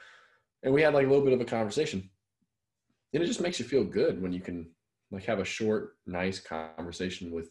And 0.62 0.74
we 0.74 0.82
had 0.82 0.94
like 0.94 1.06
a 1.06 1.09
little 1.09 1.24
bit 1.24 1.32
of 1.34 1.40
a 1.40 1.44
conversation 1.44 2.10
and 3.12 3.22
it 3.22 3.26
just 3.26 3.40
makes 3.40 3.59
you 3.59 3.64
feel 3.64 3.84
good 3.84 4.20
when 4.20 4.32
you 4.32 4.40
can 4.40 4.70
like 5.10 5.24
have 5.24 5.38
a 5.38 5.44
short 5.44 5.96
nice 6.06 6.40
conversation 6.40 7.30
with 7.30 7.50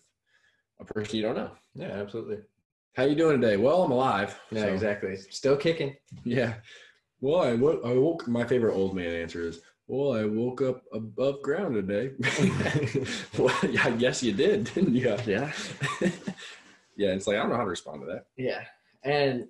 a 0.79 0.85
person 0.85 1.15
you 1.15 1.21
don't 1.21 1.35
know 1.35 1.51
Yeah, 1.73 1.87
absolutely. 1.93 2.39
how 2.95 3.03
you 3.03 3.15
doing 3.15 3.39
today 3.41 3.57
well 3.57 3.83
i'm 3.83 3.91
alive 3.91 4.39
Yeah, 4.51 4.63
So, 4.63 4.73
exactly. 4.73 5.15
Still 5.17 5.57
kicking. 5.57 5.95
yeah 6.25 6.55
well 7.21 7.41
I, 7.41 7.53
wo- 7.55 7.81
I 7.83 7.93
woke 7.93 8.27
my 8.27 8.45
favorite 8.45 8.75
old 8.75 8.95
man 8.95 9.13
answer 9.13 9.41
is 9.47 9.61
well 9.87 10.13
i 10.13 10.23
woke 10.25 10.61
up 10.61 10.83
above 10.93 11.41
ground 11.41 11.73
today. 11.75 12.11
Well 13.37 13.55
yeah, 13.69 13.85
i 13.85 13.91
guess 13.91 14.21
you 14.23 14.33
did 14.33 14.65
didn't 14.73 14.95
you 14.95 15.15
Yeah. 15.25 15.51
yeah 16.95 17.11
it's 17.13 17.27
like 17.27 17.37
i 17.37 17.39
don't 17.39 17.49
know 17.49 17.55
how 17.57 17.63
to 17.63 17.69
respond 17.69 18.01
to 18.01 18.07
that. 18.07 18.25
Yeah, 18.37 18.63
and 19.03 19.47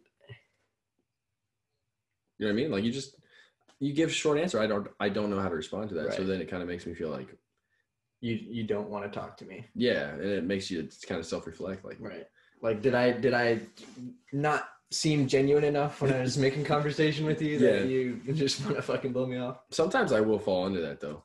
you 2.38 2.46
know 2.46 2.48
what 2.48 2.50
i 2.50 2.54
mean? 2.54 2.72
Like 2.72 2.84
you 2.84 2.92
just 2.92 3.16
you 3.80 3.94
give 3.94 4.12
short 4.14 4.38
answer. 4.40 4.60
I 4.60 4.68
don't 4.68 4.88
i 5.00 5.10
don't 5.10 5.30
know 5.30 5.40
how 5.40 5.50
to 5.50 5.56
respond 5.56 5.90
to 5.90 5.96
that. 5.96 6.14
So 6.14 6.24
then 6.24 6.42
it 6.42 6.50
kind 6.50 6.62
of 6.62 6.68
makes 6.70 6.86
me 6.86 6.94
feel 6.94 7.10
like 7.10 7.30
you 8.22 8.34
you 8.36 8.64
don't 8.64 8.90
want 8.90 9.06
to 9.12 9.20
talk 9.20 9.38
to 9.38 9.46
me. 9.46 9.66
yeah 9.76 10.10
and 10.10 10.22
it 10.24 10.44
makes 10.44 10.70
you 10.72 10.88
kind 11.08 11.20
of 11.20 11.26
self-reflect 11.26 11.86
like 11.86 11.98
Right. 12.00 12.28
Like 12.62 12.82
did 12.82 12.96
I 12.96 13.12
did 13.12 13.34
I 13.34 13.62
not 14.34 14.70
seem 14.92 15.28
genuine 15.28 15.64
enough 15.66 16.02
when 16.02 16.14
I 16.14 16.22
was 16.22 16.38
making 16.46 16.64
conversation 16.64 17.26
with 17.26 17.42
you 17.42 17.60
that 17.60 17.82
Yeah. 17.82 17.86
you 17.86 18.22
just 18.34 18.64
want 18.64 18.76
to 18.78 18.82
fucking 18.82 19.12
blow 19.14 19.26
me 19.26 19.38
off. 19.38 19.60
Sometimes 19.72 20.12
I 20.12 20.22
will 20.22 20.40
fall 20.40 20.66
into 20.68 20.82
that 20.82 21.00
though. 21.02 21.24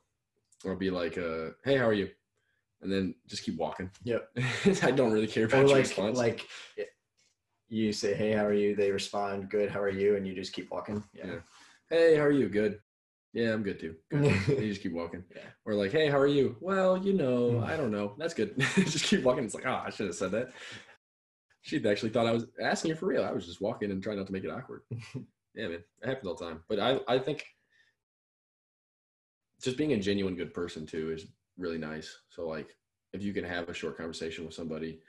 I'll 0.67 0.77
be 0.77 0.91
like, 0.91 1.19
uh, 1.19 1.51
"Hey, 1.65 1.77
how 1.77 1.87
are 1.87 1.93
you?" 1.93 2.09
And 2.83 2.93
then 2.93 3.15
just 3.29 3.45
keep 3.45 3.57
walking. 3.57 3.91
Yep. 4.05 4.29
I 4.83 4.91
don't 4.91 5.13
really 5.13 5.27
care 5.29 5.45
Or 5.45 5.47
about 5.47 5.59
your 5.61 5.69
like 5.69 5.77
response. 5.79 6.19
like 6.19 6.47
you 7.69 7.93
say, 7.93 8.15
"Hey, 8.15 8.33
how 8.33 8.45
are 8.45 8.53
you?" 8.53 8.75
They 8.77 8.91
respond, 8.91 9.49
"Good. 9.51 9.71
How 9.71 9.81
are 9.81 9.89
you?" 9.89 10.17
And 10.17 10.27
you 10.27 10.35
just 10.35 10.53
keep 10.53 10.71
walking. 10.71 11.03
Yeah. 11.15 11.37
hey, 11.91 12.17
how 12.17 12.23
are 12.23 12.31
you? 12.33 12.49
Good. 12.49 12.81
Yeah, 13.33 13.55
I'm 13.55 13.63
good 13.63 13.81
too. 13.81 13.95
Good. 14.11 14.25
you 14.49 14.69
just 14.69 14.83
keep 14.83 14.93
walking. 14.93 15.25
Yeah. 15.35 15.41
Or 15.65 15.75
like, 15.75 15.91
hey, 15.91 16.09
how 16.11 16.19
are 16.19 16.27
you? 16.27 16.55
Well, 16.61 16.99
you 16.99 17.15
know, 17.15 17.53
Mm. 17.53 17.65
I 17.65 17.77
don't 17.79 17.91
know. 17.91 18.15
That's 18.19 18.35
good. 18.35 18.55
just 18.77 19.05
keep 19.05 19.23
walking. 19.23 19.45
It's 19.45 19.55
like, 19.55 19.65
oh, 19.67 19.83
I 19.87 19.89
should 19.91 20.07
have 20.07 20.15
said 20.15 20.33
that. 20.33 20.51
She 21.63 21.85
actually 21.89 22.11
thought 22.11 22.27
I 22.27 22.33
was 22.33 22.47
asking 22.61 22.91
her 22.91 22.97
for 22.97 23.07
real. 23.07 23.25
I 23.25 23.33
was 23.33 23.47
just 23.47 23.61
walking 23.61 23.91
and 23.91 24.03
trying 24.03 24.19
not 24.19 24.27
to 24.27 24.33
make 24.33 24.45
it 24.45 24.51
awkward. 24.51 24.83
yeah, 25.55 25.69
man, 25.69 25.73
it 26.03 26.07
happens 26.07 26.27
all 26.27 26.35
the 26.35 26.45
time. 26.45 26.63
But 26.69 26.81
I, 26.81 27.01
I 27.09 27.19
think 27.19 27.45
just 29.63 29.77
being 29.79 29.93
a 29.93 30.01
genuine 30.01 30.35
good 30.35 30.53
person 30.53 30.85
too 30.87 31.13
is 31.13 31.27
really 31.57 31.79
nice. 31.79 32.19
So 32.31 32.49
like, 32.49 32.77
if 33.13 33.23
you 33.23 33.33
can 33.33 33.45
have 33.45 33.69
a 33.69 33.75
short 33.75 33.97
conversation 33.97 34.45
with 34.45 34.55
somebody, 34.55 35.01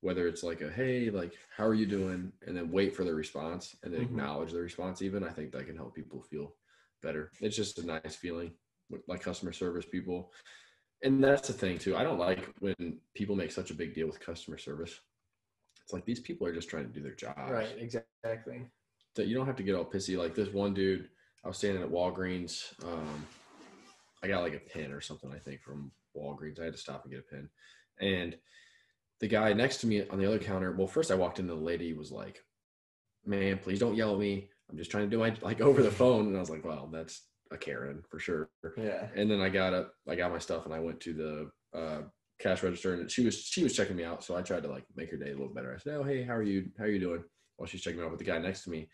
whether 0.00 0.26
it's 0.26 0.42
like 0.42 0.62
a 0.62 0.70
hey, 0.70 1.10
like 1.10 1.34
how 1.54 1.66
are 1.66 1.74
you 1.74 1.86
doing, 1.86 2.32
and 2.46 2.56
then 2.56 2.70
wait 2.70 2.96
for 2.96 3.04
the 3.04 3.14
response 3.14 3.76
and 3.82 3.92
then 3.92 4.00
Mhm. 4.00 4.04
acknowledge 4.06 4.52
the 4.52 4.60
response, 4.60 5.02
even 5.02 5.22
I 5.22 5.30
think 5.30 5.52
that 5.52 5.66
can 5.66 5.76
help 5.76 5.94
people 5.94 6.22
feel 6.22 6.56
better. 7.02 7.30
It's 7.40 7.56
just 7.56 7.78
a 7.78 7.86
nice 7.86 8.16
feeling, 8.16 8.52
with, 8.88 9.02
like 9.08 9.20
customer 9.20 9.52
service 9.52 9.84
people. 9.84 10.32
And 11.02 11.22
that's 11.22 11.48
the 11.48 11.52
thing 11.52 11.78
too. 11.78 11.96
I 11.96 12.04
don't 12.04 12.18
like 12.18 12.48
when 12.60 13.00
people 13.14 13.36
make 13.36 13.52
such 13.52 13.70
a 13.70 13.74
big 13.74 13.92
deal 13.94 14.06
with 14.06 14.20
customer 14.20 14.56
service. 14.56 15.00
It's 15.84 15.92
like 15.92 16.04
these 16.04 16.20
people 16.20 16.46
are 16.46 16.54
just 16.54 16.68
trying 16.68 16.86
to 16.86 16.92
do 16.92 17.02
their 17.02 17.14
job. 17.14 17.36
Right. 17.50 17.68
Exactly. 17.78 18.66
That 19.14 19.26
you 19.26 19.34
don't 19.34 19.46
have 19.46 19.56
to 19.56 19.62
get 19.62 19.74
all 19.74 19.84
pissy. 19.84 20.16
Like 20.16 20.34
this 20.34 20.48
one 20.48 20.74
dude, 20.74 21.08
I 21.44 21.48
was 21.48 21.58
standing 21.58 21.82
at 21.82 21.90
Walgreens. 21.90 22.72
Um, 22.84 23.26
I 24.22 24.28
got 24.28 24.42
like 24.42 24.54
a 24.54 24.58
pin 24.58 24.92
or 24.92 25.00
something, 25.00 25.32
I 25.34 25.38
think, 25.38 25.62
from 25.62 25.90
Walgreens. 26.16 26.60
I 26.60 26.64
had 26.64 26.72
to 26.72 26.78
stop 26.78 27.04
and 27.04 27.12
get 27.12 27.20
a 27.20 27.34
pin. 27.34 27.48
And 28.00 28.36
the 29.20 29.28
guy 29.28 29.52
next 29.52 29.78
to 29.78 29.86
me 29.86 30.06
on 30.08 30.18
the 30.18 30.26
other 30.26 30.38
counter, 30.38 30.72
well, 30.72 30.86
first 30.86 31.10
I 31.10 31.14
walked 31.14 31.38
in, 31.38 31.46
the 31.46 31.54
lady 31.54 31.92
was 31.92 32.10
like, 32.10 32.42
Man, 33.24 33.58
please 33.58 33.78
don't 33.78 33.94
yell 33.94 34.14
at 34.14 34.18
me. 34.18 34.48
I'm 34.68 34.76
just 34.76 34.90
trying 34.90 35.04
to 35.04 35.10
do 35.10 35.18
my 35.18 35.34
like 35.42 35.60
over 35.62 35.82
the 35.82 35.90
phone. 35.90 36.28
And 36.28 36.36
I 36.36 36.40
was 36.40 36.50
like, 36.50 36.64
Well, 36.64 36.88
that's 36.92 37.22
a 37.50 37.58
Karen 37.58 38.02
for 38.08 38.18
sure. 38.18 38.50
Yeah. 38.76 39.08
And 39.14 39.30
then 39.30 39.40
I 39.40 39.48
got 39.48 39.74
up, 39.74 39.94
I 40.08 40.14
got 40.14 40.32
my 40.32 40.38
stuff, 40.38 40.64
and 40.64 40.74
I 40.74 40.80
went 40.80 41.00
to 41.00 41.12
the 41.12 41.78
uh, 41.78 42.02
cash 42.42 42.62
register, 42.62 42.94
and 42.94 43.10
she 43.10 43.24
was 43.24 43.38
she 43.44 43.62
was 43.62 43.74
checking 43.74 43.96
me 43.96 44.04
out. 44.04 44.24
So 44.24 44.36
I 44.36 44.42
tried 44.42 44.62
to 44.64 44.68
like 44.68 44.84
make 44.96 45.10
her 45.10 45.16
day 45.16 45.30
a 45.30 45.36
little 45.36 45.54
better. 45.54 45.72
I 45.74 45.78
said, 45.78 45.94
"Oh, 45.96 46.02
hey, 46.02 46.22
how 46.22 46.34
are 46.34 46.42
you? 46.42 46.70
How 46.78 46.84
are 46.84 46.88
you 46.88 46.98
doing?" 46.98 47.22
While 47.56 47.66
she's 47.68 47.82
checking 47.82 48.00
me 48.00 48.04
out, 48.04 48.10
but 48.10 48.18
the 48.18 48.24
guy 48.24 48.38
next 48.38 48.64
to 48.64 48.70
me 48.70 48.88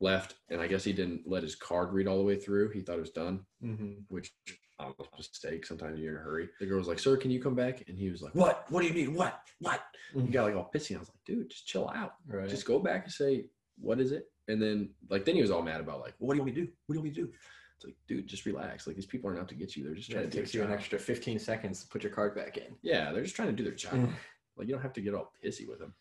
left, 0.00 0.34
and 0.50 0.60
I 0.60 0.66
guess 0.66 0.84
he 0.84 0.92
didn't 0.92 1.22
let 1.26 1.42
his 1.42 1.54
card 1.56 1.92
read 1.92 2.06
all 2.06 2.18
the 2.18 2.24
way 2.24 2.36
through. 2.36 2.70
He 2.70 2.80
thought 2.80 2.96
it 2.98 3.00
was 3.00 3.10
done, 3.10 3.44
Mm-hmm. 3.64 3.92
which 4.08 4.32
I 4.78 4.86
was 4.86 5.08
a 5.12 5.16
mistake. 5.16 5.64
Sometimes 5.66 5.98
you're 5.98 6.12
in 6.14 6.20
a 6.20 6.22
hurry. 6.22 6.48
The 6.60 6.66
girl 6.66 6.78
was 6.78 6.88
like, 6.88 6.98
"Sir, 6.98 7.16
can 7.16 7.30
you 7.30 7.40
come 7.42 7.54
back?" 7.54 7.82
And 7.88 7.98
he 7.98 8.10
was 8.10 8.22
like, 8.22 8.34
"What? 8.34 8.64
What 8.70 8.80
do 8.82 8.88
you 8.88 8.94
need? 8.94 9.08
What? 9.08 9.40
What?" 9.60 9.80
He 10.14 10.22
got 10.28 10.44
like 10.44 10.56
all 10.56 10.70
pissy. 10.74 10.96
I 10.96 10.98
was 10.98 11.08
like, 11.08 11.24
"Dude, 11.26 11.50
just 11.50 11.66
chill 11.66 11.90
out. 11.94 12.14
Right. 12.26 12.48
Just 12.48 12.66
go 12.66 12.78
back 12.78 13.04
and 13.04 13.12
say 13.12 13.46
what 13.78 14.00
is 14.00 14.12
it?" 14.12 14.24
And 14.48 14.62
then 14.62 14.90
like 15.10 15.24
then 15.24 15.34
he 15.34 15.42
was 15.42 15.50
all 15.50 15.62
mad 15.62 15.80
about 15.80 16.00
like, 16.00 16.14
"What 16.18 16.34
do 16.34 16.38
you 16.38 16.42
want 16.44 16.54
me 16.54 16.60
to 16.60 16.66
do? 16.66 16.72
What 16.86 16.94
do 16.94 16.98
you 16.98 17.00
want 17.04 17.16
me 17.16 17.22
to 17.22 17.26
do?" 17.28 17.32
It's 17.76 17.84
like, 17.84 17.96
dude, 18.08 18.26
just 18.26 18.46
relax. 18.46 18.86
Like 18.86 18.96
these 18.96 19.06
people 19.06 19.28
aren't 19.28 19.40
out 19.40 19.48
to 19.48 19.54
get 19.54 19.76
you. 19.76 19.84
They're 19.84 19.94
just 19.94 20.10
trying 20.10 20.24
it 20.24 20.32
to 20.32 20.42
take 20.42 20.54
you 20.54 20.62
an 20.62 20.72
extra 20.72 20.98
15 20.98 21.38
seconds 21.38 21.82
to 21.82 21.88
put 21.88 22.02
your 22.02 22.12
card 22.12 22.34
back 22.34 22.56
in. 22.56 22.74
Yeah, 22.82 23.12
they're 23.12 23.22
just 23.22 23.36
trying 23.36 23.48
to 23.48 23.54
do 23.54 23.64
their 23.64 23.74
job. 23.74 23.94
Mm. 23.94 24.12
Like 24.56 24.66
you 24.66 24.72
don't 24.72 24.82
have 24.82 24.94
to 24.94 25.02
get 25.02 25.14
all 25.14 25.32
pissy 25.44 25.68
with 25.68 25.78
them. 25.78 25.92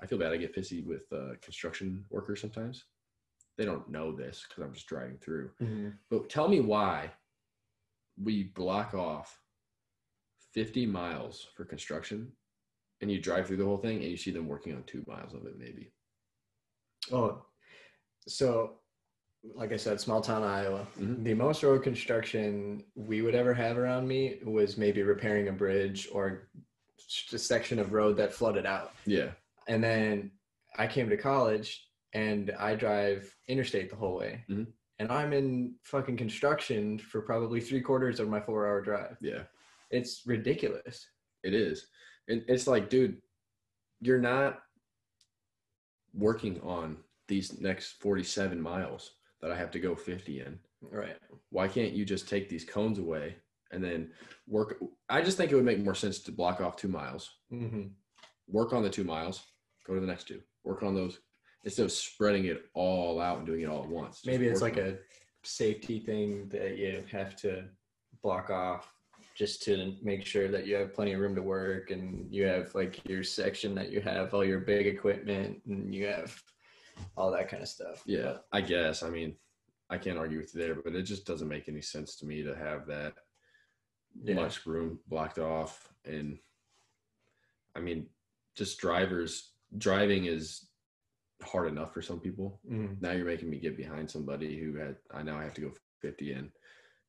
I 0.00 0.06
feel 0.06 0.18
bad. 0.18 0.32
I 0.32 0.38
get 0.38 0.56
pissy 0.56 0.84
with 0.84 1.04
uh, 1.12 1.34
construction 1.40 2.04
workers 2.10 2.40
sometimes. 2.40 2.84
They 3.56 3.64
don't 3.64 3.88
know 3.88 4.10
this 4.10 4.44
because 4.48 4.64
I'm 4.64 4.72
just 4.72 4.88
driving 4.88 5.18
through. 5.18 5.50
But 6.08 6.28
tell 6.30 6.48
me 6.48 6.60
why 6.60 7.10
we 8.20 8.44
block 8.44 8.94
off 8.94 9.38
50 10.52 10.86
miles 10.86 11.46
for 11.54 11.64
construction, 11.64 12.32
and 13.00 13.10
you 13.10 13.20
drive 13.20 13.46
through 13.46 13.58
the 13.58 13.64
whole 13.64 13.78
thing, 13.78 13.96
and 13.98 14.10
you 14.10 14.16
see 14.16 14.30
them 14.30 14.48
working 14.48 14.74
on 14.74 14.82
two 14.84 15.04
miles 15.06 15.34
of 15.34 15.46
it, 15.46 15.58
maybe. 15.58 15.92
Oh, 17.12 17.42
so 18.26 18.78
like 19.54 19.72
I 19.72 19.76
said, 19.76 20.00
small 20.00 20.20
town 20.20 20.42
Iowa. 20.42 20.86
Mhm. 20.98 21.24
The 21.24 21.34
most 21.34 21.62
road 21.62 21.82
construction 21.82 22.84
we 22.94 23.22
would 23.22 23.34
ever 23.34 23.54
have 23.54 23.78
around 23.78 24.06
me 24.06 24.38
was 24.44 24.76
maybe 24.76 25.02
repairing 25.02 25.48
a 25.48 25.52
bridge 25.52 26.08
or 26.12 26.48
a 27.32 27.38
section 27.38 27.78
of 27.78 27.92
road 27.92 28.16
that 28.18 28.32
flooded 28.32 28.66
out. 28.66 28.94
Yeah, 29.06 29.32
And 29.66 29.82
then 29.82 30.32
I 30.76 30.86
came 30.86 31.08
to 31.08 31.16
college 31.16 31.88
and 32.12 32.50
I 32.52 32.74
drive 32.74 33.34
interstate 33.48 33.90
the 33.90 33.96
whole 33.96 34.16
way. 34.18 34.44
Mhm. 34.48 34.72
And 34.98 35.10
I'm 35.10 35.32
in 35.32 35.76
fucking 35.84 36.16
construction 36.18 36.98
for 36.98 37.22
probably 37.22 37.60
three 37.60 37.80
quarters 37.80 38.20
of 38.20 38.28
my 38.28 38.40
four 38.40 38.66
hour 38.66 38.80
drive. 38.82 39.16
yeah. 39.20 39.44
It's 39.90 40.24
ridiculous. 40.26 41.08
It 41.42 41.52
is. 41.54 41.88
And 42.28 42.44
it's 42.46 42.66
like, 42.68 42.88
dude, 42.90 43.20
you're 44.00 44.20
not 44.20 44.62
working 46.12 46.60
on 46.60 47.02
these 47.26 47.60
next 47.60 47.92
47 48.00 48.60
miles 48.60 49.16
that 49.42 49.50
I 49.50 49.56
have 49.56 49.70
to 49.72 49.80
go 49.80 49.94
50 49.94 50.40
in. 50.40 50.58
Right. 50.82 51.16
Why 51.50 51.68
can't 51.68 51.92
you 51.92 52.04
just 52.04 52.28
take 52.28 52.48
these 52.48 52.64
cones 52.64 52.98
away 52.98 53.36
and 53.70 53.82
then 53.82 54.10
work? 54.46 54.76
I 55.08 55.22
just 55.22 55.36
think 55.36 55.50
it 55.52 55.54
would 55.54 55.64
make 55.64 55.82
more 55.84 55.94
sense 55.94 56.18
to 56.20 56.32
block 56.32 56.60
off 56.60 56.76
two 56.76 56.88
miles, 56.88 57.30
Mm-hmm. 57.52 57.88
work 58.48 58.72
on 58.72 58.82
the 58.82 58.90
two 58.90 59.04
miles, 59.04 59.42
go 59.86 59.94
to 59.94 60.00
the 60.00 60.06
next 60.06 60.28
two, 60.28 60.40
work 60.64 60.82
on 60.82 60.94
those 60.94 61.18
instead 61.64 61.84
of 61.84 61.92
spreading 61.92 62.46
it 62.46 62.62
all 62.74 63.20
out 63.20 63.38
and 63.38 63.46
doing 63.46 63.60
it 63.62 63.68
all 63.68 63.82
at 63.82 63.88
once. 63.88 64.22
Maybe 64.24 64.46
it's 64.46 64.62
like 64.62 64.78
on 64.78 64.84
a 64.84 64.96
safety 65.42 66.00
thing 66.00 66.48
that 66.48 66.78
you 66.78 67.04
have 67.10 67.36
to 67.36 67.64
block 68.22 68.48
off 68.50 68.92
just 69.34 69.62
to 69.62 69.94
make 70.02 70.24
sure 70.24 70.48
that 70.48 70.66
you 70.66 70.74
have 70.76 70.94
plenty 70.94 71.12
of 71.12 71.20
room 71.20 71.34
to 71.34 71.42
work 71.42 71.90
and 71.90 72.26
you 72.30 72.44
have 72.44 72.74
like 72.74 73.06
your 73.08 73.22
section 73.22 73.74
that 73.74 73.90
you 73.90 74.00
have 74.00 74.32
all 74.34 74.44
your 74.44 74.60
big 74.60 74.86
equipment 74.86 75.60
and 75.66 75.94
you 75.94 76.06
have 76.06 76.42
all 77.16 77.30
that 77.32 77.48
kind 77.48 77.62
of 77.62 77.68
stuff. 77.68 78.02
Yeah, 78.06 78.38
I 78.52 78.60
guess. 78.60 79.02
I 79.02 79.10
mean, 79.10 79.36
I 79.88 79.98
can't 79.98 80.18
argue 80.18 80.38
with 80.38 80.54
you 80.54 80.60
there, 80.60 80.74
but 80.76 80.94
it 80.94 81.02
just 81.02 81.26
doesn't 81.26 81.48
make 81.48 81.68
any 81.68 81.82
sense 81.82 82.16
to 82.16 82.26
me 82.26 82.42
to 82.42 82.54
have 82.56 82.86
that 82.86 83.14
Yeah. 84.22 84.34
much 84.34 84.66
room 84.66 85.00
blocked 85.06 85.38
off. 85.38 85.92
And 86.04 86.38
I 87.74 87.80
mean, 87.80 88.08
just 88.54 88.78
drivers 88.78 89.52
driving 89.78 90.24
is 90.26 90.68
hard 91.42 91.68
enough 91.68 91.94
for 91.94 92.02
some 92.02 92.20
people. 92.20 92.60
Mhm. 92.68 93.00
Now 93.00 93.12
you're 93.12 93.24
making 93.24 93.48
me 93.50 93.58
get 93.58 93.76
behind 93.76 94.10
somebody 94.10 94.58
who 94.58 94.74
had 94.74 94.96
I 95.10 95.22
now 95.22 95.40
have 95.40 95.54
to 95.54 95.60
go 95.60 95.72
50 96.00 96.32
in 96.32 96.52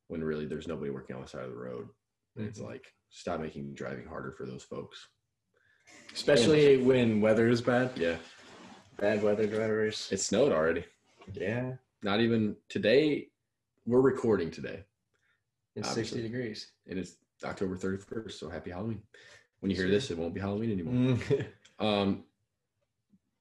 when 0.08 0.24
really 0.24 0.46
there's 0.46 0.68
nobody 0.68 0.90
working 0.92 1.16
on 1.16 1.22
the 1.24 1.28
side 1.28 1.46
of 1.46 1.52
the 1.52 1.58
road. 1.58 1.90
And 2.36 2.46
It's 2.48 2.60
like 2.60 2.94
stop 3.10 3.40
making 3.42 3.74
driving 3.74 4.06
harder 4.08 4.32
for 4.32 4.46
those 4.46 4.64
folks. 4.64 5.08
Especially 6.14 6.78
when 6.78 7.20
weather 7.22 7.48
is 7.50 7.62
bad. 7.62 7.98
Yeah, 7.98 8.18
Bad 9.02 9.24
weather 9.24 9.48
drivers. 9.48 10.08
it 10.12 10.20
snowed 10.20 10.52
already. 10.52 10.86
yeah. 11.34 11.74
Not 12.04 12.20
even 12.22 12.56
today. 12.70 13.30
We're 13.88 14.00
recording 14.00 14.52
today. 14.52 14.84
It's 15.76 15.90
Obviously. 15.90 16.20
60 16.20 16.22
degrees. 16.22 16.72
and 16.88 17.00
it's 17.00 17.16
October 17.44 17.76
31st. 17.76 18.34
So 18.34 18.48
happy 18.48 18.70
Halloween. 18.70 19.02
When 19.60 19.72
you 19.72 19.76
hear 19.76 19.90
this, 19.90 20.12
it 20.12 20.18
won't 20.20 20.36
be 20.36 20.40
Halloween 20.40 20.72
anymore. 20.72 21.18
Mm. 21.18 21.46
Um, 21.80 22.26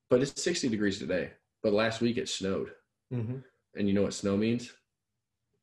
but 0.09 0.23
it's 0.23 0.43
60 0.43 0.71
degrees 0.71 0.99
today. 0.99 1.33
But 1.63 1.75
last 1.75 2.01
week 2.01 2.17
it 2.17 2.27
snowed. 2.27 2.71
Mm-hmm. 3.13 3.37
And 3.77 3.87
you 3.87 3.93
know 3.93 4.01
what 4.05 4.15
snow 4.15 4.35
means? 4.35 4.73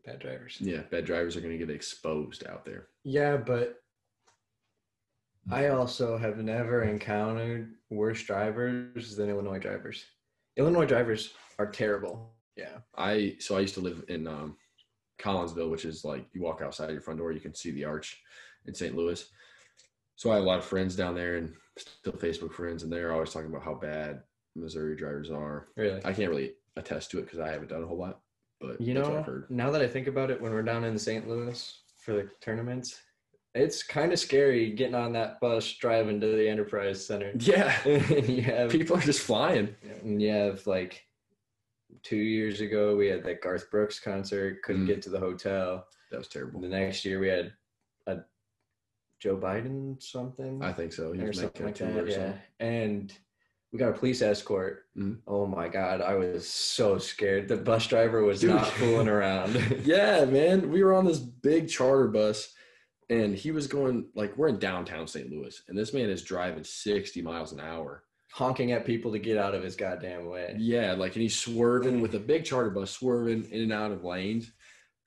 Bad 0.06 0.20
drivers. 0.20 0.58
Yeah, 0.62 0.82
bad 0.92 1.04
drivers 1.06 1.36
are 1.36 1.42
going 1.42 1.58
to 1.58 1.66
get 1.66 1.74
exposed 1.74 2.46
out 2.46 2.66
there. 2.66 2.90
Yeah, 3.04 3.36
but 3.36 3.82
I 5.50 5.68
also 5.68 6.18
have 6.18 6.38
never 6.38 6.84
encountered 6.84 7.74
worse 7.90 8.24
drivers 8.24 9.16
than 9.16 9.30
Illinois 9.30 9.60
drivers. 9.60 10.06
Illinois 10.58 10.86
drivers 10.86 11.34
are 11.60 11.68
terrible. 11.68 12.34
Yeah. 12.56 12.80
I 12.98 13.36
so 13.40 13.56
I 13.56 13.62
used 13.62 13.76
to 13.76 13.82
live 13.82 14.04
in 14.10 14.28
um, 14.28 14.58
Collinsville, 15.20 15.70
which 15.70 15.86
is 15.86 16.04
like 16.04 16.26
you 16.34 16.42
walk 16.42 16.62
outside 16.62 16.92
your 16.92 17.02
front 17.02 17.20
door, 17.20 17.32
you 17.32 17.40
can 17.40 17.56
see 17.56 17.72
the 17.72 17.86
arch 17.86 18.22
in 18.66 18.74
St. 18.74 18.96
Louis. 18.96 19.26
So 20.16 20.32
I 20.32 20.36
have 20.36 20.44
a 20.44 20.48
lot 20.48 20.60
of 20.60 20.66
friends 20.66 20.96
down 20.96 21.16
there 21.16 21.38
and 21.38 21.54
still 21.78 22.14
Facebook 22.14 22.52
friends, 22.52 22.84
and 22.84 22.92
they're 22.92 23.14
always 23.14 23.32
talking 23.32 23.50
about 23.50 23.64
how 23.64 23.76
bad 23.76 24.24
Missouri 24.56 24.96
drivers 24.96 25.30
are. 25.30 25.68
Really. 25.76 26.02
I 26.04 26.14
can't 26.14 26.30
really 26.30 26.54
attest 26.76 27.12
to 27.12 27.20
it 27.20 27.24
because 27.24 27.40
I 27.40 27.50
haven't 27.52 27.70
done 27.70 27.84
a 27.84 27.88
whole 27.88 28.00
lot, 28.00 28.22
but 28.60 28.82
You 28.82 28.96
know, 28.96 29.44
now 29.50 29.70
that 29.70 29.82
I 29.82 29.88
think 29.88 30.08
about 30.08 30.32
it, 30.32 30.42
when 30.42 30.52
we're 30.52 30.64
down 30.64 30.84
in 30.84 30.98
St. 30.98 31.28
Louis 31.28 31.80
for 32.00 32.14
the 32.14 32.30
tournaments, 32.42 33.00
it's 33.58 33.84
kind 33.84 34.14
of 34.14 34.20
scary 34.20 34.72
getting 34.72 34.96
on 34.96 35.14
that 35.14 35.40
bus 35.40 35.74
driving 35.74 36.20
to 36.22 36.28
the 36.28 36.48
Enterprise 36.48 37.06
Center. 37.06 37.32
Yeah, 37.40 37.74
you 37.88 38.42
have 38.44 38.72
people 38.72 38.98
are 38.98 39.02
just 39.02 39.22
flying. 39.22 39.76
and 40.02 40.22
you 40.22 40.32
have 40.32 40.66
like 40.68 41.04
two 42.04 42.18
years 42.18 42.62
ago 42.62 42.96
we 42.96 43.08
had 43.08 43.24
that 43.24 43.42
Garth 43.42 43.70
Brooks 43.72 44.00
concert, 44.00 44.62
couldn't 44.64 44.84
Mm. 44.84 44.88
get 44.88 45.02
to 45.04 45.10
the 45.10 45.20
hotel. 45.20 45.86
That 46.12 46.18
was 46.18 46.28
terrible. 46.28 46.62
The 46.62 46.68
next 46.70 47.04
year 47.06 47.20
we 47.20 47.28
had 47.28 47.54
a 48.08 48.18
Joe 49.20 49.38
Biden 49.38 50.02
something 50.02 50.62
I 50.64 50.72
think 50.74 50.94
so. 50.94 51.12
He 51.12 51.22
or 51.22 51.28
was 51.28 51.40
something 51.40 51.66
like 51.66 51.76
that. 51.78 51.98
or 51.98 52.08
Yeah, 52.08 52.16
something. 52.16 52.40
and 52.60 53.14
we 53.74 53.80
got 53.80 53.90
a 53.90 53.98
police 53.98 54.22
escort. 54.22 54.86
Mhm. 54.98 55.18
Oh 55.28 55.46
my 55.46 55.68
god, 55.68 56.02
I 56.02 56.14
was 56.14 56.48
so 56.48 56.98
scared. 56.98 57.48
The 57.48 57.58
bus 57.58 57.88
driver 57.88 58.24
was 58.24 58.40
Dude. 58.42 58.52
not 58.52 58.68
fooling 58.68 59.10
around. 59.10 59.56
yeah, 59.84 60.24
man. 60.26 60.72
We 60.72 60.84
were 60.84 60.94
on 60.94 61.06
this 61.06 61.20
big 61.20 61.68
charter 61.68 62.08
bus 62.08 62.54
and 63.10 63.36
he 63.36 63.52
was 63.52 63.68
going 63.68 64.08
like 64.16 64.36
we're 64.38 64.50
in 64.50 64.60
downtown 64.60 65.08
St. 65.08 65.30
Louis 65.32 65.62
and 65.68 65.78
this 65.78 65.94
man 65.94 66.10
is 66.10 66.24
driving 66.24 66.64
60 66.64 67.22
miles 67.22 67.52
an 67.52 67.60
hour. 67.60 68.04
Honking 68.34 68.74
at 68.74 68.86
people 68.86 69.12
to 69.14 69.20
get 69.20 69.38
out 69.38 69.56
of 69.56 69.64
his 69.64 69.76
goddamn 69.78 70.28
way. 70.28 70.54
Yeah, 70.60 70.94
like 70.94 71.16
and 71.16 71.22
he's 71.22 71.38
swerving 71.40 72.02
with 72.02 72.14
a 72.16 72.20
big 72.20 72.44
charter 72.44 72.70
bus 72.70 72.92
swerving 72.92 73.46
in 73.52 73.62
and 73.64 73.74
out 73.74 73.92
of 73.92 74.04
lanes. 74.04 74.52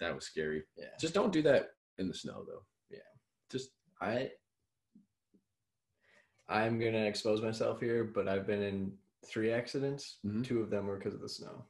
That 0.00 0.14
was 0.14 0.24
scary. 0.24 0.62
Yeah. 0.76 0.86
Just 0.98 1.12
don't 1.14 1.32
do 1.32 1.42
that 1.42 1.70
in 1.98 2.08
the 2.08 2.14
snow 2.14 2.44
though. 2.46 2.64
Yeah. 2.90 2.98
Just 3.50 3.70
I 4.00 4.30
I'm 6.48 6.80
gonna 6.80 7.04
expose 7.04 7.42
myself 7.42 7.80
here, 7.80 8.04
but 8.04 8.26
I've 8.26 8.46
been 8.46 8.62
in 8.62 8.92
three 9.26 9.52
accidents. 9.52 10.16
Mhm. 10.26 10.44
Two 10.44 10.60
of 10.62 10.70
them 10.70 10.86
were 10.86 10.96
because 10.96 11.14
of 11.14 11.20
the 11.20 11.28
snow. 11.28 11.64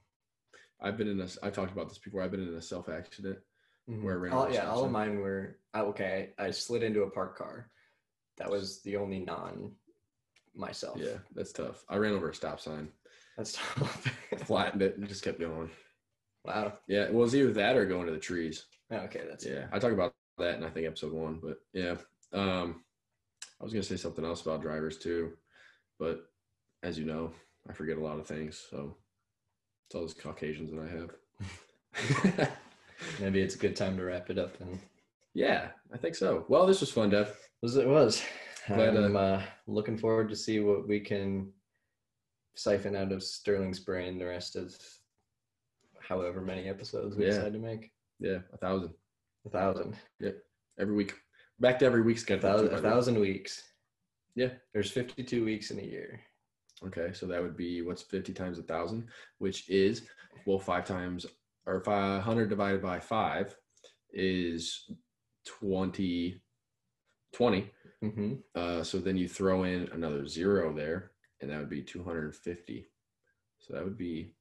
I've 0.81 0.97
been 0.97 1.09
in 1.09 1.21
a 1.21 1.29
I've 1.43 1.53
talked 1.53 1.73
about 1.73 1.89
this 1.89 1.99
before. 1.99 2.23
I've 2.23 2.31
been 2.31 2.47
in 2.47 2.55
a 2.55 2.63
self 2.63 2.89
accident. 2.89 3.39
Where 3.87 4.15
I 4.15 4.17
ran 4.19 4.33
all, 4.33 4.53
yeah, 4.53 4.71
all 4.71 4.85
of 4.85 4.93
mine 4.93 5.19
were 5.19 5.57
I- 5.57 5.60
okay. 5.75 6.31
I 6.39 6.51
slid 6.51 6.83
into 6.83 7.03
a 7.03 7.11
parked 7.11 7.39
car. 7.39 7.71
That 8.39 8.51
was 8.51 8.83
the 8.83 8.97
only 8.97 9.21
non 9.21 9.73
myself. 10.55 10.99
Yeah, 10.99 11.19
that's 11.35 11.53
tough. 11.53 11.85
I 11.89 11.97
ran 11.97 12.15
over 12.15 12.31
a 12.31 12.35
stop 12.35 12.61
sign, 12.61 12.89
that's 13.37 13.53
tough. 13.77 14.07
flattened 14.45 14.83
it, 14.83 14.97
and 14.97 15.09
just 15.09 15.25
kept 15.25 15.41
going. 15.41 15.71
wow. 16.45 16.73
Yeah, 16.89 17.05
well, 17.05 17.09
it 17.09 17.15
was 17.15 17.37
either 17.37 17.53
that 17.55 17.77
or 17.77 17.87
going 17.87 18.07
to 18.07 18.13
the 18.13 18.19
trees. 18.19 18.65
Okay, 18.93 19.23
that's 19.29 19.47
Yeah, 19.47 19.67
I 19.73 19.79
talk 19.79 19.93
about 19.93 20.15
that 20.39 20.57
in 20.57 20.65
I 20.65 20.71
think 20.71 20.87
episode 20.87 21.13
one, 21.13 21.39
but 21.43 21.59
yeah. 21.73 21.97
Um, 22.33 22.83
I 23.61 23.65
was 23.65 23.73
gonna 23.73 23.83
say 23.83 23.97
something 23.97 24.25
else 24.25 24.43
about 24.43 24.63
drivers 24.63 24.97
too, 24.99 25.33
but 25.99 26.23
as 26.83 26.99
you 26.99 27.05
know, 27.05 27.33
I 27.69 27.73
forget 27.73 27.99
a 27.99 28.03
lot 28.03 28.19
of 28.19 28.27
things. 28.27 28.65
So 28.71 28.97
it's 29.87 29.95
all 29.95 30.01
those 30.03 30.15
Caucasians 30.15 30.71
that 30.71 30.81
I 30.81 32.39
have. 32.39 32.49
Maybe 33.21 33.41
it's 33.41 33.55
a 33.55 33.59
good 33.59 33.77
time 33.77 33.97
to 33.97 34.05
wrap 34.05 34.31
it 34.31 34.39
up 34.39 34.59
then. 34.59 34.81
Yeah, 35.35 35.69
I 35.93 35.97
think 35.97 36.15
so. 36.15 36.45
Well, 36.49 36.67
this 36.67 36.81
was 36.81 36.91
fun, 36.93 37.11
Dev. 37.11 37.37
It 37.63 37.87
was. 37.89 38.23
Glad, 38.67 38.97
I'm 38.97 39.17
uh, 39.17 39.43
looking 39.67 39.97
forward 39.99 40.29
to 40.31 40.37
see 40.37 40.61
what 40.61 40.87
we 40.87 41.01
can 41.01 41.51
siphon 42.55 42.95
out 42.97 43.11
of 43.13 43.23
Sterling's 43.23 43.81
brain 43.81 44.19
the 44.19 44.27
rest 44.27 44.55
of 44.57 44.77
however 46.01 46.41
many 46.41 46.69
episodes 46.69 47.17
we 47.17 47.25
Yeah. 47.27 47.31
decide 47.33 47.53
to 47.55 47.59
make. 47.59 47.91
Yeah, 48.19 48.39
a 48.53 48.57
thousand 48.59 48.93
A 49.47 49.51
thousand. 49.51 49.97
Yeah, 50.19 50.33
every 50.79 50.95
week. 50.95 51.15
Back 51.59 51.79
to 51.81 51.87
every 51.87 52.03
week 52.03 52.19
A 52.31 52.39
thousand, 52.39 52.67
a 52.67 52.71
by 52.71 52.77
the 52.77 52.83
way. 52.83 52.91
thousand 52.91 53.19
weeks. 53.21 53.63
Yeah. 54.35 54.51
There's 54.73 54.91
52 54.91 55.45
weeks 55.45 55.71
in 55.71 55.79
a 55.79 55.83
year. 55.83 56.21
Okay, 56.87 57.13
so 57.13 57.27
that 57.27 57.43
would 57.43 57.57
be 57.57 57.83
what's 57.83 58.03
50 58.03 58.33
times 58.33 58.59
a 58.59 58.63
thousand, 58.63 59.09
which 59.39 59.69
is 59.69 60.03
well, 60.47 60.59
five 60.59 60.85
times 60.85 61.27
or 61.67 61.81
500 61.83 62.49
divided 62.49 62.81
by 62.83 62.99
five 63.01 63.55
is 64.13 64.91
20. 65.45 66.41
20. 67.33 67.71
Mm-hmm. 68.03 68.35
Uh, 68.55 68.83
so 68.83 68.99
then 68.99 69.17
you 69.17 69.29
throw 69.29 69.65
in 69.65 69.89
another 69.93 70.27
zero 70.27 70.73
there, 70.75 71.13
and 71.41 71.51
that 71.51 71.59
would 71.59 71.71
be 71.71 71.83
250. 71.83 72.89
So 73.59 73.75
that 73.75 73.85
would 73.85 73.99
be 73.99 74.33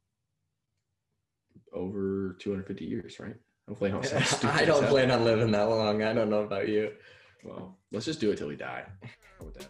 over 1.74 2.36
250 2.40 2.86
years, 2.86 3.20
right? 3.20 3.36
Hopefully, 3.68 3.92
I 3.92 3.94
don't, 3.94 4.46
I 4.46 4.66
don't 4.66 4.88
plan 4.88 5.12
on 5.12 5.24
living 5.24 5.52
that 5.52 5.70
long. 5.70 6.04
I 6.04 6.14
don't 6.14 6.30
know 6.30 6.44
about 6.44 6.68
you. 6.70 6.92
Well, 7.44 7.78
let's 7.92 8.06
just 8.06 8.20
do 8.20 8.32
it 8.32 8.38
till 8.38 8.48
we 8.48 8.56
die. 8.56 8.86
How 9.02 9.46
about 9.46 9.54
that? 9.56 9.68